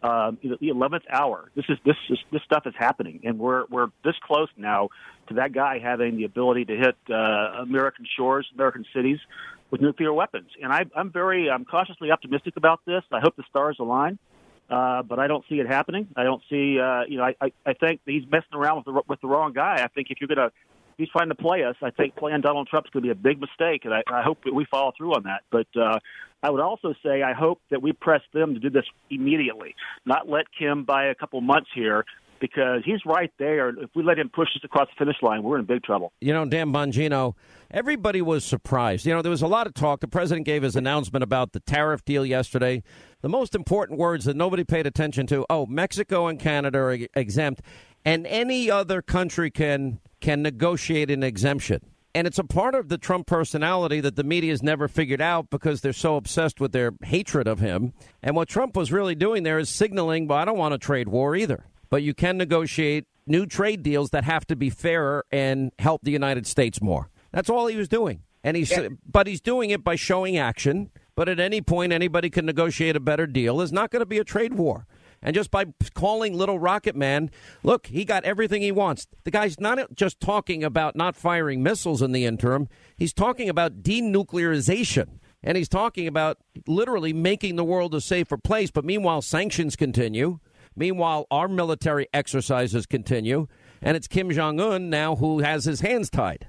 uh, 0.03 0.33
the 0.61 0.69
eleventh 0.69 1.05
hour. 1.11 1.51
This 1.55 1.65
is 1.69 1.79
this 1.85 1.97
is, 2.11 2.19
this 2.31 2.43
stuff 2.43 2.67
is 2.67 2.75
happening, 2.79 3.21
and 3.25 3.39
we're 3.39 3.65
we're 3.71 3.89
this 4.05 4.15
close 4.23 4.49
now 4.57 4.91
to 5.29 5.35
that 5.35 5.53
guy 5.53 5.79
having 5.79 6.17
the 6.17 6.25
ability 6.25 6.67
to 6.67 6.77
hit 6.77 6.97
uh, 7.11 7.63
American 7.63 8.07
shores, 8.17 8.47
American 8.55 8.85
cities 8.95 9.19
with 9.71 9.81
nuclear 9.81 10.13
weapons. 10.13 10.49
And 10.63 10.73
I, 10.73 10.85
I'm 10.95 11.11
very 11.11 11.51
I'm 11.51 11.65
cautiously 11.65 12.11
optimistic 12.11 12.57
about 12.57 12.81
this. 12.87 13.03
I 13.11 13.21
hope 13.21 13.37
the 13.37 13.45
stars 13.49 13.77
align. 13.81 14.19
Uh, 14.69 15.03
but 15.03 15.19
I 15.19 15.29
don't 15.29 15.45
see 15.49 15.61
it 15.61 15.67
happening. 15.69 16.09
I 16.17 16.25
don't 16.25 16.43
see, 16.51 16.79
uh, 16.81 17.03
you 17.09 17.19
know, 17.19 17.25
I, 17.25 17.35
I, 17.41 17.53
I 17.65 17.73
think 17.75 18.01
he's 18.05 18.25
messing 18.29 18.55
around 18.55 18.79
with 18.79 18.87
the 18.87 19.03
with 19.09 19.21
the 19.21 19.29
wrong 19.29 19.53
guy. 19.53 19.83
I 19.83 19.89
think 19.89 20.09
if 20.11 20.21
you're 20.21 20.29
going 20.29 20.39
to 20.39 20.53
he's 20.99 21.09
trying 21.09 21.29
to 21.29 21.35
play 21.35 21.65
us. 21.65 21.77
I 21.83 21.91
think 21.91 22.17
playing 22.17 22.41
Donald 22.41 22.69
Trump's 22.69 22.91
going 22.91 23.03
to 23.03 23.07
be 23.07 23.13
a 23.13 23.15
big 23.15 23.41
mistake, 23.41 23.85
and 23.85 23.95
I, 23.95 24.03
I 24.11 24.23
hope 24.23 24.45
that 24.45 24.55
we 24.55 24.65
follow 24.65 24.93
through 24.97 25.15
on 25.15 25.25
that. 25.25 25.43
But 25.51 25.67
uh, 25.81 25.99
I 26.43 26.51
would 26.51 26.61
also 26.61 26.95
say 27.05 27.23
I 27.23 27.33
hope 27.33 27.61
that 27.71 27.83
we 27.83 27.93
press 27.93 28.23
them 28.33 28.55
to 28.55 28.61
do 28.61 28.71
this 28.71 28.85
immediately, 29.11 29.75
not 30.05 30.29
let 30.29 30.47
Kim 30.57 30.85
buy 30.85 31.07
a 31.07 31.15
couple 31.15 31.41
months 31.41 31.71
here 31.75 32.05
because 32.41 32.83
he's 32.85 33.01
right 33.05 33.33
there. 33.39 33.71
If 33.71 33.91
we 33.95 34.03
let 34.03 34.19
him 34.19 34.29
push 34.29 34.49
us 34.57 34.63
across 34.65 34.89
the 34.89 35.05
finish 35.05 35.17
line, 35.23 35.43
we're 35.43 35.59
in 35.59 35.65
big 35.65 35.83
trouble. 35.83 36.13
You 36.21 36.33
know, 36.33 36.45
Dan 36.45 36.73
Bongino, 36.73 37.35
everybody 37.71 38.23
was 38.23 38.45
surprised. 38.45 39.07
You 39.07 39.15
know, 39.15 39.23
there 39.23 39.31
was 39.31 39.43
a 39.43 39.47
lot 39.47 39.67
of 39.67 39.75
talk. 39.75 40.01
The 40.01 40.09
president 40.09 40.47
gave 40.47 40.63
his 40.63 40.77
announcement 40.77 41.23
about 41.23 41.53
the 41.53 41.61
tariff 41.61 42.05
deal 42.05 42.25
yesterday. 42.25 42.83
The 43.23 43.29
most 43.29 43.55
important 43.55 43.99
words 43.99 44.25
that 44.25 44.37
nobody 44.37 44.65
paid 44.65 44.87
attention 44.87 45.27
to 45.29 45.45
oh, 45.51 45.67
Mexico 45.67 46.27
and 46.27 46.39
Canada 46.39 46.79
are 46.79 46.99
exempt, 47.15 47.63
and 48.05 48.27
any 48.27 48.71
other 48.71 49.03
country 49.03 49.51
can 49.51 50.01
can 50.21 50.43
negotiate 50.43 51.11
an 51.11 51.23
exemption. 51.23 51.81
And 52.17 52.27
it's 52.27 52.39
a 52.39 52.45
part 52.45 52.75
of 52.75 52.89
the 52.89 52.97
Trump 52.97 53.27
personality 53.27 54.01
that 54.01 54.17
the 54.17 54.25
media 54.25 54.51
has 54.51 54.63
never 54.63 54.89
figured 54.89 55.21
out 55.21 55.51
because 55.51 55.83
they're 55.83 55.93
so 55.93 56.17
obsessed 56.17 56.63
with 56.63 56.73
their 56.73 56.95
hatred 57.05 57.47
of 57.47 57.61
him. 57.61 57.93
And 58.23 58.35
what 58.35 58.49
Trump 58.49 58.75
was 58.75 58.91
really 58.91 59.15
doing 59.15 59.43
there 59.43 59.59
is 59.59 59.69
signaling, 59.69 60.27
well, 60.27 60.39
I 60.39 60.47
don't 60.47 60.57
want 60.57 60.73
a 60.73 60.79
trade 60.79 61.09
war 61.09 61.37
either. 61.37 61.67
But 61.89 62.03
you 62.03 62.15
can 62.15 62.37
negotiate 62.37 63.07
new 63.27 63.47
trade 63.47 63.83
deals 63.83 64.11
that 64.11 64.25
have 64.25 64.47
to 64.47 64.57
be 64.57 64.71
fairer 64.71 65.25
and 65.31 65.73
help 65.79 66.03
the 66.03 66.11
United 66.11 66.47
States 66.47 66.81
more. 66.81 67.11
That's 67.33 67.51
all 67.51 67.67
he 67.67 67.77
was 67.77 67.89
doing. 67.89 68.23
And 68.43 68.57
he's 68.57 68.71
yeah. 68.71 68.89
but 69.05 69.27
he's 69.27 69.41
doing 69.41 69.71
it 69.71 69.83
by 69.83 69.97
showing 69.97 70.39
action. 70.39 70.91
But 71.17 71.29
at 71.29 71.41
any 71.41 71.61
point 71.61 71.93
anybody 71.93 72.31
can 72.31 72.47
negotiate 72.47 72.95
a 72.95 73.01
better 73.01 73.27
deal. 73.27 73.57
There's 73.57 73.73
not 73.73 73.91
going 73.91 74.01
to 74.01 74.07
be 74.07 74.19
a 74.19 74.25
trade 74.25 74.55
war. 74.55 74.87
And 75.23 75.35
just 75.35 75.51
by 75.51 75.67
calling 75.95 76.37
Little 76.37 76.59
Rocket 76.59 76.95
Man, 76.95 77.31
look, 77.63 77.87
he 77.87 78.05
got 78.05 78.25
everything 78.25 78.63
he 78.63 78.71
wants. 78.71 79.07
The 79.25 79.31
guy's 79.31 79.59
not 79.59 79.95
just 79.95 80.21
talking 80.21 80.63
about 80.63 80.95
not 80.95 81.17
firing 81.17 81.63
missiles 81.63 82.03
in 82.03 82.13
the 82.13 82.25
interim, 82.25 82.69
he's 82.97 83.13
talking 83.13 83.49
about 83.49 83.83
denuclearization. 83.83 85.19
And 85.43 85.57
he's 85.57 85.69
talking 85.69 86.09
about 86.09 86.39
literally 86.67 87.13
making 87.13 87.57
the 87.57 87.65
world 87.65 87.95
a 87.95 88.01
safer 88.01 88.37
place. 88.37 88.71
But 88.71 88.85
meanwhile, 88.85 89.23
sanctions 89.23 89.77
continue. 89.77 90.41
Meanwhile, 90.77 91.27
our 91.31 91.49
military 91.49 92.07
exercises 92.13 92.87
continue. 92.87 93.49
And 93.83 93.97
it's 93.97 94.07
Kim 94.07 94.31
Jong 94.31 94.61
un 94.61 94.91
now 94.91 95.17
who 95.17 95.41
has 95.41 95.65
his 95.65 95.81
hands 95.81 96.11
tied. 96.11 96.49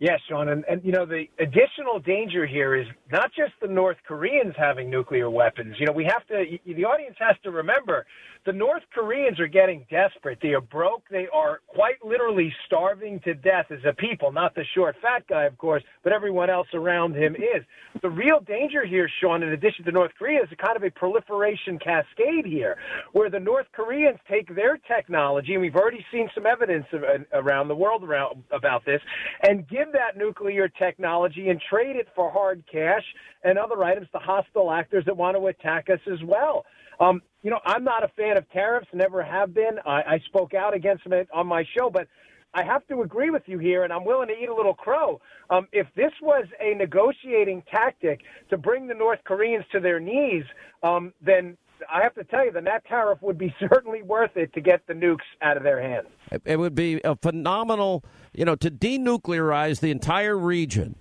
Yes, 0.00 0.18
Sean, 0.30 0.48
and, 0.48 0.64
and 0.64 0.82
you 0.82 0.92
know 0.92 1.04
the 1.04 1.24
additional 1.38 2.00
danger 2.00 2.46
here 2.46 2.74
is 2.74 2.86
not 3.12 3.30
just 3.36 3.52
the 3.60 3.68
North 3.68 3.98
Koreans 4.08 4.54
having 4.56 4.88
nuclear 4.88 5.28
weapons. 5.28 5.76
You 5.78 5.84
know, 5.84 5.92
we 5.92 6.04
have 6.04 6.26
to. 6.28 6.58
The 6.66 6.84
audience 6.86 7.16
has 7.18 7.36
to 7.42 7.50
remember 7.50 8.06
the 8.46 8.52
North 8.52 8.82
Koreans 8.94 9.38
are 9.38 9.46
getting 9.46 9.86
desperate. 9.90 10.38
They 10.40 10.54
are 10.54 10.60
broke. 10.60 11.02
They 11.10 11.28
are 11.32 11.60
quite 11.66 12.02
literally 12.04 12.54
starving 12.66 13.20
to 13.20 13.34
death 13.34 13.66
as 13.70 13.80
a 13.84 13.92
people. 13.92 14.32
Not 14.32 14.54
the 14.54 14.64
short, 14.74 14.96
fat 15.02 15.26
guy, 15.28 15.44
of 15.44 15.58
course, 15.58 15.82
but 16.02 16.12
everyone 16.12 16.48
else 16.48 16.68
around 16.72 17.14
him 17.14 17.34
is. 17.34 17.64
The 18.00 18.08
real 18.08 18.40
danger 18.40 18.86
here, 18.86 19.10
Sean, 19.20 19.42
in 19.42 19.50
addition 19.50 19.84
to 19.84 19.92
North 19.92 20.12
Korea, 20.18 20.42
is 20.42 20.48
a 20.52 20.56
kind 20.56 20.76
of 20.76 20.82
a 20.84 20.90
proliferation 20.90 21.78
cascade 21.78 22.46
here, 22.46 22.78
where 23.12 23.28
the 23.28 23.40
North 23.40 23.66
Koreans 23.72 24.18
take 24.28 24.54
their 24.54 24.78
technology, 24.78 25.52
and 25.52 25.60
we've 25.60 25.76
already 25.76 26.04
seen 26.10 26.30
some 26.34 26.46
evidence 26.46 26.86
of, 26.92 27.04
uh, 27.04 27.18
around 27.34 27.68
the 27.68 27.76
world 27.76 28.02
around, 28.02 28.42
about 28.50 28.84
this, 28.86 29.02
and 29.46 29.68
give 29.68 29.92
that 29.92 30.16
nuclear 30.16 30.68
technology 30.68 31.50
and 31.50 31.60
trade 31.60 31.96
it 31.96 32.08
for 32.14 32.30
hard 32.30 32.64
cash 32.70 33.04
and 33.44 33.58
other 33.58 33.82
items 33.84 34.08
to 34.12 34.18
hostile 34.18 34.70
actors 34.70 35.04
that 35.04 35.16
want 35.16 35.36
to 35.36 35.46
attack 35.48 35.90
us 35.90 36.00
as 36.10 36.22
well. 36.24 36.64
Um, 37.00 37.22
you 37.42 37.50
know, 37.50 37.60
I'm 37.64 37.82
not 37.82 38.04
a 38.04 38.08
fan 38.08 38.36
of 38.36 38.48
tariffs, 38.50 38.86
never 38.92 39.22
have 39.22 39.54
been. 39.54 39.78
I, 39.86 40.02
I 40.02 40.20
spoke 40.26 40.54
out 40.54 40.74
against 40.74 41.08
them 41.08 41.24
on 41.32 41.46
my 41.46 41.64
show, 41.76 41.88
but 41.90 42.06
I 42.52 42.64
have 42.64 42.86
to 42.88 43.02
agree 43.02 43.30
with 43.30 43.44
you 43.46 43.58
here, 43.58 43.84
and 43.84 43.92
I'm 43.92 44.04
willing 44.04 44.28
to 44.28 44.34
eat 44.34 44.48
a 44.48 44.54
little 44.54 44.74
crow. 44.74 45.20
Um, 45.48 45.68
if 45.72 45.86
this 45.96 46.12
was 46.20 46.44
a 46.60 46.74
negotiating 46.74 47.62
tactic 47.70 48.20
to 48.50 48.58
bring 48.58 48.88
the 48.88 48.94
North 48.94 49.20
Koreans 49.24 49.64
to 49.72 49.80
their 49.80 50.00
knees, 50.00 50.44
um, 50.82 51.14
then 51.22 51.56
I 51.90 52.02
have 52.02 52.14
to 52.16 52.24
tell 52.24 52.44
you, 52.44 52.52
then 52.52 52.64
that 52.64 52.84
tariff 52.86 53.22
would 53.22 53.38
be 53.38 53.54
certainly 53.60 54.02
worth 54.02 54.36
it 54.36 54.52
to 54.54 54.60
get 54.60 54.86
the 54.86 54.94
nukes 54.94 55.18
out 55.40 55.56
of 55.56 55.62
their 55.62 55.80
hands. 55.80 56.08
It 56.44 56.58
would 56.58 56.74
be 56.74 57.00
a 57.04 57.16
phenomenal, 57.16 58.04
you 58.34 58.44
know, 58.44 58.56
to 58.56 58.70
denuclearize 58.70 59.80
the 59.80 59.90
entire 59.90 60.36
region 60.36 60.96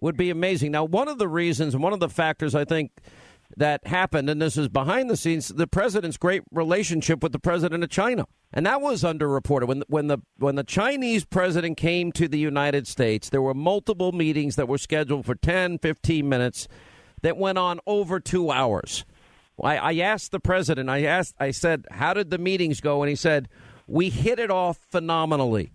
would 0.00 0.16
be 0.16 0.30
amazing. 0.30 0.72
Now, 0.72 0.84
one 0.84 1.08
of 1.08 1.18
the 1.18 1.28
reasons, 1.28 1.76
one 1.76 1.92
of 1.92 2.00
the 2.00 2.08
factors 2.08 2.54
I 2.54 2.64
think 2.64 2.90
that 3.56 3.86
happened, 3.86 4.28
and 4.28 4.42
this 4.42 4.56
is 4.56 4.68
behind 4.68 5.08
the 5.08 5.16
scenes, 5.16 5.48
the 5.48 5.66
president's 5.66 6.16
great 6.16 6.42
relationship 6.50 7.22
with 7.22 7.32
the 7.32 7.38
president 7.38 7.84
of 7.84 7.90
China. 7.90 8.26
And 8.52 8.66
that 8.66 8.80
was 8.80 9.02
underreported. 9.02 9.68
When, 9.68 9.84
when, 9.88 10.08
the, 10.08 10.18
when 10.38 10.56
the 10.56 10.64
Chinese 10.64 11.24
president 11.24 11.76
came 11.76 12.12
to 12.12 12.28
the 12.28 12.38
United 12.38 12.86
States, 12.86 13.30
there 13.30 13.42
were 13.42 13.54
multiple 13.54 14.12
meetings 14.12 14.56
that 14.56 14.68
were 14.68 14.78
scheduled 14.78 15.26
for 15.26 15.34
10, 15.34 15.78
15 15.78 16.28
minutes 16.28 16.68
that 17.22 17.36
went 17.36 17.58
on 17.58 17.80
over 17.86 18.20
two 18.20 18.50
hours. 18.50 19.04
I, 19.62 19.76
I 19.76 19.94
asked 19.98 20.32
the 20.32 20.40
president, 20.40 20.90
I 20.90 21.04
asked, 21.04 21.34
I 21.38 21.52
said, 21.52 21.86
how 21.90 22.14
did 22.14 22.30
the 22.30 22.38
meetings 22.38 22.80
go? 22.80 23.02
And 23.02 23.08
he 23.08 23.16
said, 23.16 23.48
we 23.86 24.10
hit 24.10 24.38
it 24.38 24.50
off 24.50 24.78
phenomenally. 24.90 25.72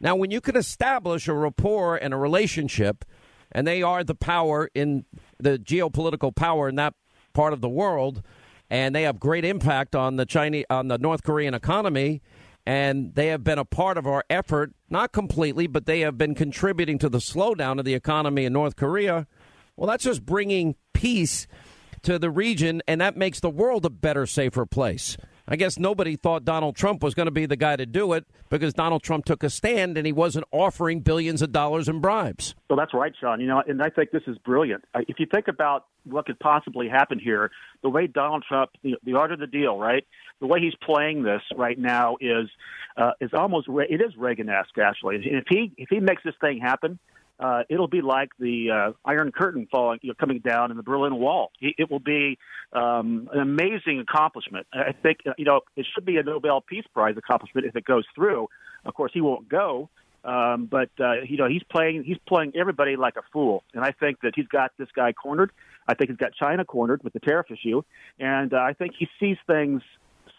Now, 0.00 0.16
when 0.16 0.30
you 0.30 0.40
can 0.40 0.56
establish 0.56 1.28
a 1.28 1.32
rapport 1.32 1.96
and 1.96 2.12
a 2.12 2.16
relationship, 2.16 3.04
and 3.52 3.66
they 3.66 3.82
are 3.82 4.04
the 4.04 4.14
power 4.14 4.68
in 4.74 5.04
the 5.38 5.58
geopolitical 5.58 6.34
power 6.34 6.68
in 6.68 6.74
that 6.74 6.94
part 7.34 7.52
of 7.52 7.60
the 7.60 7.68
world, 7.68 8.22
and 8.70 8.94
they 8.94 9.02
have 9.02 9.20
great 9.20 9.44
impact 9.44 9.94
on 9.94 10.16
the 10.16 10.24
Chinese 10.24 10.64
on 10.70 10.88
the 10.88 10.96
North 10.96 11.22
Korean 11.22 11.52
economy. 11.52 12.22
And 12.66 13.14
they 13.14 13.26
have 13.26 13.44
been 13.44 13.58
a 13.58 13.64
part 13.66 13.98
of 13.98 14.06
our 14.06 14.24
effort, 14.30 14.72
not 14.88 15.12
completely, 15.12 15.66
but 15.66 15.84
they 15.84 16.00
have 16.00 16.16
been 16.16 16.34
contributing 16.34 16.98
to 17.00 17.10
the 17.10 17.18
slowdown 17.18 17.78
of 17.78 17.84
the 17.84 17.92
economy 17.92 18.46
in 18.46 18.54
North 18.54 18.74
Korea. 18.74 19.26
Well, 19.76 19.86
that's 19.86 20.04
just 20.04 20.24
bringing 20.24 20.74
peace 20.94 21.46
to 22.04 22.18
the 22.18 22.30
region, 22.30 22.80
and 22.88 23.02
that 23.02 23.18
makes 23.18 23.40
the 23.40 23.50
world 23.50 23.84
a 23.84 23.90
better, 23.90 24.24
safer 24.24 24.64
place. 24.64 25.18
I 25.46 25.56
guess 25.56 25.78
nobody 25.78 26.16
thought 26.16 26.44
Donald 26.44 26.74
Trump 26.74 27.02
was 27.02 27.14
going 27.14 27.26
to 27.26 27.32
be 27.32 27.44
the 27.44 27.56
guy 27.56 27.76
to 27.76 27.84
do 27.84 28.14
it 28.14 28.24
because 28.48 28.72
Donald 28.72 29.02
Trump 29.02 29.26
took 29.26 29.42
a 29.42 29.50
stand 29.50 29.98
and 29.98 30.06
he 30.06 30.12
wasn't 30.12 30.46
offering 30.50 31.00
billions 31.00 31.42
of 31.42 31.52
dollars 31.52 31.88
in 31.88 32.00
bribes. 32.00 32.54
Well, 32.70 32.78
that's 32.78 32.94
right, 32.94 33.12
Sean. 33.20 33.40
You 33.40 33.46
know, 33.46 33.62
and 33.66 33.82
I 33.82 33.90
think 33.90 34.10
this 34.10 34.22
is 34.26 34.38
brilliant. 34.38 34.84
If 34.94 35.20
you 35.20 35.26
think 35.32 35.48
about 35.48 35.86
what 36.04 36.26
could 36.26 36.38
possibly 36.38 36.88
happen 36.88 37.18
here, 37.18 37.50
the 37.82 37.90
way 37.90 38.06
Donald 38.06 38.44
Trump, 38.48 38.70
the, 38.82 38.96
the 39.04 39.14
art 39.14 39.32
of 39.32 39.38
the 39.38 39.46
deal, 39.46 39.78
right? 39.78 40.06
The 40.40 40.46
way 40.46 40.60
he's 40.60 40.74
playing 40.84 41.22
this 41.22 41.42
right 41.56 41.78
now 41.78 42.16
is 42.20 42.48
uh, 42.96 43.12
is 43.20 43.30
almost 43.34 43.68
it 43.68 44.00
is 44.00 44.16
Reagan-esque 44.16 44.78
actually. 44.78 45.16
And 45.16 45.36
if 45.36 45.44
he 45.48 45.72
if 45.76 45.88
he 45.90 46.00
makes 46.00 46.22
this 46.24 46.34
thing 46.40 46.58
happen, 46.60 46.98
uh, 47.40 47.62
it'll 47.68 47.88
be 47.88 48.00
like 48.00 48.30
the 48.38 48.70
uh, 48.70 48.92
Iron 49.04 49.32
Curtain 49.32 49.66
falling, 49.70 49.98
you 50.02 50.08
know, 50.08 50.14
coming 50.18 50.38
down 50.38 50.70
in 50.70 50.76
the 50.76 50.82
Berlin 50.82 51.16
Wall. 51.16 51.50
It, 51.60 51.90
will 51.90 51.98
be 51.98 52.38
um, 52.72 53.28
an 53.32 53.40
amazing 53.40 54.00
accomplishment. 54.00 54.66
I 54.72 54.92
think, 54.92 55.18
uh, 55.26 55.32
you 55.36 55.44
know, 55.44 55.60
it 55.76 55.86
should 55.94 56.04
be 56.04 56.16
a 56.16 56.22
Nobel 56.22 56.60
Peace 56.60 56.84
Prize 56.92 57.16
accomplishment 57.16 57.66
if 57.66 57.74
it 57.76 57.84
goes 57.84 58.04
through. 58.14 58.48
Of 58.84 58.94
course, 58.94 59.10
he 59.12 59.20
won't 59.20 59.48
go, 59.48 59.88
um, 60.24 60.66
but 60.66 60.90
uh, 61.00 61.22
you 61.22 61.36
know, 61.36 61.48
he's 61.48 61.62
playing 61.64 62.04
he's 62.04 62.18
playing 62.26 62.52
everybody 62.54 62.96
like 62.96 63.16
a 63.16 63.22
fool, 63.32 63.62
and 63.74 63.84
I 63.84 63.92
think 63.92 64.20
that 64.22 64.32
he's 64.34 64.46
got 64.46 64.72
this 64.78 64.88
guy 64.94 65.12
cornered. 65.12 65.52
I 65.88 65.94
think 65.94 66.10
he's 66.10 66.18
got 66.18 66.32
China 66.34 66.64
cornered 66.64 67.02
with 67.02 67.12
the 67.12 67.20
tariff 67.20 67.50
issue, 67.50 67.82
and 68.18 68.52
uh, 68.52 68.58
I 68.58 68.72
think 68.74 68.94
he 68.98 69.08
sees 69.20 69.36
things 69.46 69.82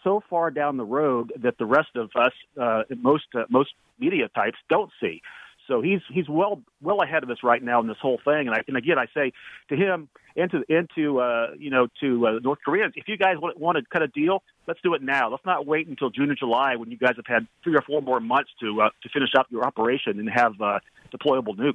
so 0.02 0.22
far 0.30 0.50
down 0.50 0.76
the 0.76 0.84
road 0.84 1.32
that 1.42 1.58
the 1.58 1.66
rest 1.66 1.90
of 1.96 2.10
us, 2.16 2.32
uh, 2.60 2.82
most 3.00 3.26
uh, 3.34 3.44
most 3.48 3.70
media 3.98 4.28
types, 4.28 4.58
don't 4.68 4.90
see. 5.00 5.22
So 5.66 5.82
he's 5.82 6.00
he's 6.12 6.28
well 6.28 6.62
well 6.82 7.02
ahead 7.02 7.22
of 7.22 7.30
us 7.30 7.38
right 7.42 7.62
now 7.62 7.80
in 7.80 7.86
this 7.86 7.96
whole 8.00 8.20
thing. 8.24 8.46
And, 8.48 8.50
I, 8.50 8.62
and 8.68 8.76
again, 8.76 8.98
I 8.98 9.06
say 9.14 9.32
to 9.68 9.76
him, 9.76 10.08
into 10.36 10.62
into 10.68 11.20
uh, 11.20 11.48
you 11.58 11.70
know 11.70 11.88
to 12.00 12.26
uh, 12.26 12.30
North 12.42 12.58
Koreans. 12.64 12.94
If 12.96 13.08
you 13.08 13.16
guys 13.16 13.36
want, 13.38 13.58
want 13.58 13.78
to 13.78 13.84
cut 13.90 14.02
a 14.02 14.08
deal, 14.08 14.42
let's 14.66 14.80
do 14.82 14.94
it 14.94 15.02
now. 15.02 15.30
Let's 15.30 15.44
not 15.44 15.66
wait 15.66 15.88
until 15.88 16.10
June 16.10 16.30
or 16.30 16.34
July 16.34 16.76
when 16.76 16.90
you 16.90 16.98
guys 16.98 17.14
have 17.16 17.26
had 17.26 17.46
three 17.64 17.74
or 17.74 17.82
four 17.82 18.00
more 18.00 18.20
months 18.20 18.50
to 18.60 18.82
uh, 18.82 18.90
to 19.02 19.08
finish 19.08 19.30
up 19.38 19.46
your 19.50 19.64
operation 19.64 20.18
and 20.20 20.30
have 20.30 20.52
uh, 20.60 20.78
deployable 21.12 21.56
nukes. 21.56 21.74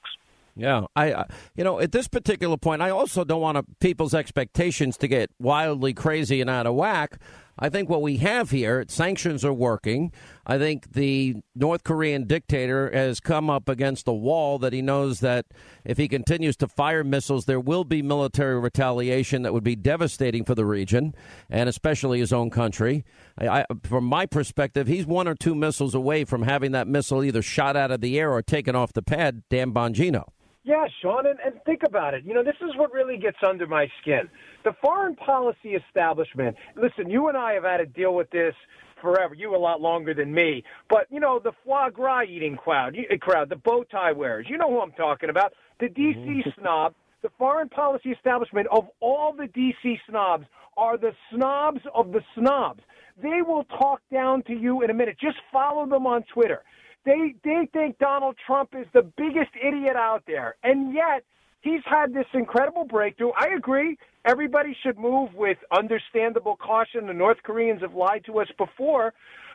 Yeah, 0.56 0.86
I, 0.96 1.14
uh, 1.14 1.24
you 1.56 1.64
know, 1.64 1.80
at 1.80 1.94
this 1.94 2.10
particular 2.10 2.58
point, 2.58 2.82
I 2.82 2.90
also 2.90 3.24
don't 3.24 3.42
want 3.42 3.80
people's 3.80 4.14
expectations 4.14 4.98
to 4.98 5.08
get 5.08 5.32
wildly 5.40 5.94
crazy 5.94 6.42
and 6.42 6.50
out 6.50 6.68
of 6.68 6.76
whack. 6.76 7.20
I 7.62 7.70
think 7.70 7.90
what 7.90 8.02
we 8.02 8.18
have 8.18 8.50
here, 8.50 8.84
sanctions 8.88 9.46
are 9.46 9.54
working. 9.54 10.12
I 10.48 10.58
think 10.58 10.94
the 10.94 11.36
North 11.54 11.84
Korean 11.84 12.26
dictator 12.26 12.90
has 12.92 13.20
come 13.20 13.52
up 13.52 13.70
against 13.70 14.08
a 14.08 14.14
wall 14.14 14.58
that 14.60 14.74
he 14.74 14.82
knows 14.82 15.20
that 15.20 15.46
if 15.86 15.98
he 15.98 16.08
continues 16.08 16.58
to 16.58 16.68
fire 16.68 17.04
missiles, 17.04 17.46
there 17.46 17.60
will 17.60 17.84
be 17.84 18.02
military 18.02 18.60
retaliation 18.60 19.44
that 19.44 19.54
would 19.54 19.64
be 19.64 19.76
devastating 19.76 20.44
for 20.44 20.56
the 20.56 20.66
region 20.66 21.14
and 21.52 21.70
especially 21.70 22.20
his 22.20 22.34
own 22.34 22.50
country. 22.50 23.06
I, 23.38 23.48
I, 23.60 23.66
from 23.84 24.06
my 24.06 24.26
perspective, 24.26 24.88
he's 24.88 25.06
one 25.06 25.28
or 25.28 25.36
two 25.36 25.54
missiles 25.54 25.94
away 25.94 26.26
from 26.26 26.42
having 26.42 26.72
that 26.72 26.88
missile 26.88 27.24
either 27.24 27.44
shot 27.44 27.78
out 27.78 27.92
of 27.92 28.02
the 28.02 28.20
air 28.20 28.32
or 28.32 28.42
taken 28.42 28.76
off 28.76 28.92
the 28.92 29.04
pad. 29.04 29.44
Dan 29.50 29.72
Bongino. 29.72 30.26
Yeah, 30.64 30.86
Sean, 31.02 31.26
and, 31.26 31.40
and 31.44 31.56
think 31.66 31.82
about 31.84 32.14
it. 32.14 32.24
You 32.24 32.34
know, 32.34 32.44
this 32.44 32.56
is 32.62 32.76
what 32.76 32.94
really 32.94 33.18
gets 33.18 33.38
under 33.48 33.66
my 33.66 33.88
skin. 34.00 34.30
The 34.64 34.74
foreign 34.82 35.16
policy 35.16 35.76
establishment. 35.76 36.56
Listen, 36.76 37.10
you 37.10 37.28
and 37.28 37.38
I 37.38 37.54
have 37.54 37.64
had 37.64 37.78
to 37.78 37.86
deal 37.86 38.14
with 38.14 38.30
this 38.30 38.54
forever. 39.02 39.34
You 39.34 39.56
a 39.56 39.58
lot 39.58 39.82
longer 39.82 40.14
than 40.14 40.34
me. 40.34 40.64
But 40.90 41.08
you 41.10 41.20
know, 41.20 41.40
the 41.40 41.52
foie 41.66 41.90
gras 41.90 42.24
eating 42.24 42.56
crowd, 42.56 42.96
crowd, 43.20 43.50
the 43.50 43.56
bow 43.56 43.84
tie 43.84 44.12
wearers. 44.12 44.46
You 44.50 44.58
know 44.58 44.70
who 44.70 44.80
I'm 44.80 44.92
talking 44.92 45.30
about. 45.30 45.54
The 45.80 45.88
DC 45.88 46.26
mm-hmm. 46.26 46.50
snob. 46.62 46.94
The 47.22 47.30
foreign 47.38 47.70
policy 47.70 48.10
establishment 48.10 48.68
of 48.72 48.88
all 49.00 49.34
the 49.34 49.46
DC 49.46 50.00
snobs 50.10 50.46
are 50.76 50.98
the 50.98 51.12
snobs 51.32 51.82
of 51.94 52.12
the 52.12 52.22
snobs. 52.36 52.82
They 53.22 53.42
will 53.46 53.66
talk 53.66 54.02
down 54.12 54.42
to 54.44 54.54
you 54.54 54.82
in 54.82 54.90
a 54.90 54.94
minute. 54.94 55.18
Just 55.22 55.38
follow 55.52 55.86
them 55.88 56.08
on 56.08 56.24
Twitter. 56.34 56.64
They 57.06 57.36
they 57.44 57.68
think 57.74 57.98
Donald 58.00 58.38
Trump 58.46 58.74
is 58.74 58.88
the 58.94 59.02
biggest 59.02 59.52
idiot 59.56 59.96
out 59.96 60.24
there, 60.28 60.56
and 60.64 60.94
yet 60.94 61.24
he's 61.62 61.82
had 61.86 62.14
this 62.14 62.26
incredible 62.34 62.84
breakthrough. 62.86 63.32
I 63.32 63.50
agree. 63.56 63.98
Everybody 64.26 64.76
should 64.84 64.98
move 65.00 65.34
with 65.34 65.58
understandable 65.76 66.56
caution. 66.58 67.08
The 67.08 67.14
North 67.14 67.38
Koreans 67.44 67.82
have 67.82 67.96
lied 67.96 68.24
to 68.26 68.40
us 68.40 68.48
before, 68.58 69.14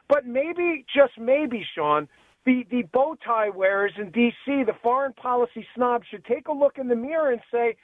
but 0.09 0.27
maybe, 0.27 0.85
just 0.95 1.19
maybe, 1.19 1.65
Sean, 1.75 2.09
the 2.45 2.65
the 2.71 2.83
bow 2.93 3.17
tie 3.25 3.51
wearers 3.51 3.93
in 3.99 4.11
D.C., 4.11 4.65
the 4.65 4.77
foreign 4.83 5.13
policy 5.13 5.67
snobs, 5.75 6.07
should 6.11 6.25
take 6.25 6.49
a 6.49 6.53
look 6.53 6.79
in 6.79 6.89
the 6.89 6.97
mirror 6.97 7.33
and 7.33 7.41
say, 7.53 7.77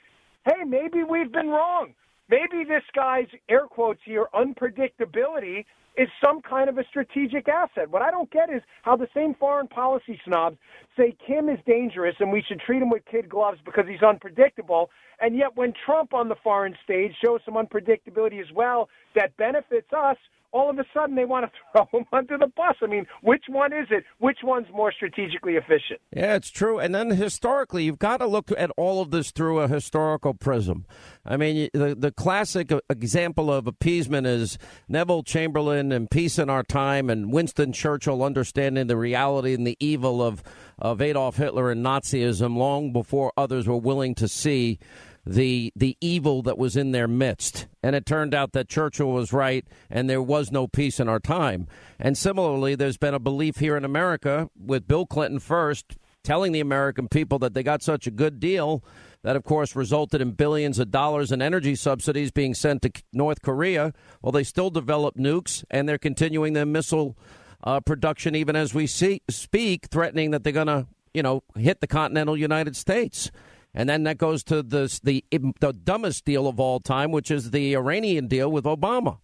"Hey, 0.45 0.63
maybe 0.65 1.03
we've 1.03 1.31
been 1.31 1.49
wrong. 1.49 1.93
Maybe 2.29 2.63
this 2.63 2.83
guy's 2.95 3.27
air 3.49 3.67
quotes 3.67 3.99
here 4.05 4.27
unpredictability 4.33 5.65
is 5.97 6.07
some 6.23 6.41
kind 6.41 6.69
of 6.69 6.77
a 6.77 6.83
strategic 6.89 7.47
asset. 7.47 7.89
What 7.89 8.01
I 8.01 8.09
don't 8.09 8.31
get 8.31 8.49
is 8.49 8.61
how 8.81 8.95
the 8.95 9.07
same 9.13 9.35
foreign 9.35 9.67
policy 9.67 10.19
snobs 10.25 10.57
say 10.97 11.15
Kim 11.25 11.49
is 11.49 11.59
dangerous 11.67 12.15
and 12.19 12.31
we 12.31 12.41
should 12.47 12.59
treat 12.61 12.81
him 12.81 12.89
with 12.89 13.03
kid 13.05 13.29
gloves 13.29 13.59
because 13.65 13.85
he's 13.87 14.01
unpredictable. 14.01 14.89
And 15.19 15.35
yet, 15.37 15.55
when 15.55 15.73
Trump 15.85 16.13
on 16.13 16.29
the 16.29 16.35
foreign 16.43 16.75
stage 16.83 17.13
shows 17.23 17.41
some 17.45 17.55
unpredictability 17.55 18.41
as 18.41 18.51
well 18.53 18.89
that 19.15 19.35
benefits 19.37 19.93
us, 19.95 20.17
all 20.53 20.69
of 20.69 20.77
a 20.79 20.85
sudden 20.93 21.15
they 21.15 21.25
want 21.25 21.45
to 21.45 21.51
throw 21.71 21.99
him 21.99 22.05
under 22.13 22.37
the 22.37 22.47
bus. 22.55 22.75
I 22.81 22.87
mean, 22.87 23.05
which 23.21 23.45
one 23.49 23.73
is 23.73 23.87
it? 23.89 24.05
Which 24.19 24.39
one's 24.43 24.67
more 24.73 24.91
strategically 24.91 25.53
efficient? 25.53 25.99
Yeah, 26.15 26.35
it's 26.35 26.49
true. 26.49 26.79
And 26.79 26.95
then 26.95 27.09
historically, 27.09 27.83
you've 27.83 27.99
got 27.99 28.17
to 28.17 28.27
look 28.27 28.51
at 28.57 28.71
all 28.77 29.01
of 29.01 29.11
this 29.11 29.31
through 29.31 29.59
a 29.59 29.67
historical 29.67 30.33
prism. 30.33 30.85
I 31.25 31.37
mean, 31.37 31.69
the 31.73 31.95
the 31.95 32.11
classic 32.11 32.71
uh, 32.71 32.79
example 32.89 33.51
of 33.51 33.67
appeasement 33.67 34.27
is 34.27 34.57
Neville 34.87 35.23
Chamberlain 35.23 35.91
and 35.91 36.09
Peace 36.09 36.37
in 36.37 36.49
Our 36.49 36.63
Time, 36.63 37.09
and 37.09 37.33
Winston 37.33 37.73
Churchill 37.73 38.23
understanding 38.23 38.87
the 38.87 38.97
reality 38.97 39.53
and 39.53 39.65
the 39.65 39.77
evil 39.79 40.21
of 40.21 40.43
of 40.77 41.01
Adolf 41.01 41.37
Hitler 41.37 41.71
and 41.71 41.83
Nazism 41.83 42.57
long 42.57 42.91
before 42.93 43.31
others 43.37 43.67
were 43.67 43.77
willing 43.77 44.15
to 44.15 44.27
see 44.27 44.79
the 45.25 45.71
the 45.75 45.97
evil 46.01 46.41
that 46.43 46.57
was 46.57 46.75
in 46.75 46.91
their 46.91 47.07
midst. 47.07 47.67
And 47.81 47.95
it 47.95 48.05
turned 48.05 48.33
out 48.33 48.53
that 48.53 48.69
Churchill 48.69 49.11
was 49.11 49.33
right 49.33 49.65
and 49.89 50.09
there 50.09 50.21
was 50.21 50.51
no 50.51 50.67
peace 50.67 50.99
in 50.99 51.07
our 51.07 51.19
time. 51.19 51.67
And 51.99 52.17
similarly, 52.17 52.75
there's 52.75 52.97
been 52.97 53.13
a 53.13 53.19
belief 53.19 53.57
here 53.57 53.77
in 53.77 53.85
America 53.85 54.49
with 54.57 54.87
Bill 54.87 55.05
Clinton 55.05 55.39
first 55.39 55.97
telling 56.23 56.53
the 56.53 56.59
American 56.59 57.07
people 57.07 57.39
that 57.39 57.53
they 57.53 57.63
got 57.63 57.83
such 57.83 58.07
a 58.07 58.11
good 58.11 58.39
deal 58.39 58.83
that 59.23 59.35
of 59.35 59.43
course 59.43 59.75
resulted 59.75 60.21
in 60.21 60.31
billions 60.31 60.79
of 60.79 60.91
dollars 60.91 61.31
in 61.31 61.41
energy 61.41 61.75
subsidies 61.75 62.31
being 62.31 62.53
sent 62.53 62.81
to 62.81 62.91
North 63.11 63.41
Korea. 63.41 63.93
Well, 64.21 64.31
they 64.31 64.43
still 64.43 64.69
develop 64.69 65.15
nukes 65.15 65.63
and 65.71 65.87
they're 65.87 65.97
continuing 65.97 66.53
their 66.53 66.65
missile 66.65 67.17
uh, 67.63 67.79
production 67.79 68.35
even 68.35 68.55
as 68.55 68.73
we 68.73 68.87
see, 68.87 69.21
speak, 69.29 69.87
threatening 69.87 70.31
that 70.31 70.43
they're 70.43 70.53
going 70.53 70.67
to, 70.67 70.87
you 71.13 71.23
know, 71.23 71.43
hit 71.55 71.79
the 71.79 71.87
continental 71.87 72.35
United 72.35 72.75
States. 72.75 73.31
And 73.73 73.89
then 73.89 74.03
that 74.03 74.17
goes 74.17 74.43
to 74.45 74.61
the, 74.61 74.99
the, 75.03 75.25
the 75.59 75.73
dumbest 75.73 76.25
deal 76.25 76.47
of 76.47 76.59
all 76.59 76.79
time, 76.79 77.11
which 77.11 77.31
is 77.31 77.51
the 77.51 77.75
Iranian 77.75 78.27
deal 78.27 78.51
with 78.51 78.65
Obama. 78.65 79.17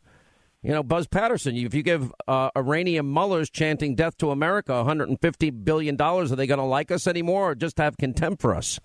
You 0.61 0.71
know, 0.71 0.83
Buzz 0.83 1.07
Patterson, 1.07 1.55
if 1.55 1.73
you 1.73 1.83
give 1.83 2.11
uh, 2.27 2.49
Iranian 2.57 3.05
mullahs 3.05 3.49
chanting 3.49 3.95
death 3.95 4.17
to 4.17 4.31
America 4.31 4.73
$150 4.73 5.63
billion, 5.63 6.01
are 6.01 6.25
they 6.25 6.47
going 6.47 6.59
to 6.59 6.65
like 6.65 6.91
us 6.91 7.07
anymore 7.07 7.51
or 7.51 7.55
just 7.55 7.77
have 7.77 7.95
contempt 7.97 8.41
for 8.41 8.53
us? 8.53 8.79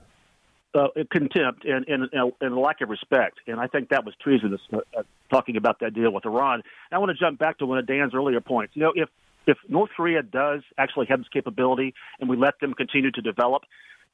Uh, 0.72 0.88
contempt 1.10 1.64
and, 1.64 1.86
and, 1.88 2.32
and 2.40 2.56
lack 2.56 2.80
of 2.80 2.90
respect. 2.90 3.40
And 3.46 3.58
I 3.58 3.66
think 3.66 3.88
that 3.88 4.04
was 4.04 4.14
treasonous, 4.20 4.60
uh, 4.72 4.78
uh, 4.96 5.02
talking 5.30 5.56
about 5.56 5.80
that 5.80 5.94
deal 5.94 6.12
with 6.12 6.26
Iran. 6.26 6.54
And 6.54 6.62
I 6.92 6.98
want 6.98 7.10
to 7.10 7.16
jump 7.16 7.38
back 7.38 7.58
to 7.58 7.66
one 7.66 7.78
of 7.78 7.86
Dan's 7.86 8.14
earlier 8.14 8.40
points. 8.40 8.76
You 8.76 8.82
know, 8.82 8.92
if, 8.94 9.08
if 9.46 9.56
North 9.68 9.90
Korea 9.96 10.22
does 10.22 10.62
actually 10.78 11.06
have 11.06 11.20
this 11.20 11.28
capability 11.28 11.94
and 12.20 12.28
we 12.28 12.36
let 12.36 12.58
them 12.60 12.74
continue 12.74 13.10
to 13.12 13.20
develop, 13.20 13.62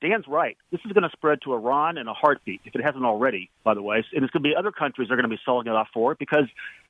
Dan's 0.01 0.27
right. 0.27 0.57
This 0.71 0.81
is 0.85 0.93
going 0.93 1.03
to 1.03 1.11
spread 1.11 1.41
to 1.43 1.53
Iran 1.53 1.99
in 1.99 2.09
a 2.09 2.15
heartbeat, 2.15 2.63
if 2.65 2.75
it 2.75 2.83
hasn't 2.83 3.05
already, 3.05 3.51
by 3.65 3.75
the 3.75 3.83
way. 3.83 4.05
And 4.15 4.25
it's 4.25 4.33
going 4.33 4.43
to 4.43 4.49
be 4.49 4.57
other 4.57 4.73
countries 4.73 5.09
that 5.09 5.15
are 5.15 5.17
going 5.17 5.29
to 5.29 5.37
be 5.37 5.41
selling 5.45 5.67
it 5.67 5.73
off 5.73 5.89
for 5.93 6.13
it 6.13 6.19
because 6.19 6.47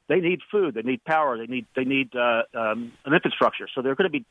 they 0.08 0.20
need 0.20 0.40
food, 0.50 0.74
they 0.74 0.82
need 0.82 1.04
power, 1.04 1.38
they 1.38 1.46
need 1.46 1.66
they 1.76 1.84
need 1.84 2.14
uh, 2.14 2.42
um, 2.54 2.92
an 3.04 3.14
infrastructure. 3.14 3.68
So 3.72 3.80
they're 3.82 3.94
going 3.94 4.10
to 4.10 4.18
be 4.18 4.24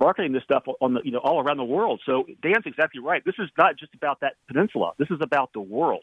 marketing 0.00 0.32
this 0.32 0.42
stuff 0.42 0.64
on 0.80 0.94
the 0.94 1.00
you 1.04 1.12
know 1.12 1.18
all 1.18 1.40
around 1.40 1.58
the 1.58 1.64
world. 1.64 2.00
So 2.06 2.24
Dan's 2.42 2.64
exactly 2.66 3.00
right. 3.00 3.24
This 3.24 3.36
is 3.38 3.48
not 3.56 3.78
just 3.78 3.94
about 3.94 4.20
that 4.20 4.34
peninsula. 4.48 4.92
This 4.98 5.08
is 5.10 5.18
about 5.20 5.52
the 5.52 5.60
world. 5.60 6.02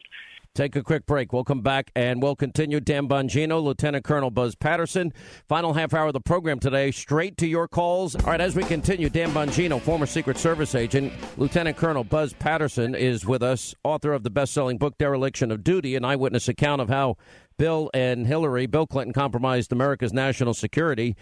Take 0.54 0.74
a 0.74 0.82
quick 0.82 1.06
break. 1.06 1.32
We'll 1.32 1.44
come 1.44 1.60
back 1.60 1.90
and 1.94 2.20
we'll 2.20 2.34
continue. 2.34 2.80
Dan 2.80 3.06
Bongino, 3.06 3.62
Lieutenant 3.62 4.04
Colonel 4.04 4.30
Buzz 4.30 4.56
Patterson. 4.56 5.12
Final 5.46 5.74
half 5.74 5.94
hour 5.94 6.08
of 6.08 6.14
the 6.14 6.20
program 6.20 6.58
today. 6.58 6.90
Straight 6.90 7.36
to 7.36 7.46
your 7.46 7.68
calls. 7.68 8.16
All 8.16 8.30
right, 8.30 8.40
as 8.40 8.56
we 8.56 8.64
continue, 8.64 9.08
Dan 9.08 9.30
Bongino, 9.30 9.80
former 9.80 10.06
Secret 10.06 10.36
Service 10.36 10.74
agent, 10.74 11.12
Lieutenant 11.36 11.76
Colonel 11.76 12.02
Buzz 12.02 12.32
Patterson 12.32 12.94
is 12.94 13.24
with 13.24 13.42
us, 13.42 13.74
author 13.84 14.12
of 14.12 14.24
the 14.24 14.30
best 14.30 14.52
selling 14.52 14.78
book, 14.78 14.98
Dereliction 14.98 15.52
of 15.52 15.62
Duty, 15.62 15.94
an 15.94 16.04
eyewitness 16.04 16.48
account 16.48 16.80
of 16.80 16.88
how 16.88 17.16
Bill 17.56 17.90
and 17.94 18.26
Hillary, 18.26 18.66
Bill 18.66 18.86
Clinton, 18.86 19.12
compromised 19.12 19.70
America's 19.70 20.12
national 20.12 20.54
security. 20.54 21.16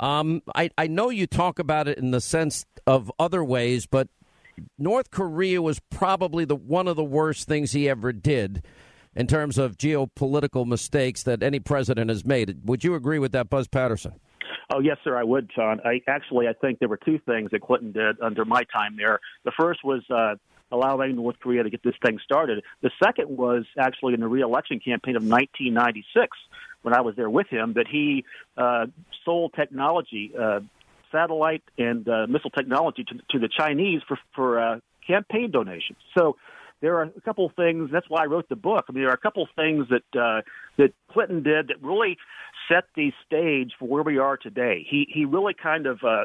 Um, 0.00 0.42
I, 0.54 0.70
I 0.78 0.86
know 0.86 1.10
you 1.10 1.26
talk 1.26 1.58
about 1.58 1.86
it 1.86 1.98
in 1.98 2.10
the 2.10 2.22
sense 2.22 2.64
of 2.86 3.12
other 3.18 3.44
ways, 3.44 3.86
but 3.86 4.08
North 4.78 5.10
Korea 5.10 5.60
was 5.60 5.78
probably 5.90 6.46
the 6.46 6.56
one 6.56 6.88
of 6.88 6.96
the 6.96 7.04
worst 7.04 7.46
things 7.46 7.72
he 7.72 7.88
ever 7.88 8.12
did 8.12 8.64
in 9.14 9.26
terms 9.26 9.58
of 9.58 9.76
geopolitical 9.76 10.66
mistakes 10.66 11.22
that 11.24 11.42
any 11.42 11.60
president 11.60 12.08
has 12.08 12.24
made. 12.24 12.60
Would 12.64 12.82
you 12.82 12.94
agree 12.94 13.18
with 13.18 13.32
that, 13.32 13.50
Buzz 13.50 13.68
Patterson? 13.68 14.14
Oh 14.72 14.80
yes, 14.80 14.96
sir, 15.04 15.16
I 15.16 15.24
would, 15.24 15.50
Sean. 15.54 15.80
I 15.84 16.00
actually 16.08 16.48
I 16.48 16.54
think 16.54 16.78
there 16.78 16.88
were 16.88 17.00
two 17.04 17.18
things 17.26 17.50
that 17.50 17.60
Clinton 17.60 17.92
did 17.92 18.20
under 18.20 18.44
my 18.44 18.62
time 18.72 18.96
there. 18.96 19.20
The 19.44 19.52
first 19.58 19.80
was 19.84 20.02
uh, 20.08 20.36
allowing 20.72 21.16
North 21.16 21.36
Korea 21.40 21.62
to 21.62 21.70
get 21.70 21.82
this 21.82 21.94
thing 22.04 22.18
started. 22.24 22.62
The 22.80 22.90
second 23.02 23.36
was 23.36 23.64
actually 23.78 24.14
in 24.14 24.20
the 24.20 24.28
reelection 24.28 24.78
campaign 24.78 25.16
of 25.16 25.22
1996 25.22 26.36
when 26.82 26.94
I 26.94 27.00
was 27.00 27.16
there 27.16 27.30
with 27.30 27.48
him 27.48 27.74
that 27.74 27.86
he 27.88 28.24
uh, 28.56 28.86
sold 29.24 29.52
technology. 29.54 30.32
Uh, 30.38 30.60
satellite 31.12 31.64
and 31.76 32.08
uh, 32.08 32.26
missile 32.28 32.50
technology 32.50 33.04
to, 33.04 33.14
to 33.30 33.38
the 33.40 33.48
Chinese 33.48 34.00
for 34.06 34.16
for 34.34 34.60
uh, 34.60 34.80
campaign 35.06 35.50
donations. 35.50 35.98
So 36.16 36.36
there 36.80 36.96
are 36.96 37.02
a 37.02 37.20
couple 37.20 37.46
of 37.46 37.52
things. 37.54 37.90
That's 37.92 38.08
why 38.08 38.22
I 38.22 38.26
wrote 38.26 38.48
the 38.48 38.56
book. 38.56 38.86
I 38.88 38.92
mean, 38.92 39.02
there 39.02 39.10
are 39.10 39.14
a 39.14 39.18
couple 39.18 39.42
of 39.42 39.48
things 39.54 39.86
that 39.90 40.20
uh, 40.20 40.42
that 40.78 40.92
Clinton 41.12 41.42
did 41.42 41.68
that 41.68 41.82
really 41.82 42.16
set 42.68 42.84
the 42.96 43.12
stage 43.26 43.72
for 43.78 43.86
where 43.86 44.02
we 44.02 44.18
are 44.18 44.36
today. 44.36 44.86
He 44.88 45.06
he 45.12 45.24
really 45.24 45.54
kind 45.54 45.86
of 45.86 46.00
uh, 46.02 46.24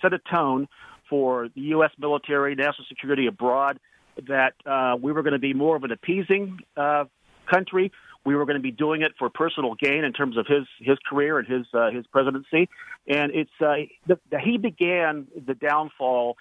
set 0.00 0.12
a 0.12 0.20
tone 0.32 0.68
for 1.08 1.48
the 1.54 1.60
U.S. 1.62 1.90
military, 1.98 2.54
national 2.54 2.86
security 2.88 3.26
abroad. 3.26 3.78
That 4.26 4.54
uh, 4.66 4.96
we 5.00 5.12
were 5.12 5.22
going 5.22 5.34
to 5.34 5.38
be 5.38 5.54
more 5.54 5.76
of 5.76 5.84
an 5.84 5.92
appeasing 5.92 6.58
uh, 6.76 7.04
country 7.50 7.92
we 8.24 8.34
were 8.34 8.44
going 8.44 8.56
to 8.56 8.62
be 8.62 8.70
doing 8.70 9.02
it 9.02 9.12
for 9.18 9.30
personal 9.30 9.74
gain 9.74 10.04
in 10.04 10.12
terms 10.12 10.36
of 10.36 10.46
his 10.46 10.66
his 10.78 10.98
career 11.08 11.38
and 11.38 11.48
his 11.48 11.66
uh, 11.74 11.90
his 11.90 12.06
presidency. 12.06 12.68
And 13.06 13.32
it's 13.34 13.50
uh, 13.60 13.74
the, 14.06 14.18
the, 14.30 14.38
he 14.38 14.58
began 14.58 15.26
the 15.46 15.54
downfall 15.54 16.36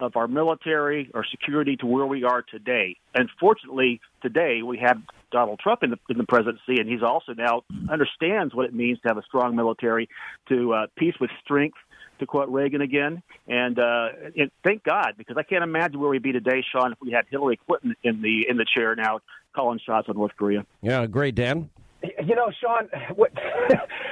of 0.00 0.16
our 0.16 0.26
military, 0.26 1.10
our 1.14 1.24
security 1.24 1.76
to 1.76 1.86
where 1.86 2.06
we 2.06 2.24
are 2.24 2.42
today. 2.42 2.96
Unfortunately, 3.14 4.00
today 4.22 4.62
we 4.62 4.78
have 4.78 5.00
Donald 5.30 5.60
Trump 5.60 5.82
in 5.82 5.90
the, 5.90 5.98
in 6.08 6.18
the 6.18 6.24
presidency, 6.24 6.80
and 6.80 6.88
he's 6.88 7.02
also 7.02 7.34
now 7.34 7.62
understands 7.90 8.54
what 8.54 8.64
it 8.66 8.74
means 8.74 8.98
to 9.00 9.08
have 9.08 9.18
a 9.18 9.22
strong 9.22 9.54
military, 9.54 10.08
to 10.48 10.72
uh, 10.72 10.86
peace 10.96 11.14
with 11.20 11.30
strength, 11.44 11.76
to 12.20 12.26
quote 12.26 12.48
Reagan 12.48 12.80
again. 12.80 13.22
And, 13.48 13.78
uh, 13.78 14.08
and 14.36 14.50
thank 14.64 14.84
God, 14.84 15.14
because 15.18 15.36
I 15.36 15.42
can't 15.42 15.64
imagine 15.64 16.00
where 16.00 16.10
we'd 16.10 16.22
be 16.22 16.32
today, 16.32 16.64
Sean, 16.72 16.92
if 16.92 16.98
we 17.00 17.10
had 17.10 17.26
Hillary 17.30 17.58
Clinton 17.66 17.96
in 18.02 18.22
the 18.22 18.46
in 18.48 18.56
the 18.56 18.64
chair 18.64 18.94
now 18.94 19.20
calling 19.54 19.80
shots 19.84 20.08
on 20.08 20.16
North 20.16 20.32
Korea. 20.36 20.64
Yeah, 20.82 21.06
great, 21.06 21.34
Dan. 21.34 21.70
You 22.02 22.34
know, 22.34 22.50
Sean, 22.60 22.88
what, 23.14 23.32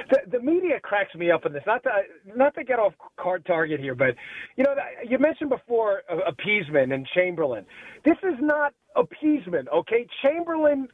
the, 0.09 0.17
the 0.31 0.39
media 0.39 0.79
cracks 0.81 1.13
me 1.15 1.31
up 1.31 1.45
on 1.45 1.53
this. 1.53 1.63
Not 1.65 1.83
to 1.83 1.89
not 2.35 2.53
to 2.55 2.63
get 2.63 2.79
off 2.79 2.93
card 3.17 3.45
target 3.45 3.79
here, 3.79 3.95
but 3.95 4.15
you 4.57 4.63
know, 4.63 4.75
you 5.07 5.17
mentioned 5.17 5.49
before 5.49 6.03
appeasement 6.27 6.93
and 6.93 7.07
Chamberlain. 7.15 7.65
This 8.05 8.17
is 8.23 8.35
not 8.39 8.73
appeasement, 8.95 9.67
okay? 9.73 10.05
Chamberlain 10.21 10.87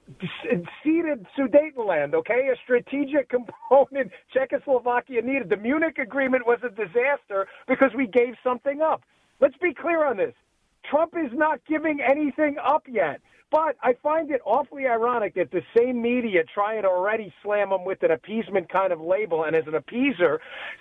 ceded 0.84 1.26
Sudetenland, 1.38 2.14
okay? 2.14 2.50
A 2.54 2.56
strategic 2.64 3.30
component 3.60 4.12
Czechoslovakia 4.34 5.22
needed. 5.22 5.50
The 5.50 5.58
Munich 5.58 5.98
Agreement 5.98 6.46
was 6.46 6.60
a 6.64 6.70
disaster 6.70 7.48
because 7.68 7.92
we 7.96 8.08
gave 8.08 8.36
something 8.44 8.82
up. 8.82 9.04
Let's 9.42 9.58
be 9.62 9.74
clear 9.74 10.06
on 10.06 10.18
this. 10.18 10.34
Trump 10.90 11.14
is 11.18 11.32
not 11.34 11.60
giving 11.68 12.00
anything 12.02 12.58
up 12.64 12.84
yet. 12.88 13.22
But 13.52 13.78
I 13.82 13.94
find 14.02 14.32
it 14.32 14.42
awfully 14.46 14.88
ironic 14.88 15.36
that 15.36 15.52
the 15.52 15.62
same 15.78 16.02
media 16.02 16.44
trying 16.54 16.82
to 16.82 16.88
already 16.90 17.34
slam 17.44 17.72
him 17.72 17.86
with 17.86 18.04
an 18.04 18.12
appeasement 18.12 18.70
kind 18.70 18.92
of 18.92 19.00
label 19.00 19.44
and 19.46 19.56
as 19.56 19.64
an 19.68 19.74
appeaser 19.74 20.40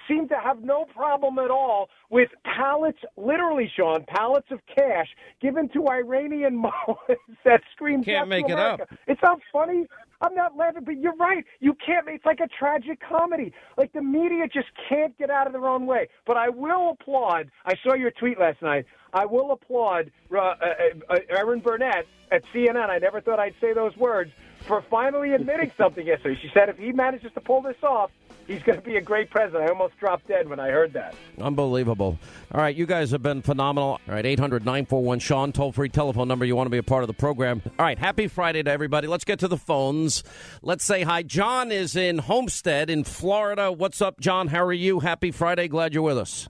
seem 0.09 0.29
to 0.29 0.37
have 0.43 0.63
no 0.63 0.87
problem 0.87 1.39
at 1.39 1.51
all 1.51 1.89
with 2.11 2.31
pallets, 2.45 2.99
literally, 3.17 3.71
Sean, 3.77 4.05
pallets 4.09 4.49
of 4.51 4.61
cash 4.75 5.09
given 5.41 5.69
to 5.71 5.89
Iranian 5.89 6.57
mullahs 6.57 7.19
that 7.45 7.61
scream 7.73 8.03
Can't 8.03 8.25
death 8.25 8.29
make 8.29 8.49
it 8.49 8.53
America. 8.53 8.83
up. 8.91 8.99
It's 9.07 9.23
not 9.23 9.41
funny. 9.53 9.87
I'm 10.21 10.35
not 10.35 10.57
laughing, 10.57 10.83
but 10.85 10.99
you're 10.99 11.17
right. 11.17 11.45
You 11.61 11.75
can't. 11.85 12.07
It's 12.09 12.25
like 12.25 12.41
a 12.41 12.49
tragic 12.49 13.01
comedy. 13.01 13.53
Like 13.77 13.93
the 13.93 14.03
media 14.03 14.47
just 14.53 14.69
can't 14.89 15.17
get 15.19 15.31
out 15.31 15.47
of 15.47 15.53
their 15.53 15.67
own 15.67 15.87
way. 15.87 16.09
But 16.27 16.37
I 16.37 16.49
will 16.49 16.97
applaud. 17.01 17.51
I 17.65 17.75
saw 17.83 17.95
your 17.95 18.11
tweet 18.11 18.39
last 18.39 18.63
night. 18.63 18.87
I 19.13 19.27
will 19.27 19.53
applaud 19.53 20.11
uh, 20.33 20.39
uh, 20.39 20.55
uh, 21.09 21.17
Erin 21.31 21.61
Burnett 21.61 22.07
at 22.33 22.43
CNN. 22.53 22.91
I 22.91 22.99
never 22.99 23.21
thought 23.21 23.39
I'd 23.39 23.55
say 23.61 23.73
those 23.73 23.97
words 23.97 24.33
for 24.67 24.83
finally 24.91 25.33
admitting 25.35 25.71
something 25.79 26.07
yesterday. 26.07 26.39
She 26.43 26.51
said 26.53 26.69
if 26.69 26.79
he 26.79 26.93
manages 26.93 27.33
to 27.35 27.41
pull 27.41 27.63
this 27.63 27.77
off, 27.83 28.11
he's 28.47 28.63
going 28.63 28.79
to 28.79 28.85
be 28.85 28.97
a 28.97 29.01
great 29.01 29.31
president. 29.31 29.65
I 29.65 29.69
almost 29.69 29.99
dropped 29.99 30.29
dead 30.29 30.49
when 30.49 30.61
I 30.61 30.69
heard 30.69 30.93
that. 30.95 31.15
Unbelievable. 31.41 32.19
All 32.53 32.61
right, 32.61 32.75
you 32.75 32.87
guys 32.87 33.11
have 33.11 33.23
been 33.23 33.43
phenomenal. 33.43 34.01
All 34.09 34.15
right, 34.15 34.25
800 34.25 34.65
941 34.65 35.19
Sean, 35.19 35.53
toll 35.53 35.73
free 35.73 35.89
telephone 35.89 36.29
number. 36.29 36.45
You 36.45 36.57
want 36.57 36.67
to 36.67 36.71
be 36.71 36.79
a 36.79 36.83
part 36.83 37.03
of 37.03 37.09
the 37.09 37.15
program. 37.15 37.63
All 37.79 37.85
right, 37.85 37.99
happy 37.99 38.29
Friday 38.29 38.63
to 38.63 38.71
everybody. 38.71 39.07
Let's 39.07 39.25
get 39.25 39.39
to 39.41 39.49
the 39.49 39.59
phones. 39.59 40.23
Let's 40.63 40.85
say 40.85 41.03
hi. 41.03 41.23
John 41.23 41.73
is 41.73 41.97
in 41.97 42.19
Homestead 42.19 42.91
in 42.91 43.05
Florida. 43.05 43.73
What's 43.73 44.01
up, 44.03 44.21
John? 44.21 44.49
How 44.49 44.65
are 44.65 44.73
you? 44.73 45.01
Happy 45.01 45.31
Friday. 45.31 45.69
Glad 45.69 45.95
you're 45.95 46.03
with 46.03 46.19
us. 46.19 46.49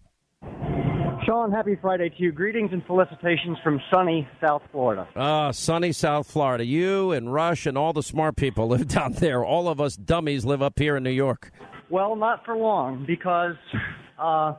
Sean, 1.24 1.50
happy 1.50 1.74
Friday 1.80 2.10
to 2.10 2.16
you. 2.18 2.32
Greetings 2.32 2.70
and 2.72 2.84
felicitations 2.84 3.56
from 3.64 3.80
sunny 3.90 4.28
South 4.42 4.60
Florida. 4.70 5.08
Ah, 5.16 5.52
sunny 5.52 5.90
South 5.90 6.26
Florida. 6.26 6.66
You 6.66 7.12
and 7.12 7.32
Rush 7.32 7.64
and 7.64 7.78
all 7.78 7.94
the 7.94 8.02
smart 8.02 8.36
people 8.36 8.68
live 8.68 8.88
down 8.88 9.14
there. 9.14 9.42
All 9.42 9.68
of 9.68 9.80
us 9.80 9.96
dummies 9.96 10.44
live 10.44 10.60
up 10.60 10.78
here 10.78 10.96
in 10.96 11.02
New 11.02 11.10
York. 11.10 11.50
Well, 11.90 12.16
not 12.16 12.44
for 12.44 12.56
long 12.56 13.04
because 13.06 13.56
uh, 14.18 14.54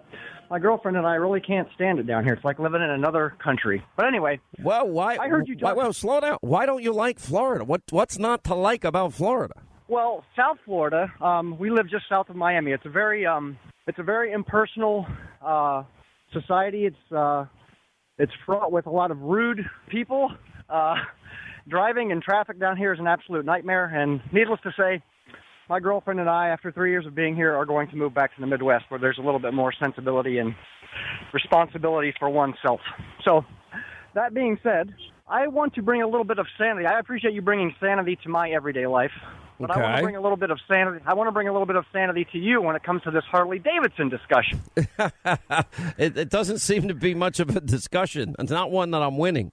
my 0.49 0.59
girlfriend 0.59 0.97
and 0.97 1.05
I 1.05 1.15
really 1.15 1.41
can't 1.41 1.67
stand 1.75 1.99
it 1.99 2.07
down 2.07 2.23
here. 2.23 2.33
It's 2.33 2.45
like 2.45 2.59
living 2.59 2.81
in 2.81 2.89
another 2.89 3.35
country. 3.43 3.83
But 3.97 4.07
anyway, 4.07 4.39
well, 4.63 4.87
why? 4.87 5.17
I 5.17 5.27
heard 5.27 5.47
you 5.47 5.55
Why, 5.59 5.69
talk. 5.69 5.77
well, 5.77 5.93
slow 5.93 6.19
down. 6.19 6.37
Why 6.41 6.65
don't 6.65 6.83
you 6.83 6.93
like 6.93 7.19
Florida? 7.19 7.63
What 7.65 7.81
What's 7.89 8.17
not 8.19 8.43
to 8.45 8.55
like 8.55 8.83
about 8.83 9.13
Florida? 9.13 9.55
Well, 9.87 10.23
South 10.35 10.57
Florida, 10.65 11.11
um, 11.21 11.59
we 11.59 11.69
live 11.69 11.87
just 11.89 12.05
south 12.09 12.29
of 12.29 12.35
Miami. 12.35 12.71
It's 12.71 12.85
a 12.85 12.89
very, 12.89 13.25
um, 13.25 13.57
it's 13.85 13.99
a 13.99 14.03
very 14.03 14.31
impersonal 14.31 15.05
uh, 15.45 15.83
society. 16.33 16.85
It's, 16.85 17.11
uh, 17.15 17.45
it's 18.17 18.31
fraught 18.47 18.71
with 18.71 18.87
a 18.87 18.89
lot 18.89 19.11
of 19.11 19.19
rude 19.21 19.59
people. 19.87 20.31
Uh, 20.67 20.95
driving 21.67 22.11
and 22.11 22.23
traffic 22.23 22.59
down 22.59 22.77
here 22.77 22.93
is 22.93 22.99
an 22.99 23.05
absolute 23.05 23.45
nightmare. 23.45 23.85
And 23.85 24.21
needless 24.33 24.59
to 24.63 24.71
say, 24.75 25.03
my 25.69 25.79
girlfriend 25.79 26.19
and 26.19 26.29
I, 26.29 26.49
after 26.49 26.71
three 26.71 26.91
years 26.91 27.05
of 27.05 27.15
being 27.15 27.35
here, 27.35 27.55
are 27.55 27.65
going 27.65 27.89
to 27.89 27.95
move 27.95 28.13
back 28.13 28.35
to 28.35 28.41
the 28.41 28.47
Midwest, 28.47 28.85
where 28.89 28.99
there's 28.99 29.17
a 29.17 29.21
little 29.21 29.39
bit 29.39 29.53
more 29.53 29.73
sensibility 29.73 30.37
and 30.37 30.55
responsibility 31.33 32.13
for 32.19 32.29
oneself. 32.29 32.79
So, 33.23 33.45
that 34.13 34.33
being 34.33 34.57
said, 34.63 34.93
I 35.27 35.47
want 35.47 35.73
to 35.75 35.81
bring 35.81 36.01
a 36.01 36.07
little 36.07 36.23
bit 36.23 36.39
of 36.39 36.47
sanity. 36.57 36.85
I 36.85 36.99
appreciate 36.99 37.33
you 37.33 37.41
bringing 37.41 37.73
sanity 37.79 38.17
to 38.23 38.29
my 38.29 38.49
everyday 38.51 38.85
life, 38.85 39.11
but 39.59 39.71
I 39.71 39.81
want 39.81 39.97
to 39.97 40.03
bring 40.03 40.15
a 40.15 40.21
little 40.21 40.37
bit 40.37 40.51
of 40.51 40.59
sanity. 40.67 41.03
I 41.05 41.15
want 41.15 41.27
to 41.27 41.31
bring 41.31 41.47
a 41.47 41.51
little 41.51 41.65
bit 41.65 41.75
of 41.75 41.85
sanity 41.91 42.27
to 42.31 42.37
you 42.37 42.61
when 42.61 42.75
it 42.75 42.83
comes 42.83 43.01
to 43.03 43.11
this 43.11 43.23
Harley 43.29 43.59
Davidson 43.59 44.09
discussion. 44.09 44.61
it, 45.97 46.17
it 46.17 46.29
doesn't 46.29 46.59
seem 46.59 46.87
to 46.87 46.93
be 46.93 47.13
much 47.13 47.39
of 47.39 47.55
a 47.55 47.59
discussion. 47.59 48.35
It's 48.37 48.51
not 48.51 48.71
one 48.71 48.91
that 48.91 49.01
I'm 49.01 49.17
winning. 49.17 49.51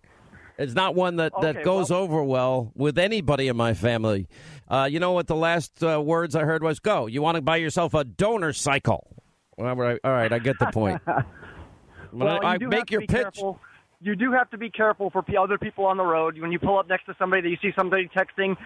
It's 0.62 0.74
not 0.74 0.94
one 0.94 1.16
that, 1.16 1.32
that 1.40 1.64
goes 1.64 1.90
well- 1.90 2.00
over 2.00 2.22
well 2.22 2.72
with 2.74 2.98
anybody 2.98 3.48
in 3.48 3.56
my 3.56 3.74
family. 3.74 4.28
Uh, 4.68 4.88
you 4.90 5.00
know 5.00 5.12
what 5.12 5.26
the 5.26 5.36
last 5.36 5.82
uh, 5.84 6.00
words 6.00 6.34
I 6.34 6.44
heard 6.44 6.62
was, 6.62 6.78
"Go! 6.80 7.06
You 7.06 7.20
want 7.20 7.36
to 7.36 7.42
buy 7.42 7.56
yourself 7.56 7.94
a 7.94 8.04
donor 8.04 8.52
cycle?" 8.52 9.06
All 9.58 9.76
right, 9.76 10.00
all 10.02 10.12
right, 10.12 10.32
I 10.32 10.38
get 10.38 10.58
the 10.58 10.66
point. 10.66 11.00
Well, 12.12 12.40
I, 12.42 12.48
I 12.48 12.52
you 12.54 12.58
do 12.58 12.64
have 12.66 12.70
make 12.70 12.86
to 12.86 12.92
your 12.92 13.00
be 13.00 13.06
pitch. 13.06 13.22
Careful. 13.22 13.58
You 14.00 14.16
do 14.16 14.32
have 14.32 14.50
to 14.50 14.58
be 14.58 14.68
careful 14.68 15.10
for 15.10 15.24
other 15.38 15.56
people 15.58 15.86
on 15.86 15.96
the 15.96 16.04
road. 16.04 16.38
When 16.38 16.52
you 16.52 16.58
pull 16.58 16.78
up 16.78 16.88
next 16.88 17.06
to 17.06 17.14
somebody 17.18 17.40
that 17.42 17.48
you 17.48 17.56
see 17.62 17.72
somebody 17.74 18.10
texting, 18.14 18.56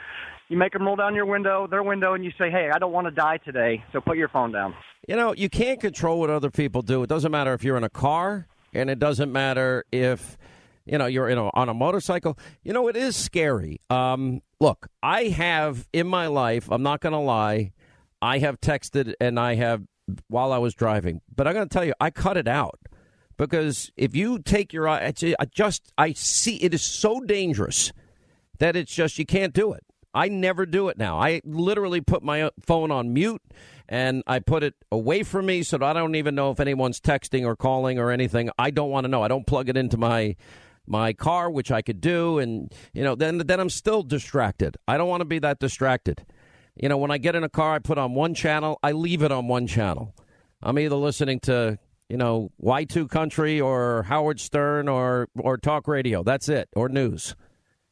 you 0.48 0.56
make 0.56 0.72
them 0.72 0.82
roll 0.84 0.96
down 0.96 1.14
your 1.14 1.26
window, 1.26 1.66
their 1.66 1.82
window, 1.82 2.14
and 2.14 2.24
you 2.24 2.32
say, 2.38 2.50
"Hey, 2.50 2.70
I 2.74 2.78
don't 2.78 2.92
want 2.92 3.06
to 3.06 3.10
die 3.12 3.36
today, 3.38 3.84
so 3.92 4.00
put 4.00 4.16
your 4.16 4.28
phone 4.28 4.50
down." 4.50 4.74
You 5.06 5.14
know, 5.14 5.32
you 5.34 5.48
can't 5.48 5.80
control 5.80 6.18
what 6.18 6.30
other 6.30 6.50
people 6.50 6.82
do. 6.82 7.02
It 7.02 7.08
doesn't 7.08 7.30
matter 7.30 7.52
if 7.52 7.62
you're 7.62 7.76
in 7.76 7.84
a 7.84 7.88
car, 7.90 8.48
and 8.74 8.90
it 8.90 8.98
doesn't 8.98 9.30
matter 9.30 9.84
if 9.92 10.36
you 10.86 10.98
know 10.98 11.06
you're 11.06 11.28
in 11.28 11.38
a, 11.38 11.50
on 11.54 11.68
a 11.68 11.74
motorcycle. 11.74 12.38
You 12.62 12.72
know, 12.72 12.88
it 12.88 12.96
is 12.96 13.16
scary. 13.16 13.80
Um, 13.90 14.40
look, 14.60 14.88
I 15.02 15.24
have 15.24 15.88
in 15.92 16.06
my 16.06 16.28
life. 16.28 16.70
I'm 16.70 16.82
not 16.82 17.00
going 17.00 17.12
to 17.12 17.18
lie. 17.18 17.72
I 18.22 18.38
have 18.38 18.60
texted 18.60 19.14
and 19.20 19.38
I 19.38 19.56
have 19.56 19.82
while 20.28 20.52
I 20.52 20.58
was 20.58 20.74
driving, 20.74 21.20
but 21.34 21.46
I'm 21.46 21.54
going 21.54 21.68
to 21.68 21.72
tell 21.72 21.84
you, 21.84 21.94
I 22.00 22.10
cut 22.10 22.36
it 22.36 22.48
out 22.48 22.78
because 23.36 23.90
if 23.96 24.16
you 24.16 24.38
take 24.38 24.72
your 24.72 24.88
eye, 24.88 25.12
I 25.38 25.44
just 25.44 25.92
I 25.98 26.12
see 26.12 26.56
it 26.56 26.72
is 26.72 26.82
so 26.82 27.20
dangerous 27.20 27.92
that 28.58 28.76
it's 28.76 28.94
just 28.94 29.18
you 29.18 29.26
can't 29.26 29.52
do 29.52 29.72
it. 29.72 29.84
I 30.14 30.28
never 30.28 30.64
do 30.64 30.88
it 30.88 30.96
now. 30.96 31.20
I 31.20 31.42
literally 31.44 32.00
put 32.00 32.22
my 32.22 32.50
phone 32.64 32.90
on 32.90 33.12
mute 33.12 33.42
and 33.86 34.22
I 34.26 34.38
put 34.38 34.62
it 34.62 34.74
away 34.90 35.22
from 35.22 35.46
me 35.46 35.62
so 35.62 35.76
that 35.76 35.96
I 35.96 36.00
don't 36.00 36.14
even 36.14 36.34
know 36.34 36.50
if 36.50 36.58
anyone's 36.58 37.00
texting 37.00 37.44
or 37.44 37.54
calling 37.54 37.98
or 37.98 38.10
anything. 38.10 38.48
I 38.58 38.70
don't 38.70 38.90
want 38.90 39.04
to 39.04 39.08
know. 39.08 39.22
I 39.22 39.28
don't 39.28 39.46
plug 39.46 39.68
it 39.68 39.76
into 39.76 39.98
my 39.98 40.36
my 40.86 41.12
car, 41.12 41.50
which 41.50 41.70
I 41.70 41.82
could 41.82 42.00
do, 42.00 42.38
and 42.38 42.72
you 42.92 43.02
know, 43.02 43.14
then 43.14 43.38
then 43.38 43.60
I'm 43.60 43.70
still 43.70 44.02
distracted. 44.02 44.76
I 44.86 44.96
don't 44.98 45.08
want 45.08 45.20
to 45.20 45.26
be 45.26 45.38
that 45.40 45.58
distracted. 45.58 46.24
You 46.74 46.88
know, 46.88 46.98
when 46.98 47.10
I 47.10 47.18
get 47.18 47.34
in 47.34 47.44
a 47.44 47.48
car, 47.48 47.74
I 47.74 47.78
put 47.78 47.98
on 47.98 48.14
one 48.14 48.34
channel, 48.34 48.78
I 48.82 48.92
leave 48.92 49.22
it 49.22 49.32
on 49.32 49.48
one 49.48 49.66
channel. 49.66 50.14
I'm 50.62 50.78
either 50.78 50.96
listening 50.96 51.40
to 51.40 51.78
you 52.08 52.16
know 52.16 52.50
Y2 52.62 53.08
Country 53.08 53.60
or 53.60 54.04
Howard 54.04 54.40
Stern 54.40 54.88
or 54.88 55.28
or 55.38 55.58
talk 55.58 55.88
radio. 55.88 56.22
That's 56.22 56.48
it, 56.48 56.68
or 56.74 56.88
news 56.88 57.34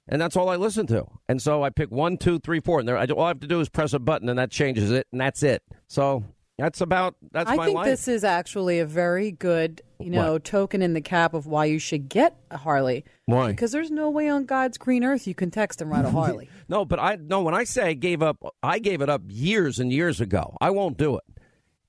and 0.09 0.21
that's 0.21 0.37
all 0.37 0.49
I 0.49 0.57
listen 0.57 0.87
to. 0.89 1.07
And 1.29 1.41
so 1.41 1.63
I 1.63 1.71
pick 1.71 1.91
one, 1.91 2.19
two, 2.19 2.39
three, 2.39 2.61
four, 2.61 2.79
and 2.79 2.89
there, 2.89 2.99
I, 2.99 3.07
all 3.07 3.25
I 3.25 3.29
have 3.29 3.41
to 3.41 3.47
do 3.47 3.61
is 3.61 3.69
press 3.69 3.93
a 3.93 3.99
button, 3.99 4.29
and 4.29 4.39
that 4.39 4.51
changes 4.51 4.91
it, 4.91 5.07
and 5.13 5.21
that's 5.21 5.43
it. 5.43 5.63
So 5.87 6.25
that's 6.59 6.81
about 6.81 7.17
that's 7.33 7.51
I 7.51 7.57
my 7.57 7.65
think 7.67 7.77
life. 7.77 7.87
this 7.87 8.07
is 8.09 8.23
actually 8.25 8.79
a 8.81 8.87
very 8.87 9.33
good, 9.33 9.83
you 9.99 10.11
know, 10.11 10.39
token 10.39 10.83
in 10.83 10.95
the 10.95 11.01
cap 11.01 11.35
of 11.35 11.47
why 11.47 11.65
you 11.65 11.79
should 11.79 12.09
get 12.09 12.37
a 12.51 12.57
Harley. 12.57 13.05
Why? 13.27 13.49
Because 13.49 13.73
there's 13.73 13.91
no 13.91 14.09
way 14.11 14.29
on 14.29 14.45
God's 14.45 14.79
green 14.79 15.03
earth 15.05 15.27
you 15.27 15.35
can 15.35 15.51
text 15.51 15.81
and 15.81 15.91
ride 15.91 16.05
a 16.05 16.11
Harley. 16.13 16.49
no, 16.69 16.85
but 16.85 16.99
I 17.01 17.17
no. 17.21 17.43
When 17.43 17.55
I 17.55 17.65
say 17.65 17.83
I 17.89 17.93
gave 17.95 18.23
up, 18.23 18.39
I 18.63 18.79
gave 18.79 19.01
it 19.01 19.09
up 19.09 19.23
years 19.27 19.79
and 19.79 19.93
years 19.93 20.21
ago. 20.21 20.57
I 20.61 20.71
won't 20.71 20.97
do 20.97 21.17
it. 21.17 21.25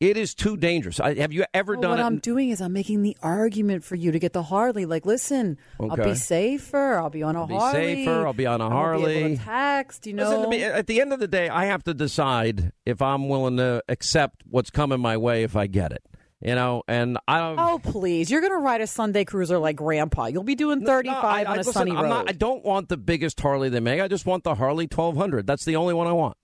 It 0.02 0.18
is 0.18 0.34
too 0.36 0.58
dangerous. 0.58 1.00
I, 1.00 1.14
have 1.16 1.32
you 1.32 1.46
ever 1.54 1.74
Well, 1.74 1.82
done 1.84 1.92
what 1.92 2.00
it? 2.00 2.04
I'm 2.04 2.18
doing 2.20 2.50
is 2.50 2.60
I'm 2.62 2.74
making 2.74 3.02
the 3.02 3.16
argument 3.22 3.84
for 3.86 3.96
you 3.96 4.12
to 4.12 4.20
get 4.20 4.34
the 4.34 4.44
Harley. 4.44 4.86
Like, 4.86 5.06
listen, 5.06 5.58
I'll 5.80 5.96
be 5.96 6.16
safer. 6.16 6.98
I'll 6.98 7.10
be 7.10 7.24
on 7.24 7.36
a 7.38 7.42
I'll 7.42 7.48
be 7.48 7.54
Harley. 7.56 8.06
safer, 8.06 8.28
I'll 8.28 8.34
be 8.34 8.46
on 8.46 8.60
a 8.60 8.66
I 8.66 8.70
be 8.70 8.74
Harley. 8.74 9.38
to 9.38 9.44
text. 9.44 10.06
You 10.06 10.14
know, 10.14 10.28
Listen 10.30 10.44
to 10.44 10.50
me. 10.50 10.64
At 10.64 10.88
the 10.88 11.00
end 11.00 11.14
of 11.14 11.20
the 11.20 11.28
day, 11.30 11.48
I 11.48 11.66
have 11.66 11.84
to 11.86 11.94
decide 11.94 12.74
if 12.86 13.02
I'm 13.02 13.30
willing 13.30 13.56
to 13.58 13.82
accept 13.88 14.42
what's 14.50 14.70
coming 14.70 15.00
my 15.00 15.16
way 15.16 15.44
if 15.44 15.56
I 15.56 15.68
get 15.68 15.92
it. 15.94 16.04
You 16.42 16.54
know, 16.54 16.84
and 16.88 17.18
I 17.30 17.40
don't. 17.40 17.58
Oh 17.58 17.80
please! 17.82 18.30
You're 18.30 18.42
gonna 18.42 18.60
ride 18.60 18.82
a 18.82 18.88
Sunday 18.88 19.24
cruiser 19.24 19.58
like 19.58 19.78
Grandpa. 19.78 20.26
You'll 20.26 20.44
be 20.44 20.54
doing 20.54 20.86
35 20.86 21.24
I- 21.24 21.42
I- 21.42 21.46
on 21.46 21.54
a 21.54 21.58
listen, 21.60 21.74
sunny 21.74 21.92
I'm 21.92 22.04
road. 22.04 22.10
not- 22.10 22.30
I 22.30 22.34
don't 22.34 22.64
want 22.64 22.90
the 22.90 22.98
biggest 22.98 23.40
Harley 23.40 23.70
they 23.70 23.80
make. 23.80 24.02
I 24.02 24.08
just 24.10 24.26
want 24.26 24.44
the 24.44 24.54
Harley 24.56 24.86
1200. 24.88 25.48
That's 25.48 25.64
the 25.66 25.78
only 25.78 25.94
one 25.94 26.06
I 26.08 26.12
want. 26.12 26.36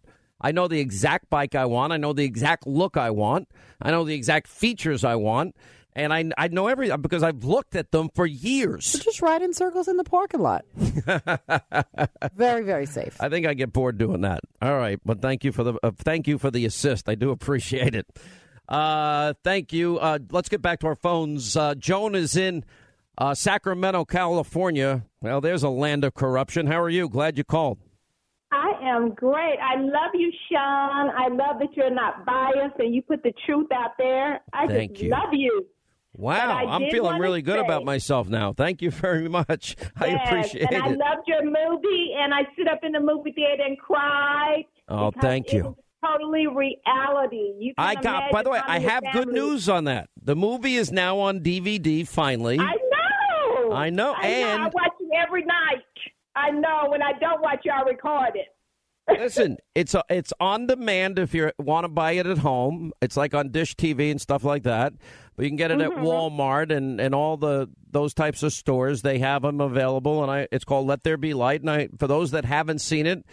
I 0.42 0.52
know 0.52 0.68
the 0.68 0.80
exact 0.80 1.30
bike 1.30 1.54
I 1.56 1.66
want. 1.66 1.94
I 1.94 1.98
know 1.98 2.14
the 2.14 2.26
exact 2.26 2.66
look 2.66 2.98
I 2.98 3.12
want. 3.12 3.48
I 3.82 3.92
know 3.92 4.04
the 4.04 4.16
exact 4.16 4.48
features 4.48 5.04
I 5.04 5.16
want. 5.16 5.56
and 5.94 6.14
I 6.14 6.32
I 6.38 6.48
know 6.48 6.68
every 6.68 6.96
because 6.98 7.22
I've 7.22 7.44
looked 7.44 7.76
at 7.76 7.92
them 7.92 8.10
for 8.16 8.26
years. 8.26 8.94
Just 9.04 9.22
ride 9.22 9.42
in 9.42 9.54
circles 9.54 9.88
in 9.88 9.98
the 9.98 10.04
parking 10.04 10.40
lot. 10.42 10.66
very 12.34 12.64
very 12.64 12.86
safe. 12.86 13.16
I 13.20 13.30
think 13.30 13.46
I 13.46 13.54
get 13.54 13.74
bored 13.74 13.98
doing 13.98 14.22
that. 14.22 14.40
All 14.62 14.78
right, 14.78 15.00
but 15.06 15.22
thank 15.22 15.44
you 15.44 15.52
for 15.52 15.64
the 15.64 15.74
uh, 15.84 15.92
thank 15.98 16.28
you 16.28 16.38
for 16.38 16.50
the 16.52 16.66
assist. 16.66 17.10
I 17.10 17.16
do 17.16 17.30
appreciate 17.32 17.94
it. 17.96 18.08
Uh, 18.70 19.34
thank 19.44 19.74
you. 19.74 19.98
Uh, 20.00 20.20
let's 20.32 20.48
get 20.50 20.62
back 20.62 20.80
to 20.80 20.88
our 20.88 20.96
phones. 20.96 21.58
Uh, 21.58 21.76
Joan 21.76 22.16
is 22.16 22.38
in 22.38 22.64
uh, 23.18 23.34
Sacramento, 23.34 24.06
California. 24.06 25.04
Well, 25.22 25.42
there's 25.42 25.64
a 25.64 25.70
land 25.70 26.06
of 26.06 26.14
corruption. 26.14 26.68
How 26.68 26.80
are 26.82 26.90
you? 26.90 27.10
Glad 27.10 27.38
you 27.38 27.44
called. 27.44 27.80
I 28.82 28.90
am 28.96 29.12
great. 29.14 29.58
I 29.62 29.80
love 29.80 30.12
you, 30.14 30.32
Sean. 30.50 31.10
I 31.10 31.28
love 31.30 31.60
that 31.60 31.76
you're 31.76 31.90
not 31.94 32.26
biased 32.26 32.80
and 32.80 32.94
you 32.94 33.02
put 33.02 33.24
the 33.24 33.34
truth 33.46 33.68
out 33.74 33.92
there. 33.98 34.42
I 34.54 34.68
Thank 34.68 34.92
just 34.94 35.04
you. 35.04 35.10
love 35.12 35.34
you. 35.34 35.66
Wow, 36.14 36.66
I'm 36.68 36.90
feeling 36.92 37.20
really 37.22 37.42
good 37.42 37.60
say- 37.60 37.66
about 37.66 37.86
myself 37.86 38.28
now. 38.28 38.52
Thank 38.54 38.82
you 38.82 38.92
very 38.92 39.30
much. 39.30 39.76
I 39.98 40.08
Yes, 40.08 40.22
appreciate 40.28 40.72
and 40.74 40.84
I 40.84 40.88
loved 40.88 41.26
your 41.28 41.44
movie, 41.44 42.14
and 42.18 42.34
I 42.34 42.42
sit 42.58 42.68
up 42.68 42.80
in 42.84 42.92
the 42.92 43.00
movie 43.00 43.32
theater 43.32 43.64
and 43.66 43.78
cried. 43.80 44.64
Oh, 44.90 45.12
thank 45.22 45.54
you. 45.54 45.78
Totally 46.06 46.48
reality. 46.48 47.54
You 47.60 47.74
I 47.78 47.96
got. 47.96 48.32
By 48.32 48.44
the 48.44 48.50
way, 48.50 48.60
I 48.66 48.80
have 48.80 49.04
many 49.04 49.14
good 49.14 49.34
news 49.34 49.70
on 49.70 49.86
that. 49.86 50.10
The 50.22 50.36
movie 50.36 50.76
is 50.76 50.92
now 50.92 51.20
on 51.20 51.40
DVD. 51.40 52.06
Finally, 52.08 52.60
I 52.60 52.74
know. 52.74 53.72
I 53.72 53.90
know, 53.90 54.14
I 54.16 54.22
know. 54.22 54.28
I 54.28 54.28
and- 54.56 54.74
watch 54.74 54.92
it 55.00 55.10
every 55.28 55.46
night. 55.46 55.86
I 56.36 56.50
know. 56.50 56.86
When 56.90 57.02
I 57.02 57.12
don't 57.20 57.42
watch 57.42 57.60
it, 57.64 57.72
I 57.72 57.82
record 57.84 58.32
it. 58.36 58.48
Listen, 59.20 59.58
it's 59.76 59.94
a, 59.94 60.04
it's 60.10 60.34
on 60.40 60.68
demand 60.68 61.20
if 61.20 61.34
you 61.34 61.52
want 61.60 61.84
to 61.86 61.90
buy 61.90 62.14
it 62.14 62.26
at 62.26 62.40
home. 62.40 62.92
It's 63.02 63.18
like 63.18 63.34
on 63.34 63.50
Dish 63.52 63.76
TV 63.76 64.12
and 64.12 64.20
stuff 64.20 64.44
like 64.44 64.64
that. 64.64 64.94
But 65.36 65.44
you 65.44 65.50
can 65.50 65.58
get 65.58 65.72
it 65.72 65.82
at 65.82 65.92
Mhm. 65.92 66.04
Walmart 66.04 66.72
and, 66.76 67.00
and 67.00 67.16
all 67.16 67.38
the 67.38 67.70
those 67.90 68.14
types 68.14 68.44
of 68.44 68.54
stores. 68.54 69.02
They 69.02 69.20
have 69.20 69.42
them 69.42 69.60
available, 69.62 70.22
and 70.24 70.32
I 70.32 70.48
it's 70.52 70.64
called 70.66 70.88
Let 70.88 71.04
There 71.04 71.18
Be 71.18 71.34
Light. 71.34 71.62
And 71.62 71.70
I, 71.70 71.90
for 71.98 72.08
those 72.08 72.32
that 72.32 72.46
haven't 72.46 72.80
seen 72.80 73.06
it, 73.06 73.26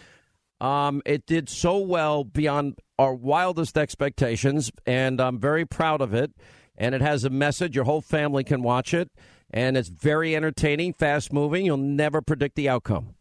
um, 0.60 1.00
it 1.06 1.26
did 1.26 1.48
so 1.48 1.78
well 1.78 2.24
beyond 2.24 2.78
our 2.98 3.14
wildest 3.14 3.78
expectations, 3.78 4.70
and 4.86 5.20
I'm 5.20 5.38
very 5.38 5.64
proud 5.64 6.00
of 6.00 6.12
it. 6.14 6.32
And 6.76 6.94
it 6.94 7.00
has 7.00 7.24
a 7.24 7.30
message. 7.30 7.74
Your 7.74 7.84
whole 7.84 8.00
family 8.00 8.44
can 8.44 8.62
watch 8.62 8.94
it, 8.94 9.10
and 9.50 9.76
it's 9.76 9.88
very 9.88 10.34
entertaining, 10.36 10.92
fast 10.92 11.32
moving. 11.32 11.66
You'll 11.66 11.76
never 11.76 12.22
predict 12.22 12.54
the 12.56 12.68
outcome. 12.68 13.14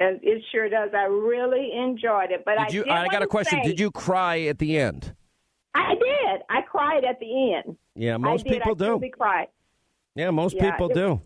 And 0.00 0.18
it 0.22 0.42
sure 0.50 0.68
does. 0.70 0.90
I 0.94 1.04
really 1.04 1.72
enjoyed 1.76 2.30
it. 2.30 2.42
But 2.44 2.58
I 2.58 2.64
Did 2.66 2.74
you? 2.74 2.84
did 2.84 2.92
I 2.92 3.06
got 3.08 3.22
a 3.22 3.26
question. 3.26 3.60
say- 3.62 3.68
Did 3.68 3.78
you 3.78 3.90
cry 3.90 4.40
at 4.42 4.58
the 4.58 4.78
end? 4.78 5.14
I 5.74 5.94
did. 5.94 6.40
I 6.48 6.62
cried 6.62 7.04
at 7.04 7.20
the 7.20 7.54
end. 7.54 7.76
Yeah, 7.94 8.16
most 8.16 8.46
I 8.46 8.50
did. 8.50 8.62
people 8.62 8.72
I 8.72 8.98
do. 8.98 9.10
cried. 9.16 9.48
Yeah, 10.16 10.30
most 10.30 10.56
Yeah, 10.56 10.70
people 10.72 10.90
it- 10.90 10.94
do. 10.94 11.20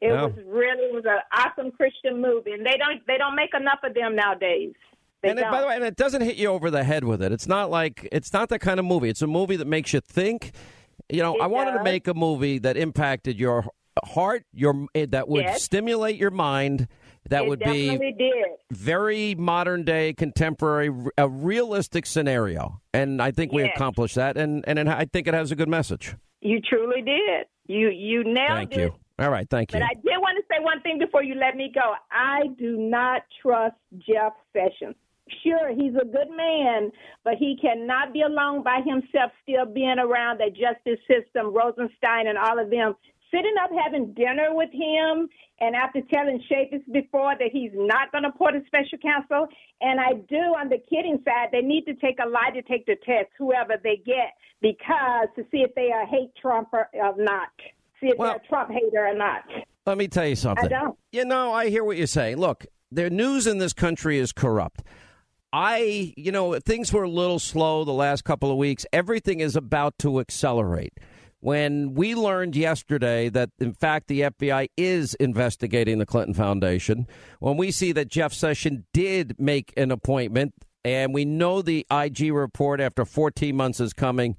It 0.00 0.08
Yeah. 0.12 0.26
was 0.26 0.32
really 0.46 0.84
it 0.84 0.94
was 0.94 1.04
an 1.06 1.18
awesome 1.32 1.72
Christian 1.72 2.20
movie, 2.22 2.52
and 2.52 2.64
they 2.64 2.76
don't 2.76 3.04
they 3.06 3.16
don't 3.18 3.34
make 3.34 3.52
enough 3.54 3.80
of 3.82 3.94
them 3.94 4.14
nowadays. 4.14 4.74
They 5.22 5.30
and 5.30 5.38
it, 5.40 5.50
by 5.50 5.60
the 5.60 5.66
way, 5.66 5.74
and 5.74 5.82
it 5.82 5.96
doesn't 5.96 6.20
hit 6.22 6.36
you 6.36 6.46
over 6.48 6.70
the 6.70 6.84
head 6.84 7.02
with 7.02 7.20
it. 7.20 7.32
It's 7.32 7.48
not 7.48 7.70
like 7.70 8.06
it's 8.12 8.32
not 8.32 8.48
that 8.50 8.60
kind 8.60 8.78
of 8.78 8.86
movie. 8.86 9.08
It's 9.08 9.22
a 9.22 9.26
movie 9.26 9.56
that 9.56 9.66
makes 9.66 9.92
you 9.92 10.00
think. 10.00 10.52
You 11.08 11.22
know, 11.22 11.34
It 11.34 11.40
I 11.42 11.46
wanted 11.48 11.72
to 11.72 11.82
make 11.82 12.06
a 12.06 12.14
movie 12.14 12.58
that 12.58 12.76
impacted 12.76 13.40
your 13.40 13.64
heart, 14.04 14.44
your 14.52 14.86
eh, 14.94 15.06
that 15.08 15.26
would 15.28 15.42
Yes. 15.42 15.64
stimulate 15.64 16.14
your 16.16 16.30
mind. 16.30 16.86
That 17.28 17.44
it 17.44 17.48
would 17.48 17.60
be 17.60 17.96
did. 17.96 18.34
very 18.70 19.34
modern 19.34 19.84
day, 19.84 20.12
contemporary, 20.14 20.90
a 21.16 21.28
realistic 21.28 22.06
scenario. 22.06 22.80
And 22.94 23.20
I 23.20 23.30
think 23.30 23.52
we 23.52 23.62
Yes. 23.64 23.72
accomplished 23.76 24.14
that. 24.16 24.36
And 24.36 24.64
and 24.66 24.88
I 24.88 25.04
think 25.04 25.26
it 25.28 25.34
has 25.34 25.50
a 25.52 25.56
good 25.56 25.68
message. 25.68 26.14
You 26.40 26.60
truly 26.60 27.02
did. 27.02 27.46
You 27.66 27.90
you 27.90 28.24
nailed 28.24 28.48
Thank 28.48 28.72
it. 28.76 28.78
you. 28.80 28.94
All 29.18 29.30
right, 29.30 29.48
thank 29.50 29.72
you. 29.72 29.80
But 29.80 29.84
I 29.86 29.94
did 29.94 30.16
want 30.18 30.36
to 30.38 30.44
say 30.54 30.62
one 30.62 30.80
thing 30.82 30.98
before 30.98 31.24
you 31.24 31.34
let 31.34 31.56
me 31.56 31.72
go. 31.74 31.94
I 32.10 32.46
do 32.56 32.76
not 32.78 33.22
trust 33.42 33.74
Jeff 33.98 34.32
Sessions. 34.52 34.94
Sure, 35.42 35.68
he's 35.74 35.94
a 36.00 36.04
good 36.06 36.30
man, 36.34 36.90
but 37.24 37.34
he 37.34 37.58
cannot 37.60 38.12
be 38.14 38.22
alone 38.22 38.62
by 38.62 38.80
himself, 38.86 39.32
still 39.42 39.66
being 39.66 39.98
around 39.98 40.38
that 40.40 40.54
justice 40.54 40.98
system, 41.06 41.52
Rosenstein 41.52 42.28
and 42.28 42.38
all 42.38 42.58
of 42.58 42.70
them. 42.70 42.94
Sitting 43.30 43.54
up 43.62 43.70
having 43.84 44.14
dinner 44.14 44.48
with 44.54 44.70
him, 44.72 45.28
and 45.60 45.76
after 45.76 46.00
telling 46.12 46.42
Shafis 46.50 46.82
before 46.92 47.34
that 47.38 47.50
he's 47.52 47.72
not 47.74 48.10
going 48.10 48.24
to 48.24 48.30
put 48.30 48.54
a 48.54 48.62
special 48.66 48.98
counsel, 49.02 49.48
and 49.80 50.00
I 50.00 50.14
do 50.28 50.56
on 50.56 50.68
the 50.68 50.78
kidding 50.88 51.18
side, 51.24 51.48
they 51.52 51.60
need 51.60 51.84
to 51.84 51.94
take 51.94 52.18
a 52.24 52.28
lie 52.28 52.50
detector 52.54 52.94
test, 53.04 53.28
whoever 53.36 53.74
they 53.82 54.00
get, 54.04 54.32
because 54.62 55.28
to 55.36 55.42
see 55.50 55.58
if 55.58 55.74
they 55.74 55.90
are 55.92 56.06
hate 56.06 56.32
Trump 56.40 56.68
or, 56.72 56.88
or 56.94 57.14
not, 57.18 57.48
see 58.00 58.08
if 58.08 58.18
they're 58.18 58.36
a 58.36 58.48
Trump 58.48 58.70
hater 58.70 59.06
or 59.06 59.14
not. 59.14 59.42
Let 59.86 59.98
me 59.98 60.08
tell 60.08 60.26
you 60.26 60.36
something. 60.36 60.68
don't. 60.68 60.98
You 61.12 61.24
know, 61.24 61.52
I 61.52 61.68
hear 61.68 61.84
what 61.84 61.96
you're 61.96 62.06
saying. 62.06 62.36
Look, 62.36 62.66
the 62.90 63.10
news 63.10 63.46
in 63.46 63.58
this 63.58 63.72
country 63.72 64.18
is 64.18 64.32
corrupt. 64.32 64.82
I, 65.52 66.12
you 66.16 66.30
know, 66.30 66.58
things 66.60 66.92
were 66.92 67.04
a 67.04 67.10
little 67.10 67.38
slow 67.38 67.84
the 67.84 67.92
last 67.92 68.24
couple 68.24 68.50
of 68.50 68.58
weeks. 68.58 68.84
Everything 68.92 69.40
is 69.40 69.56
about 69.56 69.98
to 70.00 70.20
accelerate. 70.20 70.92
When 71.40 71.94
we 71.94 72.14
learned 72.14 72.56
yesterday 72.56 73.28
that, 73.28 73.50
in 73.60 73.72
fact, 73.72 74.08
the 74.08 74.22
FBI 74.22 74.68
is 74.76 75.14
investigating 75.14 75.98
the 75.98 76.06
Clinton 76.06 76.34
Foundation, 76.34 77.06
when 77.38 77.56
we 77.56 77.70
see 77.70 77.92
that 77.92 78.08
Jeff 78.08 78.32
Sessions 78.32 78.82
did 78.92 79.38
make 79.38 79.72
an 79.76 79.92
appointment, 79.92 80.54
and 80.84 81.14
we 81.14 81.24
know 81.24 81.62
the 81.62 81.86
IG 81.90 82.32
report 82.32 82.80
after 82.80 83.04
14 83.04 83.54
months 83.54 83.78
is 83.78 83.92
coming, 83.92 84.36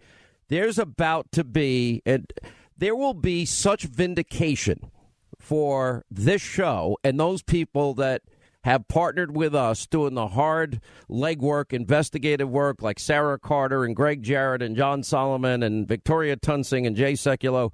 there's 0.49 0.77
about 0.77 1.31
to 1.31 1.43
be, 1.43 2.01
and 2.05 2.31
there 2.77 2.95
will 2.95 3.13
be 3.13 3.45
such 3.45 3.83
vindication 3.83 4.91
for 5.39 6.03
this 6.11 6.41
show 6.41 6.97
and 7.03 7.19
those 7.19 7.41
people 7.41 7.93
that 7.93 8.23
have 8.63 8.87
partnered 8.87 9.35
with 9.35 9.55
us 9.55 9.87
doing 9.87 10.15
the 10.15 10.27
hard 10.27 10.81
legwork, 11.09 11.71
investigative 11.71 12.49
work 12.49 12.81
like 12.81 12.99
Sarah 12.99 13.39
Carter 13.39 13.85
and 13.85 13.95
Gregg 13.95 14.23
Jarrett 14.23 14.61
and 14.61 14.75
John 14.75 15.03
Solomon 15.03 15.63
and 15.63 15.87
Victoria 15.87 16.35
Toensing 16.35 16.85
and 16.85 16.95
Jay 16.95 17.13
Sekulow. 17.13 17.73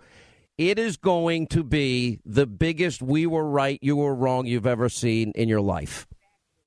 It 0.58 0.80
is 0.80 0.96
going 0.96 1.48
to 1.48 1.64
be 1.64 2.20
the 2.26 2.46
biggest 2.46 3.02
we 3.02 3.26
were 3.26 3.50
right, 3.50 3.80
you 3.82 3.98
were 3.98 4.16
wrong 4.16 4.46
you've 4.46 4.68
ever 4.68 4.88
seen 4.88 5.32
in 5.36 5.50
your 5.50 5.62
life. 5.62 6.08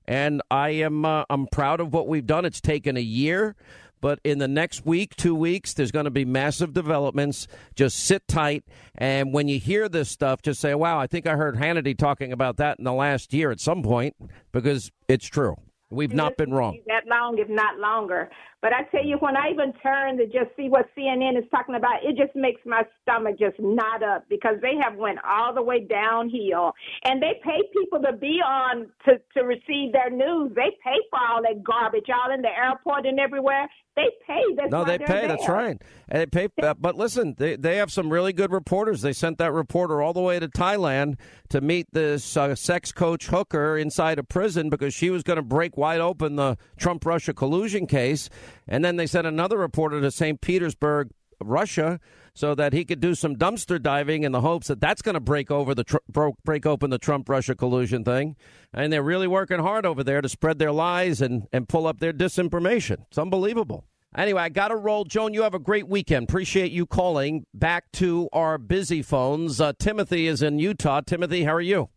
And 0.06 0.42
I 0.50 0.70
am 0.70 1.04
uh, 1.04 1.24
I'm 1.30 1.46
proud 1.46 1.80
of 1.80 1.92
what 1.92 2.08
we've 2.08 2.26
done. 2.26 2.44
It's 2.44 2.62
taken 2.62 2.96
a 2.96 3.00
year, 3.00 3.56
but 4.00 4.20
in 4.24 4.38
the 4.38 4.48
next 4.48 4.86
week, 4.86 5.16
two 5.16 5.34
weeks, 5.34 5.74
there's 5.74 5.90
going 5.92 6.04
to 6.04 6.10
be 6.10 6.24
massive 6.24 6.72
developments. 6.72 7.46
Just 7.74 7.98
sit 7.98 8.26
tight, 8.28 8.64
and 8.94 9.32
when 9.32 9.48
you 9.48 9.58
hear 9.58 9.88
this 9.88 10.08
stuff, 10.08 10.42
just 10.42 10.60
say, 10.60 10.74
"Wow, 10.74 10.98
I 10.98 11.06
think 11.06 11.26
I 11.26 11.36
heard 11.36 11.56
Hannity 11.56 11.96
talking 11.96 12.32
about 12.32 12.56
that 12.58 12.78
in 12.78 12.84
the 12.84 12.92
last 12.92 13.32
year 13.32 13.50
at 13.50 13.60
some 13.60 13.82
point," 13.82 14.16
because 14.52 14.90
it's 15.08 15.26
true. 15.26 15.56
We've 15.90 16.12
not 16.12 16.36
been 16.36 16.52
wrong. 16.52 16.78
that 16.86 17.06
long, 17.06 17.38
if 17.38 17.48
not 17.48 17.78
longer. 17.78 18.28
But 18.60 18.72
I 18.72 18.82
tell 18.90 19.04
you, 19.04 19.16
when 19.20 19.36
I 19.36 19.50
even 19.52 19.72
turn 19.82 20.16
to 20.18 20.26
just 20.26 20.50
see 20.56 20.68
what 20.68 20.86
CNN 20.96 21.38
is 21.38 21.44
talking 21.50 21.76
about, 21.76 22.02
it 22.02 22.16
just 22.16 22.34
makes 22.34 22.60
my 22.66 22.82
stomach 23.02 23.38
just 23.38 23.54
knot 23.60 24.02
up 24.02 24.24
because 24.28 24.56
they 24.60 24.74
have 24.82 24.96
went 24.96 25.18
all 25.24 25.54
the 25.54 25.62
way 25.62 25.80
downhill, 25.84 26.72
and 27.04 27.22
they 27.22 27.40
pay 27.44 27.62
people 27.72 28.00
to 28.02 28.16
be 28.16 28.40
on 28.44 28.88
to 29.06 29.20
to 29.36 29.44
receive 29.44 29.92
their 29.92 30.10
news. 30.10 30.52
They 30.56 30.74
pay 30.82 30.98
for 31.10 31.18
all 31.20 31.42
that 31.42 31.62
garbage, 31.62 32.06
all 32.10 32.34
in 32.34 32.42
the 32.42 32.48
airport 32.48 33.06
and 33.06 33.20
everywhere. 33.20 33.68
They 33.94 34.10
pay. 34.26 34.42
That's 34.56 34.70
no, 34.70 34.84
they 34.84 34.98
pay. 34.98 35.26
That's 35.26 35.46
there. 35.46 35.54
right. 35.56 35.82
And 36.08 36.20
they 36.20 36.26
pay. 36.26 36.48
uh, 36.62 36.74
But 36.74 36.96
listen, 36.96 37.34
they 37.36 37.56
they 37.56 37.76
have 37.76 37.90
some 37.90 38.10
really 38.10 38.32
good 38.32 38.52
reporters. 38.52 39.02
They 39.02 39.12
sent 39.12 39.38
that 39.38 39.52
reporter 39.52 40.00
all 40.02 40.12
the 40.12 40.20
way 40.20 40.38
to 40.38 40.46
Thailand 40.48 41.16
to 41.48 41.60
meet 41.60 41.88
this 41.92 42.36
uh, 42.36 42.54
sex 42.54 42.92
coach 42.92 43.26
hooker 43.26 43.76
inside 43.76 44.18
a 44.18 44.22
prison 44.22 44.68
because 44.70 44.94
she 44.94 45.10
was 45.10 45.22
going 45.24 45.36
to 45.38 45.42
break 45.42 45.76
wide 45.76 46.00
open 46.00 46.36
the 46.36 46.56
Trump 46.76 47.04
Russia 47.06 47.34
collusion 47.34 47.86
case. 47.86 48.28
And 48.66 48.84
then 48.84 48.96
they 48.96 49.06
sent 49.06 49.26
another 49.26 49.58
reporter 49.58 50.00
to 50.00 50.10
St. 50.10 50.40
Petersburg, 50.40 51.10
Russia, 51.40 52.00
so 52.34 52.54
that 52.54 52.72
he 52.72 52.84
could 52.84 53.00
do 53.00 53.14
some 53.14 53.36
dumpster 53.36 53.82
diving 53.82 54.22
in 54.22 54.32
the 54.32 54.40
hopes 54.40 54.68
that 54.68 54.80
that's 54.80 55.02
going 55.02 55.14
to 55.14 55.20
break 55.20 55.50
over 55.50 55.74
the 55.74 55.84
tr- 55.84 55.96
bro- 56.08 56.36
break 56.44 56.66
open 56.66 56.90
the 56.90 56.98
Trump 56.98 57.28
Russia 57.28 57.54
collusion 57.54 58.04
thing. 58.04 58.36
And 58.72 58.92
they're 58.92 59.02
really 59.02 59.26
working 59.26 59.58
hard 59.58 59.84
over 59.84 60.04
there 60.04 60.20
to 60.20 60.28
spread 60.28 60.58
their 60.58 60.72
lies 60.72 61.20
and 61.20 61.48
and 61.52 61.68
pull 61.68 61.86
up 61.86 61.98
their 61.98 62.12
disinformation. 62.12 63.06
It's 63.08 63.18
unbelievable. 63.18 63.84
Anyway, 64.16 64.40
I 64.40 64.48
got 64.48 64.68
to 64.68 64.76
roll. 64.76 65.04
Joan, 65.04 65.34
you 65.34 65.42
have 65.42 65.54
a 65.54 65.58
great 65.58 65.86
weekend. 65.86 66.28
Appreciate 66.28 66.72
you 66.72 66.86
calling. 66.86 67.44
Back 67.52 67.92
to 67.92 68.28
our 68.32 68.56
busy 68.56 69.02
phones. 69.02 69.60
Uh, 69.60 69.72
Timothy 69.78 70.26
is 70.26 70.40
in 70.40 70.58
Utah. 70.58 71.02
Timothy, 71.02 71.44
how 71.44 71.54
are 71.54 71.60
you? 71.60 71.90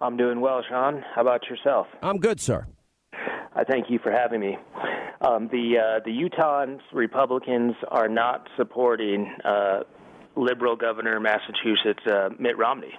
I'm 0.00 0.16
doing 0.16 0.40
well, 0.40 0.62
Sean. 0.68 1.04
How 1.14 1.20
about 1.20 1.48
yourself? 1.48 1.86
I'm 2.02 2.18
good, 2.18 2.40
sir. 2.40 2.66
I 3.60 3.64
thank 3.64 3.90
you 3.90 3.98
for 4.02 4.12
having 4.12 4.40
me. 4.40 4.56
Um, 5.20 5.48
the 5.52 5.74
uh, 5.78 6.00
the 6.04 6.12
Utah 6.12 6.64
Republicans 6.92 7.74
are 7.88 8.08
not 8.08 8.48
supporting 8.56 9.30
uh, 9.44 9.80
liberal 10.36 10.76
governor 10.76 11.16
of 11.16 11.22
Massachusetts 11.22 12.00
uh, 12.06 12.30
Mitt 12.38 12.56
Romney. 12.56 12.94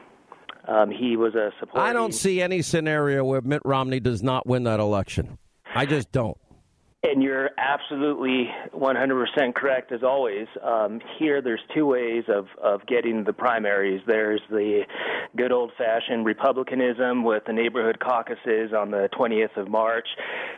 Um, 0.67 0.91
he 0.91 1.17
was 1.17 1.33
a 1.33 1.51
supporter. 1.59 1.87
I 1.87 1.93
don't 1.93 2.13
see 2.13 2.41
any 2.41 2.61
scenario 2.61 3.23
where 3.25 3.41
Mitt 3.41 3.63
Romney 3.65 3.99
does 3.99 4.21
not 4.21 4.45
win 4.45 4.63
that 4.63 4.79
election. 4.79 5.39
I 5.73 5.85
just 5.85 6.11
don't. 6.11 6.37
And 7.03 7.23
you're 7.23 7.49
absolutely 7.57 8.47
100% 8.75 9.55
correct 9.55 9.91
as 9.91 10.03
always. 10.03 10.45
Um, 10.63 10.99
here, 11.17 11.41
there's 11.41 11.61
two 11.73 11.87
ways 11.87 12.25
of, 12.27 12.45
of 12.61 12.85
getting 12.85 13.23
the 13.23 13.33
primaries. 13.33 14.01
There's 14.05 14.41
the 14.51 14.83
good 15.35 15.51
old 15.51 15.71
fashioned 15.79 16.27
Republicanism 16.27 17.23
with 17.23 17.43
the 17.47 17.53
neighborhood 17.53 17.99
caucuses 17.99 18.71
on 18.77 18.91
the 18.91 19.09
20th 19.19 19.57
of 19.57 19.67
March. 19.67 20.07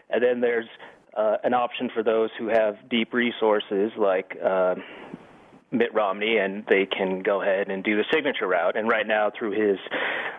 And 0.10 0.22
then 0.22 0.42
there's 0.42 0.68
uh, 1.16 1.38
an 1.46 1.54
option 1.54 1.90
for 1.94 2.04
those 2.04 2.30
who 2.38 2.50
have 2.50 2.90
deep 2.90 3.14
resources 3.14 3.92
like 3.98 4.36
uh, 4.44 4.76
Mitt 5.72 5.94
Romney, 5.94 6.38
and 6.38 6.66
they 6.70 6.86
can 6.86 7.24
go 7.24 7.42
ahead 7.42 7.70
and 7.70 7.86
do 7.86 7.96
the 7.96 8.04
signature 8.14 8.48
route. 8.48 8.78
And 8.78 8.90
right 8.90 9.08
now, 9.08 9.32
through 9.38 9.52
his 9.52 9.80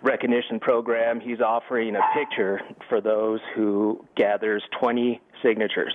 recognition 0.03 0.61
program, 0.61 1.19
he's 1.19 1.41
offering 1.41 1.97
a 1.97 2.03
picture 2.15 2.61
for 2.91 3.01
those 3.01 3.41
who 3.57 4.05
gathers 4.17 4.63
20 4.81 5.21
signatures. 5.45 5.95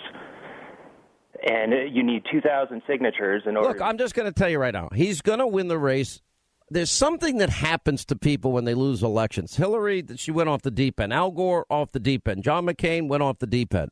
And 1.48 1.96
you 1.96 2.04
need 2.04 2.24
2,000 2.32 2.82
signatures 2.88 3.44
in 3.46 3.56
order. 3.56 3.70
Look, 3.70 3.82
I'm 3.82 3.98
just 3.98 4.14
going 4.14 4.26
to 4.26 4.38
tell 4.38 4.50
you 4.50 4.60
right 4.60 4.74
now, 4.74 4.90
he's 4.94 5.22
going 5.22 5.40
to 5.40 5.48
win 5.48 5.70
the 5.70 5.78
race. 5.78 6.22
There's 6.70 6.92
something 6.92 7.38
that 7.38 7.50
happens 7.50 8.06
to 8.06 8.16
people 8.16 8.52
when 8.52 8.66
they 8.66 8.74
lose 8.74 9.02
elections. 9.02 9.56
Hillary, 9.56 10.04
she 10.18 10.32
went 10.32 10.50
off 10.50 10.62
the 10.62 10.72
deep 10.72 11.00
end. 11.00 11.14
Al 11.14 11.32
Gore 11.32 11.66
off 11.70 11.94
the 11.94 12.00
deep 12.00 12.28
end. 12.28 12.44
John 12.44 12.66
McCain 12.66 13.08
went 13.08 13.24
off 13.24 13.40
the 13.40 13.48
deep 13.48 13.74
end. 13.74 13.92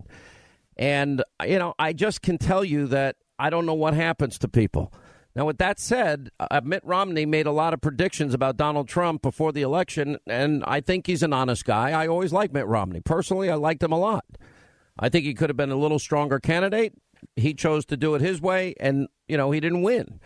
And, 0.76 1.24
you 1.44 1.58
know, 1.58 1.74
I 1.80 1.94
just 1.94 2.22
can 2.22 2.38
tell 2.38 2.64
you 2.64 2.86
that 2.88 3.16
I 3.40 3.50
don't 3.50 3.66
know 3.66 3.74
what 3.74 3.94
happens 3.94 4.38
to 4.40 4.48
people. 4.48 4.94
Now, 5.38 5.46
with 5.46 5.60
that 5.60 5.80
said, 5.80 6.32
uh, 6.40 6.62
Mitt 6.64 6.84
Romney 6.84 7.28
made 7.28 7.46
a 7.46 7.52
lot 7.52 7.74
of 7.74 7.80
predictions 7.80 8.34
about 8.34 8.58
Donald 8.58 8.88
Trump 8.88 9.22
before 9.22 9.52
the 9.52 9.62
election, 9.62 10.18
and 10.26 10.64
I 10.66 10.82
think 10.82 11.06
he's 11.06 11.22
an 11.22 11.32
honest 11.32 11.64
guy. 11.64 11.92
I 11.92 12.08
always 12.08 12.34
liked 12.34 12.56
Mitt 12.56 12.66
Romney. 12.66 13.02
Personally, 13.02 13.52
I 13.52 13.54
liked 13.54 13.84
him 13.84 13.92
a 13.92 14.00
lot. 14.00 14.26
I 15.00 15.10
think 15.10 15.26
he 15.26 15.34
could 15.34 15.50
have 15.50 15.58
been 15.58 15.72
a 15.72 15.76
little 15.78 16.00
stronger 16.00 16.40
candidate. 16.40 16.94
He 17.36 17.54
chose 17.54 17.86
to 17.88 17.98
do 17.98 18.16
it 18.16 18.22
his 18.22 18.42
way, 18.42 18.76
and, 18.80 19.08
you 19.28 19.38
know, 19.38 19.52
he 19.52 19.60
didn't 19.60 19.82
win. 19.82 20.20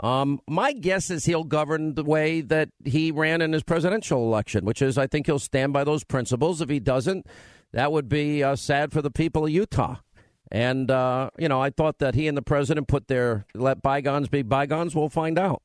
Um, 0.00 0.40
my 0.48 0.72
guess 0.72 1.10
is 1.10 1.24
he'll 1.24 1.44
govern 1.44 1.94
the 1.94 2.04
way 2.04 2.40
that 2.40 2.70
he 2.84 3.12
ran 3.12 3.40
in 3.40 3.52
his 3.52 3.62
presidential 3.62 4.24
election, 4.24 4.64
which 4.64 4.82
is 4.82 4.98
I 4.98 5.06
think 5.06 5.26
he'll 5.26 5.38
stand 5.38 5.72
by 5.72 5.84
those 5.84 6.04
principles. 6.04 6.60
If 6.60 6.68
he 6.68 6.80
doesn't, 6.80 7.26
that 7.72 7.92
would 7.92 8.08
be 8.08 8.42
uh, 8.42 8.56
sad 8.56 8.92
for 8.92 9.02
the 9.02 9.10
people 9.10 9.44
of 9.44 9.50
Utah. 9.50 9.96
And, 10.50 10.90
uh, 10.90 11.30
you 11.38 11.48
know, 11.48 11.60
I 11.60 11.70
thought 11.70 11.98
that 11.98 12.14
he 12.14 12.28
and 12.28 12.36
the 12.36 12.42
president 12.42 12.88
put 12.88 13.08
their 13.08 13.46
let 13.54 13.82
bygones 13.82 14.28
be 14.28 14.42
bygones. 14.42 14.94
We'll 14.94 15.08
find 15.08 15.38
out. 15.38 15.62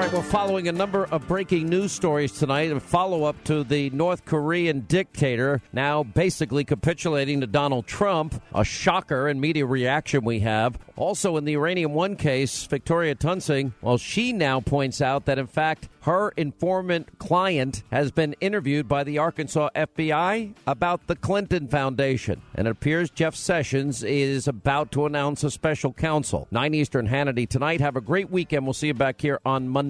All 0.00 0.06
right, 0.06 0.14
we're 0.14 0.22
following 0.22 0.66
a 0.66 0.72
number 0.72 1.04
of 1.04 1.28
breaking 1.28 1.68
news 1.68 1.92
stories 1.92 2.32
tonight, 2.32 2.72
a 2.72 2.80
follow 2.80 3.24
up 3.24 3.44
to 3.44 3.64
the 3.64 3.90
North 3.90 4.24
Korean 4.24 4.80
dictator 4.88 5.60
now 5.74 6.04
basically 6.04 6.64
capitulating 6.64 7.42
to 7.42 7.46
Donald 7.46 7.86
Trump. 7.86 8.42
A 8.54 8.64
shocker 8.64 9.28
in 9.28 9.42
media 9.42 9.66
reaction 9.66 10.24
we 10.24 10.40
have. 10.40 10.78
Also, 10.96 11.36
in 11.36 11.44
the 11.44 11.52
Uranium 11.52 11.92
One 11.92 12.16
case, 12.16 12.64
Victoria 12.64 13.14
Toensing, 13.14 13.74
well, 13.82 13.98
she 13.98 14.32
now 14.32 14.60
points 14.60 15.02
out 15.02 15.26
that, 15.26 15.38
in 15.38 15.46
fact, 15.46 15.90
her 16.02 16.30
informant 16.30 17.18
client 17.18 17.82
has 17.90 18.10
been 18.10 18.34
interviewed 18.40 18.88
by 18.88 19.04
the 19.04 19.18
Arkansas 19.18 19.68
FBI 19.74 20.54
about 20.66 21.06
the 21.08 21.16
Clinton 21.16 21.68
Foundation. 21.68 22.40
And 22.54 22.66
it 22.66 22.70
appears 22.70 23.10
Jeff 23.10 23.34
Sessions 23.34 24.02
is 24.02 24.48
about 24.48 24.92
to 24.92 25.04
announce 25.04 25.44
a 25.44 25.50
special 25.50 25.92
counsel. 25.92 26.48
9 26.50 26.72
Eastern 26.72 27.06
Hannity 27.06 27.46
tonight. 27.46 27.82
Have 27.82 27.96
a 27.96 28.00
great 28.00 28.30
weekend. 28.30 28.64
We'll 28.64 28.72
see 28.72 28.86
you 28.86 28.94
back 28.94 29.20
here 29.20 29.40
on 29.44 29.68
Monday. 29.68 29.89